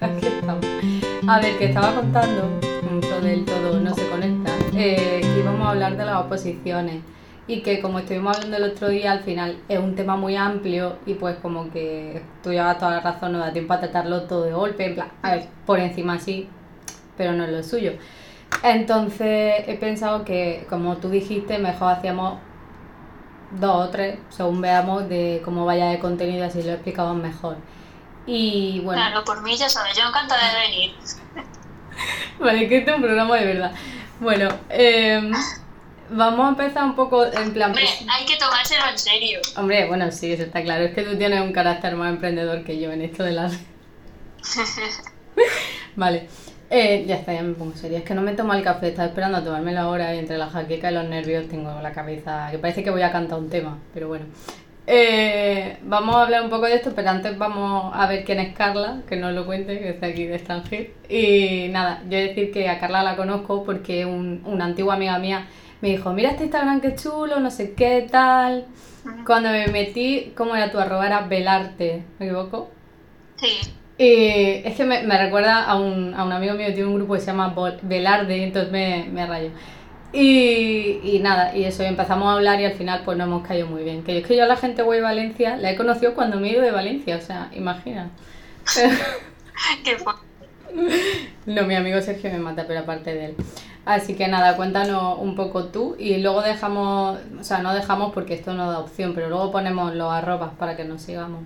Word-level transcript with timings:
Aquí 0.00 0.26
estamos. 0.26 0.64
A 1.26 1.40
ver, 1.40 1.58
que 1.58 1.66
estaba 1.66 1.94
contando, 1.94 2.48
mucho 2.90 3.20
del 3.20 3.44
todo 3.44 3.80
no 3.80 3.94
se 3.94 4.08
conecta, 4.08 4.50
eh, 4.76 5.20
que 5.22 5.40
íbamos 5.40 5.66
a 5.66 5.70
hablar 5.70 5.96
de 5.96 6.04
las 6.04 6.16
oposiciones 6.16 7.02
y 7.46 7.60
que 7.60 7.80
como 7.80 7.98
estuvimos 7.98 8.36
hablando 8.36 8.56
el 8.56 8.64
otro 8.64 8.88
día, 8.88 9.12
al 9.12 9.20
final 9.20 9.58
es 9.68 9.78
un 9.78 9.94
tema 9.94 10.16
muy 10.16 10.36
amplio 10.36 10.96
y 11.06 11.14
pues 11.14 11.36
como 11.36 11.70
que 11.70 12.22
tú 12.42 12.50
llevas 12.50 12.78
toda 12.78 12.92
la 12.92 13.00
razón, 13.00 13.32
no 13.32 13.38
da 13.38 13.52
tiempo 13.52 13.74
a 13.74 13.80
tratarlo 13.80 14.22
todo 14.22 14.44
de 14.44 14.52
golpe, 14.52 14.86
en 14.86 14.94
plan, 14.94 15.08
a 15.22 15.32
ver, 15.32 15.46
por 15.66 15.78
encima 15.78 16.18
sí, 16.18 16.48
pero 17.16 17.32
no 17.32 17.44
es 17.44 17.50
lo 17.50 17.62
suyo. 17.62 17.92
Entonces 18.62 19.64
he 19.66 19.76
pensado 19.78 20.24
que, 20.24 20.66
como 20.68 20.96
tú 20.96 21.10
dijiste, 21.10 21.58
mejor 21.58 21.92
hacíamos 21.92 22.38
dos 23.60 23.88
o 23.88 23.90
tres, 23.90 24.18
según 24.30 24.60
veamos 24.60 25.08
de 25.08 25.42
cómo 25.44 25.64
vaya 25.64 25.90
de 25.90 25.98
contenido, 25.98 26.44
así 26.44 26.62
lo 26.62 26.72
explicamos 26.72 27.16
mejor. 27.16 27.56
Y 28.26 28.80
bueno. 28.80 29.00
Claro, 29.00 29.24
por 29.24 29.42
mí 29.42 29.56
ya 29.56 29.68
sabes, 29.68 29.96
yo 29.96 30.08
encantada 30.08 30.54
de 30.54 30.60
venir. 30.60 30.94
vale, 32.38 32.68
que 32.68 32.78
este 32.78 32.90
es 32.90 32.96
un 32.96 33.02
programa 33.02 33.36
de 33.36 33.44
verdad. 33.44 33.72
Bueno, 34.20 34.48
eh, 34.70 35.30
vamos 36.10 36.46
a 36.46 36.48
empezar 36.50 36.84
un 36.84 36.94
poco 36.94 37.24
en 37.26 37.52
plan. 37.52 37.70
Hombre, 37.70 37.86
hay 38.08 38.24
que 38.24 38.36
tomárselo 38.36 38.88
en 38.90 38.98
serio. 38.98 39.40
Hombre, 39.56 39.86
bueno, 39.86 40.10
sí, 40.10 40.32
eso 40.32 40.44
está 40.44 40.62
claro. 40.62 40.84
Es 40.84 40.94
que 40.94 41.02
tú 41.02 41.16
tienes 41.16 41.40
un 41.40 41.52
carácter 41.52 41.96
más 41.96 42.10
emprendedor 42.10 42.64
que 42.64 42.80
yo 42.80 42.92
en 42.92 43.02
esto 43.02 43.24
de 43.24 43.32
las. 43.32 43.58
vale. 45.96 46.28
Eh, 46.70 47.04
ya 47.06 47.16
está, 47.16 47.32
ya 47.32 47.42
me 47.42 47.54
pongo 47.54 47.76
seria. 47.76 47.98
Es 47.98 48.04
que 48.04 48.14
no 48.14 48.22
me 48.22 48.32
tomo 48.32 48.54
el 48.54 48.62
café, 48.62 48.88
estaba 48.88 49.08
esperando 49.08 49.38
a 49.38 49.44
tomármelo 49.44 49.80
ahora 49.80 50.14
y 50.14 50.18
entre 50.18 50.38
la 50.38 50.48
jaqueca 50.48 50.90
y 50.90 50.94
los 50.94 51.04
nervios 51.04 51.46
tengo 51.48 51.80
la 51.80 51.92
cabeza 51.92 52.48
que 52.50 52.58
parece 52.58 52.82
que 52.82 52.90
voy 52.90 53.02
a 53.02 53.12
cantar 53.12 53.38
un 53.38 53.50
tema, 53.50 53.78
pero 53.92 54.08
bueno. 54.08 54.24
Eh, 54.86 55.78
vamos 55.82 56.14
a 56.14 56.24
hablar 56.24 56.42
un 56.42 56.50
poco 56.50 56.66
de 56.66 56.74
esto, 56.74 56.92
pero 56.94 57.08
antes 57.08 57.38
vamos 57.38 57.92
a 57.94 58.06
ver 58.06 58.24
quién 58.24 58.38
es 58.38 58.54
Carla, 58.54 59.00
que 59.08 59.16
nos 59.16 59.32
lo 59.32 59.46
cuente, 59.46 59.78
que 59.78 59.90
está 59.90 60.06
aquí 60.06 60.26
de 60.26 60.36
extranjero. 60.36 60.90
Y 61.08 61.68
nada, 61.70 62.02
yo 62.04 62.18
decir 62.18 62.52
que 62.52 62.68
a 62.68 62.78
Carla 62.78 63.02
la 63.02 63.16
conozco 63.16 63.64
porque 63.64 64.04
un, 64.04 64.42
una 64.44 64.66
antigua 64.66 64.94
amiga 64.94 65.18
mía 65.18 65.46
me 65.80 65.88
dijo, 65.90 66.12
mira 66.12 66.30
este 66.30 66.44
Instagram 66.44 66.80
que 66.80 66.94
chulo, 66.94 67.40
no 67.40 67.50
sé 67.50 67.74
qué 67.74 68.06
tal. 68.10 68.66
Cuando 69.26 69.50
me 69.50 69.68
metí, 69.68 70.32
¿cómo 70.36 70.54
era 70.56 70.70
tu 70.70 70.78
arroba? 70.78 71.06
Era 71.06 71.20
Velarte, 71.22 72.04
¿me 72.18 72.26
equivoco? 72.26 72.70
Sí. 73.36 73.74
Y 73.96 74.66
es 74.66 74.74
que 74.76 74.84
me, 74.84 75.02
me 75.02 75.16
recuerda 75.22 75.64
a 75.64 75.76
un, 75.76 76.14
a 76.14 76.24
un 76.24 76.32
amigo 76.32 76.54
mío 76.54 76.66
que 76.66 76.72
tiene 76.72 76.88
un 76.88 76.96
grupo 76.96 77.14
que 77.14 77.20
se 77.20 77.26
llama 77.26 77.54
Velarde, 77.82 78.42
entonces 78.42 78.72
me, 78.72 79.06
me 79.12 79.26
rayo. 79.26 79.50
Y, 80.16 81.00
y 81.02 81.18
nada, 81.18 81.56
y 81.56 81.64
eso, 81.64 81.82
y 81.82 81.86
empezamos 81.86 82.28
a 82.28 82.34
hablar 82.34 82.60
y 82.60 82.64
al 82.64 82.74
final 82.74 83.02
pues 83.04 83.18
no 83.18 83.24
hemos 83.24 83.44
caído 83.44 83.66
muy 83.66 83.82
bien. 83.82 84.04
Que 84.04 84.18
es 84.18 84.24
que 84.26 84.36
yo 84.36 84.44
a 84.44 84.46
la 84.46 84.54
gente 84.56 84.84
de 84.84 85.00
Valencia 85.00 85.56
la 85.56 85.72
he 85.72 85.76
conocido 85.76 86.14
cuando 86.14 86.38
me 86.38 86.48
he 86.48 86.52
ido 86.52 86.62
de 86.62 86.70
Valencia, 86.70 87.16
o 87.16 87.20
sea, 87.20 87.50
imagina. 87.52 88.10
Qué 89.84 89.96
No, 91.46 91.62
mi 91.64 91.74
amigo 91.74 92.00
Sergio 92.00 92.30
me 92.30 92.38
mata, 92.38 92.64
pero 92.68 92.80
aparte 92.80 93.12
de 93.12 93.24
él. 93.26 93.36
Así 93.84 94.14
que 94.16 94.28
nada, 94.28 94.56
cuéntanos 94.56 95.18
un 95.18 95.34
poco 95.34 95.64
tú 95.66 95.96
y 95.98 96.18
luego 96.18 96.42
dejamos, 96.42 97.18
o 97.38 97.44
sea, 97.44 97.58
no 97.58 97.74
dejamos 97.74 98.12
porque 98.14 98.34
esto 98.34 98.54
no 98.54 98.70
da 98.70 98.78
opción, 98.78 99.14
pero 99.14 99.28
luego 99.28 99.50
ponemos 99.50 99.94
los 99.94 100.12
arrobas 100.12 100.52
para 100.54 100.76
que 100.76 100.84
nos 100.84 101.02
sigamos. 101.02 101.42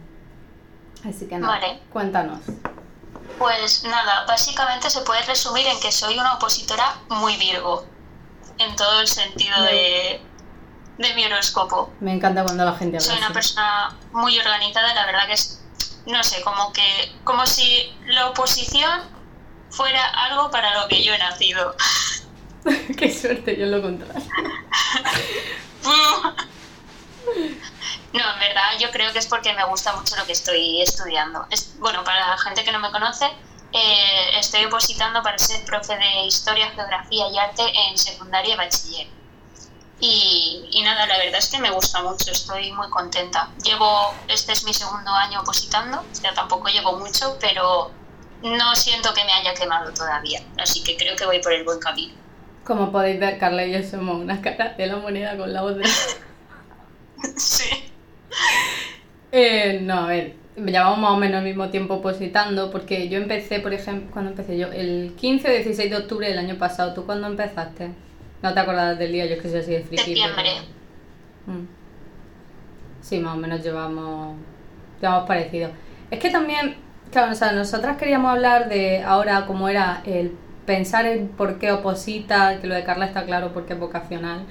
Así 1.05 1.27
que 1.27 1.39
nada, 1.39 1.55
Vale. 1.55 1.81
cuéntanos. 1.91 2.41
Pues 3.39 3.85
nada, 3.85 4.27
básicamente 4.27 4.91
se 4.91 5.01
puede 5.03 5.23
resumir 5.23 5.67
en 5.67 5.81
que 5.81 5.91
soy 5.91 6.19
una 6.19 6.35
opositora 6.35 6.85
muy 7.09 7.37
virgo, 7.37 7.85
en 8.59 8.77
todo 8.77 9.01
el 9.01 9.09
sentido 9.09 9.63
de, 9.63 10.21
de 10.99 11.15
mi 11.15 11.25
horóscopo. 11.25 11.93
Me 12.01 12.13
encanta 12.13 12.45
cuando 12.45 12.65
la 12.65 12.75
gente 12.75 12.97
habla 12.97 13.07
Soy 13.07 13.19
una 13.19 13.33
persona 13.33 13.97
muy 14.13 14.39
organizada, 14.39 14.95
la 14.95 15.07
verdad 15.07 15.27
que 15.27 15.35
es, 15.35 15.61
no 16.07 16.23
sé, 16.23 16.43
como 16.43 16.73
que, 16.73 17.13
como 17.25 17.47
si 17.47 17.93
la 18.07 18.29
oposición 18.29 19.03
fuera 19.71 20.05
algo 20.11 20.51
para 20.51 20.81
lo 20.81 20.89
que 20.89 21.03
yo 21.03 21.15
he 21.15 21.19
nacido. 21.19 21.75
Qué 22.97 23.13
suerte, 23.13 23.57
yo 23.57 23.67
lo 23.67 23.83
contrario. 23.83 24.25
No, 28.13 28.33
en 28.33 28.39
verdad 28.39 28.79
yo 28.81 28.91
creo 28.91 29.13
que 29.13 29.19
es 29.19 29.27
porque 29.27 29.53
me 29.53 29.65
gusta 29.67 29.95
mucho 29.95 30.17
lo 30.17 30.25
que 30.25 30.33
estoy 30.33 30.81
estudiando. 30.81 31.47
Es, 31.51 31.79
bueno, 31.79 32.03
para 32.05 32.31
la 32.31 32.39
gente 32.39 32.65
que 32.65 32.73
no 32.73 32.81
me 32.81 32.91
conoce, 32.91 33.31
eh, 33.73 34.39
estoy 34.39 34.65
opositando 34.65 35.23
para 35.23 35.39
ser 35.39 35.65
profe 35.65 35.97
de 35.97 36.25
Historia, 36.27 36.71
Geografía 36.71 37.29
y 37.29 37.39
Arte 37.39 37.63
en 37.89 37.99
secundaria 37.99 38.55
y 38.55 38.57
bachiller. 38.57 39.07
Y, 40.01 40.69
y 40.71 40.83
nada, 40.83 41.07
la 41.07 41.19
verdad 41.19 41.39
es 41.39 41.49
que 41.49 41.59
me 41.59 41.71
gusta 41.71 42.03
mucho, 42.03 42.31
estoy 42.31 42.73
muy 42.73 42.89
contenta. 42.89 43.51
Llevo, 43.65 44.15
este 44.29 44.53
es 44.53 44.65
mi 44.65 44.73
segundo 44.73 45.11
año 45.11 45.41
opositando, 45.41 46.01
o 46.01 46.15
sea, 46.15 46.33
tampoco 46.35 46.69
llevo 46.69 46.97
mucho, 46.99 47.37
pero 47.41 47.91
no 48.43 48.77
siento 48.77 49.13
que 49.13 49.25
me 49.25 49.33
haya 49.33 49.55
quemado 49.55 49.93
todavía, 49.93 50.41
así 50.59 50.85
que 50.85 50.97
creo 50.97 51.17
que 51.17 51.27
voy 51.27 51.41
por 51.43 51.53
el 51.53 51.65
buen 51.65 51.81
camino. 51.81 52.15
Como 52.65 52.93
podéis 52.93 53.19
ver, 53.19 53.39
Carla 53.39 53.65
y 53.67 53.73
yo 53.73 53.83
somos 53.83 54.17
unas 54.21 54.41
caras 54.41 54.77
de 54.77 54.87
la 54.87 54.97
moneda 54.97 55.37
con 55.37 55.53
la 55.53 55.63
otra. 55.63 55.89
Sí. 57.37 57.93
Eh, 59.33 59.81
no, 59.83 60.05
a 60.05 60.07
ver, 60.07 60.37
llevamos 60.67 60.99
más 60.99 61.13
o 61.13 61.17
menos 61.17 61.39
el 61.39 61.45
mismo 61.45 61.69
tiempo 61.71 61.95
opositando 61.95 62.71
porque 62.71 63.09
yo 63.09 63.19
empecé, 63.19 63.61
por 63.61 63.73
ejemplo, 63.73 64.11
¿cuándo 64.13 64.31
empecé 64.31 64.59
yo? 64.59 64.69
El 64.73 65.15
15 65.17 65.49
o 65.49 65.53
16 65.53 65.91
de 65.91 65.97
octubre 65.97 66.29
del 66.29 66.39
año 66.39 66.57
pasado. 66.57 66.95
¿Tú 66.95 67.07
cuándo 67.07 67.27
empezaste? 67.27 67.91
No 68.43 68.55
te 68.55 68.61
acuerdas 68.61 68.99
del 68.99 69.13
día, 69.13 69.27
yo 69.27 69.35
es 69.35 69.43
que 69.43 69.49
soy 69.49 69.61
así 69.61 69.73
de 69.73 69.83
friki. 69.83 70.05
Septiembre. 70.05 70.51
Mm. 71.47 71.67
Sí, 73.01 73.19
más 73.21 73.35
o 73.35 73.39
menos 73.39 73.63
llevamos, 73.63 74.37
llevamos 75.01 75.27
parecido. 75.27 75.71
Es 76.11 76.19
que 76.19 76.31
también, 76.31 76.77
claro, 77.11 77.33
o 77.33 77.35
sea, 77.35 77.53
nosotras 77.53 77.97
queríamos 77.97 78.31
hablar 78.31 78.69
de 78.69 79.03
ahora 79.03 79.45
cómo 79.47 79.69
era 79.69 80.03
el 80.05 80.33
pensar 80.67 81.07
en 81.07 81.29
por 81.29 81.59
qué 81.59 81.73
oposita, 81.73 82.61
que 82.61 82.67
lo 82.67 82.75
de 82.75 82.85
Carla 82.85 83.07
está 83.07 83.25
claro 83.25 83.53
porque 83.53 83.73
es 83.73 83.79
vocacional. 83.79 84.45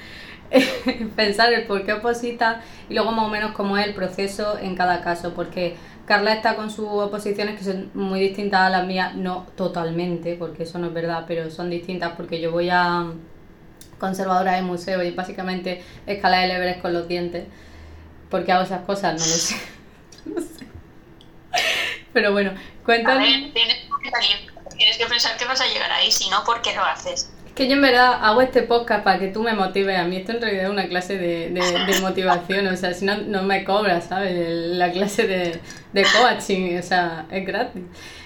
pensar 1.15 1.51
el 1.53 1.65
por 1.65 1.83
qué 1.83 1.93
oposita 1.93 2.61
y 2.89 2.93
luego 2.93 3.11
más 3.11 3.25
o 3.25 3.29
menos 3.29 3.51
cómo 3.51 3.77
es 3.77 3.85
el 3.85 3.93
proceso 3.93 4.57
en 4.59 4.75
cada 4.75 5.01
caso, 5.01 5.33
porque 5.33 5.75
Carla 6.07 6.33
está 6.33 6.55
con 6.55 6.71
sus 6.71 6.87
oposiciones 6.87 7.57
que 7.59 7.65
son 7.65 7.91
muy 7.93 8.21
distintas 8.21 8.61
a 8.61 8.69
las 8.69 8.87
mías, 8.87 9.13
no 9.15 9.45
totalmente, 9.57 10.35
porque 10.35 10.63
eso 10.63 10.79
no 10.79 10.87
es 10.87 10.93
verdad, 10.93 11.25
pero 11.27 11.51
son 11.51 11.69
distintas 11.69 12.13
porque 12.15 12.39
yo 12.39 12.49
voy 12.49 12.69
a 12.69 13.11
conservadora 13.99 14.53
de 14.53 14.61
museo 14.61 15.03
y 15.03 15.11
básicamente 15.11 15.83
el 16.05 16.17
Everest 16.23 16.81
con 16.81 16.93
los 16.93 17.09
dientes. 17.09 17.45
¿Por 18.29 18.45
qué 18.45 18.53
hago 18.53 18.63
esas 18.63 18.85
cosas? 18.85 19.13
No 19.13 19.19
lo 19.19 19.25
sé. 19.25 19.55
No 20.25 20.41
sé. 20.41 20.67
Pero 22.11 22.33
bueno, 22.33 22.53
cuéntame. 22.85 23.19
ver, 23.19 23.53
tienes 23.53 23.77
que 24.03 24.11
salir. 24.11 24.53
Tienes 24.77 24.97
que 24.97 25.05
pensar 25.05 25.37
que 25.37 25.45
vas 25.45 25.61
a 25.61 25.67
llegar 25.67 25.89
ahí, 25.91 26.11
si 26.11 26.29
no, 26.29 26.43
¿por 26.43 26.61
qué 26.61 26.75
lo 26.75 26.83
haces? 26.83 27.31
Que 27.57 27.67
yo 27.67 27.73
en 27.73 27.81
verdad 27.81 28.19
hago 28.21 28.41
este 28.41 28.61
podcast 28.61 29.03
para 29.03 29.17
que 29.17 29.29
tú 29.29 29.41
me 29.41 29.53
motives. 29.53 29.97
A 29.99 30.03
mí 30.03 30.17
esto 30.17 30.31
en 30.31 30.41
realidad 30.41 30.65
es 30.65 30.69
una 30.69 30.87
clase 30.87 31.17
de, 31.17 31.49
de- 31.49 31.99
motivación. 32.01 32.67
O 32.67 32.77
sea, 32.77 32.93
si 32.93 33.03
no, 33.03 33.17
no 33.17 33.41
me 33.41 33.63
cobras, 33.63 34.05
¿sabes? 34.05 34.35
La 34.75 34.91
clase 34.91 35.25
de, 35.27 35.59
de 35.91 36.05
coaching, 36.21 36.77
o 36.77 36.83
sea, 36.83 37.25
es 37.31 37.43
gratis. 37.47 37.81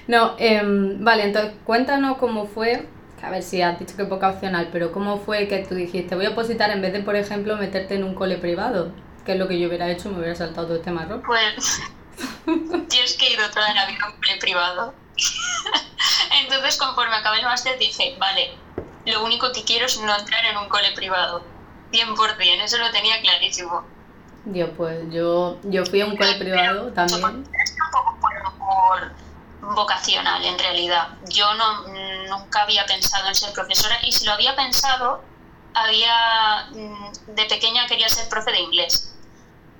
No, 0.08 0.36
em, 0.38 1.02
vale, 1.02 1.24
entonces 1.24 1.53
cuéntanos 1.64 2.18
cómo 2.18 2.46
fue. 2.46 2.86
A 3.24 3.30
ver 3.30 3.41
si 3.41 3.62
has 3.62 3.80
dicho 3.80 3.96
que 3.96 4.03
poca 4.03 4.30
opcional, 4.31 4.68
pero 4.72 4.91
¿cómo 4.91 5.18
fue 5.20 5.47
que 5.47 5.59
tú 5.59 5.75
dijiste 5.75 6.16
voy 6.16 6.25
a 6.25 6.31
opositar 6.31 6.70
en 6.72 6.81
vez 6.81 6.91
de, 6.91 7.00
por 7.02 7.16
ejemplo, 7.16 7.56
meterte 7.56 7.96
en 7.96 8.03
un 8.03 8.16
cole 8.16 8.38
privado? 8.38 8.91
Que 9.25 9.34
es 9.34 9.40
lo 9.40 9.47
que 9.47 9.58
yo 9.59 9.70
hubiera 9.70 9.90
hecho, 9.90 10.09
me 10.09 10.18
hubiera 10.18 10.36
saltado 10.36 10.68
todo 10.68 10.75
este 10.78 10.91
marrón. 10.91 11.22
Pues 11.25 11.80
yo 12.46 13.03
es 13.03 13.16
que 13.16 13.28
he 13.28 13.34
ido 13.34 13.50
toda 13.53 13.74
la 13.75 13.86
vida 13.86 14.00
a 14.03 14.09
un 14.09 14.16
cole 14.18 14.38
privado. 14.41 14.94
Entonces, 16.44 16.75
conforme 16.78 17.16
acabé 17.16 17.38
el 17.40 17.46
máster, 17.46 17.78
dije, 17.80 18.16
vale, 18.20 18.50
lo 19.06 19.24
único 19.24 19.52
que 19.52 19.64
quiero 19.64 19.86
es 19.86 20.00
no 20.00 20.16
entrar 20.18 20.46
en 20.46 20.58
un 20.58 20.70
cole 20.70 20.92
privado. 20.94 21.44
100%, 21.92 22.62
eso 22.64 22.78
lo 22.78 22.90
tenía 22.92 23.20
clarísimo. 23.22 23.84
Dios, 24.46 24.70
pues 24.78 25.00
yo, 25.12 25.58
yo 25.64 25.86
fui 25.86 26.02
a 26.02 26.06
un 26.06 26.16
cole 26.18 26.36
privado 26.36 26.92
también. 26.94 27.46
Es 27.64 27.72
un 27.74 27.92
poco 27.92 28.18
por, 28.60 29.12
vocacional, 29.76 30.44
en 30.44 30.58
realidad. 30.58 31.10
Yo 31.30 31.54
no, 31.56 31.88
nunca 32.28 32.64
había 32.64 32.86
pensado 32.86 33.28
en 33.28 33.36
ser 33.36 33.53
profesora 33.53 33.98
y 34.03 34.12
si 34.12 34.26
lo 34.26 34.32
había 34.34 34.56
pensado, 34.56 35.22
había 35.74 36.68
mm, 36.72 37.12
de 37.36 37.46
pequeña 37.46 37.86
quería 37.88 38.09
ser 38.09 38.28
profe 38.30 38.52
de 38.52 38.59
inglés. 38.62 39.08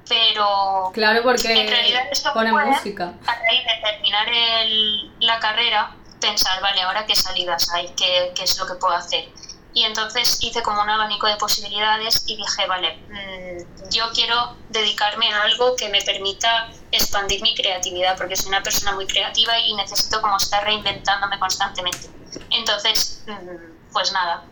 Pero 0.08 0.92
Claro, 0.94 1.18
En 1.20 1.24
porque 1.24 1.68
realidad 1.70 2.04
esto 2.12 2.34
pone 2.34 2.52
fue- 2.52 2.66
música. 2.66 3.14
a 3.26 3.36
raíz 3.36 3.64
de 3.64 3.92
terminar 3.92 4.28
el- 4.30 5.12
la 5.20 5.40
carrera, 5.40 5.92
pensar, 6.22 6.62
vale, 6.62 6.82
ahora 6.82 7.06
qué 7.06 7.16
salidas 7.16 7.70
hay, 7.72 7.90
¿Qué, 7.90 8.32
qué 8.34 8.44
es 8.44 8.58
lo 8.58 8.66
que 8.66 8.76
puedo 8.76 8.96
hacer. 8.96 9.28
Y 9.74 9.84
entonces 9.84 10.38
hice 10.42 10.62
como 10.62 10.82
un 10.82 10.90
abanico 10.90 11.28
de 11.28 11.38
posibilidades 11.38 12.24
y 12.28 12.36
dije, 12.36 12.68
vale, 12.68 12.98
mm, 13.10 13.90
yo 13.90 14.12
quiero 14.14 14.58
dedicarme 14.70 15.34
a 15.34 15.44
algo 15.44 15.76
que 15.76 15.90
me 15.90 16.02
permita 16.02 16.70
expandir 16.92 17.42
mi 17.42 17.56
creatividad, 17.56 18.18
porque 18.18 18.36
soy 18.36 18.50
una 18.50 18.62
persona 18.64 18.92
muy 18.94 19.08
creativa 19.08 19.58
y 19.60 19.74
necesito 19.76 20.22
como 20.22 20.38
estar 20.38 20.64
reinventándome 20.64 21.40
constantemente. 21.40 22.10
Entonces, 22.50 23.24
mm, 23.28 23.92
pues 23.94 24.12
nada, 24.12 24.44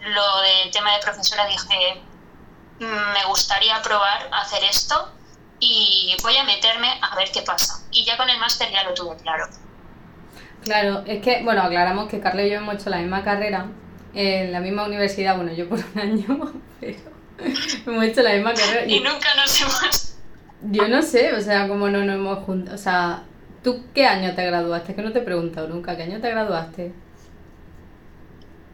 lo 0.00 0.40
del 0.40 0.70
tema 0.70 0.92
de 0.94 1.00
profesora 1.00 1.46
dije, 1.46 2.02
"Mm, 2.80 3.12
me 3.12 3.24
gustaría 3.26 3.80
probar 3.82 4.28
hacer 4.32 4.62
esto 4.64 5.12
y 5.60 6.14
voy 6.22 6.36
a 6.36 6.44
meterme 6.44 6.98
a 7.02 7.16
ver 7.16 7.30
qué 7.32 7.42
pasa. 7.42 7.82
Y 7.90 8.04
ya 8.04 8.16
con 8.16 8.28
el 8.28 8.38
máster 8.38 8.70
ya 8.70 8.84
lo 8.84 8.94
tuve 8.94 9.16
claro. 9.16 9.48
Claro, 10.64 11.02
es 11.06 11.22
que, 11.22 11.42
bueno, 11.42 11.62
aclaramos 11.62 12.08
que 12.08 12.20
Carla 12.20 12.44
y 12.44 12.50
yo 12.50 12.56
hemos 12.56 12.74
hecho 12.74 12.90
la 12.90 12.98
misma 12.98 13.22
carrera 13.22 13.66
en 14.14 14.52
la 14.52 14.60
misma 14.60 14.86
universidad, 14.86 15.36
bueno, 15.36 15.52
yo 15.52 15.68
por 15.68 15.78
un 15.78 16.00
año, 16.00 16.52
pero 16.80 16.98
hemos 17.86 18.04
hecho 18.04 18.22
la 18.22 18.34
misma 18.34 18.54
carrera. 18.54 18.86
Y, 18.86 19.00
nunca 19.00 19.34
nos 19.36 19.60
hemos... 19.60 20.14
Yo 20.62 20.88
no 20.88 21.02
sé, 21.02 21.34
o 21.34 21.40
sea, 21.40 21.68
como 21.68 21.88
no 21.88 22.04
nos 22.04 22.16
hemos 22.16 22.44
juntado, 22.44 22.74
o 22.74 22.78
sea, 22.78 23.22
¿tú 23.62 23.84
qué 23.94 24.06
año 24.06 24.34
te 24.34 24.44
graduaste? 24.44 24.92
Es 24.92 24.96
que 24.96 25.02
no 25.02 25.12
te 25.12 25.20
he 25.20 25.22
preguntado 25.22 25.68
nunca, 25.68 25.96
¿qué 25.96 26.02
año 26.02 26.20
te 26.20 26.30
graduaste? 26.30 26.92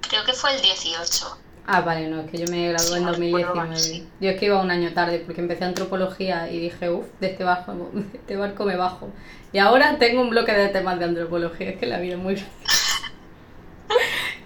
Creo 0.08 0.24
que 0.24 0.32
fue 0.32 0.54
el 0.54 0.62
18. 0.62 1.43
Ah, 1.66 1.80
vale, 1.80 2.08
no, 2.08 2.20
es 2.20 2.30
que 2.30 2.38
yo 2.38 2.46
me 2.50 2.68
gradué 2.68 2.98
en 2.98 3.06
2019. 3.06 4.02
Yo 4.20 4.30
es 4.30 4.38
que 4.38 4.46
iba 4.46 4.60
un 4.60 4.70
año 4.70 4.92
tarde 4.92 5.22
porque 5.24 5.40
empecé 5.40 5.64
antropología 5.64 6.50
y 6.50 6.58
dije, 6.60 6.90
uff, 6.90 7.06
de 7.20 7.28
este, 7.28 7.44
bajo, 7.44 7.72
de 7.94 8.18
este 8.18 8.36
barco 8.36 8.64
me 8.64 8.76
bajo. 8.76 9.08
Y 9.52 9.58
ahora 9.58 9.98
tengo 9.98 10.20
un 10.20 10.30
bloque 10.30 10.52
de 10.52 10.68
temas 10.68 10.98
de 10.98 11.06
antropología, 11.06 11.70
es 11.70 11.76
que 11.78 11.86
la 11.86 11.98
vida 12.00 12.14
es 12.14 12.20
muy 12.20 12.36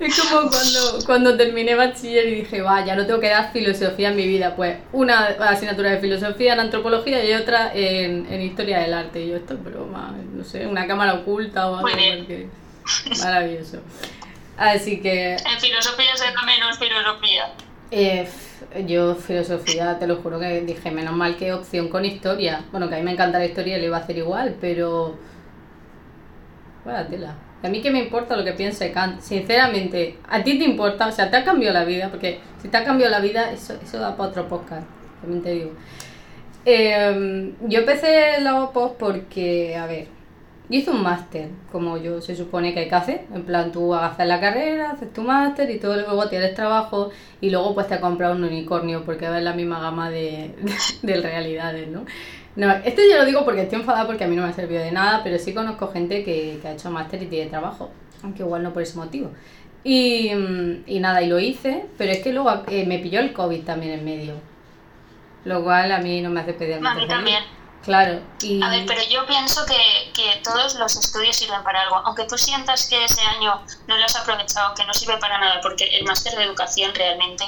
Es 0.01 0.21
como 0.21 0.49
cuando, 0.49 1.05
cuando 1.07 1.37
terminé 1.37 1.75
bachiller 1.75 2.29
y 2.29 2.35
dije, 2.37 2.63
va, 2.63 2.85
ya 2.85 2.95
no 2.95 3.05
tengo 3.05 3.19
que 3.19 3.31
dar 3.31 3.53
filosofía 3.53 4.11
en 4.11 4.17
mi 4.17 4.29
vida. 4.29 4.55
Pues 4.55 4.77
una 4.93 5.27
asignatura 5.27 5.91
de 5.91 5.99
filosofía 5.99 6.53
en 6.53 6.61
antropología 6.61 7.25
y 7.25 7.33
otra 7.33 7.73
en, 7.75 8.27
en 8.31 8.41
historia 8.43 8.79
del 8.79 8.95
arte. 8.95 9.25
Y 9.25 9.31
yo, 9.31 9.37
esto 9.37 9.55
es 9.55 9.65
broma, 9.65 10.15
no 10.33 10.45
sé, 10.45 10.69
una 10.69 10.87
cámara 10.87 11.15
oculta 11.15 11.69
o 11.69 11.77
algo. 11.77 11.89
Maravilloso. 13.25 13.79
Así 14.59 15.01
que... 15.01 15.35
En 15.35 15.61
filosofía 15.61 16.17
se 16.17 16.25
da 16.25 16.43
menos 16.45 16.79
filosofía. 16.79 17.53
Eh, 17.93 18.29
yo 18.87 19.15
filosofía, 19.15 19.99
te 19.99 20.07
lo 20.07 20.17
juro 20.17 20.41
que 20.41 20.63
dije, 20.63 20.91
menos 20.91 21.15
mal 21.15 21.37
que 21.37 21.53
opción 21.53 21.89
con 21.89 22.05
historia. 22.05 22.65
Bueno, 22.73 22.89
que 22.89 22.97
a 22.97 22.99
mí 22.99 23.05
me 23.05 23.13
encanta 23.13 23.39
la 23.39 23.47
historia 23.47 23.79
y 23.79 23.81
le 23.81 23.87
iba 23.87 23.97
a 23.97 24.01
hacer 24.01 24.19
igual, 24.19 24.57
pero... 24.61 25.17
Tela. 27.11 27.35
A 27.63 27.69
mí 27.69 27.83
que 27.83 27.91
me 27.91 27.99
importa 27.99 28.35
lo 28.37 28.45
que 28.45 28.53
piense 28.53 28.93
Kant. 28.93 29.21
Sinceramente, 29.21 30.19
a 30.29 30.43
ti 30.43 30.59
te 30.59 30.65
importa, 30.65 31.07
o 31.07 31.13
sea, 31.13 31.31
te 31.31 31.37
ha 31.37 31.45
cambiado 31.45 31.75
la 31.75 31.85
vida, 31.85 32.09
porque 32.09 32.41
si 32.63 32.69
te 32.69 32.77
ha 32.77 32.85
cambiado 32.85 33.11
la 33.11 33.21
vida, 33.21 33.53
eso, 33.53 33.75
eso 33.83 33.99
da 33.99 34.17
para 34.17 34.31
otro 34.31 34.49
podcast, 34.49 34.87
también 35.21 35.43
te 35.43 35.51
digo. 35.51 35.73
Eh, 36.65 37.55
yo 37.63 37.81
empecé 37.81 38.41
la 38.41 38.63
OPOS 38.65 38.93
porque, 38.99 39.77
a 39.77 39.87
ver, 39.87 40.09
yo 40.69 40.79
hice 40.79 40.91
un 40.91 41.03
máster, 41.03 41.49
como 41.73 41.97
yo 41.97 42.21
se 42.21 42.37
supone 42.37 42.75
que 42.75 42.81
hay 42.81 42.89
que 42.89 42.95
hacer. 42.95 43.25
En 43.35 43.45
plan, 43.45 43.73
tú 43.73 43.95
haces 43.95 44.27
la 44.27 44.39
carrera, 44.39 44.91
haces 44.91 45.13
tu 45.13 45.23
máster 45.23 45.71
y 45.71 45.79
todo 45.79 45.97
luego 45.97 46.29
tienes 46.29 46.55
trabajo 46.55 47.11
y 47.41 47.51
luego 47.51 47.75
pues 47.75 47.89
te 47.89 47.99
compras 48.01 48.37
un 48.37 48.45
unicornio 48.45 49.03
porque 49.05 49.31
ves 49.31 49.43
la 49.43 49.55
misma 49.55 49.81
gama 49.81 50.11
de, 50.11 50.55
de, 51.03 51.21
realidades, 51.21 51.89
¿no? 51.89 52.05
No, 52.57 52.71
esto 52.71 53.01
yo 53.09 53.17
lo 53.17 53.25
digo 53.25 53.45
porque 53.45 53.63
estoy 53.63 53.81
enfadada 53.81 54.07
porque 54.07 54.25
a 54.25 54.29
mí 54.29 54.37
no 54.37 54.43
me 54.43 54.49
ha 54.49 54.53
servido 54.53 54.83
de 54.83 54.93
nada, 54.93 55.23
pero 55.25 55.39
sí 55.39 55.55
conozco 55.55 55.89
gente 55.89 56.23
que, 56.23 56.59
que 56.61 56.69
ha 56.69 56.73
hecho 56.73 56.91
máster 56.91 57.23
y 57.23 57.27
tiene 57.27 57.49
trabajo, 57.49 57.91
aunque 58.23 58.43
igual 58.43 58.63
no 58.63 58.73
por 58.73 58.83
ese 58.83 58.99
motivo. 58.99 59.31
Y, 59.85 60.33
y 60.87 61.01
nada, 61.01 61.23
y 61.23 61.29
lo 61.29 61.39
hice, 61.39 61.87
pero 61.97 62.13
es 62.13 62.19
que 62.19 62.33
luego 62.33 62.51
eh, 62.67 62.85
me 62.85 62.99
pilló 62.99 63.21
el 63.21 63.33
COVID 63.33 63.63
también 63.63 63.93
en 63.93 64.05
medio. 64.05 64.35
Lo 65.45 65.63
cual 65.63 65.93
a 65.93 65.99
mí 66.01 66.21
no 66.21 66.31
me 66.31 66.41
hace 66.41 66.53
pedir 66.53 66.75
A 66.85 66.95
mí 66.95 67.07
también. 67.07 67.43
Claro. 67.83 68.21
Y... 68.43 68.63
A 68.63 68.69
ver, 68.71 68.87
pero 68.87 69.03
yo 69.03 69.27
pienso 69.27 69.65
que, 69.67 70.13
que, 70.15 70.41
todos 70.43 70.75
los 70.75 70.97
estudios 70.97 71.37
sirven 71.37 71.63
para 71.63 71.83
algo. 71.83 71.97
Aunque 72.05 72.25
tú 72.25 72.37
sientas 72.37 72.87
que 72.89 73.05
ese 73.05 73.21
año 73.23 73.65
no 73.87 73.97
lo 73.97 74.05
has 74.05 74.17
aprovechado, 74.17 74.75
que 74.75 74.85
no 74.85 74.93
sirve 74.93 75.17
para 75.19 75.39
nada, 75.39 75.61
porque 75.63 75.85
el 75.97 76.05
máster 76.05 76.37
de 76.37 76.45
educación 76.45 76.95
realmente 76.95 77.45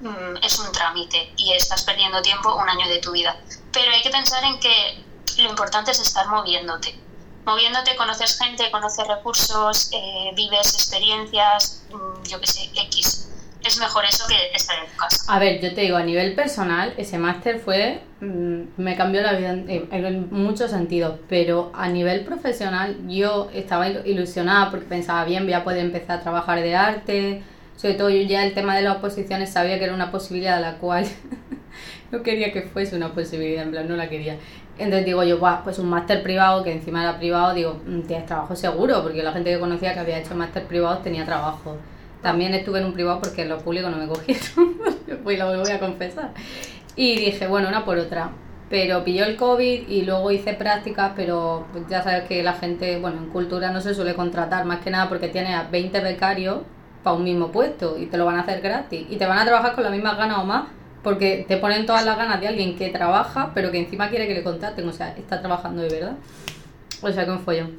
mm, 0.00 0.36
es 0.42 0.58
un 0.58 0.70
trámite 0.72 1.32
y 1.36 1.52
estás 1.52 1.84
perdiendo 1.84 2.20
tiempo 2.20 2.54
un 2.54 2.68
año 2.68 2.88
de 2.88 2.98
tu 2.98 3.12
vida. 3.12 3.36
Pero 3.72 3.90
hay 3.92 4.02
que 4.02 4.10
pensar 4.10 4.44
en 4.44 4.58
que 4.58 5.04
lo 5.38 5.48
importante 5.48 5.92
es 5.92 6.00
estar 6.00 6.26
moviéndote. 6.28 6.98
Moviéndote, 7.46 7.96
conoces 7.96 8.38
gente, 8.38 8.70
conoces 8.70 9.06
recursos, 9.06 9.88
eh, 9.92 10.32
vives 10.34 10.74
experiencias, 10.74 11.84
mm, 11.90 12.28
yo 12.28 12.40
qué 12.40 12.46
sé, 12.46 12.70
X 12.74 13.29
es 13.70 13.78
mejor 13.78 14.04
eso 14.04 14.26
que 14.26 14.34
estar 14.54 14.76
en 14.78 14.84
casa. 14.96 15.32
A 15.32 15.38
ver, 15.38 15.60
yo 15.60 15.72
te 15.74 15.82
digo, 15.82 15.96
a 15.96 16.02
nivel 16.02 16.34
personal, 16.34 16.92
ese 16.96 17.18
máster 17.18 17.60
fue. 17.60 18.00
Mm, 18.20 18.62
me 18.76 18.96
cambió 18.96 19.22
la 19.22 19.32
vida 19.34 19.50
en, 19.50 20.28
muchos 20.30 20.70
sentidos, 20.70 21.18
pero 21.28 21.70
a 21.74 21.88
nivel 21.88 22.24
profesional, 22.24 22.96
yo 23.08 23.48
estaba 23.54 23.88
ilusionada 23.88 24.70
porque 24.70 24.86
pensaba, 24.86 25.24
bien, 25.24 25.44
voy 25.44 25.54
a 25.54 25.64
poder 25.64 25.80
empezar 25.80 26.18
a 26.18 26.22
trabajar 26.22 26.60
de 26.60 26.74
arte. 26.74 27.42
Sobre 27.76 27.94
todo, 27.94 28.10
yo 28.10 28.22
ya 28.22 28.44
el 28.44 28.52
tema 28.52 28.76
de 28.76 28.82
las 28.82 28.98
oposiciones 28.98 29.50
sabía 29.50 29.78
que 29.78 29.84
era 29.84 29.94
una 29.94 30.10
posibilidad 30.10 30.58
a 30.58 30.60
la 30.60 30.74
cual 30.78 31.06
no 32.10 32.22
quería 32.22 32.52
que 32.52 32.62
fuese 32.62 32.96
una 32.96 33.12
posibilidad, 33.12 33.62
en 33.62 33.70
plan, 33.70 33.88
no 33.88 33.96
la 33.96 34.08
quería. 34.08 34.36
Entonces 34.78 35.06
digo 35.06 35.22
yo, 35.24 35.38
pues 35.62 35.78
un 35.78 35.88
máster 35.88 36.22
privado, 36.22 36.64
que 36.64 36.72
encima 36.72 37.02
era 37.02 37.18
privado, 37.18 37.54
digo, 37.54 37.80
mm, 37.86 38.02
tienes 38.02 38.26
trabajo 38.26 38.56
seguro, 38.56 39.02
porque 39.02 39.22
la 39.22 39.32
gente 39.32 39.52
que 39.52 39.60
conocía 39.60 39.94
que 39.94 40.00
había 40.00 40.18
hecho 40.18 40.34
máster 40.34 40.64
privado 40.64 40.98
tenía 40.98 41.24
trabajo. 41.24 41.76
También 42.22 42.54
estuve 42.54 42.80
en 42.80 42.86
un 42.86 42.92
privado 42.92 43.20
porque 43.20 43.42
en 43.42 43.48
lo 43.48 43.58
público 43.58 43.88
no 43.88 43.96
me 43.96 44.06
cogieron, 44.06 44.76
pues 45.24 45.38
lo 45.38 45.58
voy 45.58 45.70
a 45.70 45.80
confesar. 45.80 46.32
Y 46.96 47.16
dije, 47.16 47.46
bueno, 47.46 47.68
una 47.68 47.84
por 47.84 47.98
otra. 47.98 48.30
Pero 48.68 49.02
pilló 49.02 49.24
el 49.24 49.36
COVID 49.36 49.88
y 49.88 50.02
luego 50.02 50.30
hice 50.30 50.54
prácticas, 50.54 51.12
pero 51.16 51.66
ya 51.88 52.02
sabes 52.02 52.24
que 52.28 52.42
la 52.42 52.52
gente, 52.52 52.98
bueno, 52.98 53.18
en 53.18 53.30
cultura 53.30 53.72
no 53.72 53.80
se 53.80 53.94
suele 53.94 54.14
contratar, 54.14 54.64
más 54.64 54.78
que 54.80 54.90
nada 54.90 55.08
porque 55.08 55.28
tiene 55.28 55.54
a 55.54 55.64
20 55.64 55.98
becarios 56.00 56.58
para 57.02 57.16
un 57.16 57.24
mismo 57.24 57.50
puesto 57.50 57.98
y 57.98 58.06
te 58.06 58.16
lo 58.16 58.26
van 58.26 58.36
a 58.36 58.42
hacer 58.42 58.60
gratis. 58.60 59.06
Y 59.10 59.16
te 59.16 59.26
van 59.26 59.38
a 59.38 59.44
trabajar 59.44 59.74
con 59.74 59.82
las 59.82 59.92
mismas 59.92 60.16
ganas 60.16 60.38
o 60.38 60.44
más, 60.44 60.64
porque 61.02 61.44
te 61.48 61.56
ponen 61.56 61.86
todas 61.86 62.04
las 62.04 62.16
ganas 62.16 62.40
de 62.40 62.48
alguien 62.48 62.76
que 62.76 62.90
trabaja, 62.90 63.50
pero 63.54 63.72
que 63.72 63.78
encima 63.78 64.08
quiere 64.08 64.28
que 64.28 64.34
le 64.34 64.44
contraten, 64.44 64.88
o 64.88 64.92
sea, 64.92 65.16
está 65.16 65.40
trabajando 65.40 65.82
de 65.82 65.88
verdad. 65.88 66.16
O 67.02 67.10
sea, 67.10 67.24
que 67.24 67.30
un 67.30 67.40
follón. 67.40 67.78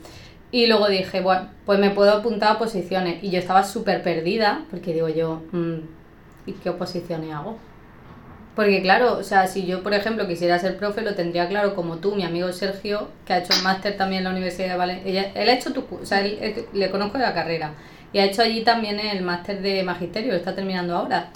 Y 0.51 0.67
luego 0.67 0.87
dije, 0.87 1.21
bueno, 1.21 1.47
pues 1.65 1.79
me 1.79 1.91
puedo 1.91 2.11
apuntar 2.11 2.53
a 2.53 2.59
posiciones. 2.59 3.23
Y 3.23 3.31
yo 3.31 3.39
estaba 3.39 3.63
súper 3.63 4.03
perdida, 4.03 4.65
porque 4.69 4.93
digo 4.93 5.07
yo, 5.07 5.41
mm, 5.51 5.75
¿y 6.45 6.51
qué 6.53 6.69
oposiciones 6.69 7.33
hago? 7.33 7.57
Porque 8.55 8.81
claro, 8.81 9.17
o 9.17 9.23
sea, 9.23 9.47
si 9.47 9.65
yo, 9.65 9.81
por 9.81 9.93
ejemplo, 9.93 10.27
quisiera 10.27 10.59
ser 10.59 10.77
profe, 10.77 11.01
lo 11.01 11.15
tendría 11.15 11.47
claro 11.47 11.73
como 11.73 11.97
tú, 11.97 12.15
mi 12.15 12.25
amigo 12.25 12.51
Sergio, 12.51 13.07
que 13.25 13.31
ha 13.33 13.37
hecho 13.37 13.53
el 13.53 13.63
máster 13.63 13.95
también 13.95 14.19
en 14.19 14.23
la 14.25 14.31
Universidad 14.31 14.69
de 14.69 14.77
Valencia. 14.77 15.31
Él 15.33 15.49
ha 15.49 15.53
hecho 15.53 15.71
tu... 15.71 15.85
O 16.01 16.05
sea, 16.05 16.19
él, 16.19 16.65
le 16.73 16.91
conozco 16.91 17.17
de 17.17 17.23
la 17.23 17.33
carrera. 17.33 17.71
Y 18.11 18.19
ha 18.19 18.25
hecho 18.25 18.41
allí 18.41 18.61
también 18.63 18.99
el 18.99 19.23
máster 19.23 19.61
de 19.61 19.83
magisterio, 19.83 20.33
lo 20.33 20.37
está 20.37 20.53
terminando 20.53 20.97
ahora. 20.97 21.29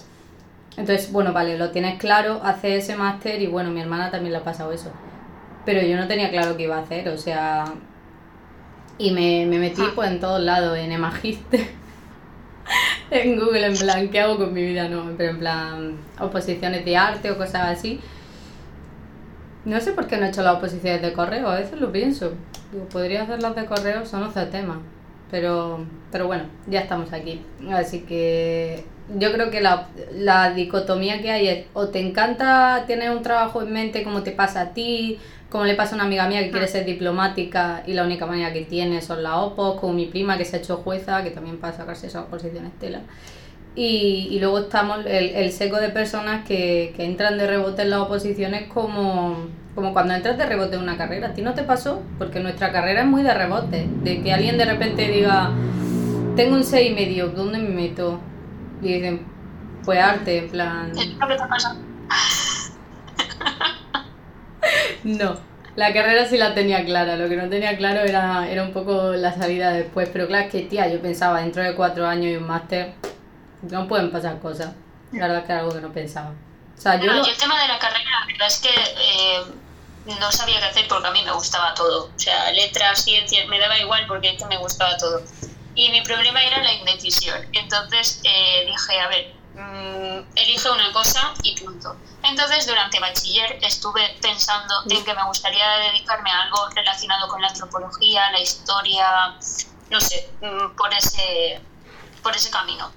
Entonces, 0.78 1.10
bueno, 1.12 1.32
vale, 1.32 1.58
lo 1.58 1.72
tienes 1.72 1.98
claro, 2.00 2.42
hace 2.44 2.76
ese 2.76 2.98
máster 2.98 3.42
y 3.42 3.48
bueno, 3.48 3.72
mi 3.72 3.80
hermana 3.80 4.12
también 4.12 4.34
le 4.34 4.40
ha 4.40 4.44
pasado 4.44 4.74
eso. 4.74 4.92
Pero 5.66 5.82
yo 5.82 5.96
no 5.96 6.08
tenía 6.08 6.30
claro 6.30 6.58
qué 6.58 6.64
iba 6.64 6.78
a 6.78 6.82
hacer, 6.82 7.08
o 7.08 7.18
sea, 7.18 7.66
y 8.98 9.12
me, 9.12 9.46
me 9.46 9.60
metí 9.60 9.82
ah. 9.82 9.92
pues 9.96 10.10
en 10.12 10.20
todos 10.20 10.42
lados, 10.42 10.78
en 10.78 10.92
Emagiste, 10.92 11.70
en 13.12 13.40
Google, 13.40 13.68
en 13.68 13.78
plan, 13.78 14.10
¿qué 14.10 14.22
hago 14.22 14.38
con 14.38 14.54
mi 14.54 14.64
vida? 14.64 14.88
No, 14.88 15.12
pero 15.18 15.32
en 15.32 15.40
plan, 15.40 15.98
oposiciones 16.20 16.86
de 16.86 16.98
arte 16.98 17.32
o 17.32 17.38
cosas 17.38 17.78
así. 17.78 18.00
No 19.66 19.80
sé 19.82 19.94
por 19.94 20.08
qué 20.08 20.18
no 20.18 20.26
he 20.26 20.30
hecho 20.30 20.44
las 20.44 20.58
oposiciones 20.58 21.02
de 21.02 21.14
correo, 21.14 21.50
a 21.50 21.56
veces 21.56 21.80
lo 21.80 21.92
pienso. 21.92 22.34
Digo, 22.72 22.86
podría 22.86 23.24
hacerlas 23.24 23.56
de 23.56 23.66
correo, 23.66 24.06
son 24.06 24.24
otro 24.24 24.48
tema. 24.48 24.80
Pero, 25.32 25.86
pero 26.12 26.28
bueno, 26.28 26.44
ya 26.68 26.82
estamos 26.82 27.12
aquí. 27.12 27.42
Así 27.72 28.02
que 28.02 28.86
yo 29.14 29.32
creo 29.32 29.52
que 29.52 29.62
la, 29.62 29.88
la 30.14 30.52
dicotomía 30.52 31.22
que 31.22 31.32
hay 31.32 31.48
es 31.48 31.66
o 31.74 31.90
te 31.90 32.00
encanta 32.00 32.86
tener 32.88 33.12
un 33.12 33.22
trabajo 33.22 33.62
en 33.62 33.72
mente 33.72 34.04
como 34.04 34.24
te 34.24 34.32
pasa 34.32 34.62
a 34.62 34.70
ti, 34.74 35.20
como 35.50 35.66
le 35.66 35.76
pasa 35.76 35.94
a 35.94 35.96
una 35.96 36.06
amiga 36.06 36.28
mía 36.28 36.44
que 36.44 36.50
quiere 36.50 36.66
ah. 36.66 36.70
ser 36.70 36.86
diplomática 36.86 37.84
y 37.86 37.94
la 37.94 38.04
única 38.04 38.26
manera 38.26 38.52
que 38.52 38.62
tiene 38.62 39.02
son 39.02 39.24
las 39.24 39.34
OPOS, 39.36 39.80
como 39.80 39.94
mi 39.94 40.08
prima 40.08 40.38
que 40.38 40.46
se 40.46 40.58
ha 40.58 40.60
hecho 40.60 40.78
jueza, 40.78 41.24
que 41.24 41.32
también 41.32 41.58
para 41.58 41.78
sacarse 41.78 42.08
esas 42.08 42.26
posiciones 42.26 42.72
tela. 42.80 43.02
Y, 43.76 44.30
y 44.32 44.40
luego 44.40 44.60
estamos 44.60 45.06
el, 45.06 45.36
el, 45.36 45.52
seco 45.52 45.78
de 45.78 45.90
personas 45.90 46.46
que, 46.46 46.94
que, 46.96 47.04
entran 47.04 47.38
de 47.38 47.46
rebote 47.46 47.82
en 47.82 47.90
las 47.90 48.00
oposiciones 48.00 48.68
como, 48.74 49.48
como 49.76 49.92
cuando 49.92 50.14
entras 50.14 50.38
de 50.38 50.46
rebote 50.46 50.78
en 50.78 50.82
una 50.82 50.98
carrera. 50.98 51.28
¿A 51.28 51.34
ti 51.34 51.42
no 51.42 51.54
te 51.54 51.64
pasó? 51.64 52.02
Porque 52.18 52.40
nuestra 52.40 52.72
carrera 52.72 53.02
es 53.02 53.08
muy 53.08 53.22
de 53.22 53.34
rebote. 53.34 53.86
De 54.02 54.22
que 54.24 54.32
alguien 54.32 54.58
de 54.58 54.64
repente 54.64 55.10
diga, 55.10 55.52
tengo 56.38 56.56
un 56.56 56.64
6 56.64 56.90
y 56.90 56.94
medio, 56.94 57.28
¿dónde 57.28 57.60
me 57.60 57.70
meto? 57.70 58.20
Y 58.82 58.94
dicen, 58.94 59.26
pues 59.84 60.00
arte, 60.00 60.38
en 60.40 60.50
plan... 60.50 60.92
No, 65.04 65.38
la 65.76 65.94
carrera 65.94 66.28
sí 66.28 66.38
la 66.38 66.56
tenía 66.56 66.84
clara, 66.84 67.16
lo 67.16 67.30
que 67.30 67.36
no 67.36 67.48
tenía 67.50 67.78
claro 67.78 68.00
era, 68.02 68.50
era 68.50 68.64
un 68.64 68.74
poco 68.74 69.12
la 69.14 69.34
salida 69.34 69.72
después, 69.72 70.10
pero 70.12 70.28
claro, 70.28 70.46
es 70.46 70.52
que 70.52 70.62
tía, 70.62 70.88
yo 70.88 71.00
pensaba 71.02 71.42
dentro 71.42 71.62
de 71.62 71.76
cuatro 71.76 72.08
años 72.08 72.32
y 72.32 72.36
un 72.38 72.48
máster, 72.48 72.94
no 73.62 73.88
pueden 73.88 74.12
pasar 74.12 74.40
cosas. 74.40 74.74
La 75.12 75.28
verdad 75.28 75.40
es 75.40 75.46
que 75.46 75.52
era 75.52 75.62
algo 75.62 75.74
que 75.74 75.82
no 75.82 75.92
pensaba. 75.92 76.32
O 76.78 76.82
sea, 76.82 77.00
yo, 77.00 77.12
el 77.12 77.38
tema 77.38 77.62
de 77.62 77.68
la 77.68 77.80
carrera, 77.80 78.10
la 78.22 78.26
verdad 78.26 78.48
es 78.48 78.58
que 78.58 78.70
eh, 78.70 79.42
no 80.20 80.32
sabía 80.32 80.60
qué 80.60 80.66
hacer 80.66 80.88
porque 80.88 81.08
a 81.08 81.12
mí 81.12 81.24
me 81.24 81.32
gustaba 81.32 81.74
todo. 81.74 82.06
O 82.06 82.20
sea, 82.20 82.52
letras, 82.52 83.04
ciencias, 83.04 83.48
me 83.48 83.60
daba 83.60 83.78
igual 83.78 84.06
porque 84.08 84.32
es 84.32 84.42
que 84.42 84.46
me 84.46 84.58
gustaba 84.58 84.98
todo. 84.98 85.22
Y 85.76 85.90
mi 85.90 86.02
problema 86.02 86.42
era 86.42 86.64
la 86.64 86.74
indecisión. 86.74 87.38
Entonces 87.52 88.22
eh, 88.24 88.66
dije, 88.66 89.00
a 89.00 89.08
ver, 89.10 89.36
mmm, 89.54 90.26
elige 90.36 90.70
una 90.70 90.92
cosa 90.94 91.34
y 91.44 91.56
punto. 91.60 91.96
Entonces, 92.24 92.66
durante 92.66 93.00
bachiller 93.00 93.60
estuve 93.62 94.18
pensando 94.22 94.74
en 94.90 95.04
que 95.04 95.14
me 95.14 95.24
gustaría 95.26 95.68
dedicarme 95.92 96.32
a 96.32 96.44
algo 96.44 96.70
relacionado 96.70 97.28
con 97.28 97.42
la 97.42 97.50
antropología, 97.50 98.32
la 98.32 98.40
historia, 98.40 99.36
no 99.90 100.00
sé, 100.00 100.30
mm, 100.42 100.76
por 100.76 100.94
ese, 100.94 101.62
por 102.24 102.36
ese 102.36 102.50
camino. 102.50 102.92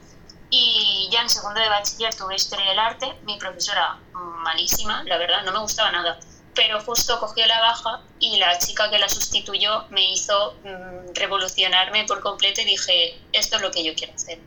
Y 0.51 1.09
ya 1.13 1.21
en 1.21 1.29
segundo 1.29 1.61
de 1.61 1.69
bachiller 1.69 2.15
tuve 2.15 2.37
historia 2.37 2.71
del 2.71 2.79
arte, 2.79 3.19
mi 3.25 3.37
profesora 3.37 3.99
malísima, 4.15 5.03
la 5.05 5.19
verdad, 5.19 5.43
no 5.45 5.53
me 5.53 5.59
gustaba 5.59 5.93
nada, 5.93 6.19
pero 6.59 6.81
justo 6.81 7.21
cogió 7.21 7.47
la 7.47 7.61
baja 7.61 8.01
y 8.19 8.37
la 8.37 8.59
chica 8.59 8.91
que 8.91 8.99
la 8.99 9.09
sustituyó 9.09 9.85
me 9.91 10.13
hizo 10.13 10.57
mm, 10.65 11.15
revolucionarme 11.15 12.05
por 12.05 12.21
completo 12.21 12.61
y 12.63 12.65
dije, 12.65 13.15
esto 13.33 13.57
es 13.57 13.63
lo 13.63 13.71
que 13.71 13.85
yo 13.85 13.93
quiero 13.95 14.13
hacer. 14.15 14.39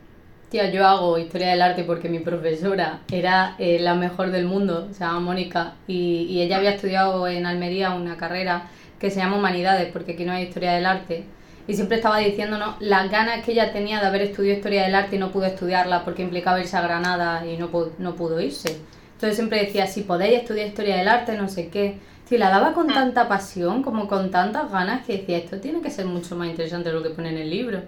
Tía, 0.50 0.70
yo 0.70 0.86
hago 0.86 1.16
historia 1.16 1.48
del 1.48 1.62
arte 1.62 1.84
porque 1.84 2.10
mi 2.10 2.18
profesora 2.18 3.00
era 3.10 3.56
eh, 3.58 3.78
la 3.80 3.94
mejor 3.94 4.30
del 4.30 4.44
mundo, 4.44 4.88
se 4.92 5.00
llama 5.00 5.20
Mónica, 5.20 5.72
y, 5.86 6.42
ella 6.42 6.58
había 6.58 6.72
estudiado 6.72 7.26
en 7.26 7.46
Almería 7.46 7.92
una 7.92 8.18
carrera 8.18 8.68
que 9.00 9.10
se 9.10 9.16
llama 9.20 9.38
Humanidades, 9.38 9.90
porque 9.90 10.12
aquí 10.12 10.26
no 10.26 10.32
hay 10.32 10.44
historia 10.44 10.72
del 10.72 10.84
arte 10.84 11.24
y 11.66 11.72
siempre 11.72 11.96
estaba 11.96 12.18
diciéndonos 12.18 12.74
las 12.80 13.10
ganas 13.10 13.42
que 13.42 13.52
ella 13.52 13.72
tenía 13.72 14.00
de 14.00 14.06
haber 14.06 14.20
estudiado 14.20 14.58
historia 14.58 14.82
del 14.82 14.94
arte 14.94 15.16
y 15.16 15.18
no 15.18 15.32
pudo 15.32 15.46
estudiarla 15.46 16.04
porque 16.04 16.20
implicaba 16.20 16.60
irse 16.60 16.76
a 16.76 16.82
Granada 16.82 17.46
y 17.46 17.56
no, 17.56 17.70
no 17.98 18.16
pudo 18.16 18.38
irse. 18.38 18.82
Entonces 19.22 19.36
siempre 19.36 19.60
decía, 19.60 19.86
si 19.86 20.02
podéis 20.02 20.40
estudiar 20.40 20.66
historia 20.66 20.96
del 20.96 21.06
arte, 21.06 21.36
no 21.36 21.48
sé 21.48 21.68
qué. 21.68 21.96
Si 22.24 22.36
la 22.38 22.50
daba 22.50 22.72
con 22.72 22.88
tanta 22.88 23.28
pasión, 23.28 23.84
como 23.84 24.08
con 24.08 24.32
tantas 24.32 24.68
ganas, 24.68 25.06
que 25.06 25.18
decía, 25.18 25.38
esto 25.38 25.60
tiene 25.60 25.80
que 25.80 25.92
ser 25.92 26.06
mucho 26.06 26.34
más 26.34 26.48
interesante 26.48 26.88
de 26.88 26.96
lo 26.96 27.04
que 27.04 27.10
pone 27.10 27.28
en 27.28 27.38
el 27.38 27.48
libro. 27.48 27.82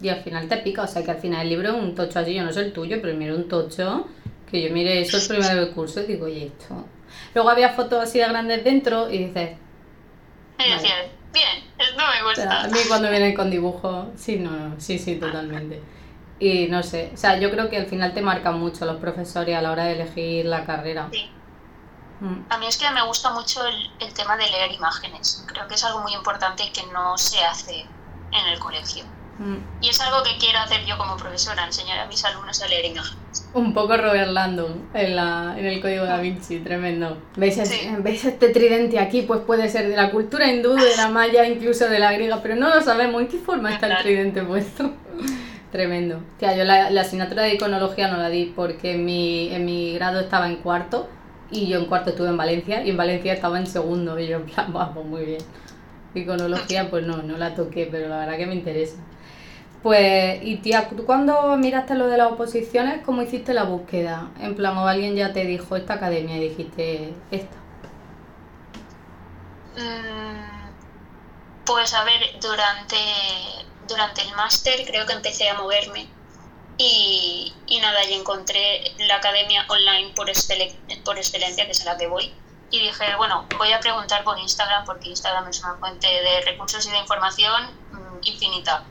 Y 0.00 0.08
al 0.08 0.20
final 0.24 0.48
te 0.48 0.56
pica, 0.56 0.82
o 0.82 0.86
sea 0.88 1.04
que 1.04 1.12
al 1.12 1.18
final 1.18 1.42
el 1.42 1.50
libro 1.50 1.68
es 1.68 1.80
un 1.80 1.94
tocho 1.94 2.18
así, 2.18 2.34
yo 2.34 2.42
no 2.42 2.52
sé 2.52 2.62
el 2.62 2.72
tuyo, 2.72 2.98
pero 3.00 3.16
mira 3.16 3.36
un 3.36 3.46
tocho, 3.46 4.08
que 4.50 4.62
yo 4.62 4.74
mire 4.74 5.00
eso 5.00 5.16
el 5.16 5.28
primero 5.28 5.60
del 5.60 5.70
curso 5.70 6.00
y 6.00 6.06
digo, 6.06 6.24
oye, 6.24 6.46
esto. 6.46 6.84
Luego 7.36 7.50
había 7.50 7.68
fotos 7.68 8.02
así 8.02 8.18
de 8.18 8.26
grandes 8.26 8.64
dentro 8.64 9.08
y 9.08 9.18
dices, 9.18 9.50
bien, 11.32 11.62
esto 11.78 12.02
me 12.16 12.28
gusta. 12.28 12.62
a 12.62 12.66
mí 12.66 12.78
cuando 12.88 13.10
vienen 13.10 13.32
con 13.32 13.48
dibujo, 13.48 14.08
sí, 14.16 14.38
no, 14.38 14.74
sí, 14.78 14.98
sí, 14.98 15.20
totalmente. 15.20 15.80
Y 16.44 16.68
no 16.68 16.82
sé, 16.82 17.10
o 17.14 17.16
sea, 17.16 17.38
yo 17.38 17.50
creo 17.50 17.70
que 17.70 17.78
al 17.78 17.86
final 17.86 18.12
te 18.12 18.20
marcan 18.20 18.60
mucho 18.60 18.84
los 18.84 18.98
profesores 18.98 19.56
a 19.56 19.62
la 19.62 19.72
hora 19.72 19.84
de 19.86 19.92
elegir 19.92 20.44
la 20.44 20.66
carrera. 20.66 21.08
Sí. 21.10 21.30
Mm. 22.20 22.44
A 22.50 22.58
mí 22.58 22.66
es 22.66 22.76
que 22.76 22.90
me 22.90 23.02
gusta 23.06 23.30
mucho 23.30 23.66
el, 23.66 23.74
el 23.98 24.12
tema 24.12 24.36
de 24.36 24.44
leer 24.50 24.72
imágenes. 24.72 25.42
Creo 25.46 25.66
que 25.66 25.74
es 25.74 25.84
algo 25.84 26.00
muy 26.00 26.12
importante 26.12 26.70
que 26.70 26.82
no 26.92 27.16
se 27.16 27.42
hace 27.42 27.80
en 27.80 28.46
el 28.52 28.58
colegio. 28.58 29.04
Mm. 29.38 29.56
Y 29.80 29.88
es 29.88 29.98
algo 30.02 30.22
que 30.22 30.36
quiero 30.38 30.58
hacer 30.58 30.84
yo 30.84 30.98
como 30.98 31.16
profesora, 31.16 31.64
enseñar 31.64 31.98
a 32.00 32.06
mis 32.08 32.22
alumnos 32.26 32.62
a 32.62 32.68
leer 32.68 32.84
imágenes. 32.84 33.48
Un 33.54 33.72
poco 33.72 33.96
Robert 33.96 34.30
Landon 34.30 34.90
en, 34.92 35.16
la, 35.16 35.54
en 35.56 35.64
el 35.64 35.80
código 35.80 36.04
da 36.04 36.18
Vinci, 36.18 36.60
tremendo. 36.60 37.22
¿Veis, 37.36 37.58
¿Veis 38.00 38.24
este 38.26 38.50
tridente 38.50 38.98
aquí? 38.98 39.22
Pues 39.22 39.40
puede 39.40 39.70
ser 39.70 39.88
de 39.88 39.96
la 39.96 40.10
cultura 40.10 40.46
hindú, 40.52 40.74
de 40.74 40.94
la 40.98 41.08
maya, 41.08 41.46
incluso 41.46 41.88
de 41.88 41.98
la 41.98 42.12
griega, 42.12 42.40
pero 42.42 42.54
no 42.54 42.68
lo 42.68 42.82
sabemos. 42.82 43.22
¿En 43.22 43.28
qué 43.28 43.38
forma 43.38 43.72
está 43.72 43.86
el 43.86 44.02
tridente 44.02 44.42
puesto? 44.42 44.92
Tremendo. 45.74 46.22
Tía, 46.38 46.56
yo 46.56 46.62
la, 46.62 46.88
la, 46.90 47.00
asignatura 47.00 47.42
de 47.42 47.54
iconología 47.54 48.06
no 48.06 48.16
la 48.16 48.28
di 48.28 48.52
porque 48.54 48.96
mi, 48.96 49.52
en 49.52 49.64
mi 49.64 49.92
grado 49.94 50.20
estaba 50.20 50.46
en 50.46 50.56
cuarto 50.56 51.08
y 51.50 51.66
yo 51.66 51.80
en 51.80 51.86
cuarto 51.86 52.10
estuve 52.10 52.28
en 52.28 52.36
Valencia 52.36 52.84
y 52.84 52.90
en 52.90 52.96
Valencia 52.96 53.32
estaba 53.32 53.58
en 53.58 53.66
segundo 53.66 54.16
y 54.20 54.28
yo 54.28 54.36
en 54.36 54.46
plan, 54.46 54.72
vamos, 54.72 55.04
muy 55.04 55.24
bien. 55.24 55.42
Iconología 56.14 56.88
pues 56.90 57.04
no, 57.04 57.16
no 57.22 57.36
la 57.38 57.56
toqué, 57.56 57.88
pero 57.90 58.08
la 58.08 58.18
verdad 58.18 58.36
que 58.36 58.46
me 58.46 58.54
interesa. 58.54 58.98
Pues, 59.82 60.38
y 60.44 60.58
tía, 60.58 60.88
¿tú 60.88 61.04
cuando 61.04 61.56
miraste 61.56 61.96
lo 61.96 62.06
de 62.06 62.18
las 62.18 62.30
oposiciones, 62.30 63.02
cómo 63.04 63.22
hiciste 63.22 63.52
la 63.52 63.64
búsqueda? 63.64 64.30
En 64.40 64.54
plan, 64.54 64.78
o 64.78 64.86
alguien 64.86 65.16
ya 65.16 65.32
te 65.32 65.44
dijo 65.44 65.74
esta 65.74 65.94
academia 65.94 66.36
y 66.36 66.50
dijiste 66.50 67.12
esta. 67.32 67.56
Mm, 69.76 70.70
pues 71.66 71.92
a 71.92 72.04
ver, 72.04 72.20
durante, 72.40 72.96
durante 73.86 74.22
el 74.22 74.34
máster 74.34 74.84
creo 74.86 75.06
que 75.06 75.12
empecé 75.12 75.48
a 75.48 75.54
moverme 75.54 76.08
y, 76.76 77.54
y 77.66 77.78
nada, 77.80 78.04
y 78.04 78.14
encontré 78.14 78.94
la 78.98 79.16
academia 79.16 79.64
online 79.68 80.12
por, 80.14 80.26
por 81.04 81.18
excelencia, 81.18 81.64
que 81.64 81.70
es 81.70 81.82
a 81.82 81.92
la 81.92 81.96
que 81.96 82.06
voy. 82.06 82.34
Y 82.70 82.80
dije, 82.80 83.14
bueno, 83.16 83.46
voy 83.56 83.72
a 83.72 83.78
preguntar 83.78 84.24
por 84.24 84.38
Instagram 84.38 84.84
porque 84.84 85.10
Instagram 85.10 85.48
es 85.48 85.60
una 85.60 85.76
fuente 85.76 86.08
de 86.08 86.40
recursos 86.40 86.84
y 86.86 86.90
de 86.90 86.98
información 86.98 87.70
mm, 87.92 88.18
infinita. 88.22 88.84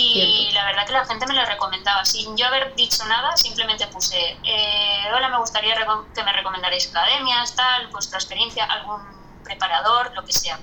Y 0.00 0.50
la 0.52 0.64
verdad 0.64 0.86
que 0.86 0.92
la 0.92 1.04
gente 1.04 1.26
me 1.26 1.34
lo 1.34 1.44
recomendaba. 1.44 2.04
Sin 2.04 2.36
yo 2.36 2.46
haber 2.46 2.72
dicho 2.76 3.04
nada, 3.06 3.36
simplemente 3.36 3.84
puse, 3.88 4.38
eh, 4.44 5.04
hola, 5.12 5.28
me 5.28 5.38
gustaría 5.38 5.74
que 6.14 6.22
me 6.22 6.32
recomendarais 6.32 6.88
academias, 6.88 7.56
tal, 7.56 7.88
vuestra 7.88 8.18
experiencia, 8.18 8.64
algún 8.64 9.02
preparador, 9.42 10.14
lo 10.14 10.24
que 10.24 10.32
sea. 10.32 10.60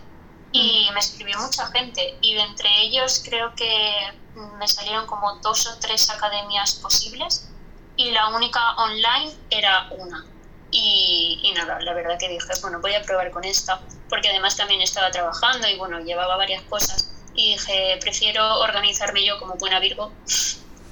Y 0.56 0.88
mm. 0.90 0.94
me 0.94 1.00
escribió 1.00 1.38
mucha 1.40 1.68
gente 1.68 2.18
y 2.22 2.34
de 2.34 2.42
entre 2.42 2.70
ellos 2.84 3.22
creo 3.26 3.54
que 3.56 4.14
me 4.58 4.68
salieron 4.68 5.06
como 5.06 5.36
dos 5.40 5.68
o 5.68 5.78
tres 5.80 6.10
academias 6.10 6.76
posibles 6.76 7.50
y 7.98 8.12
la 8.12 8.30
única 8.30 8.76
online 8.78 9.34
era 9.50 9.90
una. 9.98 10.26
Y, 10.72 11.40
y, 11.44 11.54
nada, 11.54 11.80
la 11.82 11.94
verdad 11.94 12.18
que 12.18 12.30
dije, 12.30 12.48
bueno, 12.62 12.80
voy 12.82 12.94
a 12.94 13.02
probar 13.02 13.32
con 13.32 13.44
esta, 13.44 13.82
porque 14.10 14.30
además 14.30 14.56
también 14.56 14.82
estaba 14.82 15.12
trabajando 15.12 15.68
y 15.68 15.78
bueno, 15.78 16.00
llevaba 16.00 16.36
varias 16.38 16.64
cosas 16.64 17.12
y 17.34 17.52
dije, 17.52 17.98
prefiero 18.02 18.60
organizarme 18.60 19.26
yo 19.26 19.38
como 19.40 19.56
buena 19.56 19.80
Virgo 19.80 20.12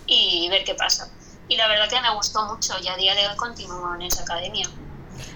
y 0.07 0.47
ver 0.49 0.63
qué 0.65 0.75
pasa. 0.75 1.09
Y 1.47 1.55
la 1.55 1.67
verdad 1.67 1.89
que 1.89 2.01
me 2.01 2.13
gustó 2.15 2.45
mucho 2.45 2.75
y 2.81 2.87
a 2.87 2.95
día 2.97 3.15
de 3.15 3.27
hoy 3.27 3.35
continúo 3.37 3.95
en 3.95 4.03
esa 4.03 4.23
academia. 4.23 4.69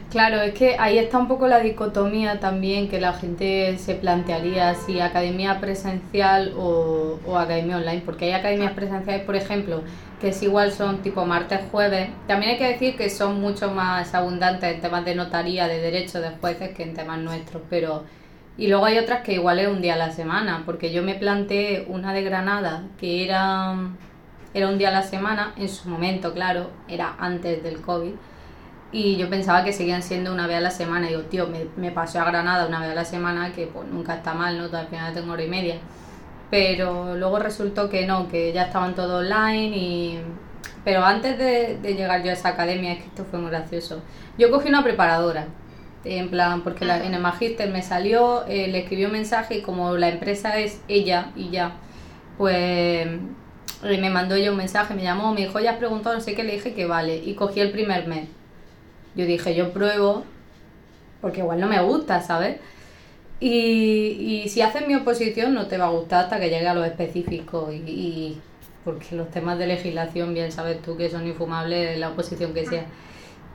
Claro, 0.09 0.41
es 0.41 0.53
que 0.53 0.77
ahí 0.79 0.97
está 0.97 1.17
un 1.17 1.27
poco 1.27 1.49
la 1.49 1.59
dicotomía 1.59 2.39
también 2.39 2.87
que 2.87 2.97
la 3.01 3.11
gente 3.11 3.77
se 3.77 3.93
plantearía 3.95 4.73
si 4.75 5.01
academia 5.01 5.59
presencial 5.59 6.53
o, 6.55 7.19
o 7.25 7.37
academia 7.37 7.75
online, 7.75 8.01
porque 8.05 8.25
hay 8.25 8.31
academias 8.31 8.71
presenciales, 8.71 9.25
por 9.25 9.35
ejemplo, 9.35 9.83
que 10.21 10.29
es 10.29 10.41
igual 10.41 10.71
son 10.71 11.01
tipo 11.01 11.25
martes, 11.25 11.59
jueves. 11.71 12.09
También 12.25 12.53
hay 12.53 12.57
que 12.57 12.67
decir 12.69 12.95
que 12.95 13.09
son 13.09 13.41
mucho 13.41 13.71
más 13.71 14.13
abundantes 14.13 14.75
en 14.75 14.81
temas 14.81 15.03
de 15.03 15.13
notaría, 15.15 15.67
de 15.67 15.81
derecho 15.81 16.21
de 16.21 16.29
jueces 16.39 16.73
que 16.73 16.83
en 16.83 16.93
temas 16.93 17.19
nuestros, 17.19 17.63
pero 17.69 18.05
y 18.57 18.67
luego 18.67 18.85
hay 18.85 18.97
otras 18.99 19.21
que 19.23 19.33
igual 19.33 19.59
es 19.59 19.67
un 19.67 19.81
día 19.81 19.95
a 19.95 19.97
la 19.97 20.11
semana, 20.11 20.63
porque 20.65 20.91
yo 20.93 21.03
me 21.03 21.15
planteé 21.15 21.85
una 21.89 22.13
de 22.13 22.23
Granada 22.23 22.83
que 22.97 23.25
era, 23.25 23.75
era 24.53 24.69
un 24.69 24.77
día 24.77 24.87
a 24.89 24.91
la 24.91 25.03
semana, 25.03 25.53
en 25.57 25.67
su 25.69 25.89
momento, 25.89 26.33
claro, 26.33 26.71
era 26.87 27.15
antes 27.19 27.61
del 27.61 27.81
COVID, 27.81 28.13
y 28.91 29.17
yo 29.17 29.29
pensaba 29.29 29.63
que 29.63 29.73
seguían 29.73 30.03
siendo 30.03 30.31
una 30.33 30.47
vez 30.47 30.57
a 30.57 30.61
la 30.61 30.71
semana. 30.71 31.07
Y 31.07 31.09
digo, 31.09 31.23
tío, 31.23 31.47
me, 31.47 31.65
me 31.75 31.91
pasé 31.91 32.19
a 32.19 32.25
Granada 32.25 32.67
una 32.67 32.79
vez 32.81 32.91
a 32.91 32.95
la 32.95 33.05
semana, 33.05 33.51
que 33.53 33.67
pues 33.67 33.87
nunca 33.87 34.15
está 34.15 34.33
mal, 34.33 34.57
¿no? 34.57 34.77
Al 34.77 34.87
final 34.87 35.13
tengo 35.13 35.33
hora 35.33 35.43
y 35.43 35.49
media. 35.49 35.75
Pero 36.49 37.15
luego 37.15 37.39
resultó 37.39 37.89
que 37.89 38.05
no, 38.07 38.27
que 38.27 38.53
ya 38.53 38.63
estaban 38.63 38.95
todos 38.95 39.25
online 39.25 39.77
y... 39.77 40.21
Pero 40.85 41.03
antes 41.03 41.37
de, 41.37 41.77
de 41.81 41.95
llegar 41.95 42.23
yo 42.23 42.29
a 42.29 42.33
esa 42.33 42.49
academia, 42.49 42.93
es 42.93 42.99
que 42.99 43.05
esto 43.07 43.25
fue 43.25 43.39
muy 43.39 43.49
gracioso. 43.49 44.01
Yo 44.37 44.49
cogí 44.49 44.69
una 44.69 44.83
preparadora 44.83 45.47
en 46.05 46.29
plan, 46.29 46.61
porque 46.61 46.85
en 46.85 47.13
el 47.13 47.21
Magister 47.21 47.69
me 47.69 47.81
salió, 47.81 48.45
eh, 48.47 48.67
le 48.67 48.79
escribió 48.79 49.07
un 49.07 49.13
mensaje 49.13 49.57
y 49.57 49.61
como 49.61 49.97
la 49.97 50.09
empresa 50.09 50.57
es 50.57 50.81
ella 50.87 51.31
y 51.35 51.49
ya, 51.49 51.73
pues 52.37 52.55
eh, 52.55 53.19
me 53.83 54.09
mandó 54.09 54.35
ella 54.35 54.51
un 54.51 54.57
mensaje, 54.57 54.93
me 54.93 55.03
llamó, 55.03 55.33
me 55.33 55.41
dijo, 55.41 55.59
ya 55.59 55.71
has 55.71 55.77
preguntado, 55.77 56.15
no 56.15 56.21
sé 56.21 56.35
qué, 56.35 56.43
le 56.43 56.53
dije 56.53 56.73
que 56.73 56.85
vale, 56.85 57.17
y 57.17 57.33
cogí 57.33 57.59
el 57.59 57.71
primer 57.71 58.07
mes. 58.07 58.29
Yo 59.17 59.25
dije, 59.25 59.55
yo 59.55 59.73
pruebo, 59.73 60.23
porque 61.21 61.39
igual 61.39 61.59
no 61.59 61.67
me 61.67 61.81
gusta, 61.81 62.21
¿sabes? 62.21 62.59
Y, 63.39 64.43
y 64.45 64.49
si 64.49 64.61
haces 64.61 64.87
mi 64.87 64.95
oposición 64.95 65.53
no 65.53 65.67
te 65.67 65.77
va 65.77 65.87
a 65.87 65.89
gustar 65.89 66.25
hasta 66.25 66.39
que 66.39 66.49
llegue 66.49 66.67
a 66.67 66.73
lo 66.73 66.85
específico 66.85 67.69
y, 67.71 68.37
porque 68.83 69.15
los 69.15 69.29
temas 69.29 69.59
de 69.59 69.67
legislación, 69.67 70.33
bien 70.33 70.51
sabes 70.51 70.81
tú 70.81 70.95
que 70.95 71.09
son 71.09 71.27
infumables 71.27 71.99
la 71.99 72.09
oposición 72.09 72.53
que 72.53 72.65
sea. 72.65 72.85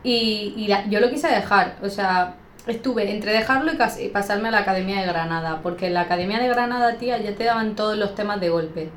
Y, 0.05 0.55
y 0.57 0.91
yo 0.91 1.01
lo 1.01 1.09
quise 1.09 1.29
dejar, 1.29 1.79
o 1.83 1.89
sea, 1.89 2.37
estuve 2.67 3.11
entre 3.11 3.33
dejarlo 3.33 3.73
y, 3.73 4.09
pasarme 4.09 4.49
a 4.49 4.51
la 4.53 4.59
Academia 4.59 5.01
de 5.01 5.07
Granada, 5.07 5.61
porque 5.63 5.87
en 5.87 5.95
la 5.95 6.03
Academia 6.03 6.39
de 6.39 6.49
Granada, 6.49 6.97
tía, 6.99 7.19
ya 7.19 7.35
te 7.35 7.45
daban 7.45 7.75
todos 7.75 7.97
los 7.97 8.15
temas 8.15 8.41
de 8.41 8.51
golpe. 8.51 8.91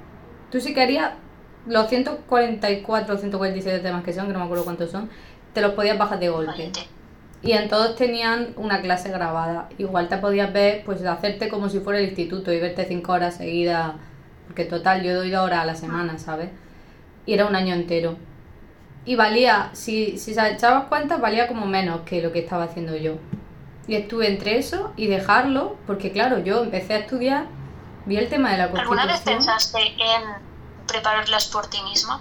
Tú 0.51 0.60
si 0.62 0.74
querías 0.74 1.12
los 1.67 1.88
144 1.88 3.15
o 3.15 3.17
147 3.17 3.79
temas 3.79 4.03
que 4.03 4.13
son, 4.13 4.27
que 4.27 4.34
no 4.34 4.39
me 4.39 4.45
acuerdo 4.45 4.65
cuántos 4.65 4.91
son, 4.91 5.10
te 5.55 5.62
los 5.62 5.71
podías 5.71 5.97
bajar 5.97 6.19
de 6.19 6.29
golpe. 6.29 6.71
Y 7.41 7.53
en 7.53 7.69
todos 7.69 7.95
tenían 7.95 8.53
una 8.57 8.81
clase 8.81 9.09
grabada. 9.09 9.69
Igual 9.77 10.09
te 10.09 10.17
podías 10.17 10.51
ver, 10.51 10.83
pues 10.83 11.03
hacerte 11.05 11.47
como 11.47 11.69
si 11.69 11.79
fuera 11.79 12.00
el 12.00 12.09
instituto 12.09 12.51
y 12.51 12.59
verte 12.59 12.85
cinco 12.85 13.13
horas 13.13 13.38
seguidas, 13.38 13.93
porque 14.47 14.65
total, 14.65 15.01
yo 15.01 15.15
doy 15.15 15.31
dos 15.31 15.43
horas 15.45 15.59
a 15.59 15.65
la 15.65 15.75
semana, 15.75 16.19
¿sabes? 16.19 16.50
Y 17.25 17.33
era 17.33 17.45
un 17.45 17.55
año 17.55 17.74
entero. 17.74 18.17
Y 19.05 19.15
valía, 19.15 19.69
si, 19.74 20.17
si 20.17 20.33
se 20.33 20.51
echabas 20.51 20.88
cuenta, 20.88 21.17
valía 21.17 21.47
como 21.47 21.65
menos 21.67 22.01
que 22.01 22.21
lo 22.21 22.33
que 22.33 22.39
estaba 22.39 22.65
haciendo 22.65 22.97
yo. 22.97 23.13
Y 23.88 23.95
estuve 23.95 24.27
entre 24.27 24.57
eso 24.57 24.91
y 24.97 25.07
dejarlo, 25.07 25.77
porque 25.88 26.12
claro, 26.12 26.39
yo 26.39 26.63
empecé 26.63 26.95
a 26.95 26.97
estudiar, 26.97 27.45
vi 28.05 28.17
el 28.17 28.27
tema 28.27 28.51
de 28.51 28.57
la 28.57 28.71
Constitución. 28.71 29.00
¿Alguna 29.00 29.13
vez 29.13 29.21
pensaste 29.21 29.79
en 29.79 30.24
prepararlas 30.85 31.47
por 31.47 31.67
ti 31.67 31.81
misma? 31.83 32.19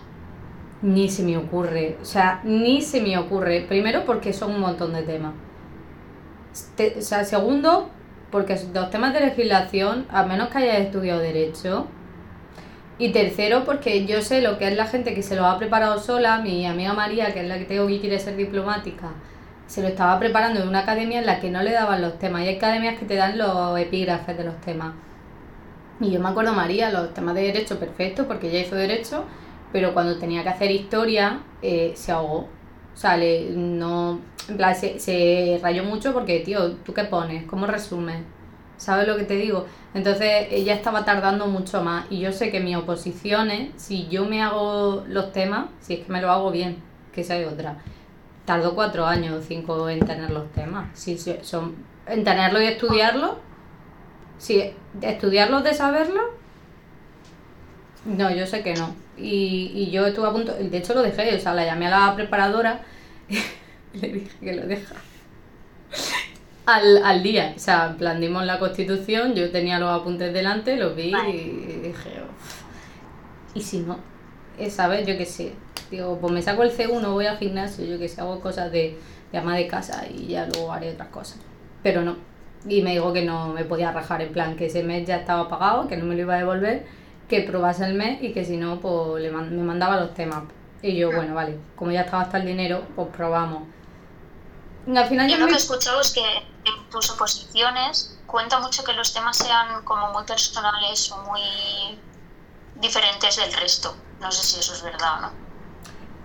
Ni 0.84 1.08
se 1.08 1.22
me 1.22 1.38
ocurre, 1.38 1.96
o 2.02 2.04
sea, 2.04 2.42
ni 2.44 2.82
se 2.82 3.00
me 3.00 3.16
ocurre. 3.16 3.64
Primero 3.66 4.04
porque 4.04 4.34
son 4.34 4.52
un 4.52 4.60
montón 4.60 4.92
de 4.92 5.02
temas. 5.02 5.32
o 6.98 7.00
sea, 7.00 7.24
segundo, 7.24 7.88
porque 8.30 8.58
los 8.74 8.90
temas 8.90 9.14
de 9.14 9.20
legislación, 9.20 10.06
a 10.10 10.24
menos 10.24 10.48
que 10.50 10.58
hayas 10.58 10.80
estudiado 10.80 11.20
derecho, 11.20 11.86
Y 12.98 13.12
tercero, 13.12 13.64
porque 13.64 14.06
yo 14.06 14.22
sé 14.22 14.40
lo 14.42 14.58
que 14.58 14.68
es 14.68 14.76
la 14.76 14.86
gente 14.86 15.14
que 15.14 15.22
se 15.22 15.36
lo 15.36 15.46
ha 15.46 15.58
preparado 15.58 15.98
sola. 15.98 16.38
Mi 16.42 16.66
amiga 16.66 16.92
María, 16.92 17.32
que 17.32 17.40
es 17.40 17.48
la 17.48 17.58
que 17.58 17.64
tengo 17.64 17.86
que 17.88 18.00
quiere 18.00 18.18
ser 18.18 18.36
diplomática, 18.36 19.08
se 19.66 19.82
lo 19.82 19.88
estaba 19.88 20.18
preparando 20.18 20.60
en 20.60 20.68
una 20.68 20.80
academia 20.80 21.18
en 21.18 21.26
la 21.26 21.40
que 21.40 21.50
no 21.50 21.62
le 21.62 21.72
daban 21.72 22.02
los 22.02 22.18
temas. 22.18 22.42
Y 22.42 22.48
hay 22.48 22.56
academias 22.56 22.98
que 22.98 23.06
te 23.06 23.16
dan 23.16 23.38
los 23.38 23.78
epígrafes 23.78 24.36
de 24.36 24.44
los 24.44 24.60
temas. 24.60 24.94
Y 26.00 26.10
yo 26.10 26.20
me 26.20 26.28
acuerdo, 26.28 26.52
María, 26.52 26.90
los 26.90 27.14
temas 27.14 27.34
de 27.34 27.42
derecho, 27.42 27.78
perfecto, 27.78 28.26
porque 28.28 28.48
ella 28.48 28.60
hizo 28.60 28.76
derecho, 28.76 29.24
pero 29.75 29.93
cuando 29.93 30.19
tenía 30.19 30.45
que 30.45 30.50
hacer 30.50 30.71
historia, 30.71 31.40
eh, 31.61 31.95
se 31.97 32.12
ahogó. 32.12 32.49
O 32.95 32.97
sea, 32.97 33.16
le, 33.16 33.50
no, 33.50 34.21
en 34.49 34.57
plan, 34.57 34.73
se, 34.73 35.00
se 35.00 35.59
rayó 35.61 35.83
mucho 35.83 36.12
porque, 36.12 36.38
tío, 36.38 36.75
¿tú 36.76 36.95
qué 36.95 37.02
pones? 37.02 37.45
¿Cómo 37.47 37.66
resumes? 37.66 38.23
¿Sabes 38.76 39.09
lo 39.09 39.16
que 39.16 39.25
te 39.25 39.35
digo? 39.35 39.66
Entonces 39.93 40.47
ella 40.52 40.75
estaba 40.75 41.04
tardando 41.04 41.49
mucho 41.49 41.83
más 41.83 42.07
y 42.09 42.21
yo 42.21 42.31
sé 42.31 42.52
que 42.52 42.61
mis 42.61 42.76
oposiciones, 42.76 43.71
si 43.75 44.07
yo 44.07 44.26
me 44.26 44.45
hago 44.45 45.02
los 45.09 45.33
temas, 45.33 45.66
si 45.81 45.95
es 45.95 46.07
que 46.07 46.12
me 46.12 46.23
lo 46.23 46.31
hago 46.31 46.52
bien, 46.52 46.76
que 47.12 47.23
esa 47.23 47.37
es 47.37 47.52
otra, 47.52 47.78
tardo 48.45 48.76
cuatro 48.76 49.04
años 49.07 49.35
o 49.35 49.43
cinco 49.43 49.88
en 49.90 50.07
tener 50.07 50.31
los 50.31 50.52
temas. 50.52 50.97
Si 50.97 51.19
son, 51.19 51.75
en 52.07 52.23
tenerlo 52.23 52.62
y 52.62 52.66
estudiarlo, 52.66 53.38
si 54.38 54.73
estudiarlos 55.02 55.64
de 55.64 55.75
saberlo, 55.75 56.21
no, 58.04 58.31
yo 58.31 58.47
sé 58.47 58.62
que 58.62 58.75
no. 58.75 59.03
Y, 59.16 59.73
y 59.75 59.90
yo 59.90 60.06
estuve 60.06 60.26
a 60.26 60.33
punto, 60.33 60.52
de 60.54 60.76
hecho 60.76 60.94
lo 60.94 61.02
dejé, 61.02 61.37
o 61.37 61.40
sea, 61.40 61.54
la 61.54 61.64
llamé 61.64 61.87
a 61.87 61.90
la 61.90 62.16
preparadora 62.16 62.80
y 63.28 63.99
le 63.99 64.09
dije 64.09 64.37
que 64.40 64.52
lo 64.54 64.66
deja 64.66 64.94
al, 66.66 67.04
al 67.04 67.23
día. 67.23 67.52
O 67.56 67.59
sea, 67.59 67.88
en 67.90 67.97
plan, 67.97 68.21
dimos 68.21 68.44
la 68.44 68.59
constitución, 68.59 69.35
yo 69.35 69.50
tenía 69.50 69.78
los 69.78 69.90
apuntes 69.90 70.33
delante, 70.33 70.76
los 70.76 70.97
vi 70.97 71.14
y 71.14 71.80
dije, 71.83 72.11
¿y 73.54 73.61
si 73.61 73.80
no? 73.80 73.99
¿Sabes? 74.68 75.06
Yo 75.06 75.16
qué 75.16 75.26
sé. 75.26 75.52
Digo, 75.90 76.18
pues 76.21 76.33
me 76.33 76.42
saco 76.42 76.62
el 76.62 76.71
C1, 76.71 77.12
voy 77.12 77.26
al 77.26 77.38
gimnasio, 77.38 77.85
yo 77.85 77.99
que 77.99 78.09
sé, 78.09 78.21
hago 78.21 78.40
cosas 78.40 78.73
de, 78.73 78.97
de 79.30 79.38
ama 79.38 79.56
de 79.56 79.66
casa 79.66 80.06
y 80.09 80.28
ya 80.28 80.47
luego 80.47 80.73
haré 80.73 80.92
otras 80.92 81.09
cosas. 81.09 81.38
Pero 81.83 82.02
no. 82.02 82.16
Y 82.66 82.83
me 82.83 82.92
dijo 82.92 83.12
que 83.12 83.25
no 83.25 83.49
me 83.49 83.64
podía 83.64 83.92
rajar, 83.92 84.23
en 84.23 84.33
plan, 84.33 84.56
que 84.56 84.66
ese 84.66 84.83
mes 84.83 85.06
ya 85.06 85.16
estaba 85.16 85.49
pagado, 85.49 85.87
que 85.87 85.97
no 85.99 86.06
me 86.06 86.14
lo 86.14 86.23
iba 86.23 86.35
a 86.35 86.38
devolver, 86.38 86.87
que 87.28 87.40
probase 87.40 87.85
el 87.85 87.95
mes 87.95 88.23
y 88.23 88.33
que 88.33 88.45
si 88.45 88.57
no, 88.57 88.81
pues 88.81 89.23
le 89.23 89.31
me 89.31 89.62
mandaba 89.62 90.00
los 90.00 90.14
temas. 90.14 90.45
Y 90.83 90.97
yo, 90.97 91.11
bueno, 91.11 91.35
vale, 91.35 91.59
como 91.76 91.90
ya 91.90 92.02
estaba 92.02 92.23
hasta 92.25 92.38
el 92.38 92.47
dinero, 92.47 92.85
pues 92.95 93.09
probamos. 93.09 93.62
Al 94.87 95.07
final 95.07 95.31
yo, 95.31 95.38
lo 95.38 95.47
que 95.47 95.54
he 95.54 95.57
escuchado 95.57 96.00
es 96.00 96.12
que 96.12 96.21
en 96.21 96.90
tus 96.90 97.11
oposiciones 97.11 98.19
cuenta 98.26 98.59
mucho 98.61 98.85
que 98.85 98.93
los 98.93 99.14
temas 99.14 99.38
sean 99.38 99.83
como 99.85 100.12
muy 100.12 100.25
personales 100.25 101.11
o 101.11 101.23
muy 101.23 101.40
diferentes 102.81 103.37
del 103.37 103.52
resto. 103.54 103.97
No 104.21 104.31
sé 104.31 104.45
si 104.47 104.61
eso 104.61 104.75
es 104.75 104.83
verdad 104.83 105.19
o 105.19 105.21
no. 105.23 105.33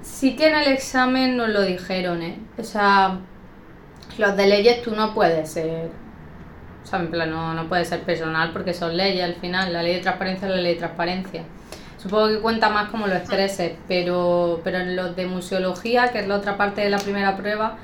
Sí 0.02 0.36
que 0.36 0.48
en 0.48 0.56
el 0.56 0.68
examen 0.68 1.38
nos 1.38 1.50
lo 1.50 1.62
dijeron, 1.62 2.22
¿eh? 2.22 2.40
O 2.58 2.64
sea, 2.64 3.20
los 4.18 4.36
de 4.36 4.48
leyes 4.48 4.82
tú 4.82 4.92
no 4.92 5.14
puedes 5.14 5.52
ser... 5.52 5.92
O 6.90 6.92
sea, 6.92 7.02
en 7.02 7.12
plan, 7.12 7.30
no, 7.30 7.54
no 7.54 7.70
puede 7.70 7.86
ser 7.86 8.00
personal 8.02 8.52
porque 8.52 8.74
son 8.74 8.98
leyes 8.98 9.24
al 9.24 9.36
final. 9.36 9.72
La 9.72 9.84
ley 9.84 9.94
de 9.94 10.00
transparencia 10.02 10.48
es 10.48 10.56
la 10.56 10.60
ley 10.60 10.74
de 10.74 10.80
transparencia. 10.80 11.44
Supongo 12.02 12.30
que 12.30 12.40
cuenta 12.40 12.70
más 12.70 12.90
como 12.90 13.06
lo 13.06 13.14
expreses, 13.14 13.74
pero, 13.88 14.60
pero 14.64 14.80
en 14.80 14.96
los 14.96 15.16
de 15.16 15.28
museología, 15.28 16.12
que 16.12 16.22
es 16.22 16.28
la 16.28 16.38
otra 16.38 16.58
parte 16.58 16.82
de 16.82 16.90
la 16.90 16.98
primera 16.98 17.38
prueba, 17.38 17.78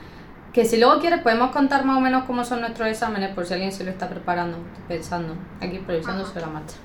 que 0.54 0.66
si 0.66 0.80
luego 0.80 1.00
quieres 1.00 1.20
podemos 1.20 1.52
contar 1.52 1.86
más 1.86 1.98
o 1.98 2.02
menos 2.02 2.24
cómo 2.24 2.44
son 2.44 2.62
nuestros 2.62 2.88
exámenes, 2.88 3.30
por 3.36 3.46
si 3.46 3.54
alguien 3.54 3.72
se 3.72 3.84
lo 3.84 3.92
está 3.92 4.10
preparando, 4.10 4.58
pensando, 4.88 5.36
aquí 5.62 5.76
improvisando 5.76 6.26
sobre 6.26 6.42
la 6.42 6.48
marcha. 6.48 6.78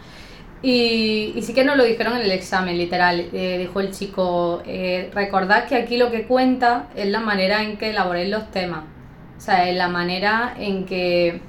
Y, 0.60 1.32
y, 1.34 1.40
sí 1.40 1.54
que 1.54 1.64
nos 1.64 1.78
lo 1.78 1.84
dijeron 1.84 2.16
en 2.16 2.22
el 2.22 2.32
examen, 2.32 2.76
literal. 2.76 3.30
Eh, 3.32 3.56
dijo 3.58 3.80
el 3.80 3.92
chico, 3.92 4.62
eh, 4.66 5.10
recordad 5.14 5.66
que 5.66 5.76
aquí 5.76 5.96
lo 5.96 6.10
que 6.10 6.26
cuenta 6.26 6.88
es 6.94 7.06
la 7.06 7.20
manera 7.20 7.62
en 7.62 7.78
que 7.78 7.88
elaboréis 7.88 8.28
los 8.28 8.50
temas. 8.50 8.84
O 9.38 9.40
sea, 9.40 9.70
es 9.70 9.74
la 9.74 9.88
manera 9.88 10.52
en 10.58 10.84
que 10.84 11.40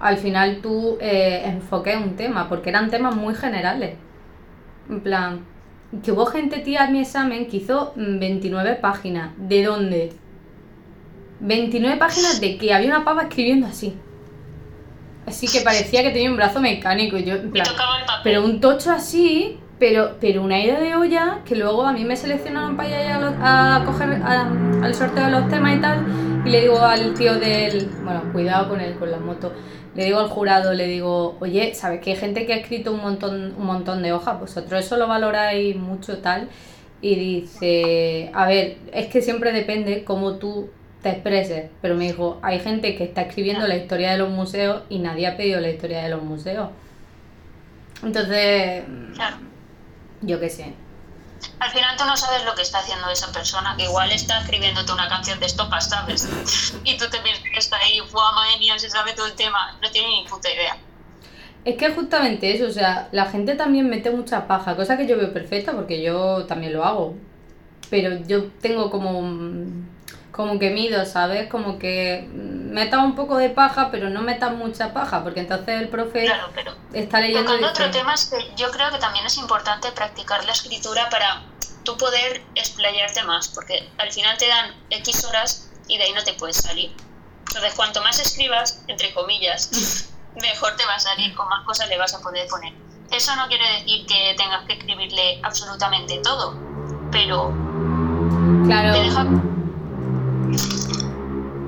al 0.00 0.16
final 0.18 0.60
tú 0.62 0.98
eh, 1.00 1.42
enfoques 1.44 1.96
un 1.96 2.16
tema, 2.16 2.48
porque 2.48 2.70
eran 2.70 2.90
temas 2.90 3.14
muy 3.16 3.34
generales. 3.34 3.96
En 4.88 5.00
plan, 5.00 5.44
que 6.02 6.12
hubo 6.12 6.26
gente, 6.26 6.60
tía, 6.60 6.84
en 6.84 6.92
mi 6.92 7.00
examen 7.00 7.46
que 7.46 7.58
hizo 7.58 7.92
29 7.96 8.76
páginas. 8.76 9.32
¿De 9.36 9.64
dónde? 9.64 10.12
29 11.40 11.96
páginas 11.96 12.40
de 12.40 12.56
que 12.58 12.72
había 12.72 12.88
una 12.88 13.04
pava 13.04 13.22
escribiendo 13.22 13.66
así. 13.66 13.96
Así 15.26 15.46
que 15.46 15.60
parecía 15.60 16.02
que 16.02 16.10
tenía 16.10 16.30
un 16.30 16.36
brazo 16.36 16.60
mecánico. 16.60 17.18
Yo, 17.18 17.34
en 17.34 17.50
plan, 17.50 17.66
pero 18.24 18.44
un 18.44 18.60
tocho 18.60 18.90
así, 18.90 19.58
pero, 19.78 20.16
pero 20.20 20.42
una 20.42 20.60
idea 20.60 20.80
de 20.80 20.94
olla 20.94 21.40
que 21.44 21.54
luego 21.54 21.84
a 21.84 21.92
mí 21.92 22.04
me 22.04 22.16
seleccionaron 22.16 22.76
para 22.76 22.88
ir 22.88 22.94
a, 23.12 23.76
a 23.76 23.84
coger 23.84 24.20
al 24.22 24.94
sorteo 24.94 25.26
de 25.26 25.30
los 25.30 25.48
temas 25.48 25.76
y 25.76 25.80
tal. 25.80 26.04
Y 26.44 26.50
le 26.50 26.62
digo 26.62 26.78
al 26.80 27.14
tío 27.14 27.38
del. 27.38 27.88
Bueno, 28.02 28.22
cuidado 28.32 28.68
con 28.68 28.80
él, 28.80 28.94
con 28.96 29.10
la 29.10 29.18
moto. 29.18 29.52
Le 29.94 30.04
digo 30.04 30.18
al 30.18 30.28
jurado, 30.28 30.74
le 30.74 30.86
digo, 30.86 31.36
oye, 31.40 31.74
¿sabes 31.74 32.00
que 32.00 32.12
hay 32.12 32.16
gente 32.16 32.46
que 32.46 32.52
ha 32.52 32.56
escrito 32.56 32.92
un 32.92 33.00
montón, 33.00 33.54
un 33.56 33.66
montón 33.66 34.02
de 34.02 34.12
hojas? 34.12 34.38
Vosotros 34.38 34.84
eso 34.84 34.96
lo 34.96 35.08
valoráis 35.08 35.76
mucho 35.76 36.18
tal. 36.18 36.48
Y 37.00 37.14
dice, 37.14 38.30
a 38.34 38.46
ver, 38.46 38.76
es 38.92 39.06
que 39.06 39.22
siempre 39.22 39.52
depende 39.52 40.04
cómo 40.04 40.34
tú 40.34 40.70
te 41.02 41.10
expreses. 41.10 41.70
Pero 41.80 41.94
me 41.94 42.06
dijo, 42.06 42.38
hay 42.42 42.58
gente 42.60 42.96
que 42.96 43.04
está 43.04 43.22
escribiendo 43.22 43.66
la 43.66 43.76
historia 43.76 44.12
de 44.12 44.18
los 44.18 44.30
museos 44.30 44.82
y 44.88 44.98
nadie 44.98 45.26
ha 45.26 45.36
pedido 45.36 45.60
la 45.60 45.70
historia 45.70 46.02
de 46.02 46.10
los 46.10 46.22
museos. 46.22 46.70
Entonces, 48.02 48.84
yo 50.22 50.40
qué 50.40 50.50
sé. 50.50 50.74
Al 51.60 51.70
final 51.70 51.96
tú 51.96 52.04
no 52.04 52.16
sabes 52.16 52.44
lo 52.44 52.54
que 52.54 52.62
está 52.62 52.78
haciendo 52.78 53.08
esa 53.10 53.30
persona, 53.32 53.74
que 53.76 53.84
igual 53.84 54.10
está 54.10 54.40
escribiéndote 54.40 54.92
una 54.92 55.08
canción 55.08 55.38
de 55.38 55.46
estopas, 55.46 55.88
¿sabes? 55.88 56.28
y 56.84 56.96
tú 56.96 57.08
te 57.10 57.18
piensas 57.18 57.44
que 57.44 57.58
está 57.58 57.76
ahí, 57.76 58.00
¡guau, 58.00 58.34
madre 58.34 58.58
mía, 58.58 58.78
se 58.78 58.90
sabe 58.90 59.12
todo 59.12 59.26
el 59.26 59.34
tema! 59.34 59.76
No 59.82 59.90
tiene 59.90 60.08
ni 60.08 60.28
puta 60.28 60.52
idea. 60.52 60.76
Es 61.64 61.76
que 61.76 61.90
justamente 61.90 62.54
eso, 62.54 62.66
o 62.66 62.72
sea, 62.72 63.08
la 63.12 63.26
gente 63.26 63.54
también 63.54 63.88
mete 63.88 64.10
mucha 64.10 64.46
paja, 64.46 64.76
cosa 64.76 64.96
que 64.96 65.06
yo 65.06 65.16
veo 65.16 65.32
perfecta 65.32 65.72
porque 65.72 66.02
yo 66.02 66.46
también 66.46 66.72
lo 66.72 66.84
hago. 66.84 67.14
Pero 67.90 68.18
yo 68.26 68.44
tengo 68.60 68.90
como 68.90 69.22
como 70.38 70.56
que 70.60 70.70
mido, 70.70 71.04
¿sabes? 71.04 71.48
Como 71.48 71.80
que 71.80 72.28
meta 72.68 72.98
un 72.98 73.14
poco 73.14 73.36
de 73.36 73.50
paja, 73.50 73.90
pero 73.90 74.10
no 74.10 74.20
meta 74.20 74.50
mucha 74.50 74.92
paja, 74.92 75.22
porque 75.22 75.40
entonces 75.40 75.80
el 75.80 75.88
profe 75.88 76.26
claro, 76.26 76.50
pero 76.54 76.74
está 76.92 77.20
leyendo. 77.20 77.44
Tocando 77.44 77.68
otro 77.68 77.90
tema 77.90 78.14
es 78.14 78.26
que 78.26 78.54
yo 78.56 78.70
creo 78.70 78.90
que 78.90 78.98
también 78.98 79.26
es 79.26 79.36
importante 79.38 79.90
practicar 79.92 80.44
la 80.44 80.52
escritura 80.52 81.08
para 81.10 81.42
tú 81.84 81.96
poder 81.96 82.42
explayarte 82.54 83.22
más, 83.24 83.48
porque 83.48 83.88
al 83.98 84.12
final 84.12 84.36
te 84.38 84.46
dan 84.46 84.74
X 84.90 85.24
horas 85.24 85.70
y 85.88 85.96
de 85.96 86.04
ahí 86.04 86.12
no 86.12 86.22
te 86.22 86.34
puedes 86.34 86.56
salir. 86.56 86.94
Entonces, 87.46 87.72
cuanto 87.74 88.02
más 88.02 88.18
escribas, 88.18 88.82
entre 88.88 89.14
comillas, 89.14 90.10
mejor 90.40 90.76
te 90.76 90.84
va 90.84 90.96
a 90.96 91.00
salir, 91.00 91.34
con 91.34 91.48
más 91.48 91.64
cosas 91.64 91.88
le 91.88 91.96
vas 91.96 92.14
a 92.14 92.20
poder 92.20 92.46
poner. 92.48 92.74
Eso 93.10 93.34
no 93.36 93.48
quiere 93.48 93.64
decir 93.72 94.06
que 94.06 94.34
tengas 94.36 94.66
que 94.66 94.74
escribirle 94.74 95.40
absolutamente 95.42 96.18
todo, 96.22 96.54
pero 97.10 97.54
claro. 98.66 98.92
te 98.92 99.00
deja 99.00 99.24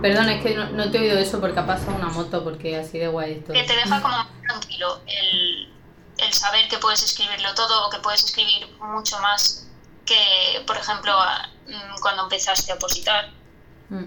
Perdón, 0.00 0.30
es 0.30 0.42
que 0.42 0.54
no, 0.54 0.90
te 0.90 0.98
he 0.98 1.00
oído 1.02 1.18
eso 1.18 1.40
porque 1.40 1.60
ha 1.60 1.66
pasado 1.66 1.94
una 1.96 2.08
moto, 2.08 2.42
porque 2.42 2.76
así 2.76 2.98
de 2.98 3.08
guay 3.08 3.32
esto. 3.32 3.52
Que 3.52 3.64
te 3.64 3.74
deja 3.74 4.00
como 4.00 4.16
tranquilo 4.46 5.00
el, 5.06 5.68
el 6.18 6.32
saber 6.32 6.68
que 6.68 6.78
puedes 6.78 7.02
escribirlo 7.02 7.54
todo 7.54 7.86
o 7.86 7.90
que 7.90 7.98
puedes 7.98 8.24
escribir 8.24 8.66
mucho 8.80 9.18
más 9.20 9.68
que, 10.06 10.64
por 10.66 10.76
ejemplo, 10.76 11.12
mm, 11.68 12.00
cuando 12.00 12.24
empezaste 12.24 12.72
a 12.72 12.76
opositar. 12.76 13.28
Mm. 13.90 14.04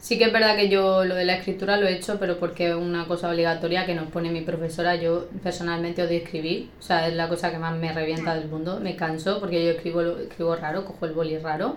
Sí 0.00 0.16
que 0.16 0.24
es 0.24 0.32
verdad 0.32 0.56
que 0.56 0.68
yo 0.68 1.04
lo 1.04 1.14
de 1.14 1.24
la 1.24 1.34
escritura 1.34 1.76
lo 1.76 1.86
he 1.86 1.96
hecho, 1.96 2.18
pero 2.18 2.38
porque 2.38 2.70
es 2.70 2.74
una 2.74 3.06
cosa 3.06 3.28
obligatoria 3.28 3.84
que 3.84 3.94
nos 3.94 4.10
pone 4.10 4.30
mi 4.30 4.40
profesora. 4.40 4.94
Yo 4.94 5.26
personalmente 5.42 6.02
odio 6.02 6.18
escribir, 6.18 6.70
o 6.78 6.82
sea, 6.82 7.08
es 7.08 7.14
la 7.14 7.28
cosa 7.28 7.50
que 7.50 7.58
más 7.58 7.76
me 7.76 7.92
revienta 7.92 8.34
del 8.34 8.48
mundo. 8.48 8.78
Me 8.80 8.96
canso 8.96 9.40
porque 9.40 9.62
yo 9.62 9.72
escribo, 9.72 10.00
escribo 10.00 10.56
raro, 10.56 10.86
cojo 10.86 11.04
el 11.04 11.12
boli 11.12 11.36
raro 11.38 11.76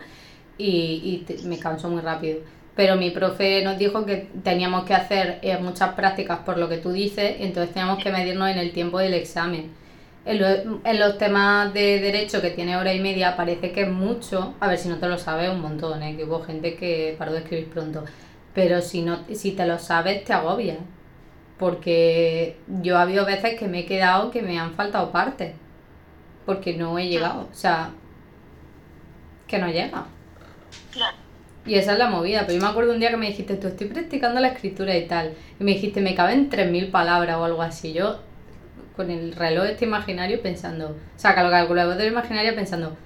y, 0.58 1.26
y 1.38 1.44
me 1.46 1.60
canso 1.60 1.90
muy 1.90 2.02
rápido 2.02 2.42
pero 2.82 2.96
mi 2.96 3.12
profe 3.12 3.64
nos 3.64 3.78
dijo 3.78 4.08
que 4.08 4.28
teníamos 4.44 4.86
que 4.86 4.96
hacer 4.96 5.38
eh, 5.44 5.56
muchas 5.60 5.94
prácticas 5.94 6.40
por 6.40 6.58
lo 6.58 6.68
que 6.68 6.78
tú 6.78 6.92
dices, 6.92 7.36
entonces 7.38 7.76
teníamos 7.76 8.04
que 8.04 8.12
medirnos 8.12 8.50
en 8.50 8.58
el 8.58 8.72
tiempo 8.72 8.98
del 8.98 9.14
examen. 9.14 9.72
En, 10.26 11.00
los 11.00 11.18
temas 11.20 11.72
de 11.76 12.00
derecho 12.00 12.42
que 12.42 12.50
tiene 12.50 12.78
hora 12.78 12.92
y 12.92 13.00
media 13.00 13.38
parece 13.38 13.72
que 13.72 13.84
es 13.84 13.88
mucho, 13.88 14.56
a 14.60 14.68
ver 14.68 14.80
si 14.80 14.90
no 14.90 14.98
te 14.98 15.08
lo 15.08 15.20
sabes 15.20 15.52
un 15.52 15.62
montón, 15.62 16.02
¿eh? 16.02 16.18
que 16.18 16.24
hubo 16.24 16.42
gente 16.42 16.74
que 16.74 17.14
paró 17.20 17.34
de 17.34 17.42
escribir 17.42 17.70
pronto, 17.70 18.04
pero 18.56 18.82
si, 18.82 19.04
no, 19.04 19.20
si 19.32 19.52
te 19.52 19.68
lo 19.68 19.78
sabes 19.78 20.24
te 20.24 20.34
agobia, 20.34 20.78
porque 21.60 22.58
yo 22.82 22.98
ha 22.98 23.04
habido 23.04 23.28
veces 23.28 23.60
que 23.60 23.68
me 23.68 23.82
he 23.82 23.86
quedado 23.86 24.32
que 24.32 24.42
me 24.42 24.58
han 24.58 24.74
faltado 24.74 25.12
partes, 25.12 25.54
porque 26.48 26.74
no 26.74 26.98
he 26.98 27.10
llegado, 27.10 27.42
o 27.42 27.54
sea, 27.54 27.92
que 29.46 29.60
no 29.60 29.68
llega. 29.68 30.06
Claro. 30.92 31.21
Y 31.66 31.76
esa 31.76 31.94
es 31.94 32.00
la 32.00 32.08
movida. 32.10 32.42
Pero 32.42 32.60
yo 32.60 32.64
me 32.64 32.70
acuerdo 32.70 32.94
un 32.94 33.00
día 33.00 33.10
que 33.10 33.18
me 33.18 33.28
dijiste, 33.28 33.56
tú 33.56 33.68
estoy 33.68 33.88
practicando 33.88 34.40
la 34.40 34.50
escritura 34.50 34.96
y 34.96 35.08
tal. 35.08 35.34
Y 35.60 35.64
me 35.64 35.72
dijiste, 35.72 36.02
me 36.02 36.16
caben 36.16 36.50
3.000 36.50 36.92
palabras 36.92 37.38
o 37.38 37.46
algo 37.46 37.62
así. 37.62 37.94
Yo, 37.94 38.20
con 38.96 39.12
el 39.12 39.36
reloj 39.36 39.66
este 39.66 39.86
imaginario 39.86 40.42
pensando, 40.42 40.98
saca 41.16 41.44
lo 41.44 41.50
calculador 41.50 42.04
imaginario 42.06 42.56
pensando, 42.56 42.98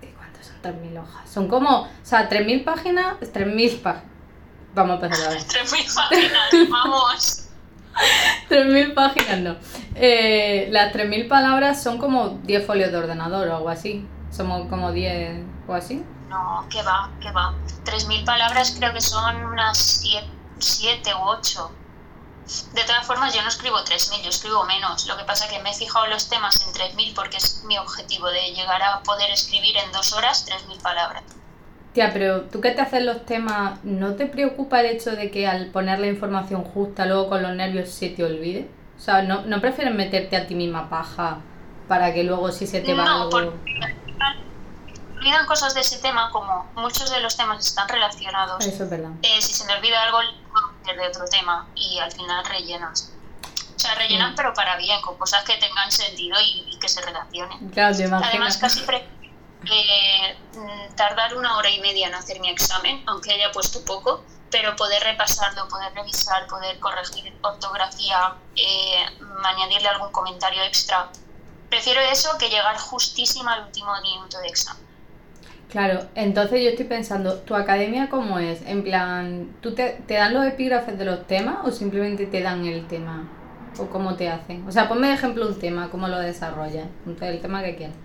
¿de 0.00 0.08
cuántos 0.12 0.46
son 0.46 0.56
3.000 0.62 1.00
hojas? 1.00 1.30
Son 1.30 1.48
como, 1.48 1.82
o 1.82 1.88
sea, 2.02 2.28
3.000 2.28 2.64
páginas, 2.64 3.16
3.000 3.20 3.80
páginas. 3.80 4.10
Vamos 4.74 5.02
a 5.02 5.06
empezar 5.06 5.28
a 5.28 5.30
ver. 5.30 5.40
3.000 5.42 5.94
páginas, 5.94 6.70
vamos. 6.70 7.46
3.000 8.48 8.94
páginas 8.94 9.40
no. 9.40 9.56
Eh, 9.96 10.68
las 10.70 10.92
3.000 10.94 11.28
palabras 11.28 11.82
son 11.82 11.98
como 11.98 12.40
10 12.44 12.64
folios 12.64 12.92
de 12.92 12.98
ordenador 12.98 13.48
o 13.48 13.56
algo 13.56 13.68
así. 13.68 14.06
Somos 14.30 14.68
como 14.68 14.92
10 14.92 15.40
o 15.66 15.74
así. 15.74 16.04
No, 16.30 16.64
que 16.70 16.80
va, 16.82 17.10
que 17.20 17.32
va. 17.32 17.52
3.000 17.84 18.24
palabras 18.24 18.76
creo 18.78 18.92
que 18.92 19.00
son 19.00 19.44
unas 19.44 20.04
7 20.58 21.10
u 21.14 21.28
8. 21.28 21.72
De 22.72 22.82
todas 22.84 23.04
formas, 23.04 23.34
yo 23.34 23.42
no 23.42 23.48
escribo 23.48 23.78
3.000, 23.78 24.22
yo 24.22 24.28
escribo 24.28 24.64
menos. 24.64 25.08
Lo 25.08 25.16
que 25.16 25.24
pasa 25.24 25.46
es 25.46 25.52
que 25.52 25.60
me 25.60 25.70
he 25.70 25.74
fijado 25.74 26.06
los 26.06 26.28
temas 26.28 26.64
en 26.64 26.72
3.000 26.72 27.14
porque 27.14 27.38
es 27.38 27.64
mi 27.66 27.76
objetivo 27.78 28.28
de 28.28 28.52
llegar 28.52 28.80
a 28.80 29.02
poder 29.02 29.28
escribir 29.30 29.76
en 29.76 29.90
dos 29.90 30.12
horas 30.12 30.46
3.000 30.48 30.80
palabras. 30.80 31.24
Tía, 31.92 32.12
pero 32.12 32.42
tú 32.42 32.60
que 32.60 32.70
te 32.70 32.80
haces 32.80 33.02
los 33.02 33.26
temas, 33.26 33.82
¿no 33.82 34.14
te 34.14 34.26
preocupa 34.26 34.80
el 34.80 34.86
hecho 34.86 35.10
de 35.10 35.32
que 35.32 35.48
al 35.48 35.66
poner 35.66 35.98
la 35.98 36.06
información 36.06 36.62
justa 36.62 37.06
luego 37.06 37.28
con 37.28 37.42
los 37.42 37.56
nervios 37.56 37.88
se 37.90 38.10
te 38.10 38.22
olvide? 38.22 38.70
O 38.96 39.00
sea, 39.00 39.22
¿no, 39.22 39.42
no 39.42 39.60
prefieres 39.60 39.92
meterte 39.92 40.36
a 40.36 40.46
ti 40.46 40.54
misma 40.54 40.88
paja 40.88 41.38
para 41.88 42.14
que 42.14 42.22
luego 42.22 42.52
si 42.52 42.68
se 42.68 42.82
te 42.82 42.94
va 42.94 43.04
no, 43.04 43.10
algo... 43.22 43.30
porque 43.30 43.96
olvidan 45.20 45.46
cosas 45.46 45.74
de 45.74 45.80
ese 45.80 45.98
tema, 45.98 46.30
como 46.30 46.64
muchos 46.74 47.10
de 47.10 47.20
los 47.20 47.36
temas 47.36 47.64
están 47.64 47.88
relacionados. 47.88 48.64
Eso 48.64 48.84
es 48.84 48.90
verdad. 48.90 49.10
Eh, 49.22 49.40
si 49.40 49.52
se 49.52 49.64
me 49.66 49.74
olvida 49.74 50.02
algo, 50.02 50.20
de 50.20 51.06
otro 51.06 51.24
tema 51.26 51.68
y 51.76 51.98
al 51.98 52.10
final 52.10 52.44
rellenas. 52.46 53.12
O 53.76 53.78
sea, 53.78 53.94
rellenas 53.94 54.32
Mm. 54.32 54.34
pero 54.34 54.54
para 54.54 54.76
bien, 54.76 55.00
con 55.02 55.16
cosas 55.18 55.44
que 55.44 55.56
tengan 55.58 55.90
sentido 55.92 56.38
y, 56.40 56.66
y 56.68 56.78
que 56.78 56.88
se 56.88 57.00
relacionen. 57.00 57.70
Claro. 57.70 57.96
Además, 58.24 58.56
casi 58.56 58.82
eh, 59.70 60.38
tardar 60.96 61.36
una 61.36 61.56
hora 61.58 61.70
y 61.70 61.80
media 61.80 62.08
en 62.08 62.14
hacer 62.14 62.40
mi 62.40 62.48
examen, 62.48 63.04
aunque 63.06 63.32
haya 63.32 63.52
puesto 63.52 63.84
poco, 63.84 64.24
pero 64.50 64.74
poder 64.74 65.02
repasarlo, 65.04 65.68
poder 65.68 65.94
revisar, 65.94 66.46
poder 66.48 66.78
corregir 66.80 67.32
ortografía, 67.42 68.34
eh, 68.56 69.06
añadirle 69.44 69.88
algún 69.88 70.10
comentario 70.10 70.62
extra. 70.62 71.08
Prefiero 71.68 72.00
eso 72.00 72.36
que 72.38 72.48
llegar 72.48 72.76
justísima 72.78 73.52
al 73.54 73.66
último 73.66 73.92
minuto 74.00 74.38
de 74.40 74.48
examen. 74.48 74.89
Claro, 75.70 76.06
entonces 76.14 76.62
yo 76.62 76.70
estoy 76.70 76.86
pensando, 76.86 77.34
¿tu 77.40 77.54
academia 77.54 78.08
cómo 78.08 78.38
es? 78.38 78.62
En 78.66 78.82
plan, 78.82 79.56
¿tú 79.60 79.74
te, 79.74 80.02
te 80.06 80.14
dan 80.14 80.34
los 80.34 80.44
epígrafes 80.44 80.98
de 80.98 81.04
los 81.04 81.26
temas 81.26 81.58
o 81.64 81.70
simplemente 81.70 82.26
te 82.26 82.42
dan 82.42 82.64
el 82.64 82.86
tema? 82.88 83.28
¿O 83.78 83.86
cómo 83.86 84.16
te 84.16 84.28
hacen? 84.28 84.66
O 84.66 84.72
sea, 84.72 84.88
ponme 84.88 85.08
de 85.08 85.14
ejemplo 85.14 85.46
un 85.46 85.58
tema, 85.58 85.88
cómo 85.90 86.08
lo 86.08 86.18
desarrollas, 86.18 86.88
el 87.06 87.40
tema 87.40 87.62
que 87.62 87.76
quieras. 87.76 87.96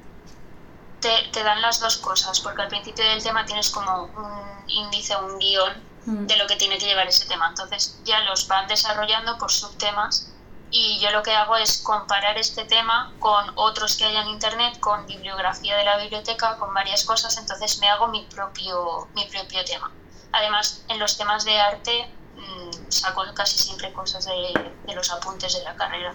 Te, 1.02 1.10
te 1.32 1.44
dan 1.44 1.62
las 1.62 1.80
dos 1.80 1.98
cosas, 1.98 2.40
porque 2.40 2.62
al 2.62 2.68
principio 2.68 3.04
del 3.04 3.22
tema 3.22 3.46
tienes 3.46 3.72
como 3.72 4.04
un 4.04 4.70
índice, 4.70 5.14
un 5.18 5.40
guion 5.40 5.96
Mm. 6.06 6.28
de 6.28 6.38
lo 6.38 6.46
que 6.48 6.56
tiene 6.56 6.78
que 6.78 6.86
llevar 6.86 7.08
ese 7.08 7.28
tema. 7.28 7.50
Entonces 7.50 8.00
ya 8.06 8.22
los 8.22 8.48
van 8.48 8.68
desarrollando 8.68 9.38
por 9.38 9.52
subtemas 9.52 10.32
y 10.78 11.00
yo 11.00 11.10
lo 11.12 11.24
que 11.24 11.32
hago 11.32 11.56
es 11.56 11.78
comparar 11.78 12.38
este 12.38 12.66
tema 12.66 13.14
con 13.20 13.46
otros 13.56 13.96
que 13.96 14.04
hay 14.04 14.18
en 14.18 14.28
internet, 14.28 14.78
con 14.82 15.06
bibliografía 15.08 15.78
de 15.78 15.86
la 15.86 15.98
biblioteca, 15.98 16.58
con 16.58 16.74
varias 16.74 17.06
cosas, 17.06 17.38
entonces 17.38 17.80
me 17.80 17.88
hago 17.88 18.10
mi 18.10 18.24
propio, 18.24 19.08
mi 19.16 19.24
propio 19.24 19.64
tema. 19.64 19.90
Además, 20.34 20.84
en 20.90 21.00
los 21.00 21.18
temas 21.18 21.46
de 21.46 21.58
arte 21.58 22.08
mm, 22.36 22.92
saco 22.92 23.24
casi 23.34 23.58
siempre 23.58 23.94
cosas 23.94 24.26
de, 24.26 24.94
los 24.94 25.14
apuntes 25.14 25.58
de 25.58 25.64
la 25.64 25.76
carrera. 25.76 26.14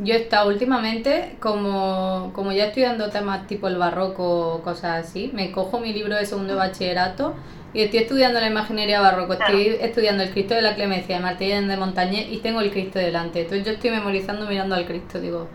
Yo 0.00 0.14
he 0.14 0.22
estado 0.22 0.48
últimamente, 0.48 1.38
como, 1.40 2.32
como 2.34 2.50
ya 2.50 2.64
estoy 2.64 2.82
dando 2.82 3.10
temas 3.10 3.46
tipo 3.46 3.68
el 3.68 3.78
barroco 3.78 4.54
o 4.56 4.62
cosas 4.64 5.06
así, 5.06 5.30
me 5.32 5.52
cojo 5.52 5.78
mi 5.78 5.92
libro 5.92 6.16
de 6.16 6.26
segundo 6.26 6.56
bachillerato 6.56 7.36
y 7.74 7.82
estoy 7.82 8.00
estudiando 8.00 8.40
la 8.40 8.46
imaginería 8.46 9.00
barroco, 9.00 9.32
estoy 9.32 9.76
estudiando 9.80 10.22
el 10.22 10.30
Cristo 10.30 10.54
de 10.54 10.62
la 10.62 10.76
Clemencia 10.76 11.16
de 11.16 11.22
Martínez 11.22 11.66
de 11.66 11.76
Montañés 11.76 12.28
y 12.30 12.38
tengo 12.38 12.60
el 12.60 12.70
Cristo 12.70 13.00
delante. 13.00 13.40
Entonces 13.40 13.66
yo 13.66 13.72
estoy 13.72 13.90
memorizando 13.90 14.46
mirando 14.46 14.76
al 14.76 14.86
Cristo, 14.86 15.20
digo, 15.20 15.48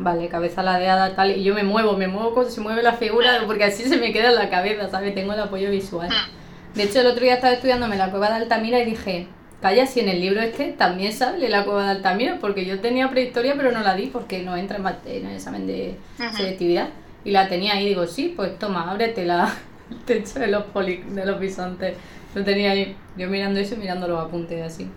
vale, 0.00 0.28
cabeza 0.28 0.64
ladeada, 0.64 1.14
tal, 1.14 1.30
y 1.30 1.44
yo 1.44 1.54
me 1.54 1.62
muevo, 1.62 1.96
me 1.96 2.08
muevo 2.08 2.34
como 2.34 2.50
se 2.50 2.60
mueve 2.60 2.82
la 2.82 2.94
figura, 2.94 3.38
porque 3.46 3.62
así 3.64 3.84
se 3.84 3.98
me 3.98 4.12
queda 4.12 4.30
en 4.30 4.34
la 4.34 4.50
cabeza, 4.50 4.90
¿sabes? 4.90 5.14
Tengo 5.14 5.32
el 5.32 5.40
apoyo 5.40 5.70
visual. 5.70 6.08
Mm. 6.08 6.76
De 6.76 6.82
hecho, 6.82 7.00
el 7.00 7.06
otro 7.06 7.22
día 7.22 7.34
estaba 7.34 7.52
estudiándome 7.52 7.96
la 7.96 8.10
cueva 8.10 8.30
de 8.30 8.36
Altamira 8.36 8.80
y 8.80 8.86
dije, 8.86 9.28
calla, 9.62 9.86
si 9.86 10.00
en 10.00 10.08
el 10.08 10.20
libro 10.20 10.40
este 10.40 10.72
también 10.72 11.12
sale 11.12 11.48
la 11.48 11.64
cueva 11.64 11.84
de 11.84 11.90
Altamira, 11.90 12.38
porque 12.40 12.64
yo 12.64 12.80
tenía 12.80 13.10
prehistoria 13.10 13.54
pero 13.56 13.70
no 13.70 13.80
la 13.80 13.94
di 13.94 14.06
porque 14.06 14.42
no 14.42 14.56
entra 14.56 14.78
en, 15.06 15.26
el 15.26 15.36
examen 15.36 15.68
de 15.68 15.94
selectividad. 16.36 16.88
Y 17.24 17.30
la 17.30 17.48
tenía 17.48 17.74
ahí, 17.74 17.86
digo, 17.86 18.08
sí, 18.08 18.32
pues 18.34 18.58
toma, 18.58 18.90
ábrete 18.90 19.26
la, 19.26 19.54
techo 20.06 20.38
de 20.38 20.48
los, 20.48 20.64
poli, 20.64 20.98
de 20.98 21.24
los 21.26 21.38
bisontes. 21.38 21.96
Lo 22.34 22.44
tenía 22.44 22.70
ahí, 22.72 22.96
yo 23.16 23.28
mirando 23.28 23.58
eso 23.60 23.74
y 23.74 23.78
mirando 23.78 24.06
los 24.06 24.24
apuntes 24.24 24.64
así. 24.64 24.90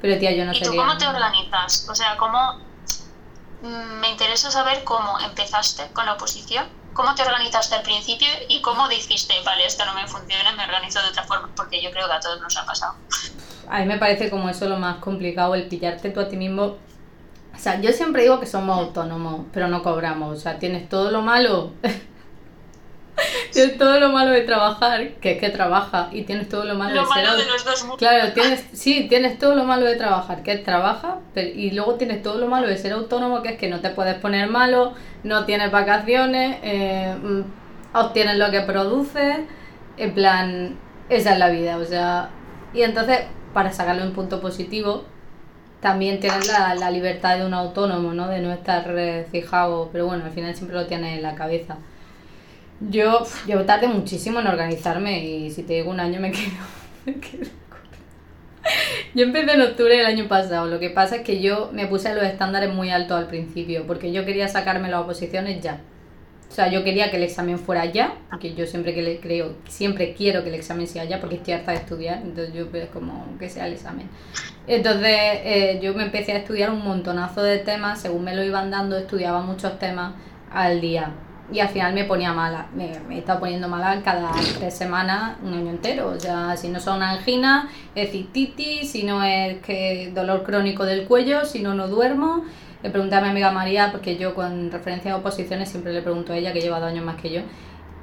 Pero 0.00 0.18
tía, 0.18 0.32
yo 0.32 0.44
no 0.44 0.52
¿Y 0.52 0.58
tú 0.58 0.66
sería... 0.66 0.80
cómo 0.80 0.96
te 0.96 1.06
organizas? 1.06 1.88
O 1.90 1.94
sea, 1.94 2.16
¿cómo... 2.16 2.60
mm, 3.62 4.00
Me 4.00 4.10
interesa 4.10 4.50
saber 4.50 4.84
cómo 4.84 5.18
empezaste 5.20 5.88
con 5.92 6.06
la 6.06 6.14
oposición, 6.14 6.66
cómo 6.92 7.14
te 7.16 7.22
organizaste 7.22 7.74
al 7.74 7.82
principio 7.82 8.28
y 8.48 8.62
cómo 8.62 8.88
dijiste, 8.88 9.34
vale, 9.44 9.66
esto 9.66 9.84
no 9.86 9.94
me 9.94 10.06
funciona, 10.06 10.52
me 10.52 10.64
organizo 10.64 11.00
de 11.02 11.08
otra 11.08 11.24
forma, 11.24 11.50
porque 11.56 11.82
yo 11.82 11.90
creo 11.90 12.06
que 12.06 12.12
a 12.12 12.20
todos 12.20 12.40
nos 12.40 12.56
ha 12.56 12.64
pasado. 12.64 12.94
A 13.68 13.80
mí 13.80 13.86
me 13.86 13.98
parece 13.98 14.30
como 14.30 14.48
eso 14.48 14.68
lo 14.68 14.78
más 14.78 14.98
complicado, 14.98 15.54
el 15.54 15.66
pillarte 15.68 16.10
tú 16.10 16.20
a 16.20 16.28
ti 16.28 16.36
mismo. 16.36 16.76
O 17.54 17.58
sea, 17.58 17.80
yo 17.80 17.90
siempre 17.92 18.22
digo 18.22 18.38
que 18.38 18.46
somos 18.46 18.78
autónomos, 18.78 19.46
pero 19.52 19.66
no 19.66 19.82
cobramos. 19.82 20.38
O 20.38 20.40
sea, 20.40 20.60
tienes 20.60 20.88
todo 20.88 21.10
lo 21.10 21.22
malo. 21.22 21.72
tienes 23.62 23.78
todo 23.78 24.00
lo 24.00 24.08
malo 24.10 24.30
de 24.30 24.42
trabajar, 24.42 25.08
que 25.20 25.32
es 25.32 25.38
que 25.40 25.50
trabaja, 25.50 26.08
y 26.12 26.22
tienes 26.22 26.48
todo 26.48 26.64
lo 26.64 26.74
malo 26.74 26.94
Lo 26.94 27.00
de 27.02 27.06
ser 27.14 27.24
malo 27.24 27.36
de 27.38 27.46
los 27.46 27.64
dos 27.64 27.80
mundos. 27.82 27.98
Claro, 27.98 28.32
tienes, 28.32 28.64
sí, 28.72 29.06
tienes 29.08 29.38
todo 29.38 29.54
lo 29.54 29.64
malo 29.64 29.84
de 29.86 29.96
trabajar, 29.96 30.42
que 30.42 30.52
es 30.52 30.64
trabaja, 30.64 31.18
pero- 31.34 31.48
y 31.48 31.70
luego 31.72 31.94
tienes 31.94 32.22
todo 32.22 32.38
lo 32.38 32.46
malo 32.46 32.66
de 32.68 32.76
ser 32.76 32.92
autónomo, 32.92 33.42
que 33.42 33.50
es 33.50 33.58
que 33.58 33.68
no 33.68 33.80
te 33.80 33.90
puedes 33.90 34.14
poner 34.16 34.48
malo, 34.48 34.92
no 35.24 35.44
tienes 35.44 35.70
vacaciones, 35.70 36.58
eh, 36.62 37.14
mm, 37.22 37.96
obtienes 37.96 38.36
lo 38.36 38.50
que 38.50 38.60
produces, 38.62 39.38
en 39.96 40.14
plan, 40.14 40.76
esa 41.08 41.32
es 41.32 41.38
la 41.38 41.48
vida, 41.48 41.76
o 41.78 41.84
sea, 41.84 42.30
y 42.74 42.82
entonces, 42.82 43.20
para 43.54 43.72
sacarle 43.72 44.02
un 44.02 44.12
punto 44.12 44.40
positivo, 44.40 45.04
también 45.80 46.18
tienes 46.20 46.48
la, 46.48 46.74
la 46.74 46.90
libertad 46.90 47.38
de 47.38 47.46
un 47.46 47.54
autónomo, 47.54 48.12
¿no? 48.12 48.26
De 48.28 48.40
no 48.40 48.52
estar 48.52 48.84
eh, 48.98 49.26
fijado, 49.30 49.88
pero 49.92 50.06
bueno, 50.06 50.24
al 50.24 50.32
final 50.32 50.54
siempre 50.54 50.76
lo 50.76 50.86
tienes 50.86 51.16
en 51.16 51.22
la 51.22 51.34
cabeza. 51.36 51.76
Yo, 52.80 53.26
yo 53.46 53.64
tardé 53.64 53.88
muchísimo 53.88 54.40
en 54.40 54.46
organizarme 54.46 55.24
y 55.24 55.50
si 55.50 55.64
te 55.64 55.74
digo 55.74 55.90
un 55.90 56.00
año 56.00 56.20
me 56.20 56.30
quedo, 56.32 56.64
me 57.06 57.14
quedo. 57.14 57.50
Yo 59.14 59.24
empecé 59.24 59.54
en 59.54 59.62
octubre 59.62 59.96
del 59.96 60.06
año 60.06 60.28
pasado, 60.28 60.66
lo 60.66 60.78
que 60.78 60.90
pasa 60.90 61.16
es 61.16 61.22
que 61.22 61.40
yo 61.40 61.70
me 61.72 61.86
puse 61.86 62.14
los 62.14 62.24
estándares 62.24 62.72
muy 62.72 62.90
altos 62.90 63.18
al 63.18 63.26
principio, 63.26 63.86
porque 63.86 64.12
yo 64.12 64.24
quería 64.24 64.48
sacarme 64.48 64.88
las 64.90 65.00
oposiciones 65.00 65.60
ya. 65.62 65.80
O 66.50 66.54
sea, 66.54 66.70
yo 66.70 66.82
quería 66.82 67.10
que 67.10 67.18
el 67.18 67.22
examen 67.24 67.58
fuera 67.58 67.84
ya, 67.86 68.14
porque 68.30 68.54
yo 68.54 68.66
siempre 68.66 68.94
que 68.94 69.02
le 69.02 69.20
creo, 69.20 69.54
siempre 69.68 70.14
quiero 70.14 70.42
que 70.42 70.48
el 70.48 70.54
examen 70.54 70.86
sea 70.86 71.04
ya, 71.04 71.20
porque 71.20 71.36
estoy 71.36 71.54
harta 71.54 71.72
de 71.72 71.78
estudiar, 71.78 72.22
entonces 72.22 72.54
yo 72.54 72.68
es 72.72 72.88
como 72.88 73.26
que 73.38 73.48
sea 73.48 73.66
el 73.66 73.74
examen. 73.74 74.08
Entonces 74.66 75.10
eh, 75.12 75.78
yo 75.82 75.94
me 75.94 76.04
empecé 76.04 76.32
a 76.32 76.38
estudiar 76.38 76.70
un 76.70 76.82
montonazo 76.82 77.42
de 77.42 77.58
temas, 77.58 78.00
según 78.00 78.24
me 78.24 78.34
lo 78.34 78.42
iban 78.42 78.70
dando, 78.70 78.96
estudiaba 78.96 79.40
muchos 79.40 79.78
temas 79.78 80.14
al 80.50 80.80
día. 80.80 81.12
Y 81.50 81.60
al 81.60 81.68
final 81.68 81.94
me 81.94 82.04
ponía 82.04 82.34
mala, 82.34 82.66
me, 82.74 83.00
me 83.08 83.18
estaba 83.18 83.40
poniendo 83.40 83.68
mala 83.68 84.02
cada 84.02 84.30
tres 84.58 84.74
semanas, 84.74 85.38
un 85.42 85.54
año 85.54 85.70
entero. 85.70 86.08
O 86.08 86.20
sea, 86.20 86.56
si 86.56 86.68
no 86.68 86.78
son 86.78 87.02
angina, 87.02 87.70
es 87.94 88.10
cistitis, 88.10 88.90
si 88.90 89.04
no 89.04 89.22
es 89.24 89.58
que 89.62 90.12
dolor 90.14 90.42
crónico 90.42 90.84
del 90.84 91.06
cuello, 91.06 91.46
si 91.46 91.60
no, 91.60 91.74
no 91.74 91.88
duermo. 91.88 92.44
Le 92.82 92.90
pregunté 92.90 93.16
a 93.16 93.20
mi 93.22 93.28
amiga 93.28 93.50
María, 93.50 93.90
porque 93.90 94.16
yo 94.18 94.34
con 94.34 94.70
referencia 94.70 95.12
a 95.12 95.16
oposiciones 95.16 95.70
siempre 95.70 95.92
le 95.92 96.02
pregunto 96.02 96.32
a 96.32 96.36
ella, 96.36 96.52
que 96.52 96.60
lleva 96.60 96.80
dos 96.80 96.90
años 96.90 97.04
más 97.04 97.16
que 97.16 97.30
yo. 97.30 97.40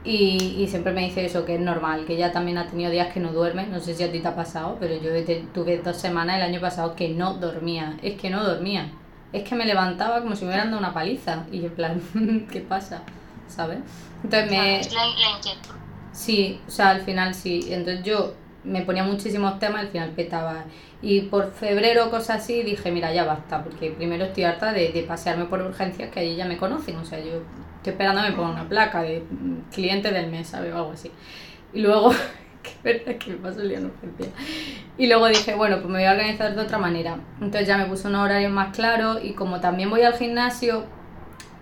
Y, 0.04 0.56
y 0.60 0.68
siempre 0.68 0.92
me 0.92 1.02
dice 1.02 1.26
eso, 1.26 1.46
que 1.46 1.56
es 1.56 1.62
normal, 1.62 2.06
que 2.06 2.14
ella 2.14 2.32
también 2.32 2.58
ha 2.58 2.68
tenido 2.68 2.92
días 2.92 3.14
que 3.14 3.20
no 3.20 3.32
duerme. 3.32 3.68
No 3.68 3.80
sé 3.80 3.94
si 3.94 4.04
a 4.04 4.12
ti 4.12 4.20
te 4.20 4.28
ha 4.28 4.36
pasado, 4.36 4.78
pero 4.80 4.96
yo 4.96 5.12
tuve 5.54 5.78
dos 5.78 5.98
semanas 5.98 6.38
el 6.38 6.44
año 6.44 6.60
pasado 6.62 6.96
que 6.96 7.10
no 7.10 7.36
dormía. 7.36 7.96
Es 8.02 8.20
que 8.20 8.30
no 8.32 8.44
dormía. 8.44 8.92
Es 9.34 9.44
que 9.44 9.56
me 9.56 9.66
levantaba 9.66 10.22
como 10.22 10.36
si 10.36 10.46
me 10.46 10.50
hubieran 10.50 10.72
dado 10.72 10.80
una 10.80 10.94
paliza. 10.94 11.46
Y 11.52 11.62
yo 11.62 11.68
en 11.68 11.74
plan, 11.74 12.02
¿qué 12.52 12.62
pasa? 12.62 13.04
¿Sabes? 13.48 13.80
Entonces 14.24 14.52
me... 14.52 14.80
Es 14.80 14.94
la, 14.94 15.06
la 15.06 15.38
inquietud. 15.38 15.76
Sí, 16.12 16.62
o 16.68 16.72
sea, 16.72 16.92
al 16.92 17.02
final 17.02 17.34
sí. 17.34 17.68
Entonces 17.70 18.04
yo 18.04 18.34
me 18.66 18.82
ponía 18.82 19.04
muchísimos 19.04 19.60
temas 19.60 19.82
al 19.82 19.88
final 19.90 20.10
petaba. 20.12 20.66
Y 21.02 21.22
por 21.22 21.52
febrero, 21.52 22.10
cosas 22.10 22.42
así, 22.42 22.64
dije, 22.64 22.92
mira, 22.92 23.14
ya 23.14 23.26
basta, 23.26 23.64
porque 23.64 23.92
primero 23.92 24.26
estoy 24.26 24.44
harta 24.44 24.74
de, 24.74 24.92
de 24.92 25.04
pasearme 25.04 25.46
por 25.46 25.62
urgencias 25.62 26.10
que 26.10 26.20
allí 26.20 26.36
ya 26.36 26.46
me 26.46 26.58
conocen. 26.58 26.96
O 26.98 27.06
sea, 27.06 27.20
yo 27.20 27.42
estoy 27.78 27.92
esperando 27.92 28.22
a 28.22 28.26
que 28.26 28.32
me 28.32 28.36
pongan 28.36 28.54
una 28.54 28.68
placa 28.70 29.02
de 29.02 29.24
cliente 29.72 30.12
del 30.12 30.32
mes, 30.32 30.48
¿sabes? 30.48 30.74
O 30.74 30.78
algo 30.78 30.92
así. 30.92 31.12
Y 31.74 31.82
luego, 31.82 32.12
verdad 32.84 33.16
que 33.18 33.32
me 33.32 33.38
paso 33.38 33.62
el 33.62 33.70
día 33.70 33.78
en 33.78 33.86
urgencia. 33.86 34.28
Y 34.98 35.08
luego 35.08 35.28
dije, 35.28 35.54
bueno, 35.54 35.78
pues 35.78 35.88
me 35.88 36.00
voy 36.00 36.06
a 36.06 36.12
organizar 36.12 36.56
de 36.56 36.62
otra 36.62 36.78
manera. 36.78 37.20
Entonces 37.40 37.68
ya 37.68 37.78
me 37.78 37.86
puse 37.86 38.08
un 38.08 38.16
horario 38.16 38.50
más 38.50 38.76
claro 38.76 39.20
y 39.22 39.34
como 39.34 39.60
también 39.60 39.90
voy 39.90 40.02
al 40.02 40.14
gimnasio, 40.14 40.86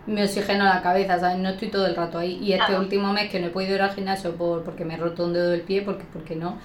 me 0.06 0.24
oxigeno 0.24 0.66
la 0.66 0.82
cabeza, 0.82 1.20
¿sabes? 1.20 1.38
No 1.38 1.50
estoy 1.50 1.70
todo 1.70 1.88
el 1.88 1.96
rato 1.96 2.18
ahí. 2.18 2.39
Y 2.42 2.54
este 2.54 2.78
último 2.78 3.13
mes 3.13 3.30
que 3.30 3.39
no 3.39 3.48
he 3.48 3.50
podido 3.50 3.76
ir 3.76 3.82
al 3.82 3.94
gimnasio 3.94 4.36
por, 4.36 4.63
porque 4.63 4.86
me 4.86 4.96
he 4.96 4.98
roto 4.98 5.26
un 5.26 5.34
dedo 5.34 5.50
del 5.50 5.62
pie, 5.62 5.82
porque, 5.82 6.04
porque 6.12 6.36
no, 6.36 6.58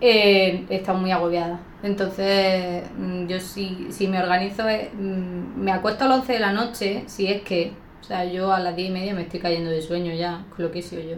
eh, 0.00 0.66
he 0.68 0.76
estado 0.76 0.98
muy 0.98 1.10
agobiada. 1.10 1.60
Entonces, 1.82 2.84
mm, 2.96 3.26
yo 3.26 3.40
si, 3.40 3.88
si 3.90 4.08
me 4.08 4.22
organizo, 4.22 4.68
eh, 4.68 4.90
mm, 4.92 5.60
me 5.60 5.72
acuesto 5.72 6.04
a 6.04 6.08
las 6.08 6.20
11 6.20 6.32
de 6.34 6.40
la 6.40 6.52
noche, 6.52 7.04
si 7.06 7.26
es 7.26 7.42
que, 7.42 7.72
o 8.00 8.04
sea, 8.04 8.24
yo 8.24 8.52
a 8.52 8.60
las 8.60 8.76
10 8.76 8.90
y 8.90 8.92
media 8.92 9.14
me 9.14 9.22
estoy 9.22 9.40
cayendo 9.40 9.70
de 9.70 9.80
sueño 9.80 10.12
ya, 10.12 10.44
con 10.54 10.64
lo 10.64 10.70
que 10.70 10.80
he 10.80 10.82
sido 10.82 11.02
yo. 11.02 11.16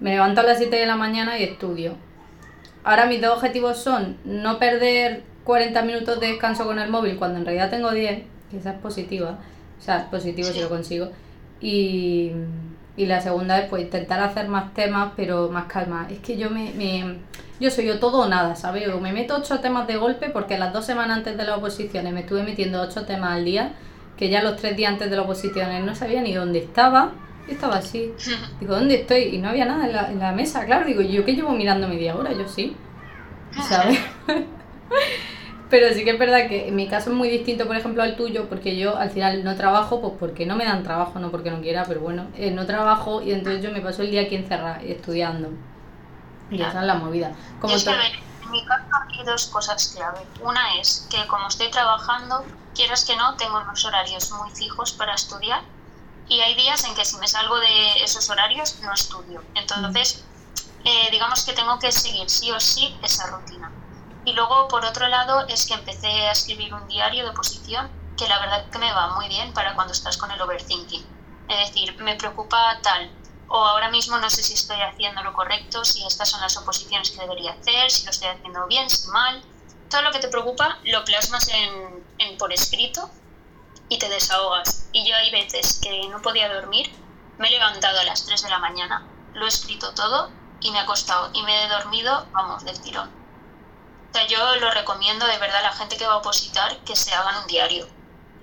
Me 0.00 0.10
levanto 0.10 0.40
a 0.40 0.44
las 0.44 0.58
7 0.58 0.76
de 0.76 0.86
la 0.86 0.96
mañana 0.96 1.38
y 1.38 1.44
estudio. 1.44 1.94
Ahora 2.84 3.06
mis 3.06 3.20
dos 3.20 3.36
objetivos 3.36 3.78
son 3.78 4.18
no 4.24 4.58
perder 4.58 5.22
40 5.44 5.82
minutos 5.82 6.20
de 6.20 6.28
descanso 6.28 6.64
con 6.66 6.78
el 6.78 6.90
móvil 6.90 7.16
cuando 7.16 7.38
en 7.38 7.44
realidad 7.44 7.70
tengo 7.70 7.90
10, 7.90 8.22
que 8.50 8.56
esa 8.58 8.72
es 8.72 8.78
positiva, 8.78 9.38
o 9.78 9.82
sea, 9.82 10.10
positivo 10.10 10.48
si 10.48 10.60
lo 10.60 10.68
consigo. 10.68 11.10
Y, 11.60 12.32
y 12.96 13.06
la 13.06 13.20
segunda 13.20 13.58
es 13.58 13.68
pues 13.68 13.82
intentar 13.82 14.20
hacer 14.20 14.48
más 14.48 14.74
temas, 14.74 15.12
pero 15.16 15.48
más 15.48 15.66
calma. 15.66 16.06
Es 16.10 16.18
que 16.18 16.36
yo 16.36 16.50
me, 16.50 16.72
me 16.74 17.18
yo 17.60 17.70
soy 17.70 17.86
yo 17.86 17.98
todo 17.98 18.20
o 18.20 18.28
nada, 18.28 18.54
¿sabes? 18.54 18.88
O 18.88 19.00
me 19.00 19.12
meto 19.12 19.36
ocho 19.36 19.58
temas 19.60 19.86
de 19.86 19.96
golpe 19.96 20.30
porque 20.30 20.58
las 20.58 20.72
dos 20.72 20.86
semanas 20.86 21.18
antes 21.18 21.36
de 21.36 21.44
las 21.44 21.58
oposiciones 21.58 22.12
me 22.12 22.20
estuve 22.20 22.42
metiendo 22.42 22.80
ocho 22.80 23.04
temas 23.04 23.32
al 23.32 23.44
día, 23.44 23.72
que 24.16 24.28
ya 24.28 24.42
los 24.42 24.56
tres 24.56 24.76
días 24.76 24.92
antes 24.92 25.10
de 25.10 25.16
las 25.16 25.24
oposiciones 25.24 25.84
no 25.84 25.94
sabía 25.94 26.22
ni 26.22 26.34
dónde 26.34 26.60
estaba. 26.60 27.12
Y 27.48 27.52
estaba 27.52 27.76
así. 27.76 28.12
Digo, 28.60 28.74
¿dónde 28.74 28.96
estoy? 28.96 29.22
Y 29.34 29.38
no 29.38 29.48
había 29.48 29.64
nada 29.64 29.86
en 29.86 29.92
la, 29.92 30.10
en 30.10 30.18
la 30.20 30.32
mesa, 30.32 30.64
claro. 30.66 30.86
Digo, 30.86 31.00
¿yo 31.02 31.24
qué 31.24 31.34
llevo 31.34 31.50
mirando 31.52 31.88
media 31.88 32.14
hora? 32.14 32.32
Yo 32.32 32.46
sí. 32.46 32.76
¿Sabes? 33.68 33.98
Pero 35.70 35.92
sí 35.92 36.04
que 36.04 36.10
es 36.12 36.18
verdad 36.18 36.48
que 36.48 36.68
en 36.68 36.76
mi 36.76 36.88
caso 36.88 37.10
es 37.10 37.16
muy 37.16 37.28
distinto, 37.28 37.66
por 37.66 37.76
ejemplo, 37.76 38.02
al 38.02 38.16
tuyo, 38.16 38.48
porque 38.48 38.76
yo 38.76 38.96
al 38.96 39.10
final 39.10 39.44
no 39.44 39.54
trabajo, 39.54 40.00
pues 40.00 40.14
porque 40.18 40.46
no 40.46 40.56
me 40.56 40.64
dan 40.64 40.82
trabajo, 40.82 41.18
no 41.18 41.30
porque 41.30 41.50
no 41.50 41.60
quiera, 41.60 41.84
pero 41.86 42.00
bueno, 42.00 42.26
eh, 42.36 42.50
no 42.50 42.64
trabajo 42.64 43.20
y 43.20 43.32
entonces 43.32 43.62
yo 43.62 43.70
me 43.70 43.80
paso 43.80 44.02
el 44.02 44.10
día 44.10 44.22
aquí 44.22 44.36
encerrada 44.36 44.80
estudiando. 44.82 45.50
Y 46.50 46.62
esa 46.62 46.80
es 46.80 46.86
la 46.86 46.94
movida. 46.94 47.32
Como 47.60 47.74
es 47.74 47.84
que, 47.84 47.90
en 47.90 48.50
mi 48.50 48.64
caso 48.64 48.84
hay 49.10 49.24
dos 49.24 49.46
cosas 49.48 49.94
clave. 49.94 50.20
Una 50.42 50.76
es 50.80 51.06
que 51.10 51.26
como 51.26 51.46
estoy 51.48 51.70
trabajando, 51.70 52.44
quieras 52.74 53.04
que 53.04 53.14
no, 53.16 53.36
tengo 53.36 53.60
unos 53.60 53.84
horarios 53.84 54.30
muy 54.32 54.50
fijos 54.52 54.92
para 54.92 55.14
estudiar 55.14 55.60
y 56.28 56.40
hay 56.40 56.54
días 56.54 56.84
en 56.84 56.94
que 56.94 57.04
si 57.04 57.16
me 57.18 57.28
salgo 57.28 57.58
de 57.58 58.02
esos 58.02 58.28
horarios 58.30 58.78
no 58.80 58.92
estudio. 58.92 59.42
Entonces, 59.54 60.24
eh, 60.84 61.08
digamos 61.10 61.44
que 61.44 61.52
tengo 61.52 61.78
que 61.78 61.92
seguir 61.92 62.28
sí 62.30 62.50
o 62.50 62.60
sí 62.60 62.96
esa 63.02 63.26
rutina. 63.26 63.70
Y 64.24 64.32
luego, 64.32 64.68
por 64.68 64.84
otro 64.84 65.08
lado, 65.08 65.46
es 65.48 65.66
que 65.66 65.74
empecé 65.74 66.08
a 66.28 66.32
escribir 66.32 66.74
un 66.74 66.86
diario 66.88 67.24
de 67.24 67.30
oposición 67.30 67.90
que 68.16 68.28
la 68.28 68.38
verdad 68.40 68.68
que 68.70 68.78
me 68.78 68.92
va 68.92 69.14
muy 69.14 69.28
bien 69.28 69.52
para 69.52 69.74
cuando 69.74 69.92
estás 69.92 70.16
con 70.16 70.30
el 70.30 70.40
overthinking. 70.40 71.06
Es 71.48 71.68
decir, 71.68 71.96
me 72.02 72.16
preocupa 72.16 72.78
tal, 72.82 73.10
o 73.48 73.56
ahora 73.56 73.90
mismo 73.90 74.18
no 74.18 74.28
sé 74.28 74.42
si 74.42 74.54
estoy 74.54 74.80
haciendo 74.82 75.22
lo 75.22 75.32
correcto, 75.32 75.84
si 75.84 76.04
estas 76.06 76.28
son 76.28 76.40
las 76.40 76.56
oposiciones 76.56 77.10
que 77.10 77.20
debería 77.20 77.52
hacer, 77.52 77.90
si 77.90 78.04
lo 78.04 78.10
estoy 78.10 78.28
haciendo 78.28 78.66
bien, 78.66 78.90
si 78.90 79.08
mal. 79.08 79.42
Todo 79.88 80.02
lo 80.02 80.12
que 80.12 80.18
te 80.18 80.28
preocupa 80.28 80.78
lo 80.84 81.02
plasmas 81.04 81.48
en, 81.48 82.36
por 82.36 82.52
escrito 82.52 83.10
y 83.88 83.98
te 83.98 84.08
desahogas. 84.08 84.88
Y 84.92 85.08
yo 85.08 85.16
hay 85.16 85.30
veces 85.30 85.80
que 85.82 86.06
no 86.08 86.20
podía 86.20 86.52
dormir, 86.52 86.92
me 87.38 87.48
he 87.48 87.52
levantado 87.52 87.98
a 88.00 88.04
las 88.04 88.26
3 88.26 88.42
de 88.42 88.50
la 88.50 88.58
mañana, 88.58 89.06
lo 89.32 89.46
he 89.46 89.48
escrito 89.48 89.94
todo 89.94 90.30
y 90.60 90.70
me 90.70 90.80
ha 90.80 90.86
costado 90.86 91.30
y 91.32 91.42
me 91.42 91.64
he 91.64 91.68
dormido, 91.68 92.26
vamos, 92.32 92.64
del 92.64 92.78
tirón. 92.80 93.17
O 94.10 94.14
sea, 94.14 94.26
yo 94.26 94.56
lo 94.56 94.70
recomiendo 94.70 95.26
de 95.26 95.38
verdad 95.38 95.58
a 95.58 95.62
la 95.62 95.72
gente 95.72 95.96
que 95.96 96.06
va 96.06 96.14
a 96.14 96.16
opositar 96.18 96.78
que 96.84 96.96
se 96.96 97.12
hagan 97.12 97.42
un 97.42 97.46
diario. 97.46 97.86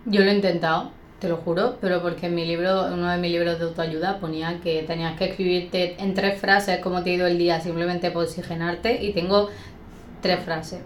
Yo 0.06 0.22
lo 0.22 0.30
he 0.30 0.34
intentado 0.36 0.92
te 1.20 1.30
lo 1.30 1.38
juro, 1.38 1.78
pero 1.82 2.02
porque 2.02 2.28
en 2.28 2.36
mi 2.36 2.46
libro, 2.46 2.84
uno 2.84 3.10
de 3.10 3.18
mis 3.18 3.32
libros 3.32 3.58
de 3.58 3.66
autoayuda 3.66 4.20
ponía 4.20 4.60
que 4.62 4.84
tenías 4.84 5.18
que 5.18 5.26
escribirte 5.26 5.96
en 6.00 6.14
tres 6.14 6.40
frases 6.40 6.80
cómo 6.82 7.04
te 7.04 7.12
ha 7.12 7.14
ido 7.14 7.28
el 7.28 7.38
día 7.38 7.62
simplemente 7.62 8.12
por 8.12 8.26
oxigenarte 8.26 9.02
y 9.04 9.14
tengo 9.14 9.50
tres 10.22 10.44
frases. 10.44 10.82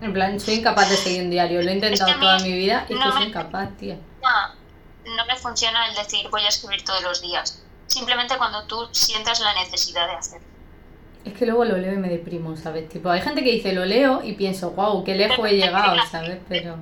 En 0.00 0.12
plan, 0.12 0.38
soy 0.40 0.54
incapaz 0.54 0.90
de 0.90 0.96
seguir 0.96 1.22
un 1.22 1.30
diario, 1.30 1.62
lo 1.62 1.70
he 1.70 1.74
intentado 1.74 2.12
toda 2.18 2.38
mi 2.40 2.52
vida 2.52 2.86
y 2.88 2.94
soy 2.94 3.24
incapaz, 3.24 3.76
tía. 3.78 3.96
No, 4.22 5.14
no 5.16 5.26
me 5.26 5.36
funciona 5.36 5.88
el 5.88 5.94
decir 5.94 6.28
voy 6.30 6.42
a 6.42 6.48
escribir 6.48 6.84
todos 6.84 7.02
los 7.02 7.22
días. 7.22 7.62
Simplemente 7.86 8.36
cuando 8.36 8.64
tú 8.64 8.88
sientas 8.92 9.40
la 9.40 9.54
necesidad 9.54 10.08
de 10.08 10.14
hacerlo. 10.14 10.53
Es 11.24 11.32
que 11.32 11.46
luego 11.46 11.64
lo 11.64 11.76
leo 11.76 11.94
y 11.94 11.96
me 11.96 12.08
deprimo, 12.08 12.56
¿sabes? 12.56 12.88
Tipo, 12.88 13.08
hay 13.08 13.22
gente 13.22 13.42
que 13.42 13.50
dice 13.50 13.72
lo 13.72 13.84
leo 13.84 14.22
y 14.22 14.34
pienso, 14.34 14.72
wow, 14.72 15.02
qué 15.04 15.14
lejos 15.14 15.46
he 15.48 15.56
llegado, 15.56 15.96
¿sabes? 16.10 16.38
Pero 16.48 16.76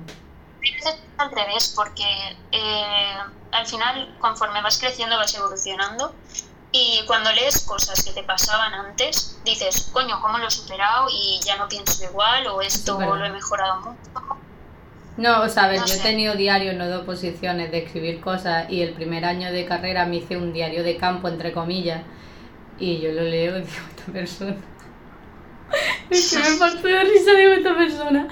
al 1.17 1.31
revés, 1.31 1.73
porque 1.75 2.03
eh, 2.51 3.15
al 3.51 3.65
final, 3.65 4.15
conforme 4.19 4.61
vas 4.61 4.79
creciendo, 4.79 5.17
vas 5.17 5.33
evolucionando. 5.35 6.13
Y 6.71 7.01
cuando 7.05 7.31
lees 7.31 7.61
cosas 7.61 8.03
que 8.03 8.11
te 8.11 8.23
pasaban 8.23 8.73
antes, 8.73 9.39
dices, 9.45 9.89
coño, 9.93 10.19
¿cómo 10.21 10.39
lo 10.39 10.47
he 10.47 10.51
superado? 10.51 11.07
Y 11.11 11.39
ya 11.45 11.55
no 11.57 11.67
pienso 11.67 12.03
igual, 12.03 12.47
o 12.47 12.61
esto 12.61 12.99
lo 12.99 13.23
he 13.23 13.29
mejorado 13.29 13.81
mucho. 13.81 13.97
No, 15.15 15.43
o 15.43 15.49
sea, 15.49 15.71
yo 15.75 15.93
he 15.93 15.99
tenido 15.99 16.33
diarios, 16.33 16.73
no 16.75 16.87
de 16.87 16.95
oposiciones, 16.95 17.69
de 17.69 17.85
escribir 17.85 18.19
cosas, 18.21 18.71
y 18.71 18.81
el 18.81 18.93
primer 18.93 19.23
año 19.23 19.51
de 19.51 19.65
carrera 19.67 20.07
me 20.07 20.15
hice 20.15 20.35
un 20.35 20.51
diario 20.51 20.83
de 20.83 20.97
campo, 20.97 21.27
entre 21.27 21.53
comillas, 21.53 22.01
y 22.83 22.99
yo 22.99 23.11
lo 23.13 23.21
leo 23.21 23.57
y 23.57 23.61
digo, 23.61 23.77
esta 23.89 24.11
persona. 24.11 24.55
es 26.09 26.31
que 26.43 26.49
me 26.49 26.57
parto 26.57 26.87
de 26.87 27.03
risa, 27.03 27.31
digo, 27.33 27.53
esta 27.53 27.75
persona. 27.75 28.27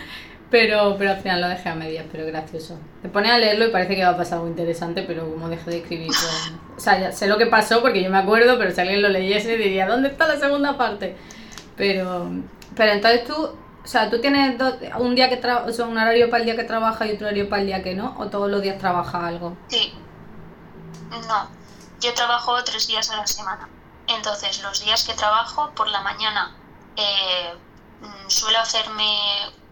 Pero, 0.50 0.98
pero 0.98 1.12
al 1.12 1.22
final 1.22 1.40
lo 1.40 1.48
dejé 1.48 1.70
a 1.70 1.76
medias, 1.76 2.06
pero 2.12 2.26
gracioso. 2.26 2.78
Te 3.02 3.08
pones 3.08 3.32
a 3.32 3.38
leerlo 3.38 3.66
y 3.68 3.72
parece 3.72 3.96
que 3.96 4.04
va 4.04 4.10
a 4.10 4.18
pasar 4.18 4.40
algo 4.40 4.50
interesante, 4.50 5.04
pero 5.04 5.30
como 5.30 5.48
dejé 5.48 5.72
de 5.72 5.78
escribir. 5.78 6.08
Pues, 6.08 6.54
o 6.76 6.80
sea, 6.80 7.00
ya 7.00 7.12
sé 7.14 7.28
lo 7.28 7.38
que 7.38 7.46
pasó 7.46 7.82
porque 7.82 8.04
yo 8.04 8.10
me 8.10 8.18
acuerdo, 8.18 8.58
pero 8.58 8.72
si 8.72 8.82
alguien 8.82 9.02
lo 9.02 9.08
leyese 9.08 9.56
diría, 9.56 9.88
¿dónde 9.88 10.10
está 10.10 10.28
la 10.28 10.38
segunda 10.38 10.78
parte? 10.78 11.16
Pero, 11.78 12.30
pero 12.76 12.92
entonces 12.92 13.24
tú, 13.24 13.34
o 13.34 13.88
sea, 13.88 14.10
tú 14.10 14.20
tienes 14.20 14.60
un 15.00 15.16
día 15.16 15.30
que 15.30 15.40
o 15.48 15.72
sea, 15.72 15.86
un 15.86 15.98
horario 15.98 16.30
para 16.30 16.42
el 16.42 16.46
día 16.46 16.58
que 16.58 16.66
trabajas 16.66 17.08
y 17.08 17.14
otro 17.14 17.28
horario 17.28 17.48
para 17.48 17.62
el 17.62 17.68
día 17.68 17.82
que 17.82 17.96
no, 17.96 18.14
o 18.20 18.28
todos 18.28 18.52
los 18.52 18.62
días 18.62 18.78
trabajas 18.78 19.24
algo? 19.24 19.56
Sí. 19.70 19.94
No, 21.10 21.50
yo 22.02 22.14
trabajo 22.14 22.62
tres 22.66 22.88
días 22.88 23.10
a 23.10 23.16
la 23.16 23.28
semana. 23.28 23.70
Entonces, 24.16 24.62
los 24.62 24.84
días 24.84 25.04
que 25.04 25.14
trabajo 25.14 25.72
por 25.76 25.88
la 25.88 26.02
mañana 26.02 26.56
eh, 26.96 27.54
mm, 28.02 28.30
suelo 28.30 28.60
hacerme 28.60 29.18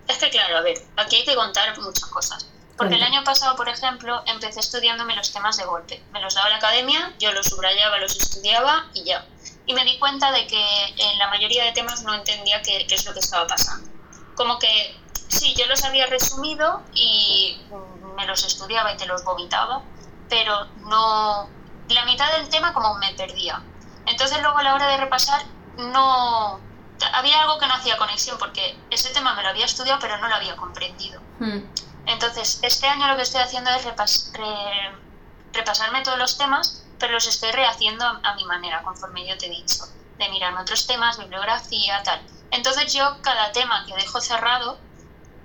es 0.08 0.18
que 0.18 0.30
claro, 0.30 0.58
a 0.58 0.62
ver, 0.62 0.78
aquí 0.98 1.18
hay 1.18 1.26
que 1.26 1.36
contar 1.36 1.78
muchas 1.80 2.06
cosas. 2.06 2.46
Porque 2.76 2.96
el 2.96 3.04
año 3.04 3.24
pasado, 3.26 3.58
por 3.58 3.68
ejemplo, 3.68 4.24
empecé 4.26 4.62
estudiándome 4.62 5.14
los 5.14 5.34
temas 5.34 5.58
de 5.58 5.66
golpe. 5.66 6.02
Me 6.14 6.22
los 6.22 6.34
daba 6.34 6.50
la 6.50 6.56
academia, 6.56 7.14
yo 7.20 7.34
los 7.34 7.48
subrayaba, 7.48 7.98
los 7.98 8.16
estudiaba 8.16 8.88
y 8.94 9.04
ya. 9.04 9.26
Y 9.66 9.74
me 9.74 9.84
di 9.84 10.00
cuenta 10.00 10.32
de 10.32 10.48
que 10.48 10.86
en 10.98 11.20
la 11.20 11.28
mayoría 11.28 11.66
de 11.66 11.74
temas 11.74 12.04
no 12.04 12.14
entendía 12.14 12.62
qué, 12.62 12.88
qué 12.88 12.96
es 12.96 13.06
lo 13.06 13.14
que 13.14 13.20
estaba 13.20 13.46
pasando. 13.48 13.90
Como 14.36 14.58
que 14.60 14.98
sí, 15.28 15.54
yo 15.56 15.68
los 15.68 15.84
había 15.84 16.06
resumido 16.06 16.82
y 16.94 17.62
me 18.16 18.26
los 18.26 18.46
estudiaba 18.46 18.94
y 18.94 18.98
te 18.98 19.06
los 19.06 19.26
vomitaba, 19.26 19.82
pero 20.30 20.66
no. 20.86 21.50
La 21.90 22.06
mitad 22.06 22.32
del 22.38 22.48
tema 22.48 22.74
como 22.74 22.96
me 22.96 23.14
perdía. 23.14 23.62
Entonces 24.06 24.42
luego 24.42 24.58
a 24.58 24.64
la 24.64 24.76
hora 24.76 24.88
de 24.88 24.98
repasar 24.98 25.44
no, 25.78 26.60
había 27.14 27.42
algo 27.42 27.60
que 27.60 27.68
no 27.68 27.74
hacía 27.74 27.98
conexión 27.98 28.38
porque 28.38 28.78
ese 28.90 29.10
tema 29.14 29.34
me 29.36 29.44
lo 29.44 29.50
había 29.50 29.66
estudiado 29.66 30.00
pero 30.00 30.18
no 30.18 30.28
lo 30.28 30.36
había 30.36 30.56
comprendido. 30.56 31.22
Hmm. 31.40 31.62
Entonces, 32.06 32.60
este 32.64 32.88
año 32.88 33.08
lo 33.08 33.16
que 33.16 33.22
estoy 33.22 33.42
haciendo 33.42 33.70
es 33.72 33.86
repasarme 35.54 36.02
todos 36.02 36.18
los 36.18 36.38
temas, 36.40 36.84
pero 36.98 37.14
los 37.14 37.28
estoy 37.28 37.52
rehaciendo 37.52 38.04
a, 38.04 38.34
mi 38.34 38.46
manera, 38.46 38.82
conforme 38.82 39.28
yo 39.28 39.38
te 39.38 39.46
he 39.46 39.50
dicho, 39.50 39.86
de 40.18 40.30
mirarme 40.30 40.62
otros 40.62 40.88
temas, 40.88 41.20
bibliografía, 41.20 42.02
tal. 42.04 42.20
Entonces 42.50 42.94
yo 42.94 43.22
cada 43.22 43.52
tema 43.52 43.86
que 43.86 43.96
dejo 43.96 44.22
cerrado 44.22 44.80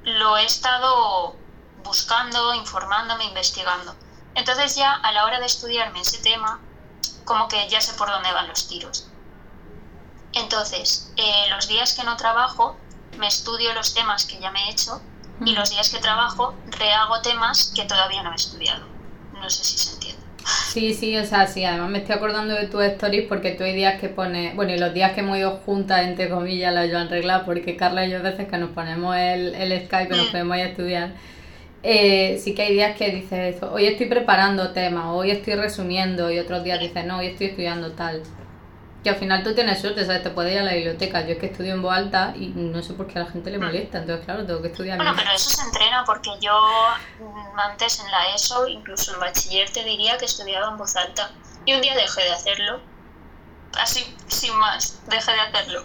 lo 0.04 0.38
he 0.38 0.46
estado 0.46 1.36
buscando, 1.82 2.54
informándome, 2.54 3.24
investigando. 3.24 3.94
Entonces 4.34 4.74
ya 4.74 4.94
a 4.94 5.12
la 5.12 5.26
hora 5.26 5.40
de 5.40 5.46
estudiarme 5.46 6.00
ese 6.00 6.18
tema, 6.22 6.60
como 7.24 7.48
que 7.48 7.68
ya 7.68 7.80
sé 7.80 7.94
por 7.94 8.08
dónde 8.08 8.32
van 8.32 8.48
los 8.48 8.68
tiros. 8.68 9.08
Entonces, 10.32 11.12
eh, 11.16 11.46
los 11.50 11.68
días 11.68 11.94
que 11.94 12.04
no 12.04 12.16
trabajo, 12.16 12.76
me 13.18 13.28
estudio 13.28 13.72
los 13.74 13.94
temas 13.94 14.24
que 14.24 14.40
ya 14.40 14.50
me 14.50 14.64
he 14.64 14.70
hecho 14.70 15.00
y 15.44 15.52
los 15.52 15.70
días 15.70 15.90
que 15.90 16.00
trabajo, 16.00 16.54
rehago 16.66 17.20
temas 17.22 17.72
que 17.74 17.84
todavía 17.84 18.22
no 18.22 18.32
he 18.32 18.36
estudiado. 18.36 18.86
No 19.32 19.48
sé 19.50 19.64
si 19.64 19.78
se 19.78 19.94
entiende. 19.94 20.24
Sí, 20.44 20.92
sí, 20.92 21.16
o 21.16 21.24
sea, 21.24 21.46
sí, 21.46 21.64
además 21.64 21.90
me 21.90 21.98
estoy 21.98 22.16
acordando 22.16 22.54
de 22.54 22.66
tus 22.66 22.82
stories 22.82 23.26
porque 23.28 23.52
tú 23.52 23.64
hay 23.64 23.74
días 23.74 24.00
que 24.00 24.08
pones, 24.08 24.54
bueno, 24.54 24.72
y 24.72 24.78
los 24.78 24.92
días 24.92 25.12
que 25.12 25.20
hemos 25.20 25.38
ido 25.38 25.58
juntas, 25.64 26.02
entre 26.02 26.28
comillas, 26.28 26.74
las 26.74 26.90
yo 26.90 26.98
han 26.98 27.06
arreglado, 27.06 27.44
porque 27.46 27.76
Carla 27.76 28.04
y 28.06 28.10
yo 28.10 28.18
a 28.18 28.22
veces 28.22 28.48
que 28.48 28.58
nos 28.58 28.70
ponemos 28.70 29.16
el, 29.16 29.54
el 29.54 29.86
Skype 29.86 30.14
y 30.14 30.18
nos 30.18 30.28
mm. 30.28 30.30
podemos 30.32 30.56
ir 30.56 30.62
a 30.62 30.66
estudiar, 30.66 31.12
eh, 31.86 32.40
sí 32.42 32.54
que 32.54 32.62
hay 32.62 32.72
días 32.72 32.96
que 32.96 33.10
dices, 33.10 33.62
hoy 33.62 33.84
estoy 33.84 34.06
preparando 34.06 34.72
temas, 34.72 35.04
hoy 35.08 35.30
estoy 35.30 35.54
resumiendo, 35.54 36.30
y 36.30 36.38
otros 36.38 36.64
días 36.64 36.80
dices, 36.80 37.04
no, 37.04 37.18
hoy 37.18 37.26
estoy 37.26 37.48
estudiando 37.48 37.92
tal. 37.92 38.22
que 39.02 39.10
al 39.10 39.16
final 39.16 39.42
tú 39.42 39.54
tienes 39.54 39.82
suerte, 39.82 40.06
¿sabes? 40.06 40.22
Te 40.22 40.30
puedes 40.30 40.54
ir 40.54 40.60
a 40.60 40.62
la 40.62 40.72
biblioteca. 40.72 41.26
Yo 41.26 41.34
es 41.34 41.38
que 41.38 41.44
estudio 41.44 41.74
en 41.74 41.82
voz 41.82 41.94
alta 41.94 42.32
y 42.36 42.46
no 42.46 42.82
sé 42.82 42.94
por 42.94 43.06
qué 43.06 43.18
a 43.18 43.24
la 43.24 43.30
gente 43.30 43.50
le 43.50 43.58
mm. 43.58 43.64
molesta, 43.64 43.98
entonces 43.98 44.24
claro, 44.24 44.46
tengo 44.46 44.62
que 44.62 44.68
estudiar. 44.68 44.96
Bueno, 44.96 45.12
pero 45.14 45.30
eso 45.30 45.50
se 45.50 45.60
entrena 45.60 46.04
porque 46.06 46.30
yo 46.40 46.58
mm, 47.20 47.58
antes 47.58 48.00
en 48.00 48.10
la 48.10 48.34
ESO, 48.34 48.66
incluso 48.66 49.12
en 49.12 49.20
bachiller, 49.20 49.68
te 49.68 49.84
diría 49.84 50.16
que 50.16 50.24
estudiaba 50.24 50.70
en 50.70 50.78
voz 50.78 50.96
alta. 50.96 51.32
Y 51.66 51.74
un 51.74 51.82
día 51.82 51.94
dejé 51.94 52.22
de 52.22 52.32
hacerlo. 52.32 52.80
Así, 53.82 54.04
sin 54.28 54.56
más, 54.56 55.00
dejé 55.08 55.32
de 55.32 55.40
hacerlo. 55.40 55.82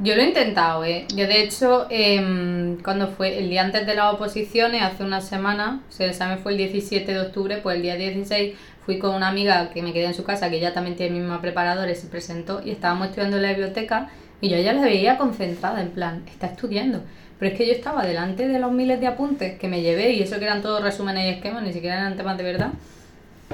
Yo 0.00 0.16
lo 0.16 0.22
he 0.22 0.26
intentado, 0.26 0.84
¿eh? 0.84 1.06
Yo 1.14 1.28
de 1.28 1.42
hecho, 1.42 1.86
eh, 1.88 2.76
cuando 2.82 3.08
fue 3.08 3.38
el 3.38 3.48
día 3.48 3.62
antes 3.62 3.86
de 3.86 3.94
las 3.94 4.12
oposiciones, 4.12 4.82
hace 4.82 5.04
una 5.04 5.20
semana, 5.20 5.82
o 5.88 5.92
sea, 5.92 6.06
el 6.06 6.10
examen 6.10 6.40
fue 6.40 6.52
el 6.52 6.58
17 6.58 7.12
de 7.12 7.20
octubre, 7.20 7.58
pues 7.58 7.76
el 7.76 7.82
día 7.82 7.94
16 7.94 8.56
fui 8.84 8.98
con 8.98 9.14
una 9.14 9.28
amiga 9.28 9.70
que 9.70 9.82
me 9.82 9.92
quedé 9.92 10.06
en 10.06 10.14
su 10.14 10.24
casa, 10.24 10.50
que 10.50 10.56
ella 10.56 10.74
también 10.74 10.96
tiene 10.96 11.18
misma 11.18 11.40
preparadora 11.40 11.90
y 11.92 11.94
se 11.94 12.08
presentó, 12.08 12.60
y 12.64 12.72
estábamos 12.72 13.08
estudiando 13.08 13.36
en 13.36 13.42
la 13.42 13.50
biblioteca, 13.50 14.10
y 14.40 14.48
yo 14.48 14.58
ya 14.58 14.72
la 14.72 14.82
veía 14.82 15.16
concentrada, 15.16 15.80
en 15.80 15.90
plan, 15.90 16.24
está 16.26 16.48
estudiando. 16.48 17.02
Pero 17.38 17.52
es 17.52 17.56
que 17.58 17.66
yo 17.66 17.72
estaba 17.72 18.04
delante 18.04 18.48
de 18.48 18.58
los 18.58 18.72
miles 18.72 19.00
de 19.00 19.06
apuntes 19.06 19.58
que 19.60 19.68
me 19.68 19.80
llevé, 19.80 20.10
y 20.10 20.22
eso 20.22 20.40
que 20.40 20.44
eran 20.44 20.60
todos 20.60 20.82
resúmenes 20.82 21.24
y 21.26 21.36
esquemas, 21.36 21.62
ni 21.62 21.72
siquiera 21.72 22.00
eran 22.00 22.16
temas 22.16 22.36
de 22.36 22.42
verdad, 22.42 22.72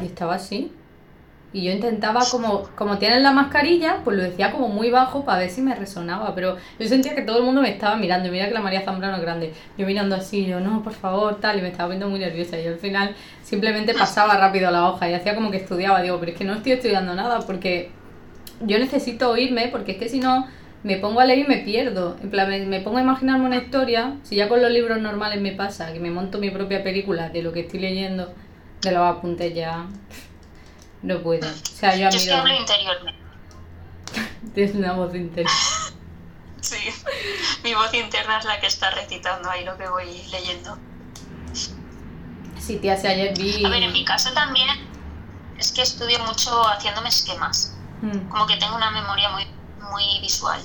y 0.03 0.07
estaba 0.07 0.37
así, 0.37 0.73
y 1.53 1.65
yo 1.65 1.73
intentaba 1.73 2.21
como, 2.31 2.69
como 2.77 2.99
tienen 2.99 3.23
la 3.23 3.33
mascarilla, 3.33 3.99
pues 4.05 4.17
lo 4.17 4.23
decía 4.23 4.53
como 4.53 4.69
muy 4.69 4.91
bajo 4.91 5.25
para 5.25 5.41
ver 5.41 5.51
si 5.51 5.61
me 5.61 5.75
resonaba, 5.75 6.35
pero 6.35 6.57
yo 6.79 6.87
sentía 6.87 7.15
que 7.15 7.23
todo 7.23 7.39
el 7.39 7.45
mundo 7.45 7.61
me 7.61 7.71
estaba 7.71 7.97
mirando, 7.97 8.31
mira 8.31 8.47
que 8.47 8.55
la 8.55 8.61
María 8.61 8.83
Zambrano 8.83 9.17
es 9.17 9.23
grande, 9.23 9.53
yo 9.77 9.87
mirando 9.87 10.15
así, 10.15 10.47
yo 10.47 10.61
no, 10.61 10.83
por 10.83 10.93
favor, 10.93 11.41
tal, 11.41 11.59
y 11.59 11.63
me 11.63 11.69
estaba 11.69 11.89
viendo 11.89 12.09
muy 12.09 12.21
nerviosa, 12.21 12.59
y 12.59 12.67
al 12.67 12.79
final 12.79 13.17
simplemente 13.43 13.95
pasaba 13.95 14.37
rápido 14.37 14.71
la 14.71 14.89
hoja 14.89 15.11
y 15.11 15.15
hacía 15.15 15.35
como 15.35 15.51
que 15.51 15.57
estudiaba, 15.57 16.03
digo, 16.03 16.19
pero 16.21 16.33
es 16.33 16.39
que 16.39 16.45
no 16.45 16.55
estoy 16.55 16.73
estudiando 16.73 17.15
nada 17.15 17.41
porque 17.41 17.91
yo 18.61 18.79
necesito 18.79 19.31
oírme, 19.31 19.69
porque 19.69 19.93
es 19.93 19.99
que 19.99 20.09
si 20.09 20.21
no 20.21 20.47
me 20.85 20.97
pongo 20.97 21.21
a 21.21 21.25
leer 21.25 21.41
y 21.41 21.49
me 21.49 21.59
pierdo, 21.59 22.17
en 22.23 22.31
plan, 22.31 22.49
me, 22.49 22.65
me 22.65 22.81
pongo 22.81 22.99
a 22.99 23.03
imaginarme 23.03 23.47
una 23.47 23.57
historia, 23.57 24.15
si 24.23 24.37
ya 24.37 24.49
con 24.49 24.63
los 24.63 24.71
libros 24.71 25.01
normales 25.01 25.41
me 25.41 25.53
pasa, 25.53 25.93
que 25.93 25.99
me 25.99 26.11
monto 26.11 26.39
mi 26.39 26.51
propia 26.51 26.85
película 26.85 27.29
de 27.29 27.43
lo 27.43 27.53
que 27.53 27.61
estoy 27.61 27.81
leyendo, 27.81 28.33
de 28.83 28.93
los 28.93 29.03
apuntes 29.03 29.53
ya... 29.53 29.87
No 31.03 31.23
puedo. 31.23 31.49
O 31.49 31.77
sea, 31.77 31.95
yo, 31.97 32.11
yo 32.11 32.17
es 32.17 32.25
que 32.25 32.33
hablo 32.33 32.55
interiormente. 32.55 33.21
Tienes 34.55 34.75
una 34.75 34.93
voz 34.93 35.15
interior. 35.15 35.51
sí, 36.61 36.77
mi 37.65 37.75
voz 37.75 37.93
interna 37.95 38.39
es 38.39 38.45
la 38.45 38.61
que 38.61 38.67
está 38.67 38.91
recitando 38.91 39.51
ahí 39.51 39.65
lo 39.65 39.77
que 39.77 39.89
voy 39.89 40.07
leyendo. 40.31 40.77
Sí, 42.59 42.77
tía, 42.77 42.97
si 42.97 43.07
ayer 43.07 43.37
vi... 43.37 43.65
A 43.65 43.69
ver, 43.69 43.83
en 43.83 43.93
mi 43.93 44.05
caso 44.05 44.33
también 44.33 44.69
es 45.59 45.73
que 45.73 45.83
estudio 45.83 46.19
mucho 46.21 46.63
haciéndome 46.69 47.09
esquemas. 47.09 47.75
Mm. 48.03 48.29
Como 48.29 48.47
que 48.47 48.57
tengo 48.57 48.77
una 48.77 48.91
memoria 48.91 49.31
muy, 49.31 49.47
muy 49.91 50.21
visual. 50.21 50.61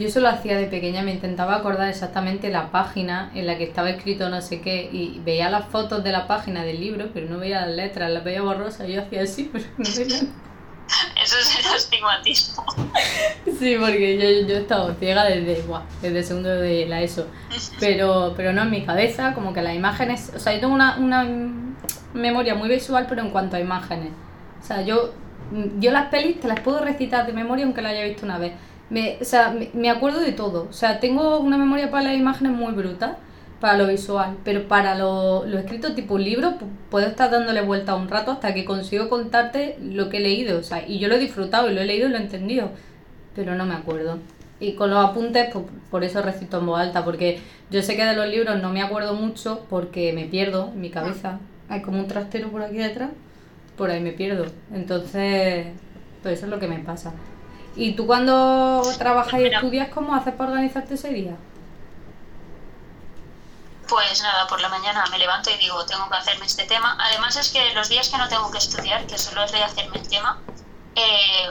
Yo 0.00 0.08
eso 0.08 0.20
lo 0.20 0.30
hacía 0.30 0.56
de 0.56 0.64
pequeña, 0.64 1.02
me 1.02 1.12
intentaba 1.12 1.56
acordar 1.56 1.86
exactamente 1.90 2.48
la 2.48 2.70
página 2.70 3.30
en 3.34 3.46
la 3.46 3.58
que 3.58 3.64
estaba 3.64 3.90
escrito 3.90 4.30
no 4.30 4.40
sé 4.40 4.62
qué 4.62 4.88
y 4.90 5.20
veía 5.22 5.50
las 5.50 5.66
fotos 5.66 6.02
de 6.02 6.10
la 6.10 6.26
página 6.26 6.64
del 6.64 6.80
libro, 6.80 7.10
pero 7.12 7.28
no 7.28 7.38
veía 7.38 7.66
las 7.66 7.76
letras, 7.76 8.10
las 8.10 8.24
veía 8.24 8.40
borrosas 8.40 8.88
yo 8.88 9.02
hacía 9.02 9.24
así, 9.24 9.50
pero 9.52 9.66
no 9.76 9.84
veía 9.84 10.20
Eso 11.22 11.36
es 11.38 11.58
el 11.58 11.66
astigmatismo. 11.70 12.64
Sí, 13.58 13.76
porque 13.78 14.16
yo, 14.16 14.48
yo 14.48 14.56
he 14.56 14.60
estado 14.60 14.94
ciega 14.94 15.24
desde, 15.24 15.60
buah, 15.66 15.82
desde 16.00 16.22
segundo 16.22 16.48
de 16.48 16.86
la 16.86 17.02
ESO. 17.02 17.26
Pero, 17.78 18.32
pero 18.34 18.54
no 18.54 18.62
en 18.62 18.70
mi 18.70 18.86
cabeza, 18.86 19.34
como 19.34 19.52
que 19.52 19.60
las 19.60 19.74
imágenes. 19.74 20.32
O 20.34 20.38
sea, 20.38 20.54
yo 20.54 20.60
tengo 20.60 20.72
una, 20.72 20.96
una 20.96 21.28
memoria 22.14 22.54
muy 22.54 22.70
visual, 22.70 23.04
pero 23.06 23.20
en 23.20 23.28
cuanto 23.32 23.56
a 23.56 23.60
imágenes. 23.60 24.12
O 24.62 24.66
sea, 24.66 24.80
yo, 24.80 25.12
yo 25.78 25.92
las 25.92 26.06
pelis 26.06 26.40
te 26.40 26.48
las 26.48 26.60
puedo 26.60 26.82
recitar 26.82 27.26
de 27.26 27.34
memoria 27.34 27.66
aunque 27.66 27.82
las 27.82 27.92
haya 27.92 28.04
visto 28.04 28.24
una 28.24 28.38
vez 28.38 28.54
me, 28.90 29.18
o 29.20 29.24
sea, 29.24 29.56
me, 29.72 29.90
acuerdo 29.90 30.20
de 30.20 30.32
todo. 30.32 30.66
O 30.68 30.72
sea, 30.72 31.00
tengo 31.00 31.38
una 31.38 31.56
memoria 31.56 31.90
para 31.90 32.04
las 32.04 32.16
imágenes 32.16 32.52
muy 32.52 32.72
bruta, 32.72 33.18
para 33.60 33.78
lo 33.78 33.86
visual, 33.86 34.36
pero 34.44 34.68
para 34.68 34.96
lo, 34.96 35.46
lo 35.46 35.58
escrito 35.58 35.94
tipo 35.94 36.18
libro, 36.18 36.54
puedo 36.90 37.06
estar 37.06 37.30
dándole 37.30 37.62
vuelta 37.62 37.94
un 37.94 38.08
rato 38.08 38.32
hasta 38.32 38.52
que 38.54 38.64
consigo 38.64 39.08
contarte 39.08 39.78
lo 39.80 40.08
que 40.08 40.18
he 40.18 40.20
leído. 40.20 40.58
O 40.58 40.62
sea, 40.62 40.86
y 40.86 40.98
yo 40.98 41.08
lo 41.08 41.14
he 41.14 41.18
disfrutado 41.18 41.70
y 41.70 41.74
lo 41.74 41.80
he 41.80 41.86
leído 41.86 42.08
y 42.08 42.10
lo 42.10 42.18
he 42.18 42.22
entendido, 42.22 42.70
pero 43.34 43.54
no 43.54 43.64
me 43.64 43.74
acuerdo. 43.74 44.18
Y 44.58 44.74
con 44.74 44.90
los 44.90 45.04
apuntes, 45.04 45.48
pues, 45.52 45.64
por 45.90 46.04
eso 46.04 46.20
recito 46.20 46.58
en 46.58 46.66
voz 46.66 46.80
alta, 46.80 47.04
porque 47.04 47.40
yo 47.70 47.82
sé 47.82 47.96
que 47.96 48.04
de 48.04 48.14
los 48.14 48.28
libros 48.28 48.60
no 48.60 48.70
me 48.70 48.82
acuerdo 48.82 49.14
mucho 49.14 49.64
porque 49.70 50.12
me 50.12 50.26
pierdo 50.26 50.70
en 50.74 50.80
mi 50.80 50.90
cabeza. 50.90 51.38
Hay 51.68 51.80
como 51.82 51.98
un 51.98 52.08
trastero 52.08 52.50
por 52.50 52.62
aquí 52.62 52.76
detrás, 52.76 53.10
por 53.76 53.90
ahí 53.90 54.00
me 54.02 54.12
pierdo. 54.12 54.46
Entonces, 54.74 55.68
pues 56.22 56.38
eso 56.38 56.46
es 56.46 56.50
lo 56.50 56.58
que 56.58 56.66
me 56.68 56.80
pasa. 56.80 57.14
¿Y 57.76 57.92
tú 57.92 58.06
cuando 58.06 58.82
trabajas 58.98 59.40
y 59.40 59.46
estudias, 59.46 59.88
cómo 59.92 60.14
haces 60.14 60.34
para 60.34 60.50
organizarte 60.50 60.94
ese 60.94 61.08
día? 61.10 61.36
Pues 63.88 64.22
nada, 64.22 64.46
por 64.46 64.60
la 64.60 64.68
mañana 64.68 65.04
me 65.10 65.18
levanto 65.18 65.50
y 65.50 65.56
digo, 65.56 65.84
tengo 65.84 66.08
que 66.08 66.16
hacerme 66.16 66.46
este 66.46 66.64
tema. 66.64 66.96
Además 67.00 67.36
es 67.36 67.50
que 67.50 67.72
los 67.74 67.88
días 67.88 68.08
que 68.08 68.18
no 68.18 68.28
tengo 68.28 68.50
que 68.50 68.58
estudiar, 68.58 69.06
que 69.06 69.18
solo 69.18 69.42
es 69.44 69.52
de 69.52 69.62
hacerme 69.62 69.98
el 69.98 70.08
tema, 70.08 70.38
eh, 70.94 71.50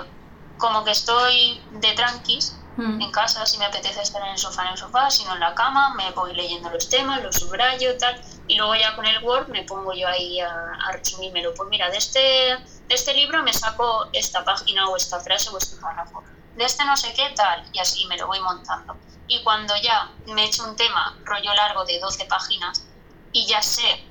como 0.57 0.83
que 0.83 0.91
estoy 0.91 1.61
de 1.71 1.91
tranquis 1.93 2.55
mm. 2.77 3.01
en 3.01 3.11
casa, 3.11 3.45
si 3.45 3.57
me 3.57 3.65
apetece 3.65 4.01
estar 4.01 4.21
en 4.21 4.29
el 4.29 4.37
sofá, 4.37 4.63
en 4.63 4.71
el 4.73 4.77
sofá, 4.77 5.09
si 5.09 5.25
no 5.25 5.33
en 5.33 5.39
la 5.41 5.53
cama, 5.53 5.93
me 5.95 6.11
voy 6.11 6.33
leyendo 6.33 6.69
los 6.69 6.89
temas, 6.89 7.21
los 7.23 7.35
subrayo, 7.35 7.97
tal, 7.97 8.21
y 8.47 8.55
luego 8.55 8.75
ya 8.75 8.95
con 8.95 9.05
el 9.05 9.21
Word 9.23 9.47
me 9.49 9.63
pongo 9.63 9.93
yo 9.93 10.07
ahí 10.07 10.39
a, 10.39 10.73
a 10.85 10.91
resumírmelo. 10.93 11.53
Pues 11.55 11.69
mira, 11.69 11.89
de 11.89 11.97
este 11.97 12.57
de 12.89 12.95
este 12.95 13.13
libro 13.13 13.43
me 13.43 13.53
saco 13.53 14.07
esta 14.13 14.43
página 14.43 14.89
o 14.89 14.97
esta 14.97 15.19
frase 15.19 15.51
o 15.51 15.57
este 15.59 15.79
párrafo, 15.79 16.23
de 16.55 16.65
este 16.65 16.83
no 16.83 16.97
sé 16.97 17.13
qué 17.13 17.29
tal, 17.35 17.63
y 17.71 17.77
así 17.77 18.05
me 18.07 18.17
lo 18.17 18.25
voy 18.25 18.39
montando. 18.39 18.97
Y 19.27 19.43
cuando 19.43 19.75
ya 19.77 20.11
me 20.25 20.41
he 20.41 20.45
hecho 20.47 20.67
un 20.67 20.75
tema 20.75 21.15
rollo 21.23 21.53
largo 21.53 21.85
de 21.85 21.99
12 21.99 22.25
páginas 22.25 22.83
y 23.31 23.45
ya 23.45 23.61
sé 23.61 24.03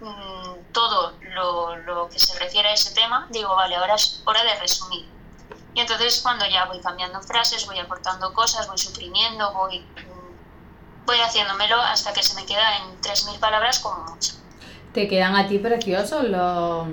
mm, 0.00 0.70
todo 0.72 1.14
lo, 1.34 1.76
lo, 1.76 2.10
que 2.10 2.18
se 2.18 2.38
refiere 2.38 2.68
a 2.68 2.74
ese 2.74 2.94
tema, 2.94 3.26
digo, 3.30 3.56
vale, 3.56 3.74
ahora 3.74 3.94
es 3.94 4.22
hora 4.26 4.44
de 4.44 4.54
resumir. 4.56 5.08
Y 5.72 5.80
entonces 5.80 6.20
cuando 6.20 6.44
ya 6.46 6.66
voy 6.66 6.80
cambiando 6.80 7.22
frases, 7.22 7.64
voy 7.64 7.78
aportando 7.78 8.34
cosas, 8.34 8.68
voy 8.68 8.76
suprimiendo, 8.76 9.50
voy, 9.54 9.78
mm, 9.78 11.06
voy 11.06 11.20
haciéndomelo 11.20 11.80
hasta 11.80 12.12
que 12.12 12.22
se 12.22 12.34
me 12.34 12.44
queda 12.44 12.76
en 12.76 13.00
3.000 13.00 13.40
palabras 13.40 13.78
como 13.78 14.04
mucho. 14.12 14.34
Te 14.92 15.08
quedan 15.08 15.36
a 15.36 15.48
ti 15.48 15.58
preciosos 15.58 16.24
los 16.24 16.88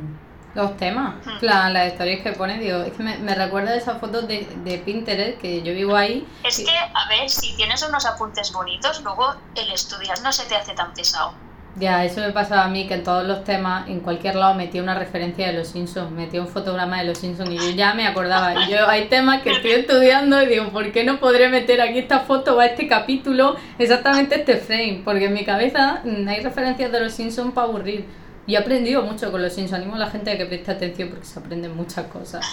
los 0.55 0.77
temas, 0.77 1.15
las 1.41 1.87
historias 1.87 2.21
que 2.21 2.31
pone, 2.33 2.59
digo, 2.59 2.83
es 2.83 2.93
que 2.93 3.03
me, 3.03 3.17
me 3.17 3.33
recuerda 3.33 3.75
esas 3.75 3.99
fotos 3.99 4.27
de, 4.27 4.47
de, 4.63 4.77
Pinterest 4.77 5.39
que 5.39 5.63
yo 5.63 5.73
vivo 5.73 5.95
ahí. 5.95 6.27
Es 6.43 6.57
que, 6.57 6.77
a 6.77 7.07
ver, 7.09 7.29
si 7.29 7.55
tienes 7.55 7.81
unos 7.87 8.05
apuntes 8.05 8.51
bonitos, 8.51 9.01
luego 9.01 9.35
el 9.55 9.71
estudiar 9.71 10.21
no 10.21 10.31
se 10.31 10.45
te 10.45 10.55
hace 10.55 10.73
tan 10.73 10.93
pesado. 10.93 11.33
Ya, 11.75 12.05
eso 12.05 12.21
me 12.21 12.31
pasaba 12.31 12.65
a 12.65 12.67
mí, 12.67 12.87
que 12.87 12.93
en 12.93 13.03
todos 13.03 13.25
los 13.25 13.43
temas, 13.43 13.89
en 13.89 14.01
cualquier 14.01 14.35
lado 14.35 14.53
metía 14.53 14.83
una 14.83 14.93
referencia 14.93 15.47
de 15.47 15.53
los 15.53 15.69
Simpsons, 15.69 16.11
metía 16.11 16.39
un 16.39 16.47
fotograma 16.47 16.99
de 16.99 17.05
los 17.05 17.17
Simpsons 17.17 17.49
y 17.49 17.57
yo 17.57 17.69
ya 17.71 17.95
me 17.95 18.05
acordaba. 18.05 18.53
Y 18.63 18.71
yo 18.71 18.87
hay 18.87 19.05
temas 19.05 19.41
que 19.41 19.49
estoy 19.49 19.71
estudiando 19.71 20.39
y 20.43 20.45
digo, 20.45 20.69
¿por 20.69 20.91
qué 20.91 21.03
no 21.03 21.19
podré 21.19 21.49
meter 21.49 21.81
aquí 21.81 21.97
esta 21.97 22.19
foto 22.19 22.57
o 22.57 22.59
a 22.59 22.67
este 22.67 22.87
capítulo 22.87 23.55
exactamente 23.79 24.35
este 24.35 24.57
frame? 24.57 25.01
Porque 25.03 25.25
en 25.25 25.33
mi 25.33 25.43
cabeza 25.43 26.01
mm, 26.03 26.27
hay 26.27 26.41
referencias 26.41 26.91
de 26.91 26.99
los 26.99 27.11
Simpsons 27.11 27.53
para 27.55 27.67
aburrir. 27.67 28.05
Y 28.45 28.55
he 28.55 28.57
aprendido 28.57 29.01
mucho 29.03 29.31
con 29.31 29.41
los 29.41 29.53
Sims. 29.53 29.73
Animo 29.73 29.95
a 29.95 29.99
la 29.99 30.09
gente 30.09 30.31
a 30.31 30.37
que 30.37 30.45
preste 30.45 30.71
atención 30.71 31.09
porque 31.09 31.25
se 31.25 31.39
aprenden 31.39 31.75
muchas 31.75 32.07
cosas. 32.07 32.45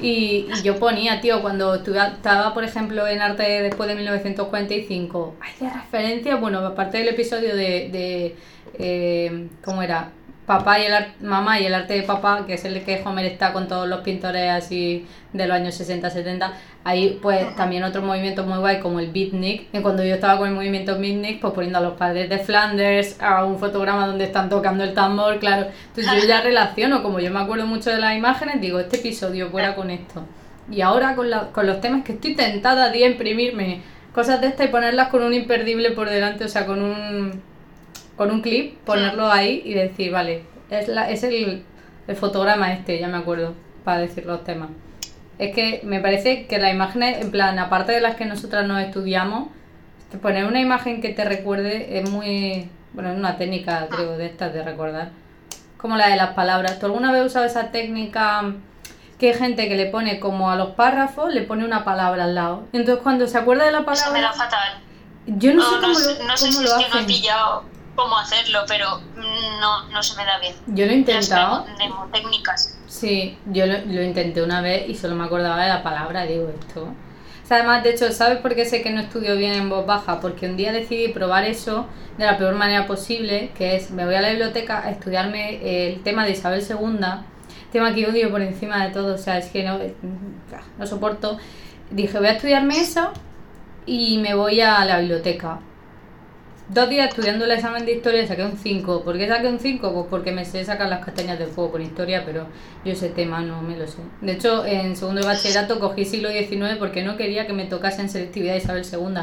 Y, 0.00 0.46
yo 0.64 0.78
ponía, 0.78 1.20
tío, 1.20 1.42
cuando 1.42 1.74
estaba, 1.74 2.54
por 2.54 2.64
ejemplo, 2.64 3.06
en 3.06 3.20
arte 3.20 3.42
después 3.62 3.88
de 3.88 3.94
1945, 3.96 5.36
hay 5.40 5.66
de 5.66 5.72
referencia, 5.72 6.36
bueno, 6.36 6.60
aparte 6.60 6.98
del 6.98 7.08
episodio 7.08 7.54
de, 7.54 7.90
de 7.90 8.36
eh, 8.78 9.48
¿cómo 9.62 9.82
era? 9.82 10.12
Papá 10.50 10.80
y 10.80 10.86
el 10.86 10.94
mamá 11.20 11.60
y 11.60 11.66
el 11.66 11.74
arte 11.74 11.94
de 11.94 12.02
papá, 12.02 12.44
que 12.44 12.54
es 12.54 12.64
el 12.64 12.82
que 12.82 13.00
Homer 13.04 13.24
está 13.24 13.52
con 13.52 13.68
todos 13.68 13.86
los 13.88 14.00
pintores 14.00 14.50
así 14.50 15.06
de 15.32 15.46
los 15.46 15.54
años 15.56 15.80
60-70, 15.80 16.50
ahí 16.82 17.20
pues 17.22 17.54
también 17.54 17.84
otro 17.84 18.02
movimiento 18.02 18.42
muy 18.42 18.58
guay 18.58 18.80
como 18.80 18.98
el 18.98 19.12
beatnik, 19.12 19.70
que 19.70 19.80
cuando 19.80 20.04
yo 20.04 20.14
estaba 20.14 20.38
con 20.38 20.48
el 20.48 20.54
movimiento 20.56 20.98
beatnik, 20.98 21.40
pues 21.40 21.52
poniendo 21.52 21.78
a 21.78 21.82
los 21.82 21.92
padres 21.92 22.28
de 22.28 22.40
Flanders, 22.40 23.22
a 23.22 23.44
un 23.44 23.60
fotograma 23.60 24.08
donde 24.08 24.24
están 24.24 24.48
tocando 24.48 24.82
el 24.82 24.92
tambor, 24.92 25.38
claro, 25.38 25.68
entonces 25.86 26.20
yo 26.20 26.26
ya 26.26 26.40
relaciono, 26.42 27.04
como 27.04 27.20
yo 27.20 27.30
me 27.30 27.38
acuerdo 27.38 27.66
mucho 27.66 27.90
de 27.90 27.98
las 27.98 28.16
imágenes, 28.16 28.60
digo, 28.60 28.80
este 28.80 28.96
episodio 28.96 29.50
fuera 29.50 29.76
con 29.76 29.88
esto. 29.88 30.24
Y 30.68 30.80
ahora 30.80 31.14
con, 31.14 31.30
la, 31.30 31.52
con 31.52 31.64
los 31.68 31.80
temas 31.80 32.02
que 32.02 32.14
estoy 32.14 32.34
tentada 32.34 32.90
de 32.90 33.06
imprimirme 33.06 33.82
cosas 34.12 34.40
de 34.40 34.48
estas 34.48 34.66
y 34.66 34.70
ponerlas 34.70 35.08
con 35.08 35.22
un 35.22 35.32
imperdible 35.32 35.92
por 35.92 36.10
delante, 36.10 36.44
o 36.44 36.48
sea, 36.48 36.66
con 36.66 36.82
un 36.82 37.49
con 38.20 38.30
un 38.30 38.42
clip, 38.42 38.76
ponerlo 38.84 39.32
ahí 39.32 39.62
y 39.64 39.72
decir, 39.72 40.12
vale, 40.12 40.42
es, 40.68 40.88
la, 40.88 41.08
es 41.08 41.22
el, 41.22 41.64
el 42.06 42.16
fotograma 42.16 42.70
este, 42.74 42.98
ya 42.98 43.08
me 43.08 43.16
acuerdo, 43.16 43.54
para 43.82 44.00
decir 44.00 44.26
los 44.26 44.44
temas. 44.44 44.68
Es 45.38 45.54
que 45.54 45.80
me 45.84 46.00
parece 46.00 46.46
que 46.46 46.58
las 46.58 46.70
imágenes, 46.70 47.22
en 47.22 47.30
plan, 47.30 47.58
aparte 47.58 47.92
de 47.92 48.02
las 48.02 48.16
que 48.16 48.26
nosotras 48.26 48.66
nos 48.66 48.82
estudiamos, 48.82 49.48
poner 50.20 50.44
una 50.44 50.60
imagen 50.60 51.00
que 51.00 51.08
te 51.14 51.24
recuerde 51.24 51.98
es 51.98 52.10
muy. 52.10 52.68
Bueno, 52.92 53.10
es 53.10 53.16
una 53.16 53.38
técnica, 53.38 53.86
creo, 53.88 54.18
de 54.18 54.26
estas 54.26 54.52
de 54.52 54.64
recordar. 54.64 55.12
Como 55.78 55.96
la 55.96 56.10
de 56.10 56.16
las 56.16 56.34
palabras. 56.34 56.78
¿Tú 56.78 56.84
alguna 56.84 57.12
vez 57.12 57.22
has 57.22 57.26
usado 57.28 57.46
esa 57.46 57.70
técnica 57.70 58.52
que 59.18 59.28
hay 59.28 59.34
gente 59.34 59.66
que 59.66 59.76
le 59.76 59.86
pone 59.86 60.20
como 60.20 60.50
a 60.50 60.56
los 60.56 60.72
párrafos, 60.72 61.32
le 61.32 61.40
pone 61.40 61.64
una 61.64 61.84
palabra 61.84 62.24
al 62.24 62.34
lado. 62.34 62.64
Entonces 62.74 63.02
cuando 63.02 63.26
se 63.26 63.38
acuerda 63.38 63.64
de 63.64 63.72
la 63.72 63.86
palabra... 63.86 64.04
Eso 64.04 64.12
me 64.12 64.20
da 64.20 64.32
fatal. 64.34 64.78
Yo 65.26 65.54
no, 65.54 65.62
sé 65.62 65.76
cómo 65.80 65.86
no 65.86 66.00
lo, 66.00 66.24
no 66.26 66.36
sé 66.36 66.48
cómo 66.48 66.58
si 66.58 66.64
lo 66.64 66.70
es 66.70 66.84
que 66.84 66.90
no 66.90 66.96
he 66.96 66.98
hacen. 66.98 67.06
pillado 67.06 67.69
cómo 67.96 68.18
hacerlo, 68.18 68.60
pero 68.66 69.00
no, 69.60 69.88
no 69.88 70.02
se 70.02 70.16
me 70.16 70.24
da 70.24 70.38
bien. 70.38 70.54
Yo 70.68 70.86
lo 70.86 70.92
he 70.92 70.96
intentado. 70.96 71.66
Las 71.66 71.76
mnemotécnicas. 71.76 72.78
Sí, 72.86 73.38
yo 73.46 73.66
lo, 73.66 73.78
lo 73.86 74.02
intenté 74.02 74.42
una 74.42 74.60
vez 74.60 74.88
y 74.88 74.94
solo 74.94 75.14
me 75.14 75.24
acordaba 75.24 75.62
de 75.62 75.68
la 75.68 75.82
palabra, 75.82 76.24
digo 76.24 76.48
esto. 76.48 76.84
O 76.84 77.46
sea, 77.46 77.58
además, 77.58 77.82
de 77.82 77.90
hecho, 77.90 78.12
¿sabes 78.12 78.38
por 78.38 78.54
qué 78.54 78.64
sé 78.64 78.82
que 78.82 78.90
no 78.90 79.00
estudio 79.00 79.36
bien 79.36 79.54
en 79.54 79.68
voz 79.68 79.84
baja? 79.84 80.20
Porque 80.20 80.48
un 80.48 80.56
día 80.56 80.72
decidí 80.72 81.08
probar 81.08 81.44
eso 81.44 81.86
de 82.16 82.24
la 82.24 82.38
peor 82.38 82.54
manera 82.54 82.86
posible, 82.86 83.50
que 83.56 83.76
es, 83.76 83.90
me 83.90 84.04
voy 84.04 84.14
a 84.14 84.20
la 84.20 84.30
biblioteca 84.30 84.84
a 84.84 84.90
estudiarme 84.90 85.88
el 85.88 86.02
tema 86.02 86.24
de 86.24 86.32
Isabel 86.32 86.62
II, 86.68 87.06
tema 87.72 87.94
que 87.94 88.06
odio 88.06 88.30
por 88.30 88.42
encima 88.42 88.84
de 88.84 88.92
todo, 88.92 89.14
o 89.14 89.18
sea, 89.18 89.38
es 89.38 89.46
que 89.46 89.64
no, 89.64 89.78
no 90.78 90.86
soporto. 90.86 91.38
Dije, 91.90 92.18
voy 92.18 92.28
a 92.28 92.32
estudiarme 92.32 92.80
eso 92.80 93.10
y 93.86 94.18
me 94.18 94.34
voy 94.34 94.60
a 94.60 94.84
la 94.84 94.98
biblioteca. 94.98 95.60
Dos 96.72 96.88
días 96.88 97.08
estudiando 97.08 97.46
el 97.46 97.50
examen 97.50 97.84
de 97.84 97.94
historia 97.94 98.24
saqué 98.28 98.44
un 98.44 98.56
5. 98.56 99.02
¿Por 99.02 99.18
qué 99.18 99.26
saqué 99.26 99.48
un 99.48 99.58
5? 99.58 99.92
Pues 99.92 100.06
porque 100.08 100.30
me 100.30 100.44
sé 100.44 100.64
sacar 100.64 100.88
las 100.88 101.04
castañas 101.04 101.36
del 101.36 101.48
fuego 101.48 101.72
con 101.72 101.82
historia, 101.82 102.22
pero 102.24 102.46
yo 102.84 102.92
ese 102.92 103.08
tema 103.08 103.40
no 103.40 103.60
me 103.60 103.76
lo 103.76 103.88
sé. 103.88 103.98
De 104.20 104.34
hecho, 104.34 104.64
en 104.64 104.94
segundo 104.94 105.20
de 105.20 105.26
bachillerato 105.26 105.80
cogí 105.80 106.04
siglo 106.04 106.28
XIX 106.30 106.76
porque 106.78 107.02
no 107.02 107.16
quería 107.16 107.48
que 107.48 107.52
me 107.52 107.64
tocase 107.64 108.02
en 108.02 108.08
selectividad 108.08 108.54
Isabel 108.54 108.84
II. 108.84 109.20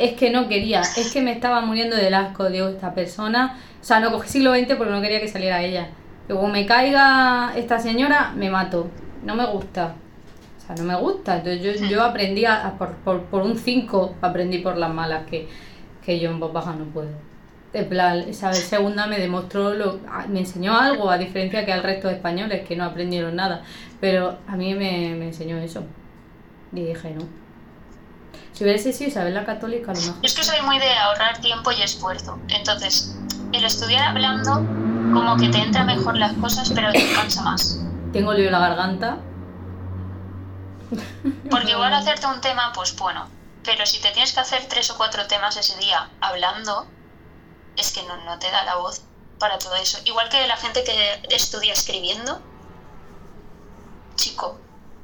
Es 0.00 0.14
que 0.14 0.30
no 0.30 0.48
quería, 0.48 0.80
es 0.80 1.12
que 1.12 1.22
me 1.22 1.30
estaba 1.30 1.60
muriendo 1.60 1.94
del 1.94 2.14
asco, 2.14 2.50
digo, 2.50 2.66
esta 2.66 2.92
persona. 2.94 3.60
O 3.80 3.84
sea, 3.84 4.00
no 4.00 4.10
cogí 4.10 4.28
siglo 4.30 4.52
XX 4.52 4.74
porque 4.74 4.92
no 4.92 5.00
quería 5.00 5.20
que 5.20 5.28
saliera 5.28 5.62
ella. 5.62 5.90
Luego 6.26 6.48
me 6.48 6.66
caiga 6.66 7.52
esta 7.54 7.78
señora, 7.78 8.32
me 8.34 8.50
mato. 8.50 8.90
No 9.22 9.36
me 9.36 9.46
gusta. 9.46 9.94
O 10.56 10.66
sea, 10.66 10.74
no 10.74 10.82
me 10.82 10.96
gusta. 10.96 11.36
Entonces 11.36 11.80
yo, 11.80 11.86
yo 11.86 12.02
aprendí 12.02 12.44
a 12.44 12.74
por, 12.76 12.96
por, 12.96 13.22
por 13.26 13.42
un 13.42 13.56
5, 13.56 14.16
aprendí 14.20 14.58
por 14.58 14.76
las 14.76 14.92
malas 14.92 15.26
que, 15.26 15.46
que 16.08 16.18
yo 16.18 16.30
en 16.30 16.40
voz 16.40 16.54
baja 16.54 16.72
no 16.72 16.86
puedo. 16.86 17.10
En 17.74 17.86
plan, 17.86 18.26
Isabel 18.26 18.56
segunda 18.56 19.06
me 19.06 19.18
demostró, 19.18 19.74
lo, 19.74 20.00
me 20.30 20.38
enseñó 20.38 20.74
algo, 20.74 21.10
a 21.10 21.18
diferencia 21.18 21.66
que 21.66 21.72
al 21.74 21.82
resto 21.82 22.08
de 22.08 22.14
españoles 22.14 22.66
que 22.66 22.76
no 22.76 22.84
aprendieron 22.84 23.36
nada. 23.36 23.62
Pero 24.00 24.38
a 24.46 24.56
mí 24.56 24.72
me, 24.72 25.14
me 25.16 25.26
enseñó 25.26 25.58
eso. 25.58 25.84
Y 26.72 26.80
dije, 26.82 27.10
no. 27.10 27.26
Si 28.54 28.64
hubiese 28.64 28.90
sido 28.94 29.10
Isabel 29.10 29.34
la 29.34 29.44
católica, 29.44 29.90
a 29.90 29.94
lo 29.94 30.00
mejor. 30.00 30.14
Yo 30.14 30.20
es 30.22 30.34
que 30.34 30.44
soy 30.44 30.62
muy 30.64 30.78
de 30.78 30.90
ahorrar 30.94 31.42
tiempo 31.42 31.72
y 31.72 31.82
esfuerzo. 31.82 32.38
Entonces, 32.48 33.14
el 33.52 33.62
estudiar 33.62 34.04
hablando, 34.04 34.66
como 35.12 35.36
que 35.36 35.50
te 35.50 35.58
entra 35.58 35.84
mejor 35.84 36.16
las 36.16 36.32
cosas, 36.38 36.72
pero 36.74 36.90
te 36.90 37.04
cansa 37.14 37.42
más. 37.42 37.84
Tengo 38.14 38.32
lío 38.32 38.46
en 38.46 38.52
la 38.52 38.60
garganta. 38.60 39.18
Porque 41.50 41.72
igual 41.72 41.92
hacerte 41.92 42.26
un 42.26 42.40
tema, 42.40 42.72
pues 42.74 42.96
bueno. 42.96 43.28
Pero 43.68 43.84
si 43.84 44.00
te 44.00 44.10
tienes 44.12 44.32
que 44.32 44.40
hacer 44.40 44.64
tres 44.66 44.90
o 44.90 44.96
cuatro 44.96 45.26
temas 45.26 45.54
ese 45.58 45.78
día 45.78 46.08
hablando, 46.22 46.86
es 47.76 47.92
que 47.92 48.02
no, 48.04 48.16
no 48.24 48.38
te 48.38 48.50
da 48.50 48.64
la 48.64 48.76
voz 48.76 49.02
para 49.38 49.58
todo 49.58 49.74
eso. 49.76 49.98
Igual 50.06 50.30
que 50.30 50.46
la 50.46 50.56
gente 50.56 50.82
que 50.84 51.20
estudia 51.28 51.74
escribiendo. 51.74 52.40
Chico, 54.14 54.58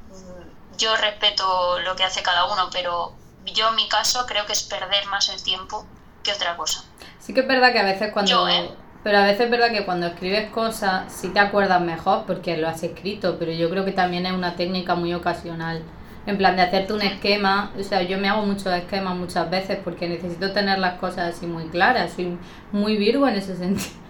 mm, 0.09 0.79
yo 0.79 0.97
respeto 0.97 1.79
lo 1.81 1.95
que 1.95 2.05
hace 2.05 2.23
cada 2.23 2.51
uno, 2.51 2.71
pero 2.73 3.15
yo 3.45 3.69
en 3.69 3.77
mi 3.77 3.87
caso 3.87 4.25
creo 4.25 4.47
que 4.47 4.55
es 4.55 4.63
perder 4.63 5.05
más 5.09 5.29
el 5.29 5.43
tiempo 5.43 5.87
que 6.23 6.33
otra 6.33 6.57
cosa. 6.57 6.85
Sí 7.21 7.35
que 7.35 7.41
es 7.41 7.47
verdad 7.47 7.71
que 7.71 7.81
a 7.81 7.85
veces 7.85 8.15
cuando... 8.15 8.31
Yo, 8.31 8.49
¿eh? 8.49 8.71
Pero 9.03 9.19
a 9.19 9.25
veces 9.25 9.43
es 9.43 9.51
verdad 9.51 9.73
que 9.73 9.85
cuando 9.85 10.07
escribes 10.07 10.51
cosas 10.51 11.13
sí 11.13 11.29
te 11.29 11.39
acuerdas 11.39 11.83
mejor 11.83 12.25
porque 12.25 12.57
lo 12.57 12.67
has 12.67 12.83
escrito, 12.83 13.39
pero 13.39 13.53
yo 13.53 13.69
creo 13.69 13.85
que 13.85 13.93
también 13.93 14.25
es 14.25 14.33
una 14.33 14.57
técnica 14.57 14.95
muy 14.95 15.13
ocasional. 15.13 15.83
En 16.27 16.39
plan 16.39 16.57
de 16.57 16.63
hacerte 16.63 16.93
un 16.95 17.03
esquema, 17.03 17.71
o 17.79 17.83
sea, 17.83 18.03
yo 18.03 18.19
me 18.19 18.29
hago 18.29 18.47
muchos 18.47 18.73
esquemas 18.73 19.15
muchas 19.15 19.51
veces 19.51 19.79
porque 19.85 20.09
necesito 20.09 20.53
tener 20.53 20.79
las 20.79 20.99
cosas 20.99 21.35
así 21.35 21.47
muy 21.47 21.65
claras, 21.69 22.15
soy 22.15 22.39
muy 22.73 22.97
virgo 22.97 23.29
en 23.29 23.35
ese 23.35 23.57
sentido. 23.57 24.05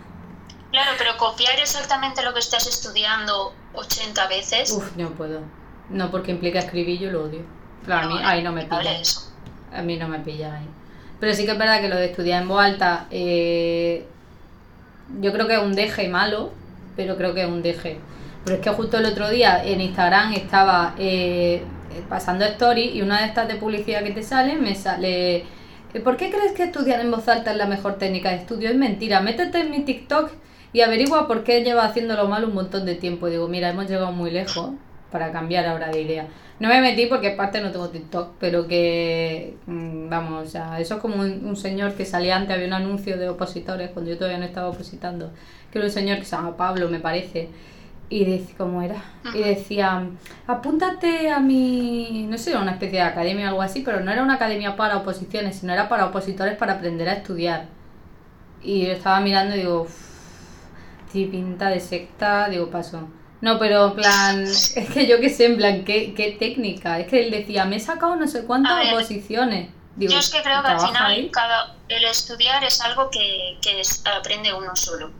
Claro, 0.70 0.90
pero 0.98 1.16
copiar 1.16 1.56
exactamente 1.60 2.22
lo 2.22 2.32
que 2.34 2.40
estás 2.40 2.66
estudiando 2.66 3.54
80 3.74 4.26
veces. 4.26 4.72
Uf, 4.72 4.96
no 4.96 5.10
puedo. 5.10 5.40
No, 5.88 6.10
porque 6.10 6.32
implica 6.32 6.58
escribir, 6.58 6.98
yo 6.98 7.12
lo 7.12 7.24
odio. 7.24 7.42
Claro, 7.84 8.06
a 8.06 8.08
mí 8.08 8.20
no, 8.20 8.28
ahí 8.28 8.42
no 8.42 8.52
me 8.52 8.64
pilla. 8.64 8.98
eso. 8.98 9.30
A 9.72 9.82
mí 9.82 9.96
no 9.96 10.08
me 10.08 10.18
pilla 10.18 10.56
ahí. 10.56 10.66
Pero 11.20 11.32
sí 11.32 11.44
que 11.44 11.52
es 11.52 11.58
verdad 11.58 11.80
que 11.80 11.88
lo 11.88 11.96
de 11.96 12.06
estudiar 12.06 12.42
en 12.42 12.48
voz 12.48 12.60
alta, 12.60 13.06
eh, 13.10 14.04
yo 15.20 15.32
creo 15.32 15.46
que 15.46 15.54
es 15.54 15.60
un 15.60 15.74
deje 15.74 16.08
malo, 16.08 16.52
pero 16.96 17.16
creo 17.16 17.34
que 17.34 17.42
es 17.42 17.48
un 17.48 17.62
deje. 17.62 18.00
Pero 18.44 18.56
es 18.56 18.62
que 18.62 18.70
justo 18.70 18.98
el 18.98 19.06
otro 19.06 19.30
día 19.30 19.64
en 19.64 19.80
Instagram 19.80 20.32
estaba 20.32 20.94
eh, 20.98 21.62
pasando 22.08 22.44
stories 22.44 22.94
y 22.94 23.02
una 23.02 23.20
de 23.20 23.26
estas 23.26 23.48
de 23.48 23.56
publicidad 23.56 24.02
que 24.02 24.12
te 24.12 24.22
sale 24.22 24.56
me 24.56 24.74
sale... 24.74 25.36
eh, 25.36 26.00
¿Por 26.02 26.16
qué 26.16 26.30
crees 26.30 26.52
que 26.52 26.64
estudiar 26.64 27.00
en 27.00 27.10
voz 27.10 27.28
alta 27.28 27.52
es 27.52 27.56
la 27.56 27.66
mejor 27.66 27.98
técnica 27.98 28.30
de 28.30 28.36
estudio? 28.36 28.68
Es 28.68 28.76
mentira. 28.76 29.20
Métete 29.20 29.60
en 29.60 29.70
mi 29.70 29.80
TikTok 29.84 30.30
y 30.72 30.80
averigua 30.80 31.28
por 31.28 31.44
qué 31.44 31.62
lleva 31.62 31.84
haciéndolo 31.84 32.26
mal 32.28 32.44
un 32.44 32.54
montón 32.54 32.84
de 32.84 32.96
tiempo. 32.96 33.28
Digo, 33.28 33.46
mira, 33.48 33.70
hemos 33.70 33.88
llegado 33.88 34.10
muy 34.12 34.30
lejos 34.32 34.70
para 35.12 35.30
cambiar 35.30 35.66
ahora 35.66 35.90
de 35.90 36.00
idea. 36.02 36.26
No 36.58 36.68
me 36.68 36.80
metí 36.80 37.06
porque 37.06 37.32
aparte 37.32 37.60
no 37.60 37.70
tengo 37.70 37.88
TikTok, 37.90 38.34
pero 38.40 38.66
que, 38.66 39.56
mm, 39.66 40.08
vamos, 40.08 40.46
o 40.46 40.50
sea, 40.50 40.80
eso 40.80 40.94
es 40.96 41.00
como 41.00 41.16
un, 41.16 41.44
un 41.46 41.56
señor 41.56 41.94
que 41.94 42.04
salía 42.04 42.36
antes, 42.36 42.54
había 42.54 42.66
un 42.66 42.72
anuncio 42.74 43.16
de 43.16 43.28
opositores 43.28 43.90
cuando 43.90 44.10
yo 44.10 44.16
todavía 44.18 44.38
no 44.38 44.44
estaba 44.44 44.68
opositando, 44.68 45.32
que 45.70 45.78
era 45.78 45.86
un 45.86 45.92
señor 45.92 46.18
que 46.18 46.24
se 46.24 46.36
llama 46.36 46.56
Pablo, 46.56 46.88
me 46.88 47.00
parece, 47.00 47.48
y 48.10 48.24
decía, 48.24 48.54
¿cómo 48.58 48.82
era? 48.82 49.02
Y 49.34 49.38
decía, 49.38 50.06
apúntate 50.46 51.30
a 51.30 51.40
mi, 51.40 52.26
no 52.28 52.36
sé, 52.38 52.50
era 52.50 52.60
una 52.60 52.72
especie 52.72 52.98
de 52.98 53.04
academia 53.04 53.46
o 53.46 53.48
algo 53.48 53.62
así, 53.62 53.80
pero 53.80 54.00
no 54.00 54.10
era 54.12 54.22
una 54.22 54.34
academia 54.34 54.76
para 54.76 54.98
oposiciones, 54.98 55.56
sino 55.58 55.72
era 55.72 55.88
para 55.88 56.06
opositores 56.06 56.56
para 56.56 56.74
aprender 56.74 57.08
a 57.08 57.14
estudiar. 57.14 57.66
Y 58.62 58.86
yo 58.86 58.92
estaba 58.92 59.20
mirando 59.20 59.54
y 59.56 59.60
digo, 59.60 59.82
"Uf, 59.82 59.94
sí, 61.12 61.26
pinta 61.26 61.68
de 61.68 61.80
secta, 61.80 62.48
digo, 62.48 62.70
paso. 62.70 63.08
No, 63.40 63.58
pero 63.58 63.88
en 63.88 63.94
plan, 63.94 64.42
es 64.44 64.90
que 64.92 65.06
yo 65.06 65.20
qué 65.20 65.28
sé, 65.30 65.46
en 65.46 65.56
plan, 65.56 65.84
¿qué, 65.84 66.14
qué 66.14 66.32
técnica? 66.38 66.98
Es 67.00 67.06
que 67.08 67.24
él 67.24 67.30
decía, 67.30 67.64
me 67.64 67.76
he 67.76 67.80
sacado 67.80 68.16
no 68.16 68.26
sé 68.26 68.44
cuántas 68.44 68.86
oposiciones. 68.92 69.70
Digo, 69.96 70.12
Yo 70.12 70.18
es 70.18 70.30
que 70.30 70.42
creo 70.42 70.60
que 70.62 70.68
al 70.68 70.76
¿trabaja 70.78 70.86
final 70.88 71.30
cada, 71.30 71.76
el 71.88 72.04
estudiar 72.04 72.64
es 72.64 72.80
algo 72.80 73.10
que, 73.10 73.58
que 73.62 73.80
es- 73.80 74.02
aprende 74.06 74.52
uno 74.52 74.74
solo. 74.74 75.10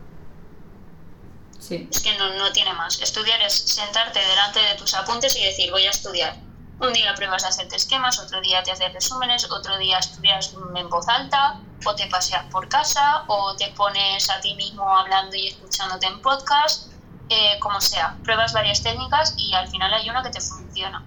Es 1.71 2.01
que 2.01 2.17
no, 2.19 2.35
no 2.35 2.53
tiene 2.53 2.73
más. 2.75 3.01
Estudiar 3.01 3.41
es 3.43 3.55
sentarte 3.55 4.21
delante 4.21 4.61
de 4.61 4.75
tus 4.75 4.95
apuntes 4.95 5.37
y 5.37 5.45
decir 5.45 5.71
voy 5.71 5.87
a 5.87 5.91
estudiar. 5.91 6.37
Un 6.81 6.93
día 6.93 7.15
pruebas 7.15 7.45
a 7.45 7.49
hacerte 7.49 7.77
esquemas, 7.77 8.19
otro 8.19 8.41
día 8.41 8.63
te 8.63 8.73
haces 8.73 8.93
resúmenes, 8.93 9.51
otro 9.51 9.79
día 9.79 9.99
estudias 9.99 10.53
en 10.75 10.89
voz 10.91 11.09
alta, 11.09 11.61
o 11.85 11.95
te 11.95 12.07
paseas 12.09 12.45
por 12.51 12.69
casa, 12.69 13.25
o 13.29 13.55
te 13.57 13.69
pones 13.69 14.29
a 14.29 14.41
ti 14.41 14.55
mismo 14.57 14.89
hablando 14.97 15.37
y 15.37 15.49
escuchándote 15.49 16.07
en 16.07 16.21
podcast, 16.21 16.93
eh, 17.29 17.59
como 17.61 17.81
sea. 17.81 18.17
Pruebas 18.25 18.53
varias 18.53 18.83
técnicas 18.83 19.35
y 19.37 19.55
al 19.55 19.69
final 19.69 19.95
hay 19.95 20.11
una 20.11 20.23
que 20.23 20.31
te 20.31 20.41
funciona. 20.41 21.05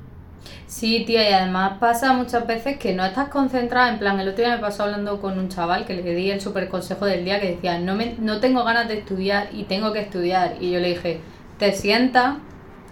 Sí, 0.68 1.06
tía, 1.06 1.30
y 1.30 1.34
además 1.34 1.78
pasa 1.80 2.12
muchas 2.12 2.46
veces 2.46 2.78
que 2.78 2.94
no 2.94 3.06
estás 3.06 3.30
concentrada, 3.30 3.88
en 3.88 4.00
plan, 4.00 4.20
el 4.20 4.28
otro 4.28 4.44
día 4.44 4.54
me 4.54 4.62
pasó 4.62 4.84
hablando 4.84 5.22
con 5.22 5.40
un 5.40 5.48
chaval 5.48 5.86
que 5.86 5.94
le 5.94 6.14
di 6.14 6.30
el 6.30 6.42
super 6.42 6.68
consejo 6.68 7.06
del 7.06 7.24
día 7.24 7.40
que 7.40 7.52
decía, 7.52 7.80
no, 7.80 7.96
me, 7.96 8.16
no 8.20 8.42
tengo 8.42 8.66
ganas 8.66 8.90
de 8.90 8.98
estudiar 9.00 9.48
y 9.54 9.64
tengo 9.64 9.94
que 9.94 10.02
estudiar. 10.02 10.58
Y 10.60 10.72
yo 10.72 10.80
le 10.80 10.90
dije, 10.90 11.22
te 11.58 11.72
sientas, 11.72 12.36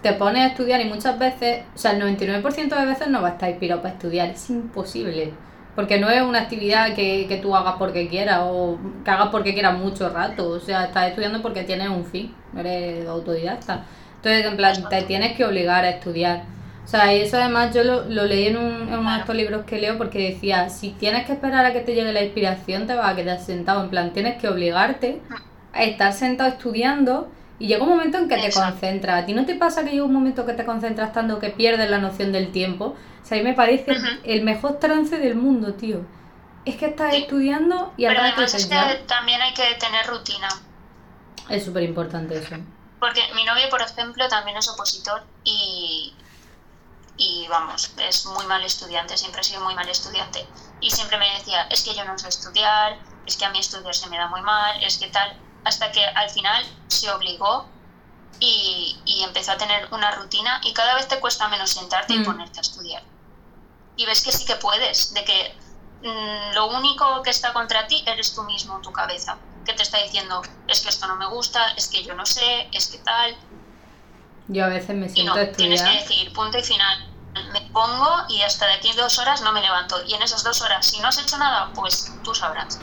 te 0.00 0.14
pones 0.14 0.42
a 0.42 0.46
estudiar 0.48 0.80
y 0.80 0.86
muchas 0.86 1.18
veces, 1.18 1.64
o 1.74 1.78
sea, 1.78 1.92
el 1.92 2.00
99% 2.02 2.74
de 2.80 2.86
veces 2.86 3.08
no 3.08 3.20
vas 3.20 3.32
a 3.32 3.34
estar 3.34 3.50
inspirado 3.50 3.82
para 3.82 3.94
estudiar, 3.94 4.28
es 4.30 4.48
imposible. 4.48 5.34
Porque 5.74 6.00
no 6.00 6.08
es 6.08 6.22
una 6.22 6.40
actividad 6.40 6.94
que, 6.94 7.26
que 7.28 7.36
tú 7.36 7.54
hagas 7.54 7.74
porque 7.78 8.08
quieras 8.08 8.40
o 8.44 8.78
que 9.04 9.10
hagas 9.10 9.28
porque 9.28 9.52
quieras 9.52 9.78
mucho 9.78 10.08
rato. 10.08 10.48
O 10.48 10.60
sea, 10.60 10.86
estás 10.86 11.08
estudiando 11.08 11.42
porque 11.42 11.64
tienes 11.64 11.90
un 11.90 12.06
fin, 12.06 12.34
eres 12.56 13.06
autodidacta. 13.06 13.84
Entonces, 14.16 14.46
en 14.46 14.56
plan, 14.56 14.88
te 14.88 15.02
tienes 15.02 15.36
que 15.36 15.44
obligar 15.44 15.84
a 15.84 15.90
estudiar. 15.90 16.55
O 16.86 16.88
sea, 16.88 17.12
y 17.12 17.20
eso 17.22 17.36
además 17.36 17.74
yo 17.74 17.82
lo, 17.82 18.04
lo 18.04 18.24
leí 18.24 18.46
en, 18.46 18.56
un, 18.56 18.88
en 18.88 18.94
uno 18.98 19.12
de 19.12 19.18
estos 19.18 19.34
libros 19.34 19.64
que 19.66 19.78
leo 19.80 19.98
porque 19.98 20.30
decía, 20.30 20.68
si 20.70 20.90
tienes 20.92 21.26
que 21.26 21.32
esperar 21.32 21.66
a 21.66 21.72
que 21.72 21.80
te 21.80 21.94
llegue 21.94 22.12
la 22.12 22.22
inspiración, 22.22 22.86
te 22.86 22.94
vas 22.94 23.12
a 23.12 23.16
quedar 23.16 23.40
sentado. 23.40 23.82
En 23.82 23.90
plan, 23.90 24.12
tienes 24.12 24.40
que 24.40 24.46
obligarte 24.48 25.20
a 25.72 25.82
estar 25.82 26.12
sentado 26.12 26.48
estudiando 26.48 27.28
y 27.58 27.66
llega 27.66 27.82
un 27.82 27.88
momento 27.88 28.18
en 28.18 28.28
que 28.28 28.36
te 28.36 28.52
concentras. 28.52 29.22
¿A 29.22 29.26
ti 29.26 29.34
no 29.34 29.44
te 29.44 29.56
pasa 29.56 29.82
que 29.84 29.90
llega 29.90 30.04
un 30.04 30.12
momento 30.12 30.46
que 30.46 30.52
te 30.52 30.64
concentras 30.64 31.12
tanto 31.12 31.40
que 31.40 31.50
pierdes 31.50 31.90
la 31.90 31.98
noción 31.98 32.30
del 32.30 32.52
tiempo? 32.52 32.94
O 33.20 33.26
sea, 33.26 33.36
a 33.36 33.42
mí 33.42 33.44
me 33.48 33.54
parece 33.54 33.92
el 34.22 34.44
mejor 34.44 34.78
trance 34.78 35.18
del 35.18 35.34
mundo, 35.34 35.74
tío. 35.74 36.02
Es 36.64 36.76
que 36.76 36.86
estás 36.86 37.12
Sí. 37.14 37.22
estudiando 37.22 37.92
y 37.96 38.04
al 38.04 38.14
Pero 38.14 38.26
además 38.28 38.54
es 38.54 38.66
que 38.66 38.76
también 39.08 39.40
hay 39.42 39.54
que 39.54 39.64
tener 39.80 40.06
rutina. 40.06 40.48
Es 41.48 41.64
súper 41.64 41.82
importante 41.82 42.38
eso. 42.38 42.54
Porque 43.00 43.20
mi 43.34 43.44
novio, 43.44 43.68
por 43.70 43.82
ejemplo, 43.82 44.28
también 44.28 44.56
es 44.56 44.68
opositor 44.68 45.22
y, 45.44 46.12
y 47.16 47.46
vamos, 47.48 47.90
es 47.98 48.26
muy 48.26 48.46
mal 48.46 48.62
estudiante, 48.64 49.16
siempre 49.16 49.40
ha 49.40 49.44
sido 49.44 49.60
muy 49.62 49.74
mal 49.74 49.88
estudiante. 49.88 50.46
Y 50.80 50.90
siempre 50.90 51.16
me 51.18 51.30
decía, 51.38 51.62
es 51.70 51.82
que 51.82 51.94
yo 51.94 52.04
no 52.04 52.18
sé 52.18 52.28
estudiar, 52.28 52.98
es 53.26 53.36
que 53.36 53.44
a 53.44 53.50
mí 53.50 53.58
estudiar 53.58 53.94
se 53.94 54.08
me 54.08 54.18
da 54.18 54.28
muy 54.28 54.42
mal, 54.42 54.82
es 54.82 54.98
que 54.98 55.08
tal, 55.08 55.38
hasta 55.64 55.90
que 55.92 56.04
al 56.04 56.28
final 56.30 56.64
se 56.88 57.10
obligó 57.10 57.66
y, 58.38 59.00
y 59.06 59.22
empecé 59.22 59.50
a 59.50 59.56
tener 59.56 59.88
una 59.92 60.10
rutina 60.12 60.60
y 60.64 60.72
cada 60.74 60.94
vez 60.94 61.08
te 61.08 61.18
cuesta 61.20 61.48
menos 61.48 61.70
sentarte 61.70 62.12
y 62.14 62.18
Mm. 62.18 62.24
ponerte 62.24 62.58
a 62.58 62.62
estudiar. 62.62 63.02
Y 63.96 64.04
ves 64.04 64.22
que 64.22 64.30
sí 64.32 64.44
que 64.44 64.56
puedes, 64.56 65.14
de 65.14 65.24
que 65.24 65.56
mm, 66.02 66.54
lo 66.54 66.66
único 66.66 67.22
que 67.22 67.30
está 67.30 67.54
contra 67.54 67.86
ti 67.86 68.02
eres 68.06 68.34
tú 68.34 68.42
mismo, 68.42 68.78
tu 68.82 68.92
cabeza, 68.92 69.38
que 69.64 69.72
te 69.72 69.82
está 69.82 69.98
diciendo, 70.02 70.42
es 70.68 70.82
que 70.82 70.90
esto 70.90 71.06
no 71.06 71.16
me 71.16 71.26
gusta, 71.26 71.70
es 71.72 71.88
que 71.88 72.04
yo 72.04 72.14
no 72.14 72.26
sé, 72.26 72.68
es 72.72 72.88
que 72.88 72.98
tal, 72.98 73.34
Yo 74.48 74.64
a 74.64 74.68
veces 74.68 74.96
me 74.96 75.06
y 75.06 75.10
siento 75.10 75.34
no, 75.34 75.40
a 75.40 75.46
tienes 75.46 75.82
que 75.82 75.90
decir 75.90 76.32
punto 76.32 76.58
y 76.58 76.62
final. 76.62 77.04
Me 77.52 77.60
pongo 77.72 78.08
y 78.30 78.40
hasta 78.42 78.66
de 78.66 78.74
aquí 78.74 78.90
dos 78.96 79.18
horas 79.18 79.42
no 79.42 79.52
me 79.52 79.60
levanto. 79.60 79.96
Y 80.06 80.14
en 80.14 80.22
esas 80.22 80.42
dos 80.42 80.62
horas, 80.62 80.86
si 80.86 81.00
no 81.00 81.08
has 81.08 81.20
hecho 81.22 81.36
nada, 81.38 81.70
pues 81.74 82.14
tú 82.22 82.34
sabrás. 82.34 82.78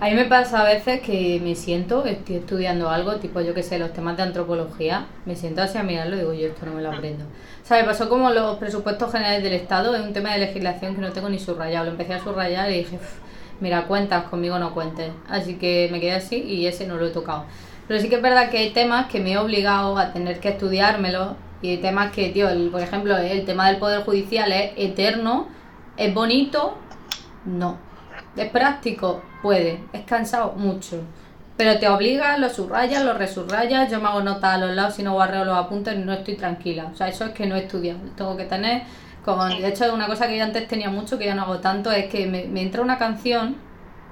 A 0.00 0.06
mí 0.06 0.14
me 0.14 0.24
pasa 0.24 0.60
a 0.60 0.64
veces 0.64 1.00
que 1.02 1.40
me 1.42 1.54
siento, 1.54 2.04
estoy 2.04 2.36
estudiando 2.36 2.90
algo, 2.90 3.16
tipo 3.16 3.40
yo 3.40 3.54
que 3.54 3.62
sé, 3.62 3.78
los 3.78 3.92
temas 3.92 4.16
de 4.16 4.24
antropología, 4.24 5.06
me 5.24 5.36
siento 5.36 5.62
así 5.62 5.78
a 5.78 5.82
mirarlo 5.82 6.16
y 6.16 6.18
digo, 6.18 6.32
yo 6.34 6.48
esto 6.48 6.66
no 6.66 6.72
me 6.72 6.82
lo 6.82 6.90
aprendo. 6.92 7.24
O 7.24 7.66
sea, 7.66 7.78
me 7.78 7.84
pasó 7.84 8.08
como 8.08 8.28
los 8.30 8.58
presupuestos 8.58 9.12
generales 9.12 9.42
del 9.44 9.52
Estado, 9.52 9.94
es 9.94 10.02
un 10.02 10.12
tema 10.12 10.32
de 10.32 10.38
legislación 10.40 10.94
que 10.94 11.00
no 11.00 11.12
tengo 11.12 11.28
ni 11.28 11.38
subrayado. 11.38 11.84
Lo 11.86 11.92
empecé 11.92 12.14
a 12.14 12.22
subrayar 12.22 12.70
y 12.72 12.78
dije, 12.78 12.96
"Uf, 12.96 13.12
mira, 13.60 13.86
cuentas, 13.86 14.24
conmigo 14.24 14.58
no 14.58 14.74
cuentes. 14.74 15.12
Así 15.28 15.56
que 15.56 15.88
me 15.92 16.00
quedé 16.00 16.14
así 16.14 16.42
y 16.42 16.66
ese 16.66 16.86
no 16.86 16.96
lo 16.96 17.06
he 17.06 17.10
tocado. 17.10 17.44
Pero 17.88 18.00
sí 18.00 18.08
que 18.08 18.16
es 18.16 18.22
verdad 18.22 18.50
que 18.50 18.58
hay 18.58 18.70
temas 18.72 19.06
que 19.06 19.20
me 19.20 19.32
he 19.32 19.38
obligado 19.38 19.98
a 19.98 20.12
tener 20.12 20.40
que 20.40 20.50
estudiármelo 20.50 21.36
y 21.62 21.70
hay 21.70 21.76
temas 21.78 22.12
que, 22.12 22.30
tío, 22.30 22.48
el- 22.48 22.70
por 22.70 22.80
ejemplo, 22.80 23.16
el 23.16 23.44
tema 23.44 23.68
del 23.68 23.76
Poder 23.78 24.02
Judicial 24.04 24.50
es 24.52 24.72
eterno, 24.76 25.48
es 25.96 26.12
bonito, 26.14 26.76
no. 27.44 27.78
¿Es 28.36 28.50
práctico? 28.50 29.22
Puede. 29.42 29.80
¿Es 29.92 30.02
cansado? 30.04 30.52
Mucho. 30.56 31.02
Pero 31.56 31.78
te 31.78 31.88
obliga, 31.88 32.36
lo 32.38 32.48
subrayas, 32.48 33.04
lo 33.04 33.14
resubrayas. 33.14 33.90
Yo 33.90 34.00
me 34.00 34.08
hago 34.08 34.22
notas 34.22 34.54
a 34.54 34.58
los 34.58 34.70
lados, 34.74 34.94
si 34.94 35.02
no 35.04 35.12
guardeo 35.12 35.44
los 35.44 35.56
apuntes, 35.56 35.96
no 35.98 36.12
estoy 36.12 36.34
tranquila. 36.36 36.90
O 36.92 36.96
sea, 36.96 37.08
eso 37.08 37.24
es 37.26 37.30
que 37.32 37.46
no 37.46 37.54
he. 37.54 37.62
Tengo 37.62 38.36
que 38.36 38.44
tener. 38.44 38.82
Como, 39.24 39.44
de 39.44 39.68
hecho, 39.68 39.92
una 39.94 40.06
cosa 40.06 40.26
que 40.26 40.36
yo 40.36 40.44
antes 40.44 40.66
tenía 40.68 40.90
mucho, 40.90 41.16
que 41.18 41.26
ya 41.26 41.34
no 41.34 41.42
hago 41.42 41.58
tanto, 41.60 41.90
es 41.92 42.06
que 42.06 42.26
me, 42.26 42.44
me 42.46 42.60
entra 42.62 42.82
una 42.82 42.98
canción, 42.98 43.56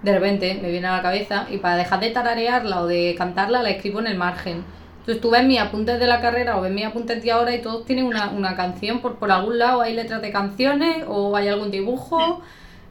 de 0.03 0.13
repente 0.13 0.59
me 0.61 0.71
viene 0.71 0.87
a 0.89 0.97
la 0.97 1.03
cabeza, 1.03 1.47
y 1.51 1.59
para 1.59 1.77
dejar 1.77 2.01
de 2.01 2.11
tararearla 2.11 2.83
o 2.83 2.87
de 2.87 3.15
cantarla, 3.17 3.63
la 3.63 3.71
escribo 3.71 4.01
en 4.01 4.09
el 4.09 4.17
margen. 4.17 4.65
Entonces 5.01 5.21
tú 5.21 5.31
ves 5.31 5.45
mis 5.45 5.59
apuntes 5.59 5.99
de 5.99 6.07
la 6.07 6.21
carrera 6.21 6.59
o 6.59 6.61
ves 6.61 6.73
mis 6.73 6.87
apuntes 6.87 7.23
de 7.23 7.33
ahora 7.33 7.55
y 7.55 7.61
todos 7.61 7.85
tienen 7.85 8.07
una, 8.07 8.31
una 8.31 8.55
canción 8.55 9.01
por, 9.01 9.17
por 9.17 9.33
algún 9.33 9.59
lado, 9.59 9.81
hay 9.81 9.95
letras 9.95 10.23
de 10.23 10.31
canciones 10.31 11.05
o 11.09 11.35
hay 11.37 11.49
algún 11.49 11.73
dibujo 11.73 12.41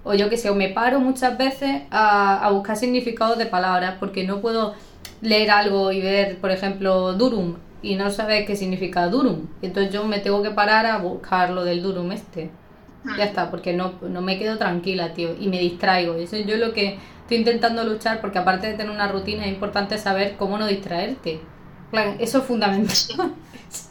o 0.03 0.13
yo 0.13 0.29
que 0.29 0.37
sé, 0.37 0.49
o 0.49 0.55
me 0.55 0.69
paro 0.69 0.99
muchas 0.99 1.37
veces 1.37 1.83
a, 1.91 2.45
a 2.45 2.51
buscar 2.51 2.75
significados 2.75 3.37
de 3.37 3.45
palabras 3.45 3.95
porque 3.99 4.25
no 4.25 4.41
puedo 4.41 4.73
leer 5.21 5.51
algo 5.51 5.91
y 5.91 6.01
ver, 6.01 6.37
por 6.39 6.51
ejemplo, 6.51 7.13
durum 7.13 7.57
y 7.81 7.95
no 7.95 8.09
saber 8.09 8.45
qué 8.45 8.55
significa 8.55 9.07
durum. 9.07 9.47
Entonces 9.61 9.93
yo 9.93 10.03
me 10.05 10.19
tengo 10.19 10.41
que 10.43 10.51
parar 10.51 10.85
a 10.85 10.97
buscar 10.97 11.51
lo 11.51 11.63
del 11.63 11.81
durum 11.81 12.11
este. 12.11 12.49
Ya 13.17 13.25
está, 13.25 13.49
porque 13.49 13.73
no, 13.73 13.93
no 14.01 14.21
me 14.21 14.37
quedo 14.37 14.57
tranquila, 14.57 15.13
tío, 15.13 15.35
y 15.39 15.47
me 15.47 15.59
distraigo. 15.59 16.17
Y 16.19 16.23
eso 16.23 16.37
yo 16.37 16.57
lo 16.57 16.71
que 16.73 16.99
estoy 17.21 17.37
intentando 17.37 17.83
luchar, 17.83 18.21
porque 18.21 18.37
aparte 18.39 18.67
de 18.67 18.73
tener 18.73 18.91
una 18.91 19.07
rutina, 19.07 19.45
es 19.45 19.51
importante 19.53 19.97
saber 19.97 20.35
cómo 20.37 20.57
no 20.57 20.67
distraerte. 20.67 21.39
Claro, 21.89 22.15
eso 22.19 22.39
es 22.39 22.43
fundamental. 22.45 23.33
Es. 23.71 23.89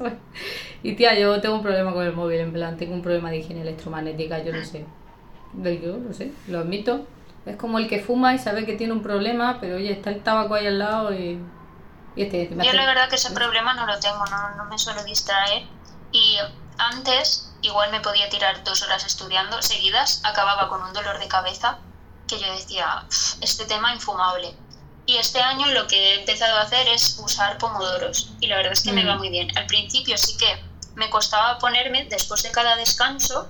y 0.82 0.92
tía, 0.94 1.18
yo 1.18 1.40
tengo 1.40 1.54
un 1.56 1.62
problema 1.62 1.92
con 1.94 2.04
el 2.04 2.12
móvil, 2.12 2.40
en 2.40 2.52
plan, 2.52 2.76
tengo 2.76 2.94
un 2.94 3.00
problema 3.02 3.30
de 3.30 3.38
higiene 3.38 3.62
electromagnética, 3.62 4.42
yo 4.44 4.52
no 4.52 4.62
sé. 4.64 4.84
De- 5.54 5.80
Yo 5.80 5.96
no 5.96 6.12
sé, 6.12 6.32
lo 6.48 6.58
admito. 6.60 7.06
Es 7.46 7.56
como 7.56 7.78
el 7.78 7.88
que 7.88 8.00
fuma 8.00 8.34
y 8.34 8.38
sabe 8.38 8.66
que 8.66 8.74
tiene 8.74 8.92
un 8.92 9.02
problema, 9.02 9.58
pero 9.60 9.76
oye, 9.76 9.90
está 9.90 10.10
el 10.10 10.20
tabaco 10.20 10.54
ahí 10.54 10.66
al 10.66 10.78
lado 10.78 11.14
y. 11.14 11.38
Y 12.16 12.22
este, 12.22 12.48
me 12.54 12.64
Yo 12.64 12.72
la 12.74 12.86
verdad 12.86 13.08
que 13.08 13.14
ese 13.16 13.32
problema 13.32 13.72
no 13.74 13.86
lo 13.86 13.98
tengo, 13.98 14.24
no, 14.26 14.56
no 14.56 14.64
me 14.68 14.78
suelo 14.78 15.02
distraer. 15.04 15.62
Y 16.12 16.36
antes 16.88 17.50
igual 17.62 17.90
me 17.90 18.00
podía 18.00 18.28
tirar 18.30 18.64
dos 18.64 18.82
horas 18.82 19.04
estudiando 19.04 19.60
seguidas, 19.62 20.20
acababa 20.24 20.68
con 20.68 20.82
un 20.82 20.92
dolor 20.92 21.18
de 21.18 21.28
cabeza 21.28 21.78
que 22.26 22.38
yo 22.40 22.50
decía, 22.52 23.04
"Uf, 23.08 23.34
este 23.42 23.64
tema 23.66 23.92
infumable. 23.92 24.56
Y 25.06 25.16
este 25.16 25.40
año 25.42 25.66
lo 25.68 25.86
que 25.88 25.96
he 26.14 26.20
empezado 26.20 26.56
a 26.58 26.62
hacer 26.62 26.86
es 26.88 27.18
usar 27.18 27.58
pomodoros. 27.58 28.30
Y 28.40 28.46
la 28.46 28.56
verdad 28.56 28.72
es 28.72 28.82
que 28.82 28.92
me 28.92 29.02
Mm. 29.04 29.08
va 29.08 29.16
muy 29.16 29.28
bien. 29.28 29.48
Al 29.58 29.66
principio 29.66 30.16
sí 30.16 30.36
que 30.36 30.62
me 30.94 31.10
costaba 31.10 31.58
ponerme, 31.58 32.04
después 32.04 32.42
de 32.42 32.50
cada 32.52 32.76
descanso, 32.76 33.48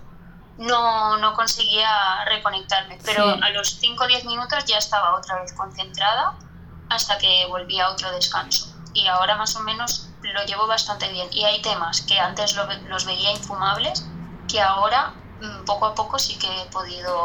no, 0.58 1.16
no 1.18 1.34
conseguía 1.34 2.24
reconectarme. 2.26 2.98
Pero 3.04 3.34
Sí. 3.34 3.40
a 3.42 3.50
los 3.50 3.76
5 3.78 4.04
o 4.04 4.06
10 4.06 4.24
minutos 4.24 4.64
ya 4.64 4.78
estaba 4.78 5.16
otra 5.16 5.40
vez 5.42 5.52
concentrada 5.52 6.34
hasta 6.88 7.18
que 7.18 7.46
volví 7.46 7.78
a 7.80 7.90
otro 7.90 8.10
descanso. 8.12 8.66
Y 8.94 9.06
ahora 9.06 9.36
más 9.36 9.54
o 9.56 9.60
menos 9.60 10.06
lo 10.22 10.44
llevo 10.44 10.66
bastante 10.66 11.10
bien. 11.10 11.28
Y 11.32 11.44
hay 11.44 11.60
temas 11.62 12.02
que 12.02 12.18
antes 12.18 12.56
los 12.88 13.06
veía 13.06 13.32
infumables, 13.32 14.06
que 14.48 14.60
ahora 14.60 15.12
mm, 15.40 15.64
poco 15.64 15.86
a 15.86 15.94
poco 15.94 16.18
sí 16.18 16.36
que 16.38 16.46
he 16.46 16.66
podido 16.66 17.24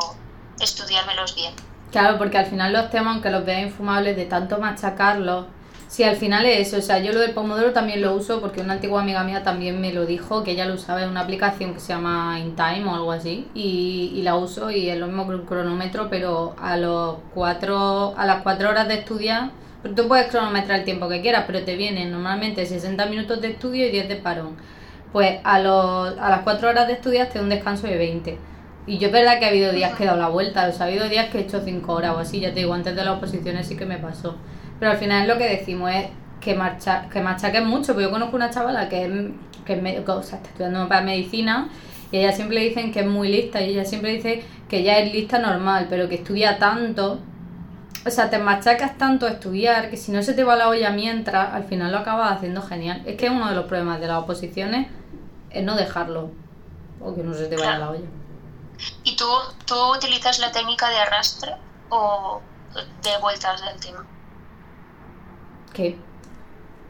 estudiármelos 0.60 1.36
bien. 1.36 1.54
Claro, 1.91 2.18
porque 2.18 2.38
al 2.38 2.46
final 2.46 2.74
los 2.74 2.89
temas, 2.89 3.14
aunque 3.14 3.30
los 3.30 3.46
veas 3.46 3.64
infumables 3.64 4.16
de 4.16 4.26
tanto 4.26 4.58
machacarlos, 4.58 5.46
si 5.88 6.04
al 6.04 6.18
final 6.18 6.46
es 6.46 6.68
eso, 6.68 6.78
o 6.78 6.82
sea, 6.82 7.00
yo 7.00 7.14
lo 7.14 7.20
del 7.20 7.32
pomodoro 7.32 7.72
también 7.72 8.02
lo 8.02 8.14
uso 8.16 8.41
porque 8.41 8.60
una 8.60 8.74
antigua 8.74 9.02
amiga 9.02 9.24
mía 9.24 9.43
también 9.43 9.80
me 9.80 9.93
lo 9.93 10.06
dijo, 10.06 10.43
que 10.43 10.52
ella 10.52 10.66
lo 10.66 10.74
usaba 10.74 11.04
en 11.04 11.10
una 11.10 11.22
aplicación 11.22 11.74
que 11.74 11.80
se 11.80 11.93
llama 11.93 12.38
InTime 12.39 12.86
o 12.86 12.96
algo 12.96 13.12
así, 13.12 13.48
y, 13.54 14.22
la 14.24 14.36
uso 14.36 14.72
y 14.72 14.89
es 14.89 14.98
lo 14.98 15.08
mismo 15.08 15.28
que 15.28 15.36
un 15.36 15.46
cronómetro, 15.46 16.10
pero 16.10 16.56
a 16.62 16.76
los 16.76 17.18
cuatro, 17.34 18.14
a 18.18 18.26
las 18.26 18.41
cuatro 18.41 18.70
horas 18.70 18.88
de 18.88 18.96
estudiar, 18.96 19.52
tú 19.93 20.07
puedes 20.07 20.27
cronometrar 20.27 20.79
el 20.79 20.86
tiempo 20.86 21.07
que 21.09 21.21
quieras, 21.21 21.43
pero 21.47 21.63
te 21.63 21.75
vienen 21.75 22.11
normalmente 22.11 22.65
60 22.65 23.05
minutos 23.07 23.41
de 23.41 23.49
estudio 23.49 23.88
y 23.88 23.91
10 23.91 24.09
de 24.09 24.15
parón. 24.15 24.55
Pues 25.11 25.39
a, 25.43 25.59
los, 25.59 26.17
a 26.17 26.29
las 26.29 26.41
cuatro 26.41 26.69
horas 26.69 26.88
de 26.88 26.93
estudiar 26.93 27.27
te 27.27 27.39
un 27.39 27.49
descanso 27.49 27.88
de 27.88 27.97
20. 27.97 28.38
Y 28.88 28.97
yo 28.97 29.07
es 29.07 29.13
verdad 29.13 29.39
que 29.39 29.45
ha 29.45 29.49
habido 29.49 29.71
días 29.71 29.95
que 29.95 30.03
he 30.03 30.05
dado 30.05 30.19
la 30.19 30.29
vuelta, 30.29 30.67
o 30.67 30.71
sea, 30.71 30.86
ha 30.86 30.89
habido 30.89 31.09
días 31.09 31.29
que 31.29 31.39
he 31.39 31.41
hecho 31.41 31.61
5 31.63 31.91
horas 31.91 32.15
o 32.15 32.19
así, 32.19 32.39
ya 32.39 32.53
te 32.53 32.59
digo, 32.59 32.73
antes 32.73 32.95
de 32.95 33.03
las 33.03 33.17
oposiciones 33.17 33.67
sí 33.67 33.75
que 33.75 33.86
me 33.86 33.97
pasó. 33.97 34.36
Pero 34.79 34.91
al 34.91 34.97
final 34.97 35.27
lo 35.27 35.38
que 35.38 35.49
decimos 35.49 35.91
es 35.91 36.07
que, 36.39 36.53
marcha, 36.53 37.07
que 37.11 37.21
machaquen 37.21 37.65
mucho, 37.65 37.93
porque 37.93 38.03
yo 38.03 38.11
conozco 38.11 38.36
una 38.36 38.49
chavala 38.51 38.88
que, 38.89 39.05
es, 39.05 39.11
que 39.65 39.73
está 39.73 40.38
estudiando 40.43 40.88
para 40.88 41.01
medicina 41.01 41.69
y 42.11 42.17
ella 42.17 42.31
siempre 42.31 42.59
dicen 42.59 42.91
que 42.91 42.99
es 43.01 43.07
muy 43.07 43.29
lista 43.29 43.61
y 43.61 43.71
ella 43.71 43.86
siempre 43.86 44.11
dice 44.11 44.43
que 44.69 44.83
ya 44.83 44.99
es 44.99 45.11
lista 45.11 45.39
normal, 45.39 45.88
pero 45.89 46.07
que 46.07 46.15
estudia 46.15 46.59
tanto, 46.59 47.19
o 48.06 48.10
sea, 48.12 48.30
te 48.30 48.38
machacas 48.38 48.97
tanto 48.97 49.26
a 49.26 49.30
estudiar 49.32 49.89
que 49.89 49.97
si 49.97 50.12
no 50.12 50.22
se 50.22 50.34
te 50.34 50.43
va 50.43 50.56
la 50.56 50.70
olla 50.70 50.91
mientras, 50.91 51.53
al 51.53 51.64
final 51.66 51.91
lo 51.91 51.99
acabas 51.99 52.32
haciendo 52.38 52.62
genial. 52.62 53.01
Es 53.06 53.18
que 53.18 53.30
uno 53.30 53.49
de 53.49 53.56
los 53.56 53.66
problemas 53.66 53.99
de 53.99 54.08
las 54.08 54.22
oposiciones 54.22 54.88
es 55.49 55.64
no 55.64 55.76
dejarlo 55.76 56.32
o 57.01 57.16
que 57.16 57.24
no 57.24 57.34
se 57.34 57.47
te 57.47 57.56
vaya 57.58 57.78
la 57.80 57.89
olla. 57.91 58.08
¿Y 59.03 59.16
tú, 59.16 59.26
tú 59.66 59.76
utilizas 59.95 60.39
la 60.39 60.51
técnica 60.51 60.89
de 60.89 60.97
arrastre 60.97 61.56
o 61.89 62.41
de 63.03 63.18
vueltas 63.22 63.62
del 63.66 63.80
tema? 63.80 64.06
Que 65.74 65.97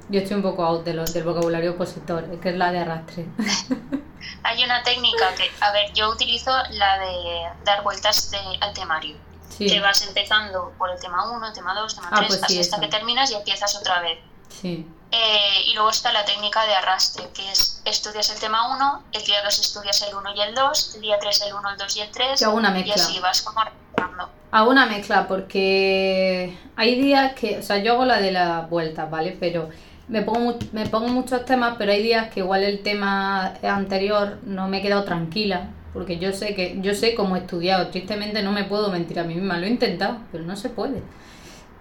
yo 0.09 0.19
estoy 0.19 0.37
un 0.37 0.43
poco 0.43 0.63
out 0.63 0.83
de 0.83 0.93
lo- 0.93 1.05
del 1.05 1.23
vocabulario 1.23 1.71
opositor, 1.71 2.39
que 2.39 2.49
es 2.49 2.55
la 2.55 2.71
de 2.71 2.79
arrastre. 2.79 3.25
Hay 4.43 4.63
una 4.63 4.81
técnica 4.83 5.33
que, 5.35 5.49
a 5.61 5.71
ver, 5.71 5.91
yo 5.93 6.09
utilizo 6.11 6.51
la 6.71 6.97
de 6.99 7.43
dar 7.63 7.83
vueltas 7.83 8.31
de, 8.31 8.37
al 8.61 8.73
temario. 8.73 9.15
Sí, 9.57 9.67
Que 9.67 9.79
vas 9.79 10.01
empezando 10.05 10.73
por 10.77 10.89
el 10.91 10.99
tema 10.99 11.31
1, 11.31 11.53
tema 11.53 11.73
2, 11.73 11.95
tema 11.95 12.09
Ah, 12.11 12.15
3, 12.17 12.27
pues 12.27 12.41
sí, 12.47 12.59
hasta 12.59 12.75
esa. 12.77 12.79
que 12.81 12.87
terminas 12.89 13.31
y 13.31 13.35
empiezas 13.35 13.75
otra 13.75 14.01
vez. 14.01 14.19
sí. 14.49 14.85
Eh, 15.11 15.61
y 15.67 15.73
luego 15.75 15.91
está 15.91 16.11
la 16.11 16.25
técnica 16.25 16.65
de 16.65 16.73
arrastre, 16.75 17.29
que 17.33 17.49
es 17.49 17.81
estudias 17.85 18.29
el 18.33 18.39
tema 18.39 18.75
1, 18.75 19.03
el 19.13 19.23
día 19.23 19.41
2 19.43 19.59
estudias 19.59 20.01
el 20.01 20.13
1 20.15 20.35
y 20.35 20.41
el 20.41 20.55
2, 20.55 20.95
el 20.95 21.01
día 21.01 21.17
3 21.21 21.41
el 21.43 21.53
1, 21.53 21.69
el 21.69 21.77
2 21.77 21.95
y 21.97 22.01
el 22.01 22.11
3, 22.11 22.39
Yo 22.41 22.47
hago 22.47 22.57
una 22.57 22.71
y 22.71 22.73
mezcla. 22.83 22.95
así 22.95 23.19
vas 23.19 23.41
como 23.41 23.61
arrastrando. 23.61 24.29
Hago 24.51 24.71
una 24.71 24.87
mezcla 24.87 25.27
porque 25.27 26.57
hay 26.75 26.99
días 26.99 27.33
que, 27.33 27.59
o 27.59 27.63
sea, 27.63 27.77
yo 27.77 27.93
hago 27.93 28.03
la 28.05 28.19
de 28.19 28.31
las 28.31 28.69
vueltas, 28.69 29.09
¿vale? 29.09 29.37
Pero 29.39 29.69
me 30.09 30.21
pongo, 30.21 30.57
me 30.73 30.85
pongo 30.87 31.07
muchos 31.07 31.45
temas, 31.45 31.75
pero 31.77 31.91
hay 31.93 32.03
días 32.03 32.29
que 32.33 32.41
igual 32.41 32.63
el 32.63 32.83
tema 32.83 33.53
anterior 33.63 34.39
no 34.43 34.67
me 34.67 34.79
he 34.79 34.81
quedado 34.81 35.03
tranquila, 35.05 35.69
porque 35.95 36.19
yo 36.19 36.33
sé 36.33 36.53
que 36.53 36.77
yo 36.81 36.93
sé 36.93 37.15
cómo 37.15 37.37
he 37.37 37.39
estudiado, 37.39 37.87
tristemente 37.87 38.43
no 38.43 38.51
me 38.51 38.65
puedo 38.65 38.91
mentir 38.91 39.17
a 39.17 39.23
mí 39.23 39.33
misma, 39.33 39.57
lo 39.57 39.65
he 39.65 39.69
intentado, 39.69 40.17
pero 40.29 40.43
no 40.43 40.57
se 40.57 40.67
puede. 40.67 41.01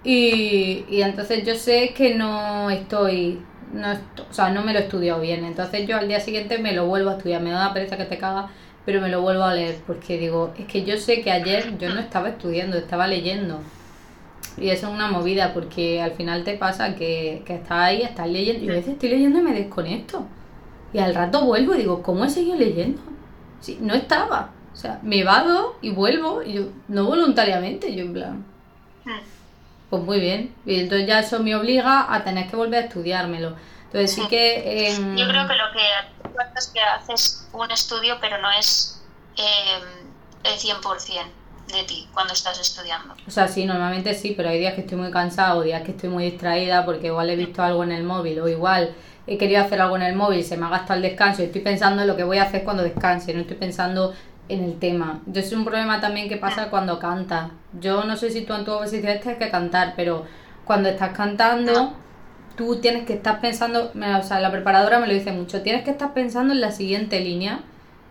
Y, 0.05 0.85
y 0.89 1.03
entonces 1.03 1.45
yo 1.45 1.57
sé 1.57 1.93
que 1.95 2.15
no 2.15 2.71
estoy, 2.71 3.41
no 3.73 3.91
o 3.91 4.33
sea, 4.33 4.51
no 4.51 4.63
me 4.63 4.73
lo 4.73 4.79
he 4.79 4.83
estudiado 4.83 5.21
bien, 5.21 5.45
entonces 5.45 5.89
yo 5.89 5.97
al 5.97 6.07
día 6.07 6.21
siguiente 6.21 6.59
me 6.59 6.73
lo 6.73 6.87
vuelvo 6.87 7.11
a 7.11 7.15
estudiar, 7.15 7.43
me 7.43 7.51
da 7.51 7.57
una 7.57 7.75
pereza 7.75 7.97
que 7.97 8.05
te 8.05 8.17
caga, 8.17 8.51
pero 8.87 9.01
me 9.01 9.09
lo 9.09 9.21
vuelvo 9.21 9.43
a 9.43 9.53
leer, 9.53 9.79
porque 9.85 10.17
digo, 10.17 10.55
es 10.57 10.67
que 10.67 10.85
yo 10.85 10.97
sé 10.97 11.21
que 11.21 11.33
ayer 11.33 11.77
yo 11.79 11.93
no 11.93 12.01
estaba 12.01 12.29
estudiando, 12.29 12.77
estaba 12.79 13.09
leyendo. 13.09 13.59
Y 14.57 14.69
eso 14.69 14.87
es 14.87 14.95
una 14.95 15.11
movida, 15.11 15.53
porque 15.53 16.01
al 16.01 16.13
final 16.13 16.45
te 16.45 16.55
pasa 16.55 16.95
que, 16.95 17.43
que 17.45 17.57
estás 17.57 17.79
ahí, 17.81 18.03
estás 18.03 18.29
leyendo, 18.29 18.65
y 18.65 18.69
a 18.69 18.75
veces 18.75 18.93
estoy 18.93 19.09
leyendo 19.09 19.41
y 19.41 19.43
me 19.43 19.53
desconecto. 19.55 20.25
Y 20.93 20.99
al 20.99 21.17
rato 21.17 21.45
vuelvo 21.45 21.75
y 21.75 21.79
digo, 21.79 22.03
¿cómo 22.03 22.25
he 22.25 22.31
seguido 22.31 22.57
leyendo? 22.57 23.01
Sí, 23.65 23.79
no 23.81 23.95
estaba. 23.95 24.51
O 24.73 24.77
sea, 24.77 24.99
me 25.03 25.25
vado 25.25 25.77
y 25.81 25.91
vuelvo, 25.91 26.43
y 26.43 26.53
yo, 26.55 26.63
no 26.89 27.05
voluntariamente, 27.05 27.95
yo 27.95 28.03
en 28.03 28.13
plan, 28.13 28.45
Mm. 29.05 29.21
pues 29.91 30.03
muy 30.03 30.21
bien. 30.21 30.55
Y 30.67 30.81
entonces 30.81 31.07
ya 31.07 31.21
eso 31.21 31.39
me 31.41 31.55
obliga 31.57 32.13
a 32.13 32.25
tener 32.25 32.49
que 32.49 32.57
volver 32.57 32.83
a 32.83 32.87
estudiármelo. 32.87 33.55
Entonces 33.87 34.13
sí, 34.13 34.23
que... 34.29 34.93
Yo 35.17 35.29
creo 35.29 35.47
que 35.47 35.55
lo 35.55 35.65
que 35.73 36.39
es 36.59 36.67
que 36.69 36.81
haces 36.81 37.49
un 37.53 37.71
estudio, 37.71 38.17
pero 38.21 38.39
no 38.39 38.51
es 38.51 39.01
eh, 39.37 39.81
el 40.45 40.59
100% 40.59 41.25
de 41.73 41.85
ti 41.85 42.09
cuando 42.13 42.33
estás 42.33 42.59
estudiando. 42.61 43.15
O 43.27 43.31
sea, 43.31 43.49
sí, 43.49 43.65
normalmente 43.65 44.15
sí, 44.15 44.35
pero 44.37 44.49
hay 44.51 44.59
días 44.59 44.75
que 44.75 44.83
estoy 44.83 44.99
muy 44.99 45.11
cansada 45.11 45.55
o 45.57 45.63
días 45.63 45.83
que 45.83 45.93
estoy 45.93 46.09
muy 46.11 46.25
distraída 46.31 46.85
porque 46.85 47.07
igual 47.07 47.31
he 47.31 47.37
visto 47.37 47.63
algo 47.63 47.85
en 47.85 47.93
el 47.93 48.03
móvil 48.05 48.41
o 48.41 48.49
igual 48.49 48.95
he 49.27 49.39
querido 49.39 49.63
hacer 49.63 49.81
algo 49.81 49.97
en 49.97 50.03
el 50.03 50.17
móvil, 50.17 50.45
se 50.45 50.57
me 50.57 50.67
ha 50.67 50.71
gastado 50.71 50.95
el 50.95 51.03
descanso 51.03 51.43
y 51.43 51.47
estoy 51.47 51.61
pensando 51.61 52.03
en 52.03 52.09
lo 52.09 52.17
que 52.17 52.25
voy 52.25 52.39
a 52.39 52.45
hacer 52.45 52.65
cuando 52.65 52.83
descanse, 52.83 53.33
no 53.33 53.41
estoy 53.41 53.57
pensando 53.57 54.15
en 54.49 54.65
el 54.65 54.79
tema. 54.79 55.21
Yo 55.27 55.41
es 55.41 55.53
un 55.53 55.65
problema 55.65 56.01
también 56.01 56.29
que 56.29 56.37
pasa 56.37 56.69
cuando 56.69 56.99
cantas. 56.99 57.51
Yo 57.81 58.05
no 58.05 58.17
sé 58.17 58.31
si 58.31 58.43
tú 58.43 58.55
en 58.55 58.65
tu 58.65 58.73
oposición 58.73 59.21
tienes 59.21 59.39
que 59.39 59.51
cantar, 59.51 59.95
pero 59.97 60.25
cuando 60.65 60.89
estás 60.89 61.17
cantando 61.17 61.95
tú 62.57 62.77
tienes 62.77 63.05
que 63.05 63.15
estar 63.15 63.41
pensando, 63.41 63.91
o 63.95 64.23
sea, 64.23 64.41
la 64.41 64.53
preparadora 64.53 65.01
me 65.01 65.07
lo 65.07 65.15
dice 65.15 65.33
mucho, 65.33 65.63
tienes 65.63 65.85
que 65.85 65.91
estar 65.91 66.15
pensando 66.15 66.53
en 66.53 66.61
la 66.61 66.71
siguiente 66.71 67.21
línea 67.21 67.61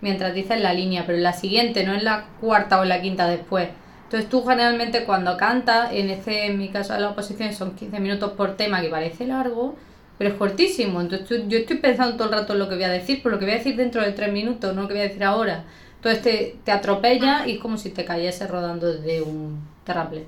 mientras 0.02 0.34
dices 0.34 0.62
la 0.62 0.74
línea, 0.74 1.06
pero 1.06 1.18
en 1.18 1.24
la 1.24 1.34
siguiente, 1.34 1.86
no 1.86 1.94
en 1.94 2.04
la 2.04 2.26
cuarta 2.42 2.80
o 2.80 2.84
en 2.84 2.90
la 2.90 3.02
quinta 3.02 3.26
después. 3.28 3.70
Entonces 4.04 4.30
tú 4.30 4.44
generalmente 4.44 5.06
cuando 5.06 5.38
cantas, 5.38 5.92
en 5.94 6.10
este, 6.10 6.48
en 6.48 6.58
mi 6.58 6.70
caso 6.70 6.94
de 6.94 7.00
la 7.00 7.12
oposición 7.12 7.54
son 7.54 7.74
15 7.76 8.00
minutos 8.00 8.34
por 8.34 8.58
tema, 8.58 8.82
que 8.82 8.90
parece 8.90 9.26
largo, 9.26 9.76
pero 10.18 10.32
es 10.32 10.36
cortísimo. 10.36 11.02
Entonces 11.02 11.44
yo 11.48 11.58
estoy 11.58 11.78
pensando 11.78 12.16
todo 12.16 12.30
el 12.30 12.34
rato 12.34 12.54
en 12.54 12.60
lo 12.60 12.70
que 12.70 12.76
voy 12.76 12.84
a 12.84 12.90
decir, 12.90 13.22
por 13.22 13.32
lo 13.32 13.40
que 13.40 13.46
voy 13.46 13.56
a 13.56 13.58
decir 13.58 13.76
dentro 13.76 14.02
de 14.02 14.12
3 14.12 14.32
minutos, 14.32 14.76
no 14.76 14.84
lo 14.84 14.88
que 14.88 14.94
voy 14.94 15.02
a 15.02 15.08
decir 15.08 15.24
ahora. 15.24 15.64
Entonces 15.96 16.22
te, 16.22 16.56
te 16.64 16.72
atropella 16.72 17.48
y 17.48 17.54
es 17.54 17.60
como 17.60 17.78
si 17.78 17.90
te 17.90 18.06
cayese 18.06 18.48
rodando 18.48 18.92
desde 18.92 19.22
un 19.22 19.62
terraplén. 19.84 20.26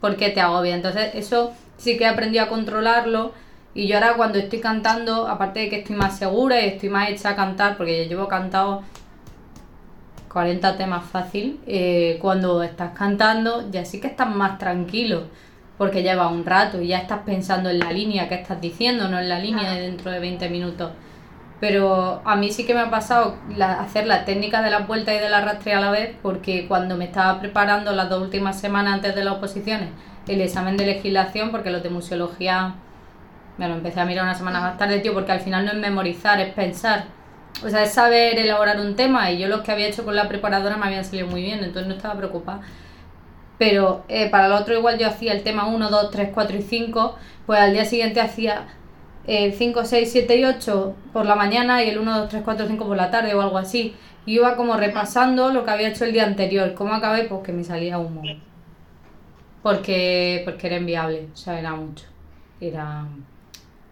Porque 0.00 0.30
te 0.30 0.40
agobia. 0.40 0.74
Entonces 0.74 1.14
eso 1.14 1.52
sí 1.76 1.96
que 1.96 2.04
he 2.04 2.06
aprendido 2.06 2.44
a 2.44 2.48
controlarlo. 2.48 3.32
Y 3.74 3.86
yo 3.86 3.96
ahora 3.96 4.14
cuando 4.16 4.38
estoy 4.38 4.60
cantando, 4.60 5.28
aparte 5.28 5.60
de 5.60 5.68
que 5.68 5.78
estoy 5.80 5.96
más 5.96 6.18
segura 6.18 6.60
y 6.60 6.68
estoy 6.68 6.88
más 6.88 7.10
hecha 7.10 7.30
a 7.30 7.36
cantar, 7.36 7.76
porque 7.76 8.04
yo 8.04 8.08
llevo 8.08 8.28
cantado 8.28 8.82
40 10.28 10.76
temas 10.76 11.04
fácil, 11.04 11.60
eh, 11.66 12.18
cuando 12.20 12.62
estás 12.62 12.96
cantando 12.96 13.70
ya 13.70 13.84
sí 13.84 14.00
que 14.00 14.08
estás 14.08 14.34
más 14.34 14.58
tranquilo, 14.58 15.24
porque 15.78 16.02
lleva 16.02 16.28
un 16.28 16.44
rato 16.44 16.82
y 16.82 16.88
ya 16.88 16.98
estás 16.98 17.20
pensando 17.24 17.70
en 17.70 17.78
la 17.78 17.92
línea 17.92 18.28
que 18.28 18.34
estás 18.34 18.60
diciendo, 18.60 19.08
no 19.08 19.18
en 19.18 19.28
la 19.28 19.38
línea 19.38 19.72
de 19.72 19.82
dentro 19.82 20.10
de 20.10 20.18
20 20.18 20.50
minutos. 20.50 20.90
Pero 21.60 22.20
a 22.24 22.36
mí 22.36 22.50
sí 22.52 22.66
que 22.66 22.74
me 22.74 22.80
ha 22.80 22.90
pasado 22.90 23.36
hacer 23.60 24.06
la 24.06 24.24
técnica 24.24 24.60
de 24.62 24.70
la 24.70 24.80
vuelta 24.80 25.14
y 25.14 25.18
de 25.18 25.28
la 25.28 25.38
arrastre 25.38 25.74
a 25.74 25.80
la 25.80 25.90
vez, 25.90 26.14
porque 26.22 26.66
cuando 26.68 26.96
me 26.96 27.06
estaba 27.06 27.40
preparando 27.40 27.92
las 27.92 28.08
dos 28.10 28.22
últimas 28.22 28.60
semanas 28.60 28.94
antes 28.94 29.14
de 29.14 29.24
las 29.24 29.34
oposiciones, 29.34 29.88
el 30.26 30.40
examen 30.40 30.76
de 30.76 30.86
legislación, 30.86 31.50
porque 31.50 31.70
los 31.70 31.82
de 31.82 31.90
museología 31.90 32.74
me 33.56 33.68
lo 33.68 33.74
empecé 33.74 34.00
a 34.00 34.04
mirar 34.04 34.24
una 34.24 34.34
semana 34.34 34.60
más 34.60 34.78
tarde, 34.78 35.00
tío, 35.00 35.14
porque 35.14 35.32
al 35.32 35.40
final 35.40 35.64
no 35.64 35.72
es 35.72 35.78
memorizar, 35.78 36.40
es 36.40 36.54
pensar. 36.54 37.06
O 37.64 37.68
sea, 37.68 37.82
es 37.82 37.92
saber 37.92 38.38
elaborar 38.38 38.78
un 38.78 38.94
tema 38.94 39.30
y 39.30 39.38
yo 39.38 39.48
los 39.48 39.62
que 39.62 39.72
había 39.72 39.88
hecho 39.88 40.04
con 40.04 40.14
la 40.14 40.28
preparadora 40.28 40.76
me 40.76 40.86
habían 40.86 41.04
salido 41.04 41.26
muy 41.26 41.42
bien, 41.42 41.58
entonces 41.58 41.88
no 41.88 41.94
estaba 41.94 42.14
preocupada. 42.16 42.60
Pero 43.58 44.04
eh, 44.08 44.30
para 44.30 44.46
el 44.46 44.52
otro 44.52 44.76
igual 44.76 44.98
yo 44.98 45.08
hacía 45.08 45.32
el 45.32 45.42
tema 45.42 45.66
1, 45.66 45.90
2, 45.90 46.10
3, 46.10 46.30
4 46.32 46.56
y 46.56 46.62
5, 46.62 47.16
pues 47.46 47.60
al 47.60 47.72
día 47.72 47.84
siguiente 47.84 48.20
hacía 48.20 48.68
el 49.26 49.52
5, 49.52 49.84
6, 49.84 50.08
7 50.10 50.36
y 50.36 50.44
8 50.44 50.94
por 51.12 51.26
la 51.26 51.34
mañana 51.34 51.82
y 51.82 51.90
el 51.90 51.98
1, 51.98 52.18
2, 52.20 52.28
3, 52.28 52.42
4, 52.44 52.66
5 52.68 52.86
por 52.86 52.96
la 52.96 53.10
tarde 53.10 53.34
o 53.34 53.40
algo 53.40 53.58
así. 53.58 53.94
Y 54.26 54.34
iba 54.34 54.56
como 54.56 54.76
repasando 54.76 55.52
lo 55.52 55.64
que 55.64 55.70
había 55.70 55.88
hecho 55.88 56.04
el 56.04 56.12
día 56.12 56.24
anterior. 56.24 56.74
¿Cómo 56.74 56.94
acabé? 56.94 57.24
Pues 57.24 57.42
que 57.42 57.52
me 57.52 57.64
salía 57.64 57.98
humo 57.98 58.22
porque, 59.62 60.42
porque 60.44 60.66
era 60.66 60.76
inviable, 60.76 61.28
o 61.32 61.36
sea, 61.36 61.58
era 61.58 61.74
mucho. 61.74 62.06
Era... 62.60 63.06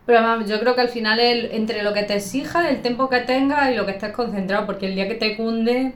Pero 0.06 0.40
yo 0.46 0.60
creo 0.60 0.74
que 0.74 0.80
al 0.80 0.88
final 0.88 1.18
el, 1.18 1.50
entre 1.52 1.82
lo 1.82 1.92
que 1.92 2.04
te 2.04 2.14
exija, 2.14 2.70
el 2.70 2.80
tiempo 2.80 3.08
que 3.10 3.20
tengas 3.20 3.70
y 3.70 3.74
lo 3.74 3.84
que 3.84 3.92
estés 3.92 4.12
concentrado, 4.12 4.66
porque 4.66 4.86
el 4.86 4.94
día 4.94 5.08
que 5.08 5.16
te 5.16 5.36
cunde... 5.36 5.94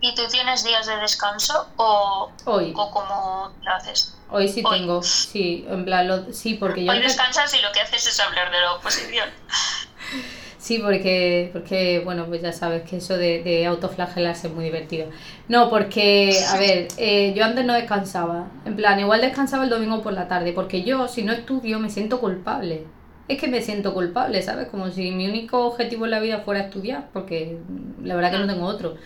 ¿Y 0.00 0.14
tú 0.14 0.22
tienes 0.30 0.64
días 0.64 0.86
de 0.86 0.96
descanso 0.96 1.68
o, 1.76 2.30
Hoy. 2.44 2.72
o 2.76 2.90
cómo 2.90 3.52
lo 3.62 3.70
haces? 3.72 4.16
Hoy 4.30 4.48
sí 4.48 4.62
tengo, 4.62 5.02
sí, 5.02 5.64
en 5.68 5.84
plan, 5.84 6.32
sí, 6.32 6.54
porque 6.54 6.84
yo... 6.84 6.92
Hoy 6.92 7.00
descansas 7.00 7.54
y 7.54 7.62
lo 7.62 7.72
que 7.72 7.80
haces 7.80 8.06
es 8.06 8.20
hablar 8.20 8.50
de 8.50 8.60
la 8.60 8.72
oposición. 8.74 9.28
Sí, 10.66 10.80
porque, 10.80 11.50
porque, 11.52 12.00
bueno, 12.04 12.26
pues 12.26 12.42
ya 12.42 12.52
sabes 12.52 12.82
que 12.82 12.96
eso 12.96 13.16
de, 13.16 13.40
de 13.44 13.66
autoflagelarse 13.66 14.48
es 14.48 14.52
muy 14.52 14.64
divertido. 14.64 15.06
No, 15.46 15.70
porque, 15.70 16.40
a 16.48 16.56
ver, 16.58 16.88
eh, 16.96 17.32
yo 17.36 17.44
antes 17.44 17.64
no 17.64 17.72
descansaba. 17.72 18.48
En 18.64 18.74
plan, 18.74 18.98
igual 18.98 19.20
descansaba 19.20 19.62
el 19.62 19.70
domingo 19.70 20.02
por 20.02 20.12
la 20.12 20.26
tarde, 20.26 20.52
porque 20.52 20.82
yo, 20.82 21.06
si 21.06 21.22
no 21.22 21.32
estudio, 21.32 21.78
me 21.78 21.88
siento 21.88 22.18
culpable. 22.18 22.84
Es 23.28 23.40
que 23.40 23.46
me 23.46 23.62
siento 23.62 23.94
culpable, 23.94 24.42
¿sabes? 24.42 24.66
Como 24.66 24.90
si 24.90 25.12
mi 25.12 25.28
único 25.28 25.66
objetivo 25.68 26.04
en 26.04 26.10
la 26.10 26.18
vida 26.18 26.40
fuera 26.40 26.62
estudiar, 26.62 27.10
porque 27.12 27.58
la 28.02 28.16
verdad 28.16 28.32
que 28.32 28.38
no 28.38 28.52
tengo 28.52 28.66
otro. 28.66 28.96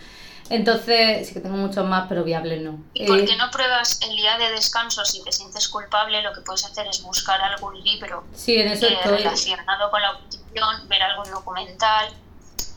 Entonces, 0.51 1.27
sí 1.27 1.33
que 1.33 1.39
tengo 1.39 1.55
muchos 1.55 1.85
más, 1.87 2.07
pero 2.09 2.23
viables 2.23 2.61
no. 2.61 2.77
¿Y 2.93 3.07
por 3.07 3.23
qué 3.25 3.33
eh, 3.33 3.37
no 3.37 3.49
pruebas 3.51 4.01
el 4.01 4.15
día 4.15 4.37
de 4.37 4.51
descanso 4.51 5.05
si 5.05 5.23
te 5.23 5.31
sientes 5.31 5.69
culpable? 5.69 6.21
Lo 6.21 6.33
que 6.33 6.41
puedes 6.41 6.65
hacer 6.65 6.87
es 6.87 7.01
buscar 7.01 7.41
algún 7.41 7.81
libro 7.81 8.25
sí, 8.35 8.57
en 8.57 8.67
eso 8.67 8.87
estoy. 8.87 9.17
relacionado 9.17 9.89
con 9.89 10.01
la 10.01 10.11
oposición, 10.11 10.89
ver 10.89 11.01
algún 11.03 11.31
documental, 11.31 12.13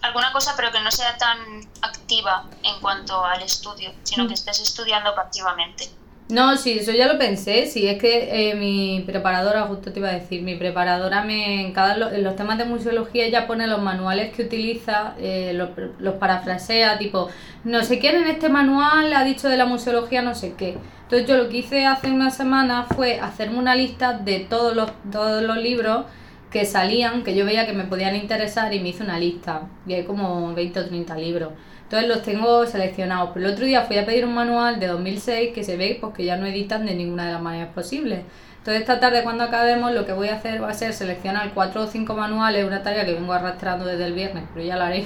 alguna 0.02 0.32
cosa, 0.32 0.54
pero 0.56 0.70
que 0.70 0.80
no 0.80 0.90
sea 0.90 1.16
tan 1.16 1.38
activa 1.82 2.44
en 2.62 2.80
cuanto 2.80 3.24
al 3.24 3.42
estudio, 3.42 3.92
sino 4.04 4.24
que 4.24 4.30
mm. 4.30 4.34
estés 4.34 4.60
estudiando 4.60 5.10
activamente. 5.10 5.90
No, 6.30 6.56
sí, 6.56 6.78
eso 6.78 6.92
ya 6.92 7.06
lo 7.06 7.18
pensé. 7.18 7.66
Sí, 7.66 7.86
es 7.86 8.00
que 8.00 8.50
eh, 8.50 8.54
mi 8.54 9.02
preparadora, 9.06 9.62
justo 9.64 9.92
te 9.92 9.98
iba 9.98 10.08
a 10.08 10.12
decir, 10.12 10.42
mi 10.42 10.54
preparadora 10.56 11.22
me 11.22 11.60
en 11.60 11.72
cada 11.72 12.14
en 12.14 12.24
los 12.24 12.34
temas 12.34 12.56
de 12.56 12.64
museología 12.64 13.28
ya 13.28 13.46
pone 13.46 13.66
los 13.66 13.82
manuales 13.82 14.32
que 14.32 14.42
utiliza, 14.42 15.14
eh, 15.18 15.52
los, 15.54 15.70
los, 15.98 16.14
parafrasea, 16.14 16.96
tipo, 16.96 17.28
no 17.64 17.82
sé 17.84 17.98
quién 17.98 18.16
en 18.16 18.28
este 18.28 18.48
manual 18.48 19.12
ha 19.12 19.22
dicho 19.22 19.48
de 19.50 19.58
la 19.58 19.66
museología 19.66 20.22
no 20.22 20.34
sé 20.34 20.54
qué. 20.56 20.78
Entonces 21.02 21.28
yo 21.28 21.36
lo 21.36 21.50
que 21.50 21.58
hice 21.58 21.84
hace 21.84 22.10
una 22.10 22.30
semana 22.30 22.84
fue 22.84 23.20
hacerme 23.20 23.58
una 23.58 23.74
lista 23.74 24.14
de 24.14 24.40
todos 24.40 24.74
los, 24.74 24.90
todos 25.12 25.42
los 25.42 25.58
libros 25.58 26.06
que 26.50 26.64
salían, 26.64 27.22
que 27.24 27.34
yo 27.34 27.44
veía 27.44 27.66
que 27.66 27.74
me 27.74 27.84
podían 27.84 28.16
interesar 28.16 28.72
y 28.72 28.80
me 28.80 28.88
hice 28.90 29.02
una 29.02 29.18
lista. 29.18 29.62
Y 29.86 29.92
hay 29.94 30.04
como 30.04 30.54
20 30.54 30.80
o 30.80 30.86
30 30.86 31.16
libros. 31.16 31.52
Entonces 31.94 32.16
los 32.16 32.24
tengo 32.24 32.66
seleccionados. 32.66 33.30
Pero 33.32 33.46
el 33.46 33.52
otro 33.52 33.66
día 33.66 33.82
fui 33.82 33.96
a 33.98 34.04
pedir 34.04 34.24
un 34.24 34.34
manual 34.34 34.80
de 34.80 34.88
2006 34.88 35.52
que 35.54 35.62
se 35.62 35.76
ve 35.76 35.96
pues, 36.00 36.12
que 36.12 36.24
ya 36.24 36.36
no 36.36 36.44
editan 36.44 36.84
de 36.86 36.92
ninguna 36.92 37.26
de 37.26 37.34
las 37.34 37.40
maneras 37.40 37.68
posibles. 37.72 38.22
Entonces 38.58 38.80
esta 38.80 38.98
tarde 38.98 39.22
cuando 39.22 39.44
acabemos 39.44 39.92
lo 39.92 40.04
que 40.04 40.12
voy 40.12 40.26
a 40.26 40.34
hacer 40.34 40.60
va 40.60 40.70
a 40.70 40.74
ser 40.74 40.92
seleccionar 40.92 41.52
cuatro 41.54 41.82
o 41.82 41.86
cinco 41.86 42.14
manuales, 42.14 42.66
una 42.66 42.82
tarea 42.82 43.06
que 43.06 43.14
vengo 43.14 43.32
arrastrando 43.32 43.84
desde 43.84 44.06
el 44.06 44.12
viernes, 44.12 44.42
pero 44.52 44.66
ya 44.66 44.74
la 44.74 44.88
haré. 44.88 45.04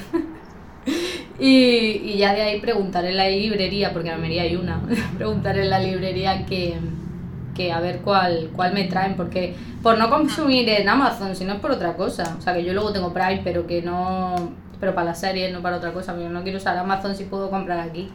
y, 1.39 2.17
ya 2.17 2.33
de 2.33 2.41
ahí 2.41 2.59
preguntar 2.59 3.05
en 3.05 3.19
la 3.19 3.29
librería, 3.29 3.93
porque 3.93 4.09
en 4.09 4.15
Almería 4.15 4.45
hay 4.45 4.57
una, 4.57 4.81
preguntar 5.19 5.59
en 5.59 5.69
la 5.69 5.81
librería 5.81 6.47
que, 6.47 6.75
que 7.55 7.71
a 7.71 7.81
ver 7.81 7.99
cuál, 7.99 8.49
cuál 8.57 8.73
me 8.73 8.85
traen, 8.85 9.15
porque 9.15 9.55
por 9.83 9.99
no 9.99 10.09
consumir 10.09 10.67
en 10.71 10.89
Amazon, 10.89 11.37
si 11.37 11.45
no 11.45 11.53
es 11.53 11.61
por 11.61 11.71
otra 11.71 11.97
cosa. 11.97 12.37
O 12.39 12.41
sea 12.41 12.55
que 12.55 12.65
yo 12.65 12.73
luego 12.73 12.95
tengo 12.95 13.13
Prime, 13.13 13.43
pero 13.45 13.67
que 13.67 13.83
no 13.83 14.68
pero 14.81 14.95
para 14.95 15.07
la 15.07 15.15
serie, 15.15 15.51
no 15.51 15.63
para 15.63 15.77
otra 15.77 15.93
cosa. 15.93 16.19
Yo 16.19 16.29
no 16.29 16.43
quiero 16.43 16.59
usar 16.59 16.77
Amazon 16.77 17.15
si 17.15 17.25
puedo 17.25 17.51
comprar 17.51 17.81
aquí. 17.81 18.11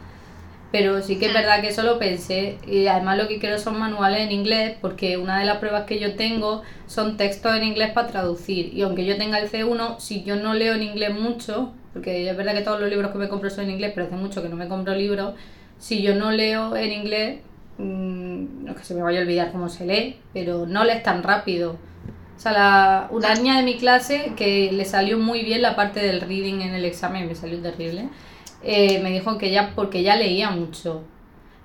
Pero 0.71 1.03
sí 1.03 1.19
que 1.19 1.27
es 1.27 1.33
verdad 1.33 1.61
que 1.61 1.67
eso 1.67 1.83
lo 1.83 1.99
pensé. 1.99 2.57
Y 2.65 2.87
además 2.87 3.17
lo 3.17 3.27
que 3.27 3.37
quiero 3.37 3.59
son 3.59 3.77
manuales 3.77 4.21
en 4.21 4.31
inglés, 4.31 4.75
porque 4.81 5.17
una 5.17 5.39
de 5.39 5.45
las 5.45 5.57
pruebas 5.57 5.83
que 5.83 5.99
yo 5.99 6.15
tengo 6.15 6.63
son 6.87 7.15
textos 7.15 7.55
en 7.55 7.63
inglés 7.63 7.91
para 7.91 8.07
traducir. 8.07 8.73
Y 8.73 8.81
aunque 8.81 9.05
yo 9.05 9.15
tenga 9.17 9.37
el 9.37 9.51
C1, 9.51 9.99
si 9.99 10.23
yo 10.23 10.35
no 10.35 10.55
leo 10.55 10.73
en 10.73 10.81
inglés 10.81 11.13
mucho, 11.13 11.73
porque 11.93 12.27
es 12.27 12.35
verdad 12.35 12.55
que 12.55 12.61
todos 12.61 12.79
los 12.79 12.89
libros 12.89 13.11
que 13.11 13.19
me 13.19 13.29
compro 13.29 13.51
son 13.51 13.65
en 13.65 13.71
inglés, 13.71 13.91
pero 13.93 14.07
hace 14.07 14.15
mucho 14.15 14.41
que 14.41 14.49
no 14.49 14.55
me 14.55 14.67
compro 14.67 14.95
libros, 14.95 15.35
si 15.77 16.01
yo 16.01 16.15
no 16.15 16.31
leo 16.31 16.75
en 16.75 16.91
inglés, 16.91 17.39
mmm, 17.77 18.65
no 18.65 18.71
es 18.71 18.77
que 18.77 18.83
se 18.83 18.95
me 18.95 19.03
vaya 19.03 19.19
a 19.19 19.21
olvidar 19.21 19.51
cómo 19.51 19.69
se 19.69 19.85
lee, 19.85 20.17
pero 20.33 20.65
no 20.65 20.83
lees 20.83 21.03
tan 21.03 21.21
rápido. 21.21 21.77
O 22.43 22.45
sea, 22.45 22.51
la, 22.51 23.07
una 23.11 23.33
niña 23.35 23.55
de 23.55 23.63
mi 23.63 23.77
clase 23.77 24.33
que 24.35 24.69
le 24.69 24.83
salió 24.83 25.17
muy 25.17 25.43
bien 25.43 25.61
la 25.61 25.77
parte 25.77 26.01
del 26.01 26.19
reading 26.19 26.59
en 26.59 26.73
el 26.73 26.83
examen, 26.83 27.25
me 27.25 27.35
salió 27.35 27.57
terrible, 27.59 28.09
eh, 28.61 28.99
me 29.01 29.11
dijo 29.11 29.37
que 29.37 29.49
ya, 29.49 29.71
porque 29.73 30.03
ya 30.03 30.17
leía 30.17 30.49
mucho. 30.49 31.03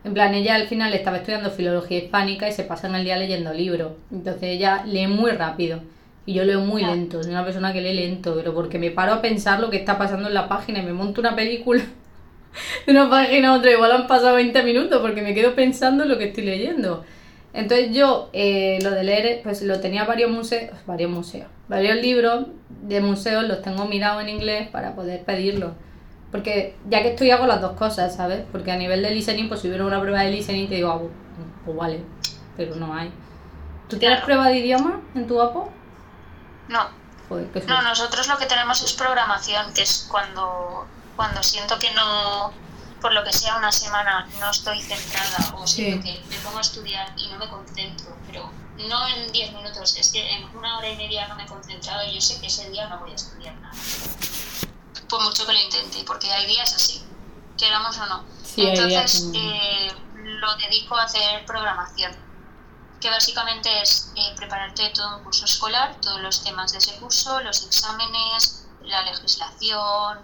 En 0.05 0.15
plan, 0.15 0.33
ella 0.35 0.55
al 0.55 0.69
final 0.69 0.95
estaba 0.95 1.17
estudiando 1.17 1.51
filología 1.51 1.99
hispánica 1.99 2.49
y 2.49 2.53
se 2.53 2.63
pasa 2.63 2.87
en 2.87 2.95
el 2.95 3.03
día 3.03 3.17
leyendo 3.17 3.53
libros. 3.53 3.95
Entonces 4.13 4.45
ella 4.45 4.85
lee 4.87 5.09
muy 5.09 5.33
rápido. 5.33 5.81
Y 6.27 6.35
yo 6.35 6.45
leo 6.45 6.61
muy 6.61 6.85
lento, 6.85 7.25
soy 7.25 7.33
una 7.33 7.45
persona 7.45 7.73
que 7.73 7.81
lee 7.81 7.95
lento, 7.95 8.37
pero 8.37 8.55
porque 8.55 8.79
me 8.79 8.93
paro 8.93 9.15
a 9.15 9.21
pensar 9.21 9.59
lo 9.59 9.71
que 9.71 9.79
está 9.79 9.99
pasando 9.99 10.29
en 10.29 10.35
la 10.35 10.47
página 10.47 10.79
y 10.79 10.83
me 10.83 10.93
monto 10.93 11.21
una 11.21 11.35
película 11.35 11.83
de 12.87 12.93
una 12.93 13.11
página 13.11 13.49
a 13.49 13.55
otra. 13.57 13.73
Igual 13.73 13.91
han 13.91 14.07
pasado 14.07 14.37
20 14.37 14.63
minutos 14.63 15.01
porque 15.01 15.23
me 15.23 15.35
quedo 15.35 15.57
pensando 15.57 16.05
en 16.05 16.11
lo 16.11 16.19
que 16.19 16.27
estoy 16.27 16.45
leyendo. 16.45 17.05
Entonces 17.53 17.91
yo 17.93 18.31
eh, 18.33 18.79
lo 18.83 18.91
de 18.91 19.05
leer, 19.05 19.41
pues 19.43 19.63
lo 19.63 19.81
tenía 19.81 20.05
varios 20.05 20.31
museos, 20.31 20.77
varios 20.87 21.11
museos, 21.11 21.49
varios 21.69 21.97
libros 21.97 22.47
de 22.69 23.01
museos 23.01 23.45
los 23.45 23.63
tengo 23.63 23.87
mirados 23.87 24.23
en 24.23 24.29
inglés 24.29 24.69
para 24.69 24.95
poder 24.95 25.25
pedirlos. 25.25 25.73
Porque 26.31 26.77
ya 26.89 27.03
que 27.03 27.11
estoy 27.11 27.31
hago 27.31 27.47
las 27.47 27.61
dos 27.61 27.73
cosas, 27.73 28.15
¿sabes? 28.15 28.45
Porque 28.53 28.71
a 28.71 28.77
nivel 28.77 29.03
de 29.03 29.11
listening, 29.13 29.49
pues 29.49 29.61
si 29.61 29.69
hubiera 29.69 29.87
una 29.87 30.01
prueba 30.01 30.23
de 30.23 30.31
listening 30.31 30.69
te 30.69 30.75
digo, 30.77 30.91
ah, 30.91 31.01
pues, 31.65 31.77
vale, 31.77 32.05
pero 32.57 32.77
no 32.77 32.95
hay. 32.95 33.11
¿Tú 33.89 33.99
tienes 33.99 34.21
prueba 34.21 34.49
de 34.49 34.59
idioma 34.59 35.01
en 35.15 35.27
tu 35.27 35.41
APO? 35.41 35.73
No. 36.69 36.89
no, 37.31 37.83
nosotros 37.83 38.29
lo 38.29 38.37
que 38.37 38.45
tenemos 38.45 38.83
es 38.83 38.93
programación, 38.93 39.73
que 39.73 39.83
es 39.83 40.07
cuando, 40.11 40.87
cuando 41.17 41.43
siento 41.43 41.79
que 41.79 41.91
no, 41.95 42.53
por 43.01 43.13
lo 43.13 43.23
que 43.25 43.33
sea 43.33 43.57
una 43.57 43.73
semana, 43.73 44.29
no 44.41 44.51
estoy 44.51 44.81
centrada 44.83 45.55
o 45.57 45.67
siento 45.67 46.05
que 46.05 46.23
me 46.29 46.37
pongo 46.39 46.59
a 46.59 46.61
estudiar 46.61 47.13
y 47.17 47.29
no 47.29 47.39
me 47.39 47.49
concentro, 47.49 48.17
pero 48.27 48.51
no 48.89 49.09
en 49.09 49.33
10 49.33 49.53
minutos, 49.53 49.97
es 49.97 50.11
que 50.11 50.31
en 50.31 50.45
una 50.57 50.79
hora 50.79 50.89
y 50.89 50.97
media 50.97 51.29
no 51.29 51.35
me 51.37 51.45
he 51.45 51.47
concentrado 51.47 52.07
y 52.07 52.15
yo 52.15 52.21
sé 52.21 52.41
que 52.41 52.47
ese 52.47 52.71
día 52.71 52.89
no 52.89 52.99
voy 52.99 53.13
a 53.13 53.15
estudiar 53.15 53.55
nada. 53.57 53.75
Por 55.09 55.23
mucho 55.23 55.47
que 55.47 55.53
lo 55.53 55.61
intente, 55.61 56.05
porque 56.07 56.31
hay 56.31 56.47
días 56.47 56.75
así, 56.75 57.03
queramos 57.57 57.97
o 57.99 58.07
no. 58.07 58.25
Entonces, 58.57 59.31
eh, 59.35 59.93
lo 60.15 60.55
dedico 60.57 60.97
a 60.97 61.05
hacer 61.05 61.45
programación 61.47 62.29
que 63.01 63.11
básicamente 63.11 63.81
es 63.81 64.13
eh, 64.17 64.35
prepararte 64.37 64.91
todo 64.91 65.19
un 65.19 65.25
curso 65.25 65.45
escolar, 65.45 65.97
todos 66.01 66.21
los 66.21 66.43
temas 66.43 66.73
de 66.73 66.79
ese 66.79 66.97
curso, 66.97 67.41
los 67.41 67.65
exámenes, 67.67 68.67
la 68.89 69.03
legislación, 69.03 70.19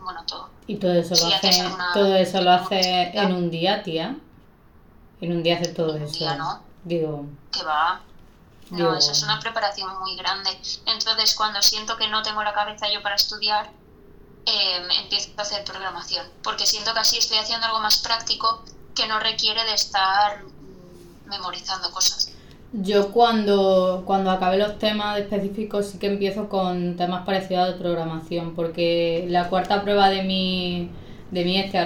bueno, 0.00 0.24
todo. 0.26 0.50
¿Y 0.66 0.76
todo 0.76 0.92
eso 0.92 1.14
lo 1.14 1.34
hace, 1.34 1.64
todo 1.94 2.16
eso 2.16 2.40
lo 2.40 2.50
hace 2.50 3.10
en 3.14 3.32
un 3.32 3.50
día, 3.50 3.82
tía? 3.82 4.16
En 5.20 5.32
un 5.32 5.42
día 5.42 5.56
hace 5.56 5.68
todo 5.68 5.96
eso. 5.96 6.18
Día, 6.18 6.34
¿no? 6.36 6.62
Digo. 6.84 7.26
Que 7.52 7.62
va. 7.62 8.00
No, 8.70 8.96
eso 8.96 9.12
es 9.12 9.22
una 9.22 9.38
preparación 9.38 9.98
muy 10.00 10.16
grande. 10.16 10.50
Entonces, 10.86 11.34
cuando 11.34 11.62
siento 11.62 11.96
que 11.96 12.08
no 12.08 12.22
tengo 12.22 12.42
la 12.42 12.52
cabeza 12.52 12.86
yo 12.92 13.00
para 13.02 13.14
estudiar, 13.14 13.70
eh, 14.44 14.88
empiezo 15.02 15.30
a 15.36 15.42
hacer 15.42 15.64
programación. 15.64 16.26
Porque 16.42 16.66
siento 16.66 16.92
que 16.92 17.00
así 17.00 17.18
estoy 17.18 17.38
haciendo 17.38 17.66
algo 17.66 17.80
más 17.80 17.98
práctico 17.98 18.64
que 18.94 19.06
no 19.06 19.20
requiere 19.20 19.64
de 19.64 19.74
estar 19.74 20.42
memorizando 21.26 21.90
cosas. 21.92 22.32
Yo 22.72 23.12
cuando, 23.12 24.02
cuando 24.06 24.30
acabé 24.30 24.58
los 24.58 24.78
temas 24.78 25.18
específicos 25.18 25.86
sí 25.86 25.98
que 25.98 26.08
empiezo 26.08 26.48
con 26.48 26.96
temas 26.96 27.24
parecidos 27.24 27.68
de 27.68 27.74
programación, 27.74 28.54
porque 28.54 29.24
la 29.28 29.48
cuarta 29.48 29.82
prueba 29.82 30.10
de 30.10 30.24
mi, 30.24 30.90
de 31.30 31.44
mi 31.44 31.58
este, 31.58 31.78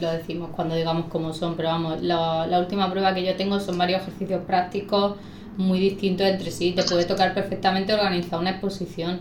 lo 0.00 0.12
decimos 0.12 0.50
cuando 0.54 0.74
digamos 0.74 1.06
cómo 1.06 1.32
son, 1.32 1.56
pero 1.56 1.70
vamos, 1.70 2.02
la, 2.02 2.58
última 2.60 2.90
prueba 2.90 3.14
que 3.14 3.24
yo 3.24 3.34
tengo 3.34 3.60
son 3.60 3.78
varios 3.78 4.02
ejercicios 4.02 4.42
prácticos 4.44 5.16
muy 5.56 5.80
distintos 5.80 6.26
entre 6.26 6.50
sí, 6.50 6.72
te 6.72 6.82
puede 6.82 7.06
tocar 7.06 7.32
perfectamente 7.34 7.94
organizar 7.94 8.38
una 8.38 8.50
exposición 8.50 9.20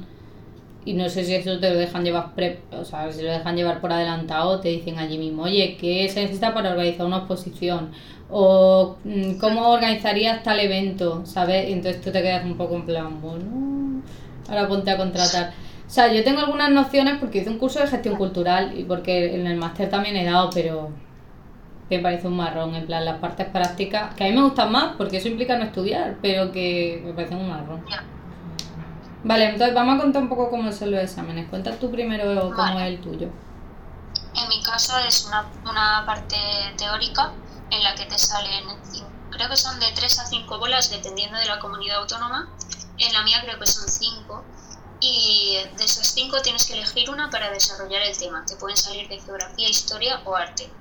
y 0.83 0.93
no 0.93 1.09
sé 1.09 1.23
si 1.23 1.33
eso 1.33 1.59
te 1.59 1.69
lo 1.71 1.79
dejan 1.79 2.03
llevar 2.03 2.33
o 2.71 2.85
sea, 2.85 3.11
si 3.11 3.23
lo 3.23 3.31
dejan 3.31 3.55
llevar 3.55 3.81
por 3.81 3.91
adelantado, 3.91 4.59
te 4.59 4.69
dicen 4.69 4.99
allí 4.99 5.17
mismo, 5.17 5.43
oye, 5.43 5.77
¿qué 5.79 6.07
se 6.09 6.21
necesita 6.21 6.53
para 6.53 6.71
organizar 6.71 7.05
una 7.05 7.19
exposición? 7.19 7.89
O 8.29 8.97
mm, 9.03 9.35
cómo 9.35 9.69
organizarías 9.69 10.43
tal 10.43 10.59
evento, 10.59 11.25
¿sabes? 11.25 11.69
Y 11.69 11.73
entonces 11.73 12.01
tú 12.01 12.11
te 12.11 12.21
quedas 12.21 12.43
un 12.43 12.57
poco 12.57 12.75
en 12.75 12.85
plan, 12.85 13.21
bueno, 13.21 14.01
ahora 14.49 14.67
ponte 14.67 14.91
a 14.91 14.97
contratar. 14.97 15.53
O 15.87 15.89
sea, 15.89 16.11
yo 16.11 16.23
tengo 16.23 16.39
algunas 16.39 16.71
nociones 16.71 17.17
porque 17.19 17.39
hice 17.39 17.49
un 17.49 17.59
curso 17.59 17.79
de 17.79 17.87
gestión 17.87 18.15
cultural 18.15 18.77
y 18.77 18.83
porque 18.83 19.35
en 19.35 19.45
el 19.45 19.57
máster 19.57 19.89
también 19.89 20.15
he 20.15 20.25
dado, 20.25 20.49
pero 20.51 20.89
me 21.89 21.99
parece 21.99 22.27
un 22.27 22.35
marrón, 22.35 22.73
en 22.73 22.87
plan 22.87 23.05
las 23.05 23.19
partes 23.19 23.47
prácticas, 23.47 24.15
que 24.15 24.23
a 24.23 24.27
mí 24.27 24.33
me 24.33 24.41
gustan 24.41 24.71
más 24.71 24.95
porque 24.97 25.17
eso 25.17 25.27
implica 25.27 25.57
no 25.57 25.65
estudiar, 25.65 26.17
pero 26.21 26.51
que 26.51 27.01
me 27.05 27.13
parece 27.13 27.35
un 27.35 27.47
marrón. 27.47 27.83
Vale, 29.23 29.45
entonces 29.45 29.73
vamos 29.73 29.95
a 29.95 30.01
contar 30.01 30.21
un 30.23 30.29
poco 30.29 30.49
cómo 30.49 30.71
son 30.71 30.91
los 30.91 31.01
exámenes. 31.01 31.47
Cuenta 31.49 31.71
tú 31.77 31.91
primero 31.91 32.51
cómo 32.55 32.79
es 32.79 32.87
el 32.87 32.99
tuyo. 32.99 33.29
En 34.35 34.49
mi 34.49 34.61
caso 34.63 34.93
es 35.07 35.25
una, 35.25 35.45
una 35.63 36.03
parte 36.05 36.35
teórica 36.77 37.31
en 37.71 37.83
la 37.83 37.95
que 37.95 38.05
te 38.05 38.17
salen, 38.17 38.65
creo 39.31 39.49
que 39.49 39.57
son 39.57 39.79
de 39.79 39.91
3 39.91 40.19
a 40.19 40.25
5 40.25 40.59
bolas 40.59 40.89
dependiendo 40.89 41.37
de 41.37 41.45
la 41.45 41.59
comunidad 41.59 41.97
autónoma. 41.97 42.49
En 42.97 43.13
la 43.13 43.23
mía 43.23 43.41
creo 43.43 43.59
que 43.59 43.67
son 43.67 43.87
5 43.87 44.43
y 45.01 45.57
de 45.75 45.83
esas 45.83 46.07
5 46.07 46.41
tienes 46.41 46.65
que 46.65 46.73
elegir 46.73 47.09
una 47.09 47.29
para 47.29 47.49
desarrollar 47.51 48.01
el 48.01 48.17
tema. 48.17 48.45
Te 48.45 48.55
pueden 48.55 48.77
salir 48.77 49.07
de 49.09 49.19
geografía, 49.19 49.67
historia 49.67 50.21
o 50.25 50.35
arte. 50.35 50.71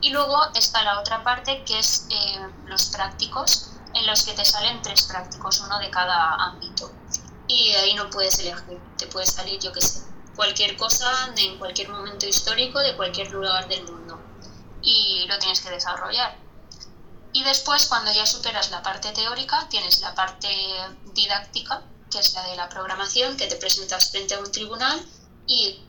Y 0.00 0.10
luego 0.10 0.38
está 0.54 0.84
la 0.84 1.00
otra 1.00 1.22
parte 1.24 1.64
que 1.64 1.78
es 1.78 2.06
eh, 2.10 2.38
los 2.66 2.86
prácticos, 2.86 3.70
en 3.94 4.06
los 4.06 4.22
que 4.22 4.32
te 4.32 4.44
salen 4.44 4.80
tres 4.82 5.02
prácticos, 5.02 5.60
uno 5.60 5.78
de 5.78 5.90
cada 5.90 6.34
ámbito 6.36 6.92
y 7.48 7.70
ahí 7.72 7.94
no 7.94 8.08
puedes 8.10 8.38
elegir, 8.38 8.78
te 8.96 9.06
puede 9.06 9.26
salir, 9.26 9.58
yo 9.58 9.72
qué 9.72 9.80
sé, 9.80 10.02
cualquier 10.36 10.76
cosa 10.76 11.10
en 11.36 11.58
cualquier 11.58 11.88
momento 11.88 12.26
histórico 12.26 12.78
de 12.78 12.94
cualquier 12.94 13.30
lugar 13.32 13.66
del 13.68 13.84
mundo 13.84 14.07
y 14.82 15.26
lo 15.26 15.38
tienes 15.38 15.60
que 15.60 15.70
desarrollar. 15.70 16.36
Y 17.32 17.42
después, 17.44 17.86
cuando 17.86 18.12
ya 18.12 18.26
superas 18.26 18.70
la 18.70 18.82
parte 18.82 19.12
teórica, 19.12 19.66
tienes 19.68 20.00
la 20.00 20.14
parte 20.14 20.48
didáctica, 21.12 21.82
que 22.10 22.18
es 22.18 22.32
la 22.32 22.42
de 22.44 22.56
la 22.56 22.68
programación, 22.68 23.36
que 23.36 23.46
te 23.46 23.56
presentas 23.56 24.10
frente 24.10 24.34
a 24.34 24.38
un 24.38 24.50
tribunal 24.50 25.04
y 25.46 25.80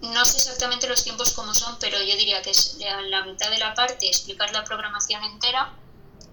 no 0.00 0.24
sé 0.24 0.38
exactamente 0.38 0.88
los 0.88 1.02
tiempos 1.02 1.32
como 1.32 1.54
son, 1.54 1.76
pero 1.80 1.98
yo 1.98 2.16
diría 2.16 2.42
que 2.42 2.50
es 2.50 2.78
la 3.08 3.24
mitad 3.24 3.50
de 3.50 3.58
la 3.58 3.74
parte 3.74 4.08
explicar 4.08 4.52
la 4.52 4.64
programación 4.64 5.22
entera, 5.24 5.72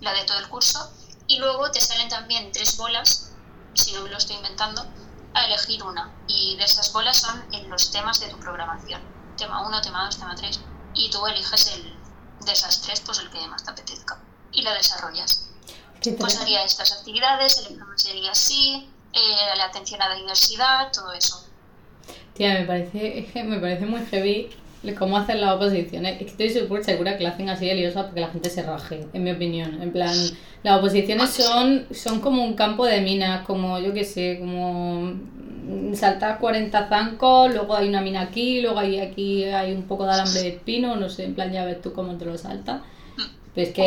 la 0.01 0.13
de 0.13 0.23
todo 0.23 0.39
el 0.39 0.49
curso, 0.49 0.91
y 1.27 1.39
luego 1.39 1.71
te 1.71 1.81
salen 1.81 2.09
también 2.09 2.51
tres 2.51 2.77
bolas 2.77 3.31
si 3.75 3.91
no 3.93 4.01
me 4.01 4.09
lo 4.09 4.17
estoy 4.17 4.37
inventando, 4.37 4.85
a 5.33 5.45
elegir 5.45 5.83
una. 5.83 6.11
Y 6.27 6.55
de 6.55 6.63
esas 6.63 6.91
bolas 6.93 7.17
son 7.17 7.43
en 7.53 7.69
los 7.69 7.91
temas 7.91 8.19
de 8.19 8.27
tu 8.27 8.39
programación. 8.39 9.01
Tema 9.37 9.67
1, 9.67 9.81
tema 9.81 10.05
2, 10.05 10.17
tema 10.17 10.35
3. 10.35 10.59
Y 10.93 11.09
tú 11.09 11.25
eliges 11.27 11.67
el, 11.67 11.93
de 12.43 12.51
esas 12.51 12.81
tres, 12.81 13.01
pues 13.01 13.19
el 13.19 13.29
que 13.29 13.45
más 13.47 13.63
te 13.63 13.71
apetezca. 13.71 14.19
Y 14.51 14.61
la 14.61 14.73
desarrollas. 14.73 15.49
Pues 16.19 16.39
haría 16.39 16.63
estas 16.63 16.91
actividades, 16.91 17.57
el 17.59 17.73
examen 17.73 17.97
sería 17.97 18.31
así, 18.31 18.87
eh, 19.13 19.57
la 19.57 19.65
atención 19.65 20.01
a 20.01 20.09
la 20.09 20.15
diversidad, 20.15 20.91
todo 20.91 21.11
eso. 21.13 21.47
Tía, 22.33 22.59
me 22.59 22.65
parece, 22.65 23.43
me 23.43 23.59
parece 23.59 23.85
muy 23.85 24.05
heavy 24.05 24.49
cómo 24.93 25.17
hacen 25.17 25.41
las 25.41 25.55
oposiciones. 25.55 26.13
Es 26.13 26.17
que 26.19 26.25
estoy 26.25 26.49
súper 26.49 26.83
segura 26.83 27.17
que 27.17 27.23
la 27.23 27.29
hacen 27.29 27.49
así 27.49 27.65
de 27.65 27.75
liosa 27.75 28.03
porque 28.03 28.21
la 28.21 28.27
gente 28.27 28.49
se 28.49 28.61
raje, 28.61 29.07
en 29.13 29.23
mi 29.23 29.31
opinión. 29.31 29.81
En 29.81 29.91
plan, 29.91 30.15
las 30.61 30.79
oposiciones 30.79 31.31
son, 31.31 31.87
son 31.91 32.19
como 32.19 32.43
un 32.43 32.53
campo 32.53 32.85
de 32.85 33.01
minas, 33.01 33.45
como 33.45 33.79
yo 33.79 33.93
qué 33.93 34.03
sé, 34.03 34.37
como 34.39 35.13
saltar 35.93 36.39
40 36.39 36.87
zancos, 36.89 37.53
luego 37.53 37.75
hay 37.75 37.89
una 37.89 38.01
mina 38.01 38.21
aquí, 38.21 38.61
luego 38.61 38.79
hay 38.79 38.99
aquí 38.99 39.43
hay 39.45 39.71
un 39.71 39.83
poco 39.83 40.05
de 40.05 40.13
alambre 40.13 40.41
de 40.41 40.49
espino, 40.49 40.95
no 40.95 41.09
sé, 41.09 41.25
en 41.25 41.35
plan 41.35 41.51
ya 41.51 41.65
ves 41.65 41.81
tú 41.81 41.93
cómo 41.93 42.15
te 42.15 42.25
lo 42.25 42.37
saltas. 42.37 42.81
Pues 43.53 43.69
que 43.69 43.81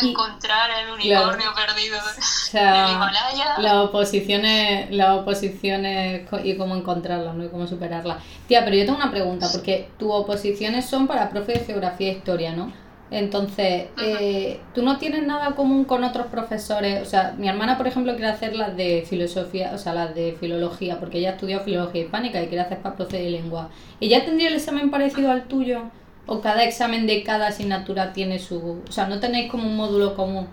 encontrar 0.00 0.70
el 0.70 0.92
unicornio 0.92 1.48
perdido 1.54 1.98
o 1.98 2.22
sea, 2.22 2.92
Himalaya. 2.92 3.58
Las 3.58 3.74
oposiciones, 3.74 4.90
las 4.90 5.18
oposiciones 5.18 6.22
y 6.44 6.56
cómo 6.56 6.76
encontrarlas, 6.76 7.34
¿no? 7.34 7.44
Y 7.44 7.48
cómo 7.48 7.66
superarlas. 7.66 8.18
Tía, 8.46 8.64
pero 8.64 8.76
yo 8.76 8.84
tengo 8.84 8.98
una 8.98 9.10
pregunta, 9.10 9.48
porque 9.52 9.88
tus 9.98 10.08
oposiciones 10.12 10.86
son 10.86 11.06
para 11.08 11.30
profe 11.30 11.54
de 11.54 11.64
geografía 11.64 12.08
e 12.08 12.12
historia, 12.12 12.52
¿no? 12.52 12.72
Entonces, 13.10 13.86
eh, 14.02 14.60
¿tú 14.74 14.82
no 14.82 14.98
tienes 14.98 15.26
nada 15.26 15.54
común 15.54 15.84
con 15.84 16.04
otros 16.04 16.26
profesores? 16.26 17.00
O 17.00 17.04
sea, 17.06 17.34
mi 17.38 17.48
hermana, 17.48 17.78
por 17.78 17.86
ejemplo, 17.86 18.12
quiere 18.12 18.28
hacer 18.30 18.54
las 18.54 18.76
de 18.76 19.04
filosofía, 19.08 19.72
o 19.74 19.78
sea, 19.78 19.94
las 19.94 20.14
de 20.14 20.36
filología, 20.38 20.98
porque 21.00 21.18
ella 21.18 21.30
estudió 21.30 21.60
filología 21.60 22.02
hispánica 22.02 22.42
y 22.42 22.48
quiere 22.48 22.62
hacer 22.62 22.78
para 22.78 22.96
profe 22.96 23.18
de 23.18 23.30
lengua. 23.30 23.70
¿Ella 24.00 24.24
tendría 24.24 24.48
el 24.48 24.54
examen 24.54 24.90
parecido 24.90 25.30
al 25.30 25.44
tuyo? 25.44 25.84
o 26.28 26.42
cada 26.42 26.62
examen 26.64 27.06
de 27.06 27.24
cada 27.24 27.48
asignatura 27.48 28.12
tiene 28.12 28.38
su... 28.38 28.82
O 28.86 28.92
sea, 28.92 29.08
no 29.08 29.18
tenéis 29.18 29.50
como 29.50 29.66
un 29.66 29.76
módulo 29.76 30.14
común. 30.14 30.46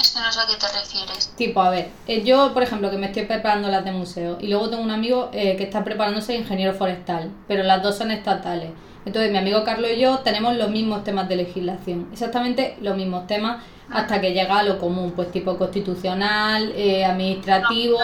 Es 0.00 0.12
que 0.12 0.20
no 0.20 0.32
sé 0.32 0.40
a 0.40 0.46
qué 0.46 0.56
te 0.56 0.66
refieres. 0.68 1.32
Tipo, 1.36 1.60
a 1.60 1.70
ver, 1.70 1.90
eh, 2.06 2.22
yo, 2.24 2.52
por 2.52 2.62
ejemplo, 2.62 2.90
que 2.90 2.98
me 2.98 3.06
estoy 3.06 3.24
preparando 3.24 3.68
las 3.68 3.84
de 3.84 3.92
museo 3.92 4.38
y 4.40 4.48
luego 4.48 4.68
tengo 4.68 4.82
un 4.82 4.90
amigo 4.90 5.30
eh, 5.32 5.56
que 5.56 5.64
está 5.64 5.84
preparándose 5.84 6.34
ingeniero 6.34 6.74
forestal, 6.74 7.30
pero 7.48 7.62
las 7.62 7.82
dos 7.82 7.96
son 7.96 8.10
estatales. 8.10 8.70
Entonces, 9.04 9.30
mi 9.30 9.38
amigo 9.38 9.62
Carlos 9.64 9.90
y 9.94 10.00
yo 10.00 10.18
tenemos 10.18 10.56
los 10.56 10.68
mismos 10.68 11.04
temas 11.04 11.28
de 11.28 11.36
legislación, 11.36 12.08
exactamente 12.12 12.76
los 12.80 12.96
mismos 12.96 13.26
temas 13.26 13.62
hasta 13.90 14.20
que 14.20 14.32
llega 14.32 14.58
a 14.58 14.62
lo 14.64 14.78
común, 14.78 15.12
pues 15.14 15.30
tipo 15.30 15.56
constitucional, 15.56 16.72
eh, 16.74 17.04
administrativo 17.04 17.98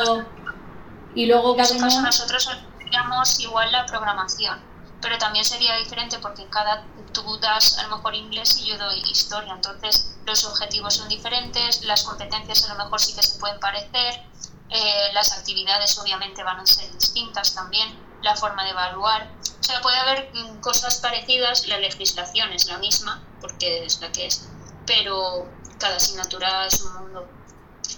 y 1.15 1.27
luego 1.27 1.57
cada 1.57 1.75
uno... 1.75 2.03
Nosotros 2.03 2.49
estudiamos 2.79 3.41
igual 3.41 3.73
la 3.73 3.85
programación 3.85 4.72
pero 5.03 5.19
también 5.19 5.45
sería 5.45 5.77
diferente 5.77 6.19
porque 6.21 6.47
cada 6.47 6.85
tú 7.13 7.37
das 7.39 7.79
a 7.79 7.83
lo 7.89 7.97
mejor 7.97 8.15
inglés 8.15 8.57
y 8.59 8.67
yo 8.67 8.79
doy 8.79 9.01
historia, 9.11 9.53
entonces 9.53 10.15
los 10.25 10.45
objetivos 10.45 10.95
son 10.95 11.09
diferentes, 11.09 11.83
las 11.85 12.05
competencias 12.05 12.65
a 12.65 12.75
lo 12.75 12.85
mejor 12.85 13.01
sí 13.01 13.15
que 13.15 13.23
se 13.23 13.39
pueden 13.39 13.61
parecer, 13.61 14.25
eh, 14.71 15.11
las 15.13 15.33
actividades 15.33 15.99
obviamente 15.99 16.43
van 16.43 16.61
a 16.61 16.67
ser 16.67 16.91
distintas 16.93 17.55
también, 17.55 17.99
la 18.23 18.37
forma 18.37 18.65
de 18.65 18.71
evaluar, 18.71 19.29
o 19.61 19.65
sea, 19.65 19.81
puede 19.83 19.97
haber 19.99 20.31
mm, 20.33 20.61
cosas 20.61 20.97
parecidas, 21.01 21.67
la 21.67 21.79
legislación 21.79 22.53
es 22.53 22.67
la 22.67 22.79
misma, 22.79 23.23
porque 23.41 23.85
es 23.85 24.01
la 24.01 24.11
que 24.13 24.27
es, 24.27 24.49
pero 24.87 25.47
cada 25.79 25.97
asignatura 25.97 26.67
es 26.67 26.81
un 26.81 26.95
mundo. 26.95 27.29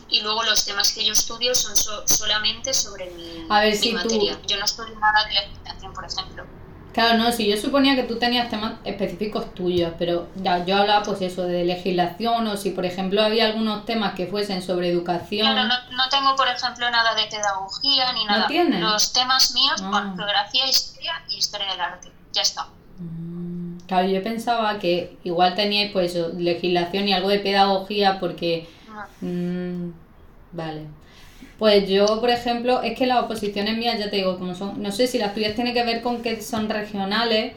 Y 0.09 0.21
luego 0.21 0.43
los 0.43 0.65
temas 0.65 0.93
que 0.93 1.05
yo 1.05 1.13
estudio 1.13 1.55
son 1.55 1.77
solamente 2.07 2.73
sobre 2.75 3.11
mi, 3.11 3.45
materia. 3.45 4.41
Yo 4.47 4.57
no 4.57 4.65
estudio 4.65 4.99
nada 4.99 5.25
de 5.25 5.35
legislación, 5.35 5.93
por 5.93 6.05
ejemplo. 6.05 6.47
Claro, 6.95 7.19
no, 7.19 7.33
si 7.33 7.49
yo 7.51 7.57
suponía 7.57 7.97
que 7.97 8.05
tú 8.05 8.17
tenías 8.21 8.49
temas 8.49 8.75
específicos 8.85 9.53
tuyos, 9.53 9.93
pero 9.99 10.29
ya 10.37 10.65
yo 10.65 10.77
hablaba 10.77 11.03
pues 11.03 11.21
eso 11.23 11.43
de 11.43 11.65
legislación 11.65 12.47
o 12.47 12.57
si 12.57 12.71
por 12.71 12.87
ejemplo 12.87 13.21
había 13.21 13.47
algunos 13.47 13.85
temas 13.85 14.15
que 14.15 14.29
fuesen 14.29 14.63
sobre 14.63 14.91
educación. 14.91 15.53
Claro, 15.53 15.67
no, 15.69 15.97
no 15.97 16.09
tengo 16.09 16.37
por 16.37 16.47
ejemplo 16.47 16.89
nada 16.91 17.15
de 17.17 17.27
pedagogía 17.27 18.13
ni 18.13 18.25
nada. 18.25 18.43
¿No 18.43 18.47
tienes? 18.47 18.81
Los 18.81 19.13
temas 19.13 19.53
míos 19.55 19.83
Ah. 19.83 19.91
son 19.91 20.17
geografía, 20.17 20.67
historia 20.69 21.13
y 21.29 21.37
historia 21.39 21.67
del 21.73 21.81
arte. 21.81 22.09
Ya 22.33 22.43
está. 22.43 22.69
Mm, 22.99 23.79
Claro, 23.89 24.09
yo 24.09 24.23
pensaba 24.23 24.79
que 24.79 25.19
igual 25.25 25.55
teníais 25.57 25.93
pues 25.93 26.15
eso, 26.15 26.31
legislación 26.39 27.07
y 27.09 27.13
algo 27.13 27.29
de 27.29 27.41
pedagogía 27.41 28.19
porque... 28.21 28.69
No. 28.89 29.05
mm, 29.29 29.93
vale. 30.53 30.87
Pues 31.59 31.89
yo, 31.89 32.21
por 32.21 32.31
ejemplo, 32.31 32.83
es 32.83 32.99
que 32.99 33.07
las 33.07 33.23
oposiciones 33.23 33.77
mías, 33.77 33.99
ya 33.99 34.11
te 34.11 34.17
digo, 34.17 34.39
como 34.39 34.55
son, 34.55 34.83
no 34.83 34.91
sé 34.91 35.07
si 35.07 35.19
las 35.19 35.35
tuyas 35.35 35.55
tienen 35.55 35.73
que 35.73 35.85
ver 35.85 36.03
con 36.03 36.21
que 36.21 36.41
son 36.43 36.69
regionales, 36.69 37.53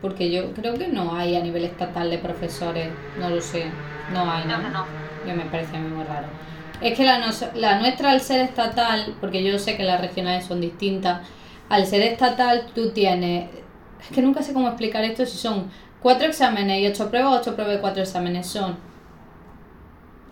porque 0.00 0.30
yo 0.30 0.52
creo 0.52 0.74
que 0.74 0.88
no 0.88 1.16
hay 1.16 1.34
a 1.36 1.40
nivel 1.40 1.64
estatal 1.64 2.10
de 2.10 2.18
profesores, 2.18 2.88
no 3.18 3.28
lo 3.30 3.40
sé, 3.40 3.64
no 4.12 4.30
hay, 4.30 4.44
¿no? 4.44 4.58
no. 4.58 4.84
que 5.24 5.32
me 5.32 5.44
parece 5.46 5.76
a 5.76 5.80
mí 5.80 5.88
muy 5.88 6.04
raro. 6.04 6.28
Es 6.80 6.96
que 6.96 7.04
la, 7.04 7.18
la 7.54 7.78
nuestra 7.80 8.10
al 8.10 8.20
ser 8.20 8.42
estatal, 8.42 9.16
porque 9.20 9.42
yo 9.42 9.58
sé 9.58 9.76
que 9.76 9.82
las 9.82 10.00
regionales 10.00 10.44
son 10.44 10.60
distintas, 10.60 11.26
al 11.68 11.86
ser 11.86 12.02
estatal 12.02 12.66
tú 12.74 12.90
tienes, 12.90 13.48
es 14.00 14.14
que 14.14 14.22
nunca 14.22 14.42
sé 14.42 14.52
cómo 14.52 14.68
explicar 14.68 15.02
esto, 15.04 15.26
si 15.26 15.36
son 15.36 15.70
cuatro 16.00 16.28
exámenes 16.28 16.80
y 16.80 16.86
ocho 16.86 17.10
pruebas, 17.10 17.40
ocho 17.40 17.56
pruebas 17.56 17.78
y 17.78 17.80
cuatro 17.80 18.02
exámenes 18.02 18.46
son, 18.46 18.76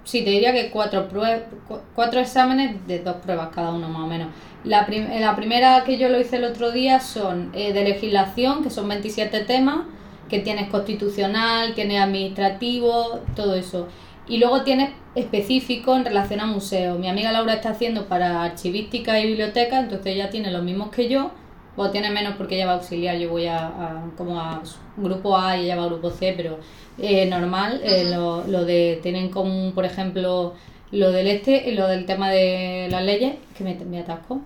sí, 0.05 0.23
te 0.25 0.31
diría 0.31 0.53
que 0.53 0.71
cuatro, 0.71 1.09
prue- 1.11 1.43
cu- 1.69 1.81
cuatro 1.95 2.21
exámenes 2.21 2.87
de 2.87 3.01
dos 3.01 3.17
pruebas 3.17 3.49
cada 3.55 3.73
uno 3.73 3.89
más 3.89 4.03
o 4.03 4.07
menos. 4.07 4.29
La, 4.65 4.87
prim- 4.87 5.11
eh, 5.11 5.21
la 5.21 5.37
primera 5.37 5.85
que 5.85 5.99
yo 5.99 6.09
lo 6.09 6.21
hice 6.21 6.37
el 6.37 6.45
otro 6.45 6.71
día 6.73 7.01
son 7.01 7.51
eh, 7.55 7.73
de 7.73 7.85
legislación, 7.85 8.63
que 8.63 8.71
son 8.71 8.89
27 8.89 9.41
temas, 9.41 9.81
que 10.29 10.39
tienes 10.41 10.69
constitucional, 10.71 11.75
tienes 11.75 12.01
administrativo, 12.01 13.21
todo 13.37 13.55
eso. 13.55 13.89
Y 14.27 14.39
luego 14.39 14.63
tienes 14.63 14.91
específico 15.15 15.95
en 15.97 16.05
relación 16.07 16.41
a 16.41 16.47
museos. 16.47 16.99
Mi 16.99 17.09
amiga 17.09 17.31
Laura 17.33 17.55
está 17.55 17.71
haciendo 17.71 18.07
para 18.07 18.43
archivística 18.43 19.21
y 19.21 19.27
biblioteca, 19.27 19.81
entonces 19.81 20.07
ella 20.15 20.31
tiene 20.31 20.51
los 20.51 20.63
mismos 20.63 20.91
que 20.91 21.09
yo, 21.09 21.31
o 21.77 21.91
tiene 21.91 22.11
menos 22.11 22.35
porque 22.37 22.57
ella 22.57 22.67
va 22.67 22.73
a 22.73 22.77
auxiliar, 22.77 23.17
yo 23.17 23.31
voy 23.31 23.47
a, 23.47 23.67
a- 23.67 24.05
como 24.17 24.39
a 24.41 24.63
grupo 24.97 25.37
A 25.37 25.57
y 25.57 25.65
ella 25.65 25.77
va 25.77 25.85
a 25.85 25.87
grupo 25.87 26.11
C, 26.11 26.33
pero 26.37 26.59
eh, 26.99 27.27
normal, 27.27 27.81
eh, 27.85 28.05
lo, 28.15 28.45
lo 28.47 28.65
de 28.65 29.01
tienen 29.03 29.29
común, 29.31 29.73
por 29.75 29.85
ejemplo, 29.85 30.55
lo 30.93 31.11
del 31.11 31.27
este 31.27 31.73
lo 31.73 31.89
del 31.89 32.07
tema 32.07 32.31
de 32.31 32.89
las 32.91 33.03
leyes, 33.05 33.35
que 33.57 33.65
me, 33.65 33.75
me 33.75 33.99
atasco, 34.01 34.41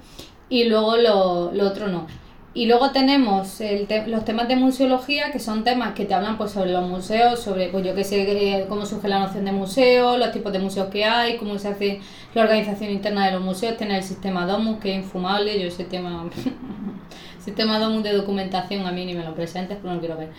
y 0.48 0.64
luego 0.64 0.96
lo, 0.96 1.52
lo 1.52 1.66
otro 1.66 1.88
no. 1.88 2.06
Y 2.54 2.66
luego 2.66 2.90
tenemos 2.92 3.60
el 3.60 3.86
te- 3.86 4.06
los 4.08 4.24
temas 4.24 4.48
de 4.48 4.56
museología, 4.56 5.30
que 5.30 5.38
son 5.38 5.64
temas 5.64 5.94
que 5.94 6.06
te 6.06 6.14
hablan 6.14 6.36
pues 6.38 6.50
sobre 6.52 6.72
los 6.72 6.88
museos, 6.88 7.40
sobre, 7.40 7.68
pues 7.68 7.84
yo 7.86 7.94
qué 7.94 8.04
sé, 8.04 8.66
cómo 8.68 8.84
surge 8.86 9.06
la 9.08 9.20
noción 9.20 9.44
de 9.44 9.52
museo, 9.52 10.16
los 10.16 10.32
tipos 10.32 10.52
de 10.52 10.58
museos 10.58 10.88
que 10.88 11.04
hay, 11.04 11.36
cómo 11.36 11.58
se 11.58 11.68
hace 11.68 12.00
la 12.34 12.42
organización 12.42 12.90
interna 12.90 13.26
de 13.26 13.32
los 13.32 13.42
museos, 13.42 13.76
tiene 13.76 13.98
el 13.98 14.02
sistema 14.02 14.46
DOMUS, 14.46 14.78
que 14.80 14.90
es 14.96 15.04
infumable, 15.04 15.60
yo 15.60 15.68
ese 15.68 15.84
tema, 15.84 16.28
sistema 17.38 17.78
DOMUS 17.78 18.02
de 18.02 18.12
documentación 18.12 18.86
a 18.86 18.92
mí 18.92 19.04
ni 19.06 19.14
me 19.14 19.24
lo 19.24 19.34
presentes, 19.34 19.76
pero 19.78 19.90
no 19.90 19.94
lo 19.96 20.00
quiero 20.00 20.16
ver. 20.16 20.30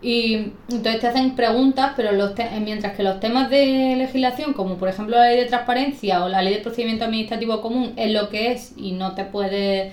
Y 0.00 0.52
entonces 0.70 1.00
te 1.00 1.06
hacen 1.08 1.34
preguntas, 1.34 1.92
pero 1.96 2.12
los 2.12 2.34
te- 2.34 2.48
mientras 2.60 2.96
que 2.96 3.02
los 3.02 3.18
temas 3.20 3.50
de 3.50 3.94
legislación, 3.96 4.52
como 4.52 4.76
por 4.76 4.88
ejemplo 4.88 5.16
la 5.16 5.28
ley 5.28 5.38
de 5.38 5.46
transparencia 5.46 6.24
o 6.24 6.28
la 6.28 6.40
ley 6.42 6.54
de 6.54 6.60
procedimiento 6.60 7.04
administrativo 7.04 7.60
común, 7.60 7.94
es 7.96 8.12
lo 8.12 8.28
que 8.28 8.52
es 8.52 8.72
y 8.76 8.92
no 8.92 9.14
te 9.14 9.24
puedes 9.24 9.92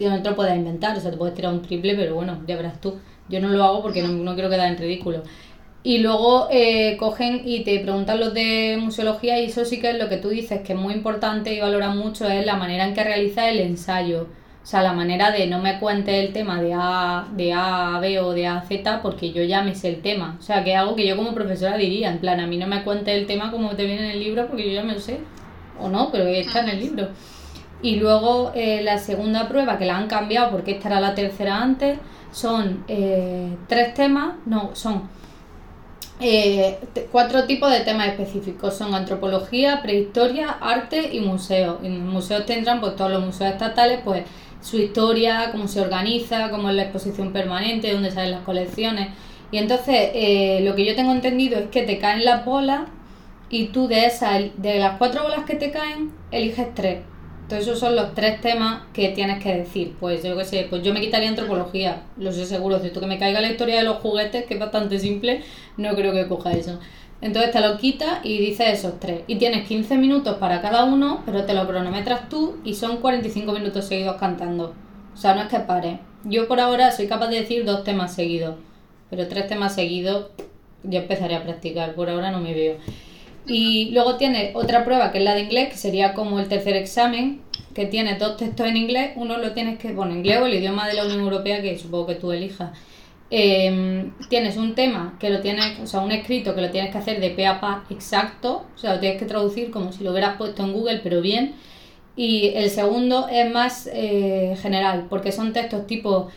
y 0.00 0.06
no 0.06 0.22
te 0.22 0.30
lo 0.30 0.36
puedes 0.36 0.56
inventar, 0.56 0.96
o 0.96 1.00
sea, 1.00 1.10
te 1.10 1.16
puedes 1.16 1.34
tirar 1.34 1.52
un 1.52 1.62
triple, 1.62 1.94
pero 1.94 2.14
bueno, 2.14 2.42
ya 2.46 2.56
verás 2.56 2.80
tú. 2.80 2.98
Yo 3.28 3.40
no 3.40 3.48
lo 3.48 3.62
hago 3.62 3.82
porque 3.82 4.02
no, 4.02 4.08
no 4.08 4.34
quiero 4.34 4.50
quedar 4.50 4.72
en 4.72 4.78
ridículo. 4.78 5.22
Y 5.82 5.98
luego 5.98 6.48
eh, 6.50 6.96
cogen 6.98 7.42
y 7.44 7.64
te 7.64 7.78
preguntan 7.80 8.20
los 8.20 8.34
de 8.34 8.78
museología 8.80 9.40
y 9.40 9.46
eso 9.46 9.64
sí 9.64 9.80
que 9.80 9.90
es 9.90 9.98
lo 9.98 10.08
que 10.08 10.18
tú 10.18 10.28
dices, 10.28 10.60
que 10.62 10.74
es 10.74 10.78
muy 10.78 10.94
importante 10.94 11.54
y 11.54 11.60
valoran 11.60 11.96
mucho, 11.96 12.28
es 12.28 12.44
la 12.44 12.56
manera 12.56 12.86
en 12.86 12.94
que 12.94 13.04
realiza 13.04 13.48
el 13.48 13.60
ensayo. 13.60 14.26
O 14.62 14.66
sea, 14.66 14.82
la 14.82 14.92
manera 14.92 15.30
de 15.30 15.46
no 15.46 15.58
me 15.58 15.78
cuentes 15.78 16.14
el 16.14 16.34
tema 16.34 16.60
de 16.60 16.74
A, 16.74 17.26
de 17.34 17.52
A 17.54 17.98
B 17.98 18.20
o 18.20 18.32
de 18.32 18.46
A 18.46 18.58
a 18.58 18.62
Z 18.62 19.00
porque 19.02 19.32
yo 19.32 19.42
ya 19.42 19.62
me 19.62 19.74
sé 19.74 19.88
el 19.88 20.02
tema. 20.02 20.36
O 20.38 20.42
sea, 20.42 20.62
que 20.64 20.72
es 20.72 20.78
algo 20.78 20.94
que 20.96 21.06
yo 21.06 21.16
como 21.16 21.34
profesora 21.34 21.78
diría, 21.78 22.10
en 22.10 22.18
plan, 22.18 22.40
a 22.40 22.46
mí 22.46 22.58
no 22.58 22.66
me 22.66 22.84
cuentes 22.84 23.16
el 23.16 23.26
tema 23.26 23.50
como 23.50 23.70
te 23.76 23.86
viene 23.86 24.04
en 24.04 24.10
el 24.12 24.20
libro 24.20 24.46
porque 24.48 24.66
yo 24.66 24.74
ya 24.74 24.82
me 24.82 24.94
lo 24.94 25.00
sé. 25.00 25.20
O 25.80 25.88
no, 25.88 26.10
pero 26.12 26.26
está 26.26 26.60
en 26.60 26.68
el 26.70 26.80
libro. 26.80 27.08
Y 27.82 27.96
luego 27.96 28.52
eh, 28.54 28.82
la 28.82 28.98
segunda 28.98 29.48
prueba, 29.48 29.78
que 29.78 29.86
la 29.86 29.96
han 29.96 30.06
cambiado 30.06 30.50
porque 30.50 30.72
esta 30.72 30.88
era 30.88 31.00
la 31.00 31.14
tercera 31.14 31.62
antes, 31.62 31.98
son 32.32 32.84
eh, 32.88 33.56
tres 33.68 33.94
temas, 33.94 34.34
no, 34.46 34.70
son 34.74 35.08
eh, 36.22 36.78
cuatro 37.10 37.44
tipos 37.44 37.70
de 37.70 37.80
temas 37.80 38.08
específicos. 38.08 38.76
Son 38.76 38.94
antropología, 38.94 39.80
prehistoria, 39.82 40.50
arte 40.60 41.10
y 41.12 41.20
museo. 41.20 41.80
En 41.82 42.06
museos 42.06 42.44
tendrán, 42.46 42.80
pues 42.80 42.94
todos 42.96 43.10
los 43.10 43.24
museos 43.24 43.52
estatales, 43.52 44.00
pues 44.04 44.24
su 44.60 44.76
historia, 44.76 45.50
cómo 45.52 45.66
se 45.66 45.80
organiza, 45.80 46.50
cómo 46.50 46.68
es 46.68 46.76
la 46.76 46.82
exposición 46.82 47.32
permanente, 47.32 47.92
dónde 47.92 48.10
salen 48.10 48.32
las 48.32 48.42
colecciones. 48.42 49.08
Y 49.50 49.58
entonces 49.58 50.10
eh, 50.14 50.60
lo 50.62 50.74
que 50.74 50.84
yo 50.84 50.94
tengo 50.94 51.12
entendido 51.12 51.58
es 51.58 51.70
que 51.70 51.82
te 51.82 51.98
caen 51.98 52.24
las 52.24 52.44
bolas 52.44 52.82
y 53.48 53.68
tú 53.68 53.88
de 53.88 54.06
esas, 54.06 54.42
de 54.58 54.78
las 54.78 54.98
cuatro 54.98 55.22
bolas 55.22 55.44
que 55.44 55.56
te 55.56 55.70
caen, 55.70 56.12
eliges 56.30 56.74
tres. 56.74 57.09
Entonces 57.50 57.66
esos 57.66 57.80
son 57.80 57.96
los 57.96 58.14
tres 58.14 58.40
temas 58.40 58.82
que 58.92 59.08
tienes 59.08 59.42
que 59.42 59.52
decir. 59.52 59.96
Pues 59.98 60.22
yo 60.22 60.36
qué 60.36 60.44
sé, 60.44 60.68
pues 60.70 60.84
yo 60.84 60.94
me 60.94 61.00
quitaría 61.00 61.28
antropología, 61.28 62.04
lo 62.16 62.30
sé 62.30 62.46
seguro. 62.46 62.78
Si 62.78 62.90
tú 62.90 63.00
que 63.00 63.06
me 63.06 63.18
caiga 63.18 63.40
la 63.40 63.50
historia 63.50 63.78
de 63.78 63.82
los 63.82 63.96
juguetes, 63.96 64.44
que 64.44 64.54
es 64.54 64.60
bastante 64.60 65.00
simple, 65.00 65.42
no 65.76 65.96
creo 65.96 66.12
que 66.12 66.28
coja 66.28 66.52
eso. 66.52 66.78
Entonces 67.20 67.50
te 67.50 67.58
lo 67.58 67.76
quitas 67.76 68.20
y 68.22 68.38
dices 68.38 68.78
esos 68.78 69.00
tres. 69.00 69.22
Y 69.26 69.34
tienes 69.34 69.66
15 69.66 69.98
minutos 69.98 70.36
para 70.36 70.62
cada 70.62 70.84
uno, 70.84 71.24
pero 71.26 71.44
te 71.44 71.52
lo 71.52 71.66
cronometras 71.66 72.28
tú 72.28 72.58
y 72.62 72.74
son 72.74 72.98
45 72.98 73.50
minutos 73.50 73.84
seguidos 73.84 74.14
cantando. 74.18 74.72
O 75.12 75.16
sea, 75.16 75.34
no 75.34 75.42
es 75.42 75.48
que 75.48 75.58
pares. 75.58 75.98
Yo 76.22 76.46
por 76.46 76.60
ahora 76.60 76.92
soy 76.92 77.08
capaz 77.08 77.30
de 77.30 77.40
decir 77.40 77.64
dos 77.64 77.82
temas 77.82 78.14
seguidos, 78.14 78.54
pero 79.10 79.26
tres 79.26 79.48
temas 79.48 79.74
seguidos 79.74 80.26
yo 80.84 81.00
empezaré 81.00 81.34
a 81.34 81.42
practicar. 81.42 81.96
Por 81.96 82.10
ahora 82.10 82.30
no 82.30 82.38
me 82.38 82.54
veo. 82.54 82.76
Y 83.50 83.90
luego 83.90 84.16
tienes 84.16 84.54
otra 84.54 84.84
prueba 84.84 85.10
que 85.10 85.18
es 85.18 85.24
la 85.24 85.34
de 85.34 85.40
inglés, 85.40 85.70
que 85.70 85.76
sería 85.76 86.14
como 86.14 86.38
el 86.38 86.46
tercer 86.46 86.76
examen, 86.76 87.40
que 87.74 87.84
tiene 87.86 88.14
dos 88.14 88.36
textos 88.36 88.66
en 88.66 88.76
inglés. 88.76 89.10
Uno 89.16 89.38
lo 89.38 89.52
tienes 89.52 89.76
que, 89.78 89.92
bueno, 89.92 90.14
inglés 90.14 90.38
o 90.40 90.46
el 90.46 90.54
idioma 90.54 90.86
de 90.86 90.94
la 90.94 91.04
Unión 91.04 91.20
Europea, 91.20 91.60
que 91.60 91.76
supongo 91.76 92.06
que 92.06 92.14
tú 92.14 92.30
elijas. 92.30 92.70
Eh, 93.32 94.08
tienes 94.28 94.56
un 94.56 94.76
tema 94.76 95.16
que 95.18 95.30
lo 95.30 95.40
tienes, 95.40 95.80
o 95.80 95.86
sea, 95.86 96.00
un 96.00 96.12
escrito 96.12 96.54
que 96.54 96.60
lo 96.60 96.70
tienes 96.70 96.92
que 96.92 96.98
hacer 96.98 97.20
de 97.20 97.30
pe 97.30 97.46
a 97.46 97.60
pa 97.60 97.84
exacto, 97.90 98.66
o 98.74 98.78
sea, 98.78 98.94
lo 98.94 99.00
tienes 99.00 99.20
que 99.20 99.26
traducir 99.26 99.70
como 99.70 99.92
si 99.92 100.04
lo 100.04 100.12
hubieras 100.12 100.36
puesto 100.36 100.62
en 100.62 100.72
Google, 100.72 101.00
pero 101.02 101.20
bien. 101.20 101.54
Y 102.14 102.52
el 102.54 102.70
segundo 102.70 103.28
es 103.28 103.50
más 103.50 103.88
eh, 103.92 104.56
general, 104.62 105.06
porque 105.10 105.32
son 105.32 105.52
textos 105.52 105.86
tipo, 105.88 106.28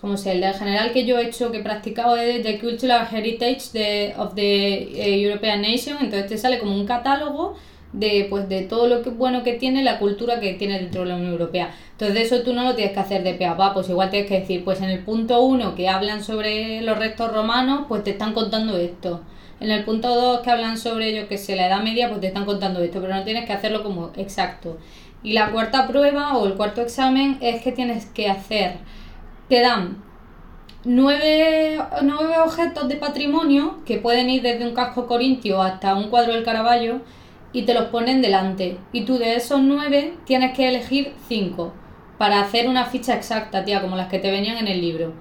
como 0.00 0.16
sé, 0.16 0.32
el 0.32 0.40
del 0.40 0.54
general 0.54 0.92
que 0.92 1.04
yo 1.04 1.18
he 1.18 1.26
hecho, 1.26 1.52
que 1.52 1.58
he 1.58 1.62
practicado 1.62 2.16
es 2.16 2.42
The 2.42 2.58
Cultural 2.58 3.06
Heritage 3.10 3.72
de, 3.72 4.14
of 4.16 4.34
the 4.34 4.42
eh, 4.42 5.20
European 5.22 5.62
Nation, 5.62 5.98
entonces 6.00 6.26
te 6.28 6.38
sale 6.38 6.58
como 6.58 6.74
un 6.74 6.86
catálogo 6.86 7.54
de 7.92 8.26
pues 8.30 8.48
de 8.48 8.62
todo 8.62 8.86
lo 8.86 9.02
que 9.02 9.10
bueno 9.10 9.42
que 9.42 9.52
tiene 9.52 9.82
la 9.82 9.98
cultura 9.98 10.40
que 10.40 10.54
tiene 10.54 10.80
dentro 10.80 11.02
de 11.02 11.08
la 11.08 11.16
Unión 11.16 11.32
Europea. 11.32 11.74
Entonces 11.92 12.32
eso 12.32 12.42
tú 12.42 12.54
no 12.54 12.64
lo 12.64 12.74
tienes 12.74 12.94
que 12.94 13.00
hacer 13.00 13.22
de 13.22 13.34
pe 13.34 13.46
a 13.46 13.56
pa, 13.56 13.74
pues 13.74 13.88
igual 13.88 14.10
tienes 14.10 14.28
que 14.28 14.40
decir, 14.40 14.64
pues 14.64 14.80
en 14.80 14.90
el 14.90 15.00
punto 15.00 15.40
1 15.42 15.74
que 15.74 15.88
hablan 15.88 16.24
sobre 16.24 16.80
los 16.82 16.98
restos 16.98 17.32
romanos, 17.32 17.84
pues 17.88 18.02
te 18.02 18.10
están 18.10 18.32
contando 18.32 18.76
esto. 18.78 19.20
En 19.60 19.70
el 19.70 19.84
punto 19.84 20.12
2 20.14 20.40
que 20.40 20.50
hablan 20.50 20.76
sobre, 20.76 21.14
yo 21.14 21.28
que 21.28 21.38
sé, 21.38 21.54
la 21.54 21.68
Edad 21.68 21.82
Media, 21.82 22.08
pues 22.08 22.20
te 22.20 22.26
están 22.26 22.44
contando 22.44 22.82
esto, 22.82 23.00
pero 23.00 23.14
no 23.14 23.22
tienes 23.22 23.44
que 23.44 23.52
hacerlo 23.52 23.84
como 23.84 24.10
exacto. 24.16 24.78
Y 25.22 25.34
la 25.34 25.52
cuarta 25.52 25.86
prueba 25.86 26.36
o 26.36 26.46
el 26.46 26.54
cuarto 26.54 26.80
examen 26.80 27.38
es 27.40 27.62
que 27.62 27.70
tienes 27.70 28.06
que 28.06 28.28
hacer, 28.28 28.78
te 29.52 29.60
dan 29.60 30.02
nueve, 30.82 31.78
nueve 32.00 32.38
objetos 32.42 32.88
de 32.88 32.96
patrimonio 32.96 33.80
que 33.84 33.98
pueden 33.98 34.30
ir 34.30 34.40
desde 34.40 34.66
un 34.66 34.74
casco 34.74 35.06
corintio 35.06 35.60
hasta 35.60 35.94
un 35.94 36.08
cuadro 36.08 36.32
del 36.32 36.42
Caravaggio 36.42 37.02
y 37.52 37.64
te 37.64 37.74
los 37.74 37.88
ponen 37.88 38.22
delante. 38.22 38.78
Y 38.92 39.02
tú 39.04 39.18
de 39.18 39.34
esos 39.34 39.60
nueve 39.60 40.14
tienes 40.24 40.56
que 40.56 40.70
elegir 40.70 41.12
cinco 41.28 41.74
para 42.16 42.40
hacer 42.40 42.66
una 42.66 42.86
ficha 42.86 43.14
exacta, 43.14 43.62
tía, 43.62 43.82
como 43.82 43.94
las 43.94 44.08
que 44.08 44.18
te 44.18 44.30
venían 44.30 44.56
en 44.56 44.68
el 44.68 44.80
libro. 44.80 45.12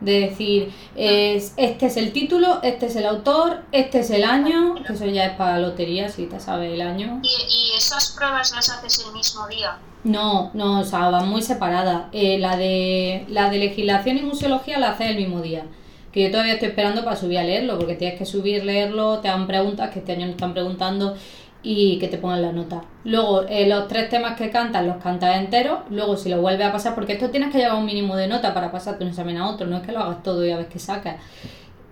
De 0.00 0.20
decir, 0.20 0.72
es, 0.96 1.52
este 1.56 1.86
es 1.86 1.96
el 1.98 2.12
título, 2.12 2.60
este 2.62 2.86
es 2.86 2.96
el 2.96 3.06
autor, 3.06 3.62
este 3.70 4.00
es 4.00 4.10
el 4.10 4.24
año, 4.24 4.82
que 4.86 4.94
eso 4.94 5.04
ya 5.06 5.26
es 5.26 5.36
para 5.36 5.58
lotería, 5.58 6.08
si 6.08 6.24
te 6.24 6.40
sabes 6.40 6.72
el 6.72 6.80
año. 6.80 7.20
¿Y, 7.22 7.28
y 7.28 7.76
esas 7.76 8.12
pruebas 8.12 8.52
las 8.54 8.70
haces 8.70 9.04
el 9.06 9.12
mismo 9.12 9.46
día? 9.48 9.78
No, 10.02 10.50
no, 10.54 10.80
o 10.80 10.84
sea, 10.84 11.10
van 11.10 11.28
muy 11.28 11.42
separadas. 11.42 12.04
Eh, 12.12 12.38
la, 12.38 12.56
de, 12.56 13.26
la 13.28 13.50
de 13.50 13.58
legislación 13.58 14.16
y 14.16 14.22
museología 14.22 14.78
la 14.78 14.92
haces 14.92 15.08
el 15.08 15.16
mismo 15.16 15.42
día. 15.42 15.64
Que 16.12 16.24
yo 16.24 16.30
todavía 16.30 16.54
estoy 16.54 16.70
esperando 16.70 17.04
para 17.04 17.16
subir 17.16 17.38
a 17.38 17.44
leerlo, 17.44 17.78
porque 17.78 17.94
tienes 17.94 18.18
que 18.18 18.24
subir, 18.24 18.64
leerlo, 18.64 19.20
te 19.20 19.28
dan 19.28 19.46
preguntas, 19.46 19.90
que 19.90 20.00
este 20.00 20.12
año 20.12 20.26
nos 20.26 20.34
están 20.36 20.54
preguntando. 20.54 21.14
Y 21.62 21.98
que 21.98 22.08
te 22.08 22.18
pongan 22.18 22.42
la 22.42 22.52
nota. 22.52 22.82
Luego, 23.04 23.42
eh, 23.48 23.68
los 23.68 23.88
tres 23.88 24.08
temas 24.08 24.36
que 24.36 24.50
cantas 24.50 24.84
los 24.84 24.96
cantas 24.96 25.36
enteros, 25.36 25.80
luego 25.90 26.16
si 26.16 26.28
lo 26.28 26.40
vuelves 26.40 26.66
a 26.66 26.72
pasar, 26.72 26.94
porque 26.94 27.14
esto 27.14 27.30
tienes 27.30 27.52
que 27.52 27.58
llevar 27.58 27.76
un 27.76 27.86
mínimo 27.86 28.16
de 28.16 28.28
nota 28.28 28.54
para 28.54 28.72
pasarte 28.72 29.04
un 29.04 29.10
examen 29.10 29.36
a 29.36 29.48
otro, 29.48 29.66
no 29.66 29.76
es 29.76 29.82
que 29.82 29.92
lo 29.92 30.00
hagas 30.00 30.22
todo 30.22 30.44
y 30.44 30.50
a 30.50 30.56
ver 30.56 30.68
qué 30.68 30.78
sacas. 30.78 31.16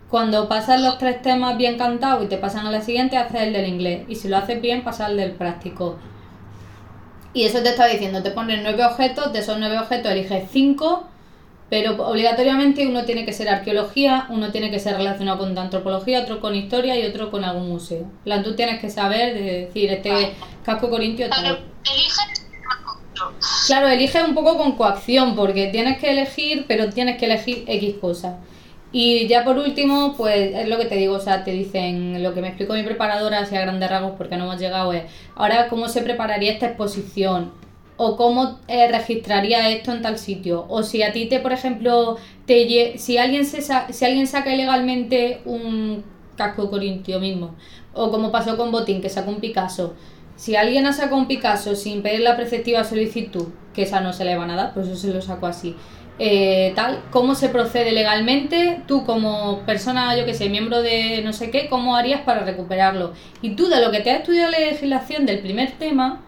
Cuando 0.08 0.48
pasas 0.48 0.80
los 0.80 0.96
tres 0.96 1.20
temas 1.20 1.58
bien 1.58 1.76
cantados 1.76 2.24
y 2.24 2.28
te 2.28 2.38
pasan 2.38 2.66
a 2.66 2.70
la 2.70 2.80
siguiente, 2.80 3.18
haces 3.18 3.42
el 3.42 3.52
del 3.52 3.68
inglés. 3.68 4.04
Y 4.08 4.14
si 4.14 4.28
lo 4.28 4.38
haces 4.38 4.60
bien, 4.62 4.82
pasas 4.82 5.10
el 5.10 5.18
del 5.18 5.32
práctico. 5.32 5.98
Y 7.34 7.44
eso 7.44 7.62
te 7.62 7.68
está 7.68 7.86
diciendo, 7.86 8.22
te 8.22 8.30
ponen 8.30 8.62
nueve 8.62 8.84
objetos, 8.86 9.32
de 9.34 9.40
esos 9.40 9.58
nueve 9.58 9.78
objetos 9.78 10.10
eliges 10.10 10.44
cinco, 10.50 11.06
pero 11.70 12.02
obligatoriamente 12.02 12.86
uno 12.86 13.04
tiene 13.04 13.24
que 13.26 13.32
ser 13.32 13.48
arqueología, 13.48 14.26
uno 14.30 14.50
tiene 14.50 14.70
que 14.70 14.78
ser 14.78 14.96
relacionado 14.96 15.38
con 15.38 15.56
antropología, 15.58 16.22
otro 16.22 16.40
con 16.40 16.54
historia 16.54 16.98
y 16.98 17.04
otro 17.04 17.30
con 17.30 17.44
algún 17.44 17.68
museo. 17.68 18.06
La, 18.24 18.42
tú 18.42 18.54
tienes 18.54 18.80
que 18.80 18.88
saber, 18.88 19.34
de 19.34 19.66
decir, 19.66 19.90
este 19.90 20.32
casco 20.64 20.88
corintio 20.88 21.28
tal. 21.28 21.58
Claro, 23.66 23.88
elige 23.88 24.22
un 24.22 24.34
poco 24.34 24.56
con 24.56 24.72
coacción, 24.72 25.36
porque 25.36 25.66
tienes 25.66 25.98
que 25.98 26.10
elegir, 26.10 26.64
pero 26.66 26.88
tienes 26.88 27.18
que 27.18 27.26
elegir 27.26 27.64
X 27.66 27.96
cosas. 28.00 28.36
Y 28.90 29.26
ya 29.26 29.44
por 29.44 29.58
último, 29.58 30.14
pues 30.16 30.54
es 30.54 30.68
lo 30.68 30.78
que 30.78 30.86
te 30.86 30.94
digo, 30.94 31.16
o 31.16 31.20
sea, 31.20 31.44
te 31.44 31.50
dicen, 31.50 32.22
lo 32.22 32.32
que 32.32 32.40
me 32.40 32.48
explicó 32.48 32.72
mi 32.72 32.82
preparadora, 32.82 33.40
así 33.40 33.54
a 33.54 33.60
grandes 33.60 33.90
rasgos, 33.90 34.12
porque 34.16 34.36
no 34.36 34.44
hemos 34.44 34.58
llegado, 34.58 34.94
es, 34.94 35.02
ahora 35.34 35.68
cómo 35.68 35.88
se 35.88 36.00
prepararía 36.00 36.52
esta 36.52 36.66
exposición, 36.66 37.52
o 37.98 38.16
cómo 38.16 38.60
eh, 38.68 38.90
registraría 38.90 39.68
esto 39.68 39.92
en 39.92 40.00
tal 40.00 40.18
sitio, 40.18 40.64
o 40.68 40.82
si 40.82 41.02
a 41.02 41.12
ti 41.12 41.26
te, 41.26 41.40
por 41.40 41.52
ejemplo, 41.52 42.16
te 42.46 42.96
si 42.96 43.18
alguien 43.18 43.44
se 43.44 43.60
si 43.60 44.04
alguien 44.04 44.26
saca 44.26 44.54
ilegalmente 44.54 45.42
un 45.44 46.04
casco 46.36 46.70
corintio 46.70 47.20
mismo, 47.20 47.56
o 47.92 48.10
como 48.10 48.30
pasó 48.30 48.56
con 48.56 48.70
Botín, 48.70 49.02
que 49.02 49.08
sacó 49.10 49.30
un 49.30 49.40
Picasso, 49.40 49.94
si 50.36 50.54
alguien 50.54 50.86
ha 50.86 50.92
sacado 50.92 51.16
un 51.16 51.26
Picasso 51.26 51.74
sin 51.74 52.00
pedir 52.02 52.20
la 52.20 52.36
preceptiva 52.36 52.84
solicitud, 52.84 53.48
que 53.74 53.82
esa 53.82 54.00
no 54.00 54.12
se 54.12 54.24
le 54.24 54.36
van 54.36 54.50
a 54.52 54.56
dar, 54.56 54.74
pues 54.74 54.86
eso 54.86 54.96
se 54.96 55.12
lo 55.12 55.20
sacó 55.20 55.46
así. 55.46 55.74
Eh, 56.20 56.72
tal, 56.74 57.02
cómo 57.10 57.34
se 57.34 57.48
procede 57.48 57.92
legalmente, 57.92 58.82
tú 58.86 59.04
como 59.04 59.60
persona, 59.60 60.16
yo 60.16 60.24
que 60.24 60.34
sé, 60.34 60.48
miembro 60.48 60.82
de 60.82 61.22
no 61.24 61.32
sé 61.32 61.50
qué, 61.50 61.68
cómo 61.68 61.96
harías 61.96 62.22
para 62.22 62.44
recuperarlo. 62.44 63.12
Y 63.42 63.50
tú 63.50 63.68
de 63.68 63.80
lo 63.80 63.90
que 63.90 64.00
te 64.00 64.10
has 64.12 64.20
estudiado 64.20 64.50
la 64.52 64.58
legislación 64.60 65.26
del 65.26 65.40
primer 65.40 65.72
tema, 65.72 66.22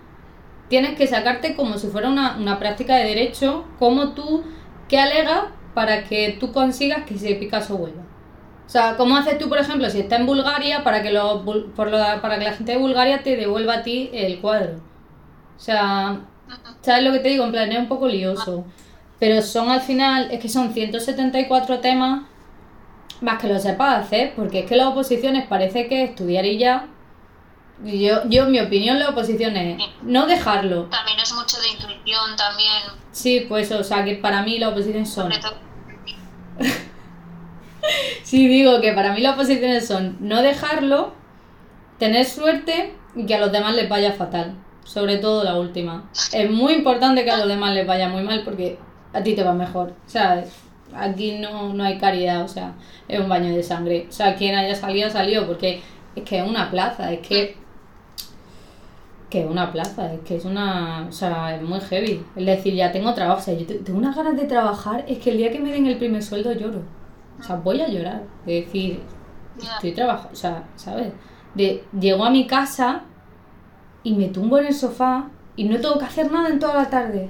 tienes 0.71 0.97
que 0.97 1.07
sacarte 1.07 1.55
como 1.55 1.77
si 1.77 1.89
fuera 1.89 2.09
una, 2.09 2.39
una 2.39 2.59
práctica 2.59 2.97
de 2.97 3.05
derecho, 3.05 3.67
como 3.79 4.13
tú, 4.13 4.45
qué 4.89 4.99
alegas 4.99 5.49
para 5.75 6.05
que 6.05 6.37
tú 6.41 6.53
consigas 6.53 7.05
que 7.05 7.15
ese 7.15 7.35
Picasso 7.35 7.77
vuelva. 7.77 8.05
O 8.67 8.73
sea, 8.73 8.97
¿cómo 8.97 9.17
haces 9.17 9.37
tú, 9.37 9.49
por 9.49 9.59
ejemplo, 9.59 9.91
si 9.91 9.99
está 9.99 10.15
en 10.15 10.27
Bulgaria, 10.27 10.85
para 10.85 11.03
que, 11.03 11.11
lo, 11.11 11.45
por 11.45 11.91
lo, 11.91 11.99
para 12.23 12.39
que 12.39 12.45
la 12.45 12.53
gente 12.53 12.73
de 12.73 12.79
Bulgaria 12.79 13.21
te 13.23 13.37
devuelva 13.37 13.75
a 13.75 13.83
ti 13.83 14.11
el 14.13 14.41
cuadro? 14.41 14.77
O 15.57 15.61
sea, 15.61 16.21
¿sabes 16.81 17.03
lo 17.03 17.13
que 17.13 17.19
te 17.19 17.31
digo? 17.31 17.45
En 17.45 17.51
plan, 17.51 17.71
es 17.73 17.79
un 17.79 17.89
poco 17.89 18.07
lioso. 18.07 18.65
Pero 19.19 19.43
son 19.43 19.71
al 19.71 19.81
final, 19.81 20.29
es 20.31 20.39
que 20.39 20.49
son 20.49 20.73
174 20.73 21.81
temas 21.81 22.23
más 23.21 23.41
que 23.41 23.49
lo 23.49 23.59
sepas 23.59 24.05
hacer, 24.05 24.35
porque 24.37 24.61
es 24.61 24.67
que 24.67 24.77
las 24.77 24.87
oposiciones 24.87 25.47
parece 25.47 25.89
que 25.89 26.05
estudiar 26.05 26.47
y 26.47 26.57
ya. 26.59 26.87
Yo, 27.85 28.29
yo, 28.29 28.47
mi 28.47 28.61
opinión, 28.61 28.99
la 28.99 29.11
oposición 29.11 29.57
es 29.57 29.83
no 30.03 30.27
dejarlo. 30.27 30.85
También 30.85 31.19
es 31.19 31.33
mucho 31.33 31.59
de 31.61 31.69
intuición, 31.69 32.37
también. 32.37 32.83
Sí, 33.11 33.47
pues, 33.49 33.73
o 33.73 33.83
sea, 33.83 34.05
que 34.05 34.17
para 34.17 34.43
mí 34.43 34.59
la 34.59 34.69
oposición 34.69 35.07
son. 35.07 35.33
sí, 38.23 38.49
digo 38.49 38.81
que 38.81 38.93
para 38.93 39.13
mí 39.13 39.21
las 39.21 39.35
oposiciones 39.35 39.87
son 39.87 40.17
no 40.21 40.43
dejarlo, 40.43 41.15
tener 41.99 42.27
suerte 42.27 42.95
y 43.17 43.27
que 43.27 43.35
a 43.35 43.41
los 43.41 43.53
demás 43.53 43.75
les 43.75 43.89
vaya 43.89 44.13
fatal. 44.13 44.57
Sobre 44.85 45.19
todo 45.19 45.45
la 45.45 45.57
última. 45.57 46.11
Es 46.33 46.51
muy 46.51 46.73
importante 46.73 47.25
que 47.25 47.31
a 47.31 47.37
los 47.37 47.49
demás 47.49 47.75
les 47.75 47.87
vaya 47.87 48.09
muy 48.09 48.23
mal 48.23 48.43
porque 48.45 48.79
a 49.13 49.23
ti 49.23 49.35
te 49.35 49.43
va 49.43 49.53
mejor. 49.53 49.95
O 50.07 50.09
sea, 50.09 50.45
aquí 50.95 51.39
no, 51.39 51.73
no 51.73 51.85
hay 51.85 51.99
caridad, 51.99 52.45
o 52.45 52.49
sea, 52.49 52.75
es 53.09 53.21
un 53.21 53.29
baño 53.29 53.55
de 53.55 53.63
sangre. 53.63 54.07
O 54.09 54.13
sea, 54.13 54.35
quien 54.35 54.55
haya 54.55 54.75
salido, 54.75 55.09
ha 55.09 55.11
salido, 55.11 55.47
porque 55.47 55.83
es 56.17 56.25
que 56.25 56.39
es 56.39 56.47
una 56.47 56.71
plaza, 56.71 57.13
es 57.13 57.21
que. 57.21 57.57
Que 59.31 59.43
es 59.43 59.47
una 59.47 59.73
plaza, 59.73 60.13
es 60.13 60.21
que 60.21 60.37
es 60.37 60.45
una. 60.45 61.07
O 61.09 61.13
sea, 61.13 61.55
es 61.55 61.63
muy 61.63 61.81
heavy. 61.81 62.25
Es 62.37 62.47
decir, 62.47 62.75
ya 62.75 62.93
tengo 62.93 63.15
trabajo, 63.15 63.41
o 63.41 63.43
sea, 63.43 63.55
yo 63.55 63.65
tengo 63.67 63.99
unas 63.99 64.17
ganas 64.17 64.37
de 64.37 64.45
trabajar, 64.45 65.05
es 65.07 65.19
que 65.19 65.31
el 65.31 65.39
día 65.39 65.51
que 65.51 65.61
me 65.61 65.71
den 65.71 65.87
el 65.87 65.99
primer 65.99 66.23
sueldo 66.23 66.53
lloro. 66.53 66.83
O 67.39 67.43
sea, 67.43 67.57
voy 67.57 67.81
a 67.81 67.89
llorar. 67.89 68.25
Es 68.47 68.67
decir, 68.67 69.01
estoy 69.59 69.93
trabajando, 69.93 70.33
o 70.33 70.37
sea, 70.37 70.65
¿sabes? 70.77 71.13
De, 71.55 71.85
llego 71.99 72.25
a 72.25 72.31
mi 72.31 72.47
casa 72.47 73.03
y 74.03 74.15
me 74.15 74.29
tumbo 74.29 74.59
en 74.59 74.67
el 74.67 74.75
sofá 74.75 75.31
y 75.57 75.65
no 75.65 75.81
tengo 75.81 75.99
que 75.99 76.05
hacer 76.05 76.31
nada 76.31 76.49
en 76.49 76.59
toda 76.59 76.75
la 76.75 76.91
tarde. 76.91 77.29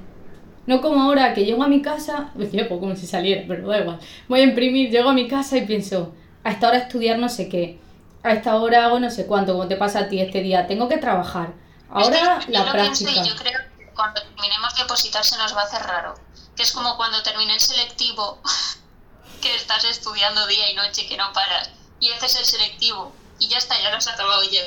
No 0.67 0.79
como 0.79 1.01
ahora 1.01 1.33
que 1.33 1.45
llego 1.45 1.63
a 1.63 1.67
mi 1.67 1.81
casa, 1.81 2.31
decía 2.35 2.67
poco 2.67 2.81
como 2.81 2.95
si 2.95 3.07
saliera, 3.07 3.43
pero 3.47 3.67
da 3.67 3.79
igual. 3.79 3.99
Voy 4.27 4.41
a 4.41 4.43
imprimir, 4.43 4.89
llego 4.89 5.09
a 5.09 5.13
mi 5.13 5.27
casa 5.27 5.57
y 5.57 5.65
pienso, 5.65 6.13
a 6.43 6.51
esta 6.51 6.69
hora 6.69 6.77
estudiar 6.77 7.19
no 7.19 7.29
sé 7.29 7.49
qué, 7.49 7.79
a 8.23 8.33
esta 8.33 8.55
hora 8.55 8.85
hago 8.85 8.99
no 8.99 9.09
sé 9.09 9.25
cuánto, 9.25 9.53
como 9.53 9.67
te 9.67 9.75
pasa 9.75 10.01
a 10.01 10.07
ti 10.07 10.19
este 10.19 10.41
día, 10.41 10.67
tengo 10.67 10.87
que 10.87 10.97
trabajar. 10.97 11.53
Ahora 11.91 12.39
la 12.47 12.71
práctica. 12.71 13.23
yo 13.23 13.35
creo 13.35 13.59
que 13.77 13.85
cuando 13.93 14.21
terminemos 14.21 14.75
de 14.75 14.83
opositar 14.83 15.23
se 15.23 15.37
nos 15.37 15.55
va 15.55 15.61
a 15.61 15.65
hacer 15.65 15.81
raro. 15.83 16.15
Que 16.55 16.63
es 16.63 16.71
como 16.71 16.97
cuando 16.97 17.21
terminé 17.23 17.53
el 17.53 17.59
selectivo, 17.59 18.39
que 19.41 19.55
estás 19.55 19.83
estudiando 19.85 20.47
día 20.47 20.71
y 20.71 20.75
noche, 20.75 21.07
que 21.07 21.17
no 21.17 21.31
paras, 21.33 21.71
y 21.99 22.11
haces 22.11 22.35
el 22.37 22.45
selectivo, 22.45 23.13
y 23.39 23.47
ya 23.47 23.57
está, 23.57 23.79
ya 23.81 23.89
lo 23.89 23.97
has 23.97 24.07
acabado 24.07 24.41
ya. 24.43 24.61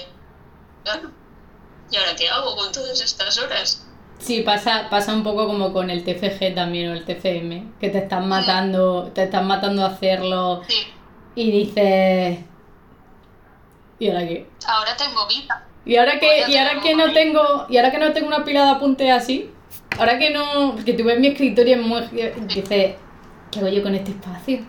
¿Y 1.90 1.96
ahora 1.96 2.16
qué 2.16 2.28
hago 2.28 2.56
con 2.56 2.72
todas 2.72 3.00
estas 3.00 3.38
horas? 3.38 3.86
Sí, 4.18 4.42
pasa, 4.42 4.88
pasa 4.90 5.12
un 5.12 5.22
poco 5.22 5.46
como 5.46 5.72
con 5.72 5.90
el 5.90 6.04
TFG 6.04 6.54
también 6.54 6.90
o 6.90 6.94
el 6.94 7.04
TFM, 7.04 7.74
que 7.80 7.90
te 7.90 7.98
están 7.98 8.28
matando, 8.28 9.10
te 9.14 9.24
están 9.24 9.46
matando 9.46 9.84
a 9.84 9.88
hacerlo 9.88 10.62
y 11.34 11.50
dices 11.50 12.38
¿Y 13.98 14.08
ahora 14.08 14.26
qué? 14.26 14.50
Ahora 14.66 14.96
tengo 14.96 15.26
vida. 15.26 15.66
Y 15.86 15.96
ahora 15.96 16.18
que, 16.18 16.44
y 16.48 16.56
ahora 16.56 16.80
que 16.80 16.94
no 16.94 17.12
tengo, 17.12 17.66
y 17.68 17.76
ahora 17.76 17.90
que 17.90 17.98
no 17.98 18.12
tengo 18.12 18.28
una 18.28 18.44
pila 18.44 18.64
de 18.64 18.70
apuntes 18.70 19.10
así, 19.10 19.50
ahora 19.98 20.18
que 20.18 20.30
no, 20.30 20.76
que 20.84 20.94
tú 20.94 21.04
ves 21.04 21.18
mi 21.20 21.28
escritorio 21.28 21.78
muy 21.78 22.02
dices, 22.48 22.94
¿qué 23.50 23.58
hago 23.58 23.68
yo 23.68 23.82
con 23.82 23.94
este 23.94 24.12
espacio? 24.12 24.60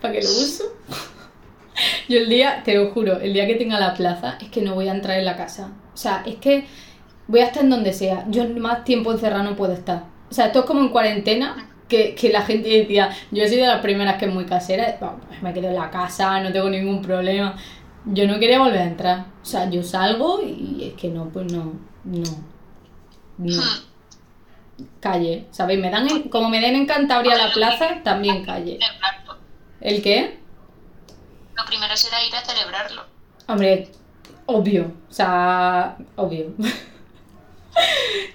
¿Para 0.00 0.14
qué 0.14 0.22
lo 0.22 0.28
uso? 0.28 0.64
yo 2.08 2.18
el 2.18 2.28
día, 2.28 2.62
te 2.64 2.74
lo 2.74 2.90
juro, 2.92 3.20
el 3.20 3.34
día 3.34 3.46
que 3.46 3.56
tenga 3.56 3.78
la 3.78 3.94
plaza 3.94 4.38
es 4.40 4.48
que 4.48 4.62
no 4.62 4.74
voy 4.74 4.88
a 4.88 4.92
entrar 4.92 5.18
en 5.18 5.26
la 5.26 5.36
casa. 5.36 5.70
O 5.92 5.96
sea, 5.96 6.22
es 6.24 6.36
que 6.36 6.64
voy 7.26 7.40
a 7.40 7.46
estar 7.46 7.62
en 7.62 7.70
donde 7.70 7.92
sea. 7.92 8.24
Yo 8.28 8.48
más 8.48 8.84
tiempo 8.84 9.12
encerrado 9.12 9.44
no 9.44 9.56
puedo 9.56 9.74
estar. 9.74 10.04
O 10.30 10.34
sea, 10.34 10.46
esto 10.46 10.60
es 10.60 10.64
como 10.64 10.80
en 10.80 10.88
cuarentena, 10.88 11.68
que, 11.88 12.14
que 12.14 12.30
la 12.30 12.42
gente 12.42 12.68
decía, 12.68 13.10
yo 13.32 13.42
he 13.42 13.48
sido 13.48 13.62
de 13.62 13.68
las 13.68 13.82
primeras 13.82 14.16
que 14.16 14.26
es 14.26 14.32
muy 14.32 14.46
casera, 14.46 14.96
pues 14.98 15.42
me 15.42 15.52
quedo 15.52 15.68
en 15.68 15.74
la 15.74 15.90
casa, 15.90 16.40
no 16.40 16.52
tengo 16.52 16.70
ningún 16.70 17.02
problema. 17.02 17.56
Yo 18.06 18.26
no 18.26 18.38
quería 18.38 18.58
volver 18.58 18.80
a 18.80 18.84
entrar. 18.84 19.26
O 19.42 19.44
sea, 19.44 19.68
yo 19.68 19.82
salgo 19.82 20.42
y 20.42 20.84
es 20.84 20.94
que 20.94 21.08
no, 21.08 21.28
pues 21.28 21.52
no, 21.52 21.74
no, 22.04 22.22
no. 23.38 23.62
Calle, 25.00 25.46
¿sabéis? 25.50 25.80
Me 25.80 25.90
dan 25.90 26.28
como 26.30 26.48
me 26.48 26.60
den 26.60 26.74
en 26.74 26.86
Cantabria 26.86 27.36
la 27.36 27.52
plaza, 27.52 28.02
también 28.02 28.44
calle. 28.44 28.78
¿El 29.80 30.02
qué? 30.02 30.38
Lo 31.56 31.64
primero 31.66 31.96
será 31.96 32.24
ir 32.24 32.34
a 32.34 32.40
celebrarlo. 32.40 33.02
Hombre, 33.46 33.88
obvio, 34.46 34.92
o 35.08 35.12
sea, 35.12 35.96
obvio. 36.16 36.54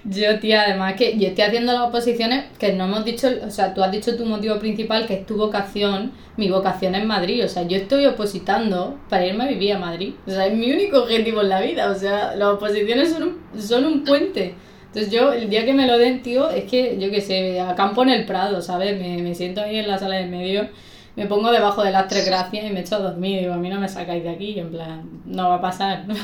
Yo, 0.08 0.38
tía, 0.38 0.62
además 0.62 0.94
que 0.94 1.18
yo 1.18 1.28
estoy 1.28 1.44
haciendo 1.44 1.72
las 1.72 1.82
oposiciones 1.82 2.44
que 2.58 2.72
no 2.72 2.84
hemos 2.84 3.04
dicho, 3.04 3.28
o 3.44 3.50
sea, 3.50 3.74
tú 3.74 3.82
has 3.82 3.90
dicho 3.90 4.16
tu 4.16 4.24
motivo 4.24 4.58
principal 4.58 5.06
que 5.06 5.14
es 5.14 5.26
tu 5.26 5.36
vocación, 5.36 6.12
mi 6.36 6.48
vocación 6.48 6.94
es 6.94 7.04
Madrid, 7.04 7.44
o 7.44 7.48
sea, 7.48 7.64
yo 7.64 7.76
estoy 7.76 8.06
opositando 8.06 8.98
para 9.08 9.26
irme 9.26 9.44
a 9.44 9.48
vivir 9.48 9.72
a 9.72 9.78
Madrid, 9.78 10.14
o 10.26 10.30
sea, 10.30 10.46
es 10.46 10.54
mi 10.54 10.70
único 10.70 10.98
objetivo 10.98 11.40
en 11.40 11.48
la 11.48 11.60
vida, 11.60 11.90
o 11.90 11.94
sea, 11.94 12.36
las 12.36 12.48
oposiciones 12.50 13.10
son 13.10 13.22
un, 13.24 13.60
son 13.60 13.84
un 13.84 14.04
puente. 14.04 14.54
Entonces 14.86 15.12
yo, 15.12 15.32
el 15.32 15.50
día 15.50 15.64
que 15.64 15.74
me 15.74 15.86
lo 15.86 15.98
den, 15.98 16.22
tío, 16.22 16.48
es 16.50 16.64
que, 16.64 16.96
yo 16.98 17.10
qué 17.10 17.20
sé, 17.20 17.60
acampo 17.60 18.02
en 18.02 18.10
el 18.10 18.26
Prado, 18.26 18.62
¿sabes? 18.62 18.98
Me, 18.98 19.18
me 19.20 19.34
siento 19.34 19.60
ahí 19.60 19.76
en 19.76 19.88
la 19.88 19.98
sala 19.98 20.16
del 20.16 20.30
medio, 20.30 20.68
me 21.16 21.26
pongo 21.26 21.50
debajo 21.50 21.82
de 21.82 21.90
las 21.90 22.06
tres 22.08 22.26
gracias 22.26 22.64
y 22.64 22.70
me 22.70 22.80
echo 22.80 22.96
a 22.96 23.00
dormir, 23.00 23.40
digo, 23.40 23.54
a 23.54 23.58
mí 23.58 23.68
no 23.68 23.80
me 23.80 23.88
sacáis 23.88 24.22
de 24.22 24.30
aquí, 24.30 24.58
en 24.58 24.70
plan, 24.70 25.02
no 25.24 25.48
va 25.48 25.56
a 25.56 25.60
pasar. 25.60 26.04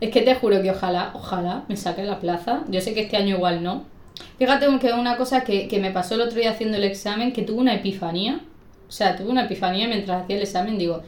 Es 0.00 0.10
que 0.10 0.22
te 0.22 0.34
juro 0.34 0.60
que 0.62 0.70
ojalá, 0.70 1.10
ojalá 1.14 1.64
me 1.68 1.76
saque 1.76 2.02
la 2.02 2.20
plaza. 2.20 2.64
Yo 2.68 2.80
sé 2.80 2.94
que 2.94 3.02
este 3.02 3.16
año 3.16 3.36
igual 3.36 3.62
no. 3.62 3.84
Fíjate 4.38 4.66
que 4.78 4.92
una 4.92 5.16
cosa 5.16 5.44
que, 5.44 5.78
me 5.80 5.90
pasó 5.90 6.14
el 6.14 6.22
otro 6.22 6.38
día 6.38 6.50
haciendo 6.50 6.76
el 6.76 6.84
examen, 6.84 7.32
que 7.32 7.42
tuve 7.42 7.60
una 7.60 7.74
epifanía. 7.74 8.40
O 8.88 8.92
sea, 8.92 9.16
tuve 9.16 9.30
una 9.30 9.44
epifanía 9.44 9.88
mientras 9.88 10.22
hacía 10.22 10.36
el 10.36 10.42
examen, 10.42 10.78
digo, 10.78 11.02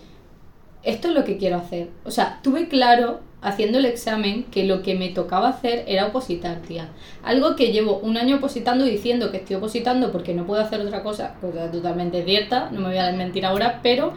esto 0.82 1.08
es 1.08 1.14
lo 1.14 1.24
que 1.24 1.36
quiero 1.36 1.56
hacer. 1.56 1.90
O 2.04 2.10
sea, 2.10 2.40
tuve 2.42 2.68
claro 2.68 3.20
haciendo 3.40 3.78
el 3.78 3.84
examen 3.84 4.44
que 4.44 4.64
lo 4.64 4.82
que 4.82 4.94
me 4.94 5.10
tocaba 5.10 5.48
hacer 5.48 5.84
era 5.86 6.06
opositar, 6.06 6.60
tía. 6.62 6.88
Algo 7.22 7.56
que 7.56 7.72
llevo 7.72 7.98
un 7.98 8.16
año 8.16 8.36
opositando 8.36 8.84
diciendo 8.84 9.30
que 9.30 9.38
estoy 9.38 9.56
opositando 9.56 10.10
porque 10.10 10.34
no 10.34 10.46
puedo 10.46 10.60
hacer 10.60 10.80
otra 10.80 11.02
cosa, 11.02 11.34
cosa 11.40 11.70
totalmente 11.70 12.24
cierta, 12.24 12.70
no 12.72 12.80
me 12.80 12.88
voy 12.88 12.98
a 12.98 13.06
desmentir 13.06 13.44
ahora, 13.46 13.80
pero 13.82 14.12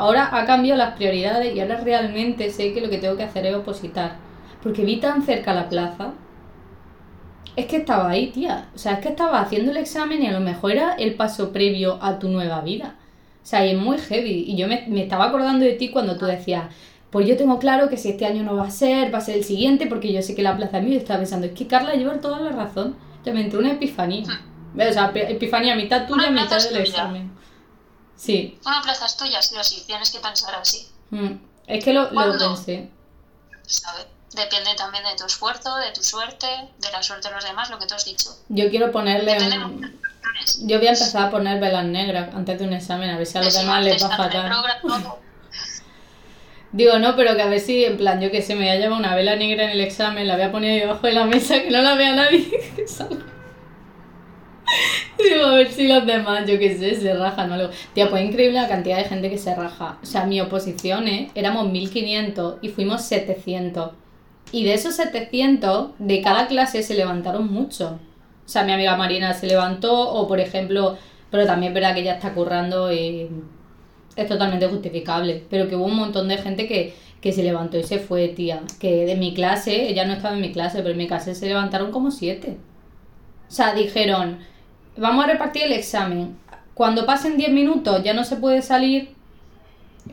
ahora 0.00 0.30
ha 0.32 0.46
cambiado 0.46 0.78
las 0.78 0.94
prioridades 0.94 1.54
y 1.54 1.60
ahora 1.60 1.76
realmente 1.76 2.50
sé 2.50 2.72
que 2.72 2.80
lo 2.80 2.88
que 2.88 2.96
tengo 2.96 3.18
que 3.18 3.22
hacer 3.22 3.44
es 3.44 3.54
opositar. 3.54 4.16
Porque 4.62 4.82
vi 4.82 4.96
tan 4.96 5.22
cerca 5.22 5.52
la 5.52 5.68
plaza. 5.68 6.14
Es 7.54 7.66
que 7.66 7.76
estaba 7.76 8.08
ahí, 8.08 8.28
tía. 8.28 8.70
O 8.74 8.78
sea, 8.78 8.94
es 8.94 9.00
que 9.00 9.10
estaba 9.10 9.42
haciendo 9.42 9.72
el 9.72 9.76
examen 9.76 10.22
y 10.22 10.26
a 10.26 10.32
lo 10.32 10.40
mejor 10.40 10.72
era 10.72 10.94
el 10.94 11.14
paso 11.16 11.52
previo 11.52 11.98
a 12.00 12.18
tu 12.18 12.28
nueva 12.28 12.62
vida. 12.62 12.96
O 13.42 13.46
sea, 13.46 13.66
y 13.66 13.72
es 13.72 13.78
muy 13.78 13.98
heavy. 13.98 14.44
Y 14.48 14.56
yo 14.56 14.68
me, 14.68 14.86
me 14.88 15.02
estaba 15.02 15.26
acordando 15.26 15.66
de 15.66 15.74
ti 15.74 15.90
cuando 15.90 16.16
tú 16.16 16.24
decías, 16.24 16.64
pues 17.10 17.28
yo 17.28 17.36
tengo 17.36 17.58
claro 17.58 17.90
que 17.90 17.98
si 17.98 18.08
este 18.08 18.24
año 18.24 18.42
no 18.42 18.56
va 18.56 18.68
a 18.68 18.70
ser, 18.70 19.12
va 19.12 19.18
a 19.18 19.22
ser 19.22 19.36
el 19.36 19.44
siguiente, 19.44 19.86
porque 19.86 20.12
yo 20.14 20.22
sé 20.22 20.34
que 20.34 20.42
la 20.42 20.56
plaza 20.56 20.78
es 20.78 20.84
mía. 20.84 20.94
Y 20.94 20.96
estaba 20.96 21.18
pensando, 21.18 21.46
es 21.46 21.52
que 21.52 21.66
Carla 21.66 21.92
lleva 21.92 22.14
toda 22.20 22.40
la 22.40 22.52
razón. 22.52 22.96
Ya 23.22 23.34
me 23.34 23.42
entró 23.42 23.60
una 23.60 23.72
epifanía. 23.72 24.24
O 24.74 24.92
sea, 24.92 25.12
epifanía 25.14 25.76
mitad 25.76 26.06
tuya, 26.06 26.30
mitad 26.30 26.58
del 26.58 26.78
examen. 26.78 27.39
Sí. 28.20 28.58
Una 28.66 28.82
plaza 28.82 29.06
es 29.06 29.16
tuya, 29.16 29.40
sí 29.40 29.56
o 29.56 29.64
sí, 29.64 29.82
tienes 29.86 30.10
que 30.10 30.20
pensar 30.20 30.54
así, 30.54 30.86
Mm. 31.10 31.40
Es 31.66 31.84
que 31.84 31.92
lo, 31.92 32.08
pensé. 32.08 32.88
¿sabes? 33.66 34.06
Depende 34.32 34.76
también 34.76 35.02
de 35.02 35.16
tu 35.16 35.24
esfuerzo, 35.26 35.74
de 35.76 35.90
tu 35.90 36.04
suerte, 36.04 36.46
de 36.78 36.92
la 36.92 37.02
suerte 37.02 37.28
de 37.28 37.34
los 37.34 37.44
demás, 37.44 37.68
lo 37.68 37.80
que 37.80 37.86
tú 37.86 37.94
has 37.94 38.04
dicho. 38.04 38.30
Yo 38.48 38.70
quiero 38.70 38.92
ponerle 38.92 39.36
un... 39.64 40.00
Yo 40.60 40.78
voy 40.78 40.86
a 40.86 40.92
empezar 40.92 41.26
a 41.26 41.30
poner 41.30 41.60
velas 41.60 41.84
negras 41.86 42.32
antes 42.32 42.60
de 42.60 42.64
un 42.64 42.72
examen, 42.74 43.10
a 43.10 43.16
ver 43.16 43.26
si 43.26 43.38
a 43.38 43.42
los 43.42 43.52
De 43.52 43.60
demás 43.60 43.84
les 43.84 44.04
va 44.04 44.16
fatal. 44.16 44.52
Digo, 46.72 47.00
no, 47.00 47.16
pero 47.16 47.34
que 47.34 47.42
a 47.42 47.46
ver 47.46 47.58
si, 47.58 47.84
en 47.84 47.96
plan, 47.96 48.20
yo 48.20 48.30
que 48.30 48.42
sé, 48.42 48.54
me 48.54 48.60
voy 48.60 48.70
a 48.70 48.76
llevar 48.76 49.00
una 49.00 49.16
vela 49.16 49.34
negra 49.34 49.64
en 49.64 49.70
el 49.70 49.80
examen, 49.80 50.28
la 50.28 50.36
voy 50.36 50.44
a 50.44 50.52
poner 50.52 50.82
debajo 50.82 51.04
de 51.04 51.12
la 51.12 51.24
mesa, 51.24 51.60
que 51.60 51.70
no 51.70 51.82
la 51.82 51.96
vea 51.96 52.14
nadie. 52.14 52.72
que 52.76 52.86
salga. 52.86 53.24
Digo, 55.18 55.46
a 55.46 55.54
ver 55.54 55.70
si 55.70 55.88
los 55.88 56.06
demás, 56.06 56.46
yo 56.46 56.58
qué 56.58 56.76
sé, 56.76 56.94
se 56.94 57.14
rajan 57.14 57.50
o 57.50 57.54
algo. 57.54 57.70
Tía, 57.94 58.08
pues 58.08 58.24
increíble 58.24 58.60
la 58.60 58.68
cantidad 58.68 58.98
de 58.98 59.04
gente 59.04 59.30
que 59.30 59.38
se 59.38 59.54
raja. 59.54 59.98
O 60.02 60.06
sea, 60.06 60.24
mi 60.24 60.40
oposición, 60.40 61.08
¿eh? 61.08 61.30
Éramos 61.34 61.70
1500 61.70 62.56
y 62.62 62.68
fuimos 62.68 63.02
700. 63.02 63.92
Y 64.52 64.64
de 64.64 64.74
esos 64.74 64.96
700, 64.96 65.92
de 65.98 66.22
cada 66.22 66.46
clase 66.48 66.82
se 66.82 66.94
levantaron 66.94 67.52
muchos. 67.52 67.92
O 67.92 68.48
sea, 68.52 68.64
mi 68.64 68.72
amiga 68.72 68.96
Marina 68.96 69.32
se 69.34 69.46
levantó, 69.46 70.10
o 70.12 70.26
por 70.26 70.40
ejemplo, 70.40 70.98
pero 71.30 71.46
también 71.46 71.70
es 71.70 71.74
verdad 71.74 71.94
que 71.94 72.00
ella 72.00 72.14
está 72.14 72.34
currando 72.34 72.92
y 72.92 73.28
es 74.16 74.28
totalmente 74.28 74.66
justificable. 74.66 75.44
Pero 75.48 75.68
que 75.68 75.76
hubo 75.76 75.84
un 75.84 75.96
montón 75.96 76.28
de 76.28 76.38
gente 76.38 76.66
que, 76.66 76.94
que 77.20 77.32
se 77.32 77.42
levantó 77.42 77.78
y 77.78 77.84
se 77.84 77.98
fue, 77.98 78.28
tía. 78.28 78.62
Que 78.80 79.06
de 79.06 79.16
mi 79.16 79.34
clase, 79.34 79.88
ella 79.88 80.04
no 80.04 80.14
estaba 80.14 80.34
en 80.34 80.40
mi 80.40 80.52
clase, 80.52 80.78
pero 80.78 80.90
en 80.90 80.98
mi 80.98 81.06
clase 81.06 81.34
se 81.34 81.46
levantaron 81.46 81.92
como 81.92 82.10
siete. 82.10 82.56
O 83.48 83.52
sea, 83.52 83.74
dijeron, 83.74 84.38
vamos 85.00 85.24
a 85.24 85.28
repartir 85.28 85.64
el 85.64 85.72
examen. 85.72 86.36
Cuando 86.74 87.06
pasen 87.06 87.36
10 87.36 87.50
minutos 87.50 88.02
ya 88.04 88.14
no 88.14 88.24
se 88.24 88.36
puede 88.36 88.62
salir, 88.62 89.14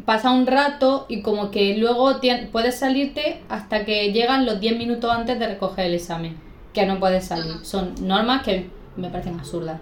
pasa 0.06 0.32
un 0.32 0.48
rato 0.48 1.06
y 1.08 1.22
como 1.22 1.52
que 1.52 1.78
luego 1.78 2.20
puedes 2.52 2.80
salirte 2.80 3.42
hasta 3.50 3.86
que 3.86 4.12
llegan 4.12 4.46
los 4.46 4.60
10 4.60 4.78
minutos 4.78 5.12
antes 5.12 5.40
de 5.40 5.48
recoger 5.48 5.86
el 5.86 5.96
examen. 5.96 6.38
Que 6.74 6.86
no 6.86 7.00
puedes 7.00 7.26
salir. 7.26 7.64
Son 7.64 7.96
normas 8.02 8.44
que 8.44 8.70
me 8.96 9.10
parecen 9.10 9.40
absurdas. 9.40 9.80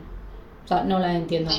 O 0.65 0.67
sea, 0.67 0.83
no 0.83 0.99
las 0.99 1.15
entiendo. 1.15 1.51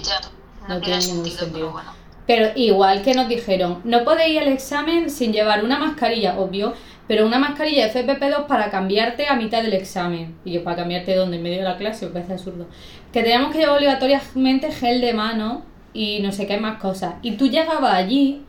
No 0.68 0.74
no, 0.74 0.80
ningún 0.80 1.00
sentido, 1.00 1.30
sentido. 1.30 1.50
pero 1.52 1.72
bueno. 1.72 1.90
Pero 2.26 2.48
igual 2.56 3.02
que 3.02 3.14
nos 3.14 3.28
dijeron, 3.28 3.80
no 3.84 4.02
podéis 4.04 4.34
ir 4.34 4.40
al 4.40 4.48
examen 4.48 5.10
sin 5.10 5.32
llevar 5.32 5.64
una 5.64 5.78
mascarilla, 5.78 6.38
obvio, 6.38 6.74
pero 7.08 7.26
una 7.26 7.38
mascarilla 7.38 7.92
FPP2 7.92 8.46
para 8.46 8.70
cambiarte 8.70 9.28
a 9.28 9.36
mitad 9.36 9.62
del 9.62 9.74
examen. 9.74 10.34
Y 10.44 10.52
yo, 10.52 10.64
para 10.64 10.76
cambiarte 10.76 11.14
donde 11.14 11.36
en 11.36 11.42
medio 11.42 11.58
de 11.58 11.64
la 11.64 11.76
clase, 11.76 12.06
me 12.06 12.12
parece 12.12 12.32
absurdo. 12.34 12.66
Que 13.12 13.22
teníamos 13.22 13.52
que 13.52 13.58
llevar 13.58 13.76
obligatoriamente 13.76 14.72
gel 14.72 15.00
de 15.00 15.14
mano 15.14 15.64
y 15.92 16.20
no 16.20 16.32
sé 16.32 16.46
qué 16.46 16.58
más 16.58 16.78
cosas. 16.80 17.14
Y 17.22 17.32
tú 17.36 17.46
llegabas 17.48 17.94
allí 17.94 18.42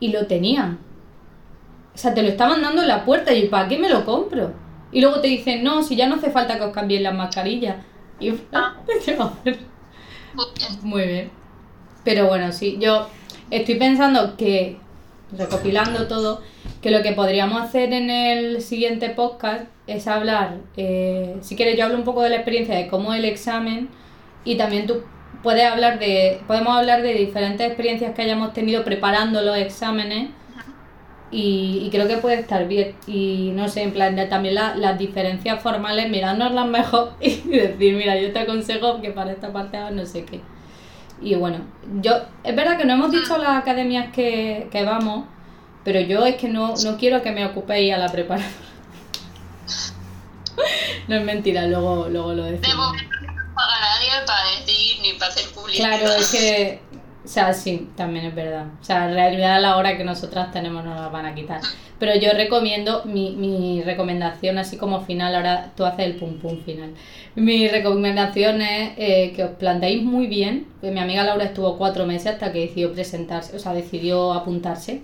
y 0.00 0.08
lo 0.08 0.26
tenían. 0.26 0.78
O 1.94 1.98
sea, 1.98 2.14
te 2.14 2.22
lo 2.22 2.28
estaban 2.28 2.62
dando 2.62 2.82
en 2.82 2.88
la 2.88 3.04
puerta 3.04 3.32
y 3.32 3.42
yo, 3.42 3.50
¿para 3.50 3.68
qué 3.68 3.78
me 3.78 3.88
lo 3.88 4.04
compro? 4.04 4.52
Y 4.90 5.00
luego 5.00 5.20
te 5.20 5.28
dicen, 5.28 5.62
no, 5.62 5.82
si 5.82 5.96
ya 5.96 6.08
no 6.08 6.16
hace 6.16 6.30
falta 6.30 6.56
que 6.56 6.64
os 6.64 6.72
cambien 6.72 7.02
las 7.02 7.14
mascarillas. 7.14 7.76
Y 8.20 8.26
yo, 8.26 8.34
Ah. 8.52 8.76
Muy 10.82 11.02
bien. 11.02 11.30
Pero 12.04 12.26
bueno, 12.26 12.52
sí, 12.52 12.78
yo 12.80 13.08
estoy 13.50 13.74
pensando 13.74 14.36
que, 14.36 14.78
recopilando 15.36 16.06
todo, 16.08 16.42
que 16.82 16.90
lo 16.90 17.02
que 17.02 17.12
podríamos 17.12 17.60
hacer 17.62 17.92
en 17.92 18.10
el 18.10 18.62
siguiente 18.62 19.10
podcast 19.10 19.64
es 19.86 20.06
hablar, 20.06 20.56
eh, 20.76 21.36
si 21.40 21.56
quieres 21.56 21.76
yo 21.76 21.84
hablo 21.84 21.96
un 21.98 22.04
poco 22.04 22.22
de 22.22 22.30
la 22.30 22.36
experiencia 22.36 22.74
de 22.76 22.88
cómo 22.88 23.12
el 23.14 23.24
examen 23.24 23.88
y 24.44 24.56
también 24.56 24.86
tú 24.86 25.02
puedes 25.42 25.64
hablar 25.64 25.98
de, 25.98 26.40
podemos 26.46 26.76
hablar 26.76 27.02
de 27.02 27.14
diferentes 27.14 27.66
experiencias 27.66 28.14
que 28.14 28.22
hayamos 28.22 28.52
tenido 28.52 28.84
preparando 28.84 29.42
los 29.42 29.56
exámenes 29.56 30.30
y, 31.30 31.82
y 31.84 31.90
creo 31.90 32.08
que 32.08 32.16
puede 32.16 32.36
estar 32.40 32.66
bien. 32.66 32.94
Y 33.06 33.50
no 33.54 33.68
sé, 33.68 33.82
en 33.82 33.92
plan, 33.92 34.16
de 34.16 34.26
también 34.26 34.54
la- 34.54 34.74
las 34.76 34.98
diferencias 34.98 35.62
formales, 35.62 36.08
mirárnoslas 36.08 36.66
mejor 36.66 37.12
y 37.20 37.36
decir, 37.48 37.94
mira, 37.96 38.18
yo 38.18 38.32
te 38.32 38.38
aconsejo 38.40 39.00
que 39.02 39.10
para 39.10 39.32
esta 39.32 39.52
parte 39.52 39.78
no 39.92 40.06
sé 40.06 40.24
qué. 40.24 40.40
Y 41.20 41.34
bueno, 41.34 41.60
yo, 42.00 42.12
es 42.44 42.54
verdad 42.54 42.78
que 42.78 42.84
no 42.84 42.94
hemos 42.94 43.10
dicho 43.10 43.36
las 43.38 43.56
academias 43.56 44.12
que, 44.12 44.68
que 44.70 44.84
vamos, 44.84 45.26
pero 45.84 46.00
yo 46.00 46.24
es 46.26 46.36
que 46.36 46.48
no, 46.48 46.74
no 46.84 46.96
quiero 46.96 47.22
que 47.22 47.32
me 47.32 47.44
ocupéis 47.46 47.92
a 47.94 47.98
la 47.98 48.08
preparación. 48.08 48.52
no 51.08 51.16
es 51.16 51.24
mentira, 51.24 51.66
luego, 51.66 52.08
luego 52.08 52.32
lo 52.34 52.44
De 52.44 52.52
decimos. 52.52 52.86
momento 52.88 53.16
no 53.22 53.54
paga 53.54 53.80
nadie 53.80 54.10
para 54.26 54.50
decir 54.60 54.98
ni 55.02 55.12
para 55.14 55.32
hacer 55.32 55.50
publicidad. 55.50 55.98
Claro, 55.98 56.14
es 56.14 56.30
que, 56.30 56.80
o 57.28 57.30
sea, 57.30 57.52
sí, 57.52 57.90
también 57.94 58.24
es 58.24 58.34
verdad. 58.34 58.68
O 58.80 58.82
sea, 58.82 59.06
en 59.06 59.12
realidad 59.12 59.60
la 59.60 59.76
hora 59.76 59.98
que 59.98 60.02
nosotras 60.02 60.50
tenemos 60.50 60.82
no 60.82 60.94
la 60.94 61.08
van 61.08 61.26
a 61.26 61.34
quitar. 61.34 61.60
Pero 61.98 62.18
yo 62.18 62.32
recomiendo, 62.32 63.02
mi, 63.04 63.36
mi 63.36 63.82
recomendación 63.82 64.56
así 64.56 64.78
como 64.78 65.02
final, 65.02 65.34
ahora 65.34 65.72
tú 65.76 65.84
haces 65.84 66.06
el 66.06 66.16
pum 66.16 66.38
pum 66.38 66.58
final. 66.64 66.94
Mi 67.34 67.68
recomendación 67.68 68.62
es 68.62 68.92
eh, 68.96 69.34
que 69.36 69.44
os 69.44 69.50
planteéis 69.50 70.02
muy 70.02 70.26
bien, 70.26 70.68
que 70.80 70.90
mi 70.90 71.00
amiga 71.00 71.22
Laura 71.22 71.44
estuvo 71.44 71.76
cuatro 71.76 72.06
meses 72.06 72.28
hasta 72.32 72.50
que 72.50 72.60
decidió 72.60 72.94
presentarse, 72.94 73.54
o 73.54 73.58
sea, 73.58 73.74
decidió 73.74 74.32
apuntarse. 74.32 75.02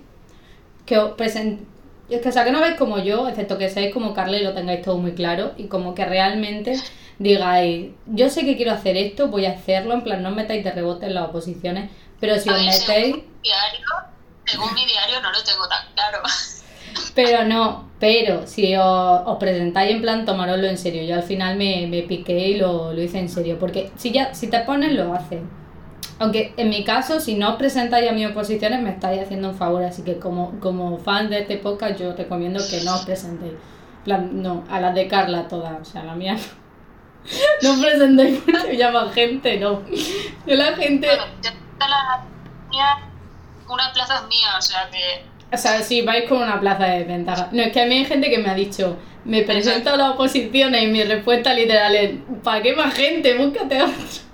Que 0.87 0.97
os 0.97 1.11
present... 1.11 1.61
Es 2.09 2.25
o 2.25 2.31
sea, 2.31 2.43
que 2.43 2.51
no 2.51 2.59
veis 2.59 2.73
como 2.73 2.97
yo, 2.97 3.27
excepto 3.27 3.59
que 3.59 3.69
seáis 3.69 3.93
como 3.93 4.15
Carla 4.15 4.37
y 4.37 4.43
lo 4.43 4.53
tengáis 4.53 4.81
todo 4.81 4.97
muy 4.97 5.11
claro 5.11 5.51
y 5.57 5.65
como 5.65 5.93
que 5.93 6.05
realmente 6.05 6.75
digáis, 7.19 7.91
yo 8.07 8.29
sé 8.29 8.45
que 8.45 8.55
quiero 8.55 8.71
hacer 8.71 8.97
esto, 8.97 9.29
voy 9.29 9.45
a 9.45 9.51
hacerlo, 9.51 9.93
en 9.93 10.01
plan, 10.01 10.21
no 10.21 10.29
os 10.29 10.35
metáis 10.35 10.63
de 10.63 10.71
rebote 10.71 11.05
en 11.05 11.15
las 11.15 11.29
oposiciones, 11.29 11.89
pero 12.19 12.39
si 12.39 12.49
A 12.49 12.53
os 12.53 12.59
ver, 12.59 12.67
metéis... 12.67 12.85
según 12.87 13.23
mi 13.25 13.41
diario, 13.43 13.87
según 14.45 14.73
mi 14.73 14.85
diario 14.85 15.21
no 15.21 15.31
lo 15.31 15.43
tengo 15.43 15.67
tan 15.67 15.85
claro. 15.93 16.19
Pero 17.13 17.43
no, 17.45 17.89
pero 17.99 18.45
si 18.47 18.75
os, 18.75 19.21
os 19.25 19.37
presentáis 19.37 19.91
en 19.91 20.01
plan, 20.01 20.25
tomároslo 20.25 20.67
en 20.67 20.77
serio. 20.77 21.03
Yo 21.03 21.15
al 21.15 21.23
final 21.23 21.57
me, 21.57 21.87
me 21.87 22.03
piqué 22.03 22.49
y 22.49 22.57
lo, 22.57 22.93
lo 22.93 23.01
hice 23.01 23.19
en 23.19 23.29
serio. 23.29 23.57
Porque 23.59 23.91
si 23.97 24.11
ya 24.11 24.33
si 24.33 24.49
te 24.49 24.59
pones, 24.59 24.93
lo 24.93 25.13
haces. 25.13 25.41
Aunque 26.19 26.53
en 26.57 26.69
mi 26.69 26.83
caso, 26.83 27.19
si 27.19 27.35
no 27.35 27.51
os 27.51 27.55
presentáis 27.55 28.09
a 28.09 28.13
mis 28.13 28.27
oposiciones, 28.27 28.81
me 28.81 28.91
estáis 28.91 29.21
haciendo 29.21 29.49
un 29.49 29.55
favor. 29.55 29.83
Así 29.83 30.03
que 30.03 30.19
como, 30.19 30.59
como 30.59 30.97
fan 30.99 31.29
de 31.29 31.39
este 31.39 31.57
podcast, 31.57 31.99
yo 31.99 32.13
recomiendo 32.15 32.61
que 32.69 32.81
no 32.81 32.95
os 32.95 33.05
presentéis. 33.05 33.53
En 33.53 34.03
plan, 34.03 34.41
no, 34.41 34.63
a 34.69 34.79
las 34.79 34.93
de 34.95 35.07
Carla 35.07 35.47
todas. 35.47 35.81
O 35.81 35.85
sea, 35.85 36.03
la 36.03 36.15
mía 36.15 36.33
no. 36.35 36.65
No 37.63 37.71
os 37.73 37.79
presentéis 37.79 38.39
porque 38.45 38.77
llama 38.77 39.09
gente, 39.11 39.59
no. 39.59 39.81
Yo 40.45 40.55
la 40.55 40.75
gente... 40.75 41.07
Bueno, 41.07 41.23
la 41.79 42.23
mía, 42.69 42.97
una 43.67 43.91
plaza 43.93 44.15
es 44.15 44.27
mía, 44.27 44.47
o 44.57 44.61
sea 44.61 44.89
que 44.91 45.23
O 45.53 45.57
sea, 45.57 45.81
si 45.81 46.01
vais 46.01 46.27
con 46.27 46.41
una 46.41 46.59
plaza 46.59 46.85
de 46.85 47.03
ventaja. 47.03 47.49
No, 47.51 47.61
es 47.61 47.71
que 47.71 47.81
a 47.81 47.85
mí 47.85 47.95
hay 47.95 48.05
gente 48.05 48.29
que 48.29 48.37
me 48.37 48.49
ha 48.49 48.55
dicho, 48.55 48.97
me 49.23 49.43
presento 49.43 49.91
a 49.91 49.97
las 49.97 50.11
oposiciones 50.11 50.83
y 50.83 50.87
mi 50.87 51.03
respuesta 51.03 51.53
literal 51.53 51.95
es, 51.95 52.11
¿para 52.43 52.61
qué 52.61 52.75
más 52.75 52.93
gente? 52.93 53.37
Búscate 53.37 53.81
otro. 53.81 53.95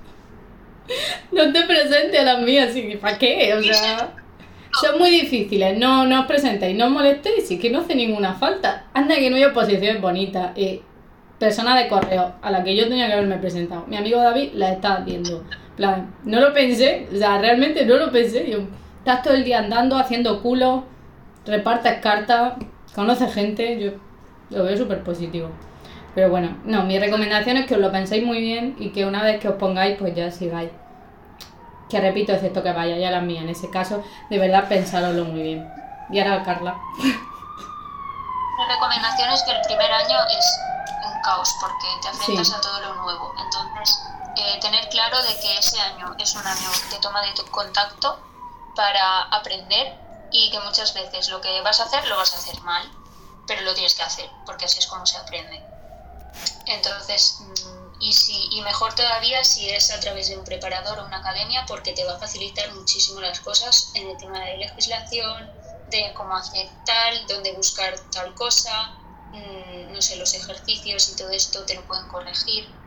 No 1.32 1.54
te 1.54 1.62
presentes 1.62 2.20
a 2.20 2.24
las 2.24 2.42
mías, 2.42 2.76
¿y 2.76 2.98
¿para 2.98 3.18
qué? 3.18 3.54
O 3.54 3.64
sea, 3.64 4.12
son 4.82 5.00
muy 5.00 5.10
difíciles, 5.10 5.78
no, 5.78 6.06
no 6.06 6.22
os 6.22 6.26
presentéis, 6.26 6.76
no 6.76 6.88
os 6.88 6.92
molestéis, 6.92 7.50
y 7.50 7.58
que 7.58 7.70
no 7.70 7.80
hace 7.80 7.96
ninguna 7.96 8.34
falta. 8.34 8.88
Anda 8.94 9.16
que 9.16 9.30
no 9.30 9.38
hay 9.38 9.46
oposiciones 9.46 10.02
bonitas. 10.02 10.52
Eh, 10.58 10.82
persona 11.42 11.76
de 11.76 11.88
correo 11.88 12.36
a 12.40 12.52
la 12.52 12.64
que 12.64 12.76
yo 12.76 12.88
tenía 12.88 13.08
que 13.08 13.14
haberme 13.14 13.38
presentado. 13.38 13.86
Mi 13.88 13.98
amigo 13.98 14.22
David 14.22 14.52
la 14.54 14.74
está 14.74 14.98
haciendo. 14.98 15.44
Plan, 15.82 16.14
no 16.26 16.40
lo 16.40 16.54
pensé, 16.54 17.10
o 17.12 17.18
sea, 17.18 17.40
realmente 17.40 17.84
no 17.88 17.98
lo 17.98 18.12
pensé. 18.12 18.48
Yo, 18.52 18.60
estás 19.00 19.24
todo 19.24 19.34
el 19.34 19.44
día 19.44 19.58
andando, 19.58 19.98
haciendo 19.98 20.40
culo, 20.44 20.84
repartes 21.44 22.00
cartas, 22.02 22.54
conoces 22.94 23.34
gente, 23.34 23.80
yo 23.80 23.94
lo 24.52 24.64
veo 24.64 24.78
súper 24.78 25.04
positivo. 25.04 25.50
Pero 26.14 26.30
bueno, 26.30 26.56
no, 26.66 26.84
mi 26.84 27.00
recomendación 27.00 27.58
es 27.58 27.66
que 27.66 27.74
os 27.74 27.82
lo 27.82 27.92
penséis 27.92 28.24
muy 28.24 28.40
bien 28.42 28.76
y 28.78 28.92
que 28.92 29.08
una 29.08 29.24
vez 29.24 29.40
que 29.40 29.48
os 29.50 29.56
pongáis, 29.56 29.98
pues 29.98 30.14
ya 30.14 30.30
sigáis. 30.30 30.70
Que 31.90 32.00
repito, 32.00 32.32
excepto 32.32 32.62
que 32.62 32.74
vaya 32.74 32.96
ya 32.98 33.10
la 33.10 33.22
mía. 33.22 33.42
En 33.42 33.50
ese 33.50 33.72
caso, 33.72 34.04
de 34.30 34.38
verdad, 34.38 34.68
pensároslo 34.70 35.26
muy 35.26 35.42
bien. 35.42 35.68
Y 36.12 36.20
ahora, 36.20 36.44
Carla. 36.44 36.76
mi 37.00 38.66
recomendación 38.72 39.32
es 39.32 39.42
que 39.42 39.52
el 39.52 39.62
primer 39.66 39.92
año 39.92 40.18
es 40.38 40.60
un 41.08 41.22
caos 41.24 41.56
porque 41.60 41.88
te 42.04 42.08
enfrentas 42.10 42.48
Sí. 42.50 42.54
a 42.56 42.62
todo 42.62 42.82
lo 42.82 43.02
nuevo. 43.02 43.34
Entonces, 43.44 44.04
eh, 44.42 44.60
tener 44.60 44.90
claro 44.90 45.22
de 45.22 45.40
que 45.40 45.58
ese 45.58 45.80
año 45.80 46.16
es 46.18 46.34
un 46.34 46.46
año 46.46 46.70
de 46.90 46.98
toma 46.98 47.22
de 47.22 47.34
contacto 47.52 48.20
para 48.76 49.22
aprender 49.24 49.96
y 50.32 50.50
que 50.50 50.60
muchas 50.62 50.94
veces 50.96 51.30
lo 51.30 51.42
que 51.42 51.62
vas 51.62 51.80
a 51.80 51.84
hacer 51.84 52.08
lo 52.08 52.18
vas 52.18 52.34
a 52.34 52.38
hacer 52.38 52.60
mal, 52.62 52.90
pero 53.46 53.62
lo 53.62 53.74
tienes 53.76 53.94
que 53.94 54.02
hacer, 54.02 54.30
porque 54.46 54.66
así 54.66 54.80
es 54.80 54.88
como 54.88 55.06
se 55.06 55.18
aprende. 55.18 55.62
Entonces, 56.66 57.42
mm, 57.42 58.02
y, 58.02 58.14
si, 58.14 58.48
y 58.52 58.62
mejor 58.62 58.96
todavía 58.96 59.44
si 59.44 59.70
es 59.70 59.92
a 59.92 60.00
través 60.00 60.30
de 60.30 60.38
un 60.38 60.44
preparador 60.44 61.00
o 61.00 61.06
una 61.06 61.18
academia, 61.18 61.64
porque 61.68 61.94
te 61.94 62.04
va 62.06 62.14
a 62.14 62.20
facilitar 62.20 62.72
muchísimo 62.74 63.22
las 63.22 63.42
cosas 63.42 63.92
en 63.94 64.10
el 64.10 64.18
tema 64.18 64.40
de 64.40 64.58
legislación, 64.58 65.52
de 65.88 66.14
cómo 66.14 66.36
hacer 66.36 66.68
tal, 66.86 67.28
dónde 67.28 67.52
buscar 67.54 67.94
tal 68.12 68.34
cosa, 68.34 68.96
mm, 69.34 69.94
no 69.94 70.02
sé, 70.02 70.16
los 70.16 70.34
ejercicios 70.34 71.10
y 71.10 71.16
todo 71.16 71.30
esto 71.30 71.64
te 71.66 71.76
lo 71.76 71.86
pueden 71.86 72.08
corregir. 72.08 72.81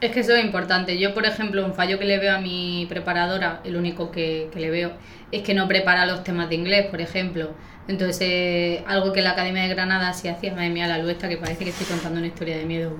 Es 0.00 0.12
que 0.12 0.20
eso 0.20 0.34
es 0.34 0.44
importante. 0.44 0.98
Yo, 0.98 1.12
por 1.12 1.26
ejemplo, 1.26 1.64
un 1.64 1.74
fallo 1.74 1.98
que 1.98 2.06
le 2.06 2.18
veo 2.18 2.34
a 2.34 2.40
mi 2.40 2.86
preparadora, 2.88 3.60
el 3.64 3.76
único 3.76 4.10
que, 4.10 4.48
que 4.52 4.58
le 4.58 4.70
veo, 4.70 4.92
es 5.30 5.42
que 5.42 5.52
no 5.52 5.68
prepara 5.68 6.06
los 6.06 6.24
temas 6.24 6.48
de 6.48 6.54
inglés, 6.54 6.86
por 6.86 7.00
ejemplo. 7.00 7.50
Entonces, 7.86 8.18
eh, 8.20 8.84
algo 8.86 9.12
que 9.12 9.20
la 9.20 9.32
Academia 9.32 9.62
de 9.62 9.68
Granada 9.68 10.12
sí 10.12 10.28
hacía, 10.28 10.52
madre 10.52 10.70
mía, 10.70 10.86
la 10.86 10.98
luesta, 10.98 11.28
que 11.28 11.36
parece 11.36 11.64
que 11.64 11.70
estoy 11.70 11.86
contando 11.86 12.18
una 12.18 12.28
historia 12.28 12.56
de 12.56 12.64
miedo. 12.64 12.96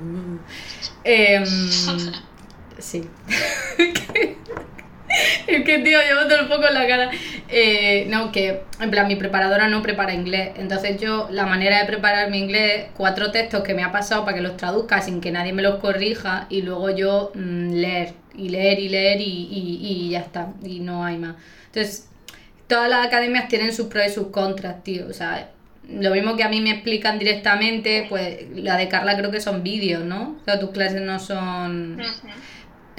Em, 1.04 1.46
sí. 2.78 3.08
es 5.46 5.64
que, 5.64 5.78
tío, 5.78 5.98
llevo 6.00 6.22
todo 6.28 6.40
el 6.40 6.48
poco 6.48 6.68
en 6.68 6.74
la 6.74 6.86
cara. 6.86 7.10
Eh, 7.48 8.06
no, 8.08 8.32
que, 8.32 8.62
en 8.80 8.90
plan, 8.90 9.08
mi 9.08 9.16
preparadora 9.16 9.68
no 9.68 9.82
prepara 9.82 10.14
inglés. 10.14 10.50
Entonces, 10.56 11.00
yo, 11.00 11.28
la 11.30 11.46
manera 11.46 11.78
de 11.80 11.86
preparar 11.86 12.30
mi 12.30 12.38
inglés, 12.38 12.86
cuatro 12.96 13.30
textos 13.30 13.62
que 13.62 13.74
me 13.74 13.82
ha 13.82 13.92
pasado 13.92 14.24
para 14.24 14.36
que 14.36 14.42
los 14.42 14.56
traduzca 14.56 15.00
sin 15.00 15.20
que 15.20 15.30
nadie 15.30 15.52
me 15.52 15.62
los 15.62 15.76
corrija 15.80 16.46
y 16.48 16.62
luego 16.62 16.90
yo 16.90 17.32
mm, 17.34 17.72
leer, 17.72 18.12
y 18.36 18.48
leer, 18.48 18.78
y 18.78 18.88
leer, 18.88 19.20
y, 19.20 19.48
y, 19.50 19.78
y 19.82 20.10
ya 20.10 20.20
está. 20.20 20.48
Y 20.64 20.80
no 20.80 21.04
hay 21.04 21.18
más. 21.18 21.36
Entonces, 21.66 22.08
todas 22.66 22.88
las 22.88 23.06
academias 23.06 23.48
tienen 23.48 23.74
sus 23.74 23.86
pros 23.86 24.06
y 24.06 24.10
sus 24.10 24.28
contras, 24.28 24.82
tío. 24.82 25.06
O 25.08 25.12
sea, 25.12 25.50
lo 25.88 26.10
mismo 26.12 26.36
que 26.36 26.44
a 26.44 26.48
mí 26.48 26.60
me 26.60 26.70
explican 26.70 27.18
directamente, 27.18 28.06
pues 28.08 28.46
la 28.54 28.76
de 28.76 28.88
Carla 28.88 29.16
creo 29.16 29.30
que 29.30 29.40
son 29.40 29.62
vídeos, 29.62 30.04
¿no? 30.04 30.36
O 30.40 30.44
sea, 30.44 30.60
tus 30.60 30.70
clases 30.70 31.02
no 31.02 31.18
son... 31.18 32.00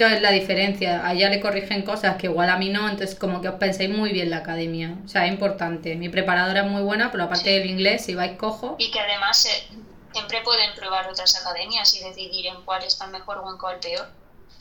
Entonces 0.02 0.22
la 0.22 0.32
diferencia, 0.32 1.06
a 1.06 1.12
ella 1.12 1.28
le 1.28 1.40
corrigen 1.40 1.82
cosas 1.82 2.16
que 2.16 2.26
igual 2.26 2.50
a 2.50 2.56
mí 2.56 2.70
no, 2.70 2.88
entonces 2.88 3.16
como 3.16 3.40
que 3.40 3.48
os 3.48 3.54
penséis 3.54 3.88
muy 3.88 4.10
bien 4.10 4.30
la 4.30 4.38
academia. 4.38 4.96
O 5.04 5.08
sea, 5.08 5.26
es 5.26 5.32
importante. 5.32 5.94
Mi 5.94 6.08
preparadora 6.08 6.62
es 6.62 6.66
muy 6.66 6.82
buena, 6.82 7.12
pero 7.12 7.22
aparte 7.22 7.50
del 7.50 7.70
inglés, 7.70 8.04
si 8.04 8.16
vais 8.16 8.36
cojo... 8.36 8.74
Y 8.78 8.90
que 8.90 8.98
además 8.98 9.46
eh, 9.46 9.68
siempre 10.12 10.40
pueden 10.42 10.74
probar 10.74 11.08
otras 11.08 11.40
academias 11.40 11.94
y 11.94 12.02
decidir 12.02 12.46
en 12.46 12.64
cuál 12.64 12.82
está 12.82 13.06
mejor 13.06 13.38
o 13.38 13.52
en 13.52 13.58
cuál 13.58 13.78
peor. 13.78 14.08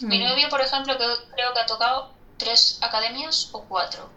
Mi 0.01 0.19
mm. 0.19 0.29
novio, 0.29 0.49
por 0.49 0.61
ejemplo, 0.61 0.95
que 0.95 1.05
creo 1.33 1.53
que 1.55 1.59
ha 1.59 1.65
tocado 1.65 2.13
tres 2.37 2.77
academias 2.81 3.49
o 3.51 3.63
cuatro 3.63 4.09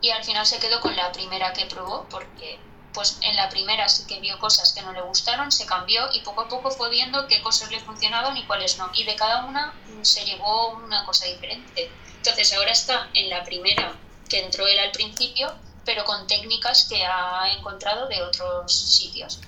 y 0.00 0.10
al 0.10 0.24
final 0.24 0.44
se 0.46 0.58
quedó 0.58 0.80
con 0.80 0.96
la 0.96 1.12
primera 1.12 1.52
que 1.52 1.66
probó 1.66 2.06
porque 2.10 2.58
pues 2.96 3.18
en 3.20 3.36
la 3.36 3.50
primera 3.50 3.86
sí 3.90 4.04
que 4.08 4.20
vio 4.20 4.38
cosas 4.38 4.72
que 4.72 4.80
no 4.80 4.90
le 4.94 5.02
gustaron, 5.02 5.52
se 5.52 5.66
cambió 5.66 6.08
y 6.14 6.20
poco 6.20 6.40
a 6.40 6.48
poco 6.48 6.70
fue 6.70 6.88
viendo 6.88 7.26
qué 7.26 7.42
cosas 7.42 7.70
le 7.70 7.78
funcionaban 7.78 8.34
y 8.38 8.44
cuáles 8.44 8.78
no. 8.78 8.90
Y 8.94 9.04
de 9.04 9.14
cada 9.14 9.44
una 9.44 9.74
se 10.00 10.24
llevó 10.24 10.70
una 10.70 11.04
cosa 11.04 11.26
diferente. 11.26 11.90
Entonces 12.16 12.54
ahora 12.54 12.72
está 12.72 13.08
en 13.12 13.28
la 13.28 13.44
primera 13.44 13.92
que 14.30 14.42
entró 14.42 14.66
él 14.66 14.78
al 14.78 14.92
principio, 14.92 15.52
pero 15.84 16.04
con 16.04 16.26
técnicas 16.26 16.88
que 16.88 17.04
ha 17.04 17.52
encontrado 17.52 18.08
de 18.08 18.22
otros 18.22 18.72
sitios. 18.72 19.40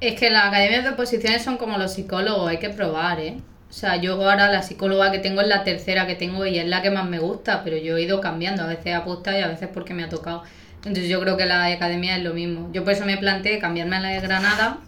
Es 0.00 0.18
que 0.18 0.30
las 0.30 0.44
academias 0.44 0.84
de 0.84 0.90
oposiciones 0.90 1.42
son 1.42 1.56
como 1.56 1.78
los 1.78 1.94
psicólogos, 1.94 2.48
hay 2.48 2.60
que 2.60 2.70
probar, 2.70 3.18
¿eh? 3.18 3.40
O 3.68 3.72
sea, 3.72 3.96
yo 3.96 4.12
ahora 4.12 4.52
la 4.52 4.62
psicóloga 4.62 5.10
que 5.10 5.18
tengo 5.18 5.40
es 5.40 5.48
la 5.48 5.64
tercera 5.64 6.06
que 6.06 6.14
tengo 6.14 6.46
y 6.46 6.60
es 6.60 6.66
la 6.68 6.80
que 6.80 6.92
más 6.92 7.06
me 7.06 7.18
gusta, 7.18 7.64
pero 7.64 7.76
yo 7.76 7.96
he 7.96 8.02
ido 8.02 8.20
cambiando, 8.20 8.62
a 8.62 8.66
veces 8.66 8.94
apuesta 8.94 9.36
y 9.36 9.42
a 9.42 9.48
veces 9.48 9.68
porque 9.74 9.94
me 9.94 10.04
ha 10.04 10.08
tocado. 10.08 10.44
Entonces 10.84 11.08
yo 11.08 11.20
creo 11.20 11.36
que 11.36 11.46
la 11.46 11.66
academia 11.66 12.16
es 12.16 12.22
lo 12.22 12.34
mismo. 12.34 12.70
Yo 12.72 12.84
por 12.84 12.92
eso 12.92 13.06
me 13.06 13.16
planteé 13.16 13.58
cambiarme 13.58 13.96
a 13.96 14.00
la 14.00 14.08
de 14.08 14.20
Granada 14.20 14.78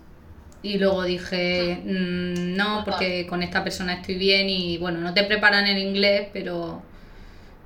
y 0.63 0.79
luego 0.79 1.05
dije, 1.05 1.81
mm, 1.85 2.57
no, 2.57 2.83
porque 2.85 3.27
con 3.27 3.43
esta 3.43 3.65
persona 3.65 3.95
estoy 3.95 4.17
bien 4.17 4.49
y 4.51 4.79
bueno, 4.79 5.01
no 5.01 5.15
te 5.15 5.25
preparan 5.25 5.67
en 5.67 5.79
inglés, 5.79 6.29
pero 6.33 6.83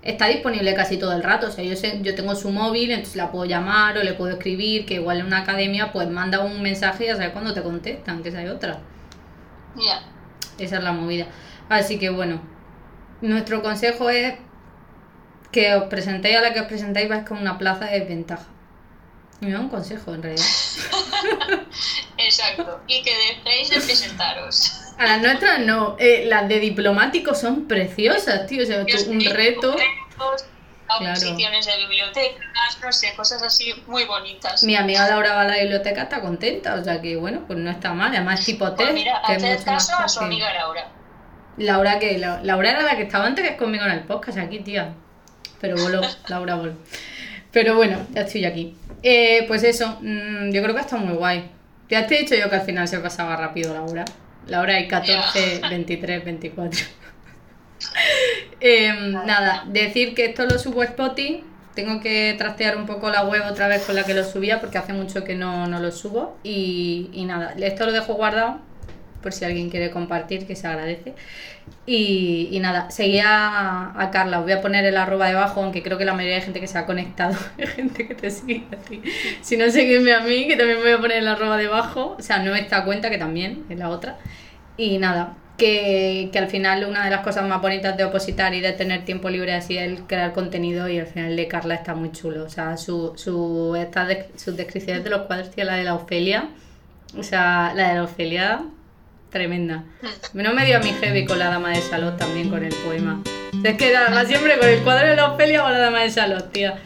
está 0.03 0.27
disponible 0.27 0.75
casi 0.75 0.97
todo 0.97 1.13
el 1.13 1.23
rato. 1.23 1.49
O 1.49 1.51
sea, 1.51 1.65
yo, 1.65 1.75
sé, 1.77 2.01
yo 2.03 2.15
tengo 2.15 2.35
su 2.35 2.51
móvil, 2.51 2.91
entonces 2.91 3.17
la 3.17 3.33
puedo 3.33 3.47
llamar 3.47 3.99
o 3.99 4.03
le 4.03 4.15
puedo 4.15 4.33
escribir, 4.33 4.87
que 4.87 4.95
igual 4.95 5.21
en 5.21 5.27
una 5.27 5.39
academia 5.39 5.93
pues 5.93 6.09
manda 6.09 6.41
un 6.41 6.63
mensaje 6.63 7.05
y 7.05 7.07
ya 7.09 7.17
sabes 7.17 7.31
cuándo 7.31 7.53
te 7.53 7.63
contestan, 7.63 8.23
que 8.23 8.29
esa 8.29 8.39
hay 8.39 8.49
otra. 8.49 8.79
Ya. 9.77 10.03
Esa 10.59 10.79
es 10.79 10.85
la 10.85 10.93
movida. 10.93 11.27
Así 11.69 11.99
que 11.99 12.11
bueno, 12.11 12.41
nuestro 13.23 13.63
consejo 13.63 14.11
es 14.11 14.35
que 15.51 15.75
os 15.75 15.85
presentéis 15.85 16.37
a 16.37 16.41
la 16.41 16.53
que 16.53 16.61
os 16.61 16.67
presentáis 16.67 17.09
vais 17.09 17.27
con 17.27 17.39
una 17.39 17.59
plaza 17.59 17.87
de 17.87 18.01
desventaja. 18.01 18.47
Y 19.41 19.53
un 19.55 19.69
consejo 19.69 20.15
en 20.15 20.23
realidad. 20.23 20.45
Exacto. 22.19 22.81
Y 22.87 23.03
que 23.03 23.11
dejéis 23.17 23.71
de 23.71 23.81
presentaros. 23.81 24.81
A 24.99 25.05
las 25.07 25.23
nuestras 25.23 25.61
no. 25.61 25.97
Eh, 25.99 26.25
las 26.27 26.47
de 26.47 26.61
diplomáticos 26.61 27.41
son 27.41 27.67
preciosas, 27.67 28.47
tío. 28.47 28.63
O 28.63 28.67
sea, 28.67 28.85
un 29.09 29.25
reto 29.25 29.77
exposiciones 30.99 31.67
de 31.67 31.77
bibliotecas, 31.79 32.79
no 32.83 32.93
sé, 32.93 33.15
cosas 33.15 33.43
así 33.43 33.73
muy 33.87 34.05
bonitas. 34.05 34.63
Mi 34.65 34.77
amiga 34.77 35.09
Laura 35.09 35.35
va 35.35 35.43
a 35.43 35.45
la 35.45 35.57
biblioteca, 35.59 36.03
está 36.03 36.21
contenta, 36.21 36.75
o 36.75 36.85
sea 36.85 37.01
que 37.01 37.17
bueno, 37.17 37.45
pues 37.47 37.59
no 37.59 37.71
está 37.71 37.93
mal, 37.93 38.13
además 38.13 38.45
tipo 38.45 38.65
pues 38.65 38.77
test. 38.77 38.93
mira, 38.93 39.23
que 39.27 39.65
caso 39.65 39.95
a 39.97 40.09
su 40.09 40.21
amiga 40.21 40.53
Laura. 40.53 40.89
Laura 41.57 41.99
que 41.99 42.19
Laura 42.19 42.71
era 42.71 42.83
la 42.83 42.97
que 42.97 43.03
estaba 43.03 43.27
antes 43.27 43.45
que 43.45 43.53
es 43.53 43.59
conmigo 43.59 43.85
en 43.85 43.93
el 43.93 44.05
podcast 44.05 44.39
aquí, 44.39 44.61
tía. 44.61 44.95
Pero 45.61 45.77
voló, 45.77 46.01
Laura 46.29 46.55
voló. 46.55 46.73
Pero 47.53 47.77
bueno, 47.77 47.99
ya 48.13 48.23
estoy 48.23 48.45
aquí. 48.45 48.77
Eh, 49.03 49.45
pues 49.49 49.63
eso, 49.65 49.99
mm, 50.01 50.51
yo 50.51 50.63
creo 50.63 50.75
que 50.75 50.81
está 50.81 50.97
muy 50.97 51.15
guay. 51.15 51.51
Ya 51.89 52.07
te 52.07 52.17
he 52.17 52.23
dicho 52.23 52.35
yo 52.35 52.49
que 52.49 52.57
al 52.57 52.63
final 52.63 52.87
se 52.87 52.99
pasaba 53.01 53.37
rápido 53.37 53.75
Laura. 53.75 54.05
Laura 54.47 54.75
hay 54.75 54.89
14, 54.89 55.61
23, 55.69 56.25
24. 56.25 56.81
Em, 58.61 59.13
nada, 59.13 59.65
decir 59.69 60.15
que 60.15 60.27
esto 60.27 60.45
lo 60.45 60.59
subo 60.59 60.83
a 60.83 60.85
Spotify. 60.85 61.45
Tengo 61.75 62.01
que 62.01 62.35
trastear 62.37 62.77
un 62.77 62.85
poco 62.85 63.11
la 63.11 63.25
web 63.25 63.43
otra 63.49 63.69
vez 63.69 63.83
con 63.85 63.95
la 63.95 64.05
que 64.05 64.13
lo 64.13 64.25
subía 64.25 64.61
porque 64.61 64.77
hace 64.77 64.93
mucho 64.93 65.25
que 65.25 65.35
no, 65.35 65.67
lo 65.67 65.91
subo. 65.91 66.37
Y, 66.43 67.11
nada, 67.27 67.55
esto 67.59 67.87
lo 67.87 67.93
dejo 67.93 68.15
guardado 68.15 68.61
por 69.23 69.33
si 69.33 69.45
alguien 69.45 69.71
quiere 69.71 69.91
compartir, 69.91 70.47
que 70.47 70.57
se 70.57 70.67
agradece. 70.67 71.15
Y, 71.87 72.59
nada, 72.61 72.91
seguía 72.91 73.27
a, 73.29 74.03
a, 74.03 74.11
Carla, 74.11 74.39
os 74.39 74.45
voy 74.45 74.53
a 74.53 74.61
poner 74.61 74.85
el 74.85 74.97
arroba 74.97 75.29
debajo, 75.29 75.63
aunque 75.63 75.83
creo 75.83 75.99
que 75.99 76.05
la 76.05 76.15
mayoría 76.15 76.37
de 76.37 76.43
gente 76.43 76.61
que 76.61 76.67
se 76.67 76.79
ha 76.79 76.87
conectado 76.87 77.37
es 77.59 77.71
gente 77.71 78.07
que 78.07 78.15
te 78.15 78.31
sigue 78.31 78.65
así. 78.81 79.03
Si 79.43 79.57
no, 79.57 79.71
seguidme 79.71 80.13
a 80.13 80.21
mí, 80.21 80.47
que 80.47 80.57
también 80.57 80.79
voy 80.81 80.93
a 80.93 80.99
poner 80.99 81.19
el 81.19 81.29
arroba 81.29 81.57
debajo. 81.57 82.17
O 82.19 82.23
sea, 82.23 82.39
no 82.41 82.55
esta 82.55 82.85
cuenta, 82.85 83.11
que 83.11 83.19
también 83.19 83.65
es 83.69 83.79
la 83.79 83.89
otra. 83.91 84.19
Y 84.77 84.99
nada, 84.99 85.37
que, 85.61 86.31
al 86.39 86.49
final 86.49 86.85
una 86.85 87.05
de 87.05 87.11
las 87.11 87.21
cosas 87.21 87.47
más 87.47 87.61
bonitas 87.61 87.97
de 87.97 88.05
opositar 88.05 88.55
y 88.55 88.61
de 88.61 88.73
tener 88.73 89.05
tiempo 89.05 89.29
libre 89.29 89.53
así 89.53 89.77
es 89.77 89.85
el 89.85 90.07
crear 90.07 90.33
contenido 90.33 90.89
y 90.89 90.99
al 90.99 91.07
final 91.07 91.37
de 91.37 91.49
Carla 91.49 91.75
está 91.75 91.95
muy 91.95 92.13
chulo. 92.13 92.45
O 92.45 92.49
sea, 92.49 92.77
su, 92.77 93.13
su, 93.17 93.77
esta 93.77 94.09
sus 94.37 94.57
descripciones 94.57 95.05
de 95.05 95.11
los 95.11 95.23
cuadros, 95.23 95.51
tío, 95.51 95.65
la 95.65 95.77
de 95.77 95.85
la 95.85 95.95
Ofelia, 95.95 96.49
o 97.17 97.23
sea, 97.23 97.73
la 97.77 97.91
de 97.91 97.95
la 97.97 98.05
Ofelia, 98.05 98.63
tremenda. 99.31 99.85
No 100.35 100.53
me 100.53 100.67
dio 100.67 100.77
a 100.77 100.81
mi 100.81 100.93
heavy 100.93 101.25
con 101.25 101.39
la 101.39 101.49
dama 101.49 101.71
de 101.71 101.81
Salot 101.81 102.17
también 102.19 102.51
con 102.51 102.65
el 102.65 102.75
poema. 102.75 103.23
Es 103.65 103.77
que 103.77 103.95
siempre 104.27 104.59
con 104.59 104.69
el 104.69 104.81
cuadro 104.81 105.09
de 105.09 105.17
la 105.17 105.33
Ofelia 105.33 105.65
o 105.65 105.71
la 105.71 105.79
dama 105.79 106.01
de 106.01 106.11
Salot, 106.11 106.53
tía. 106.53 106.79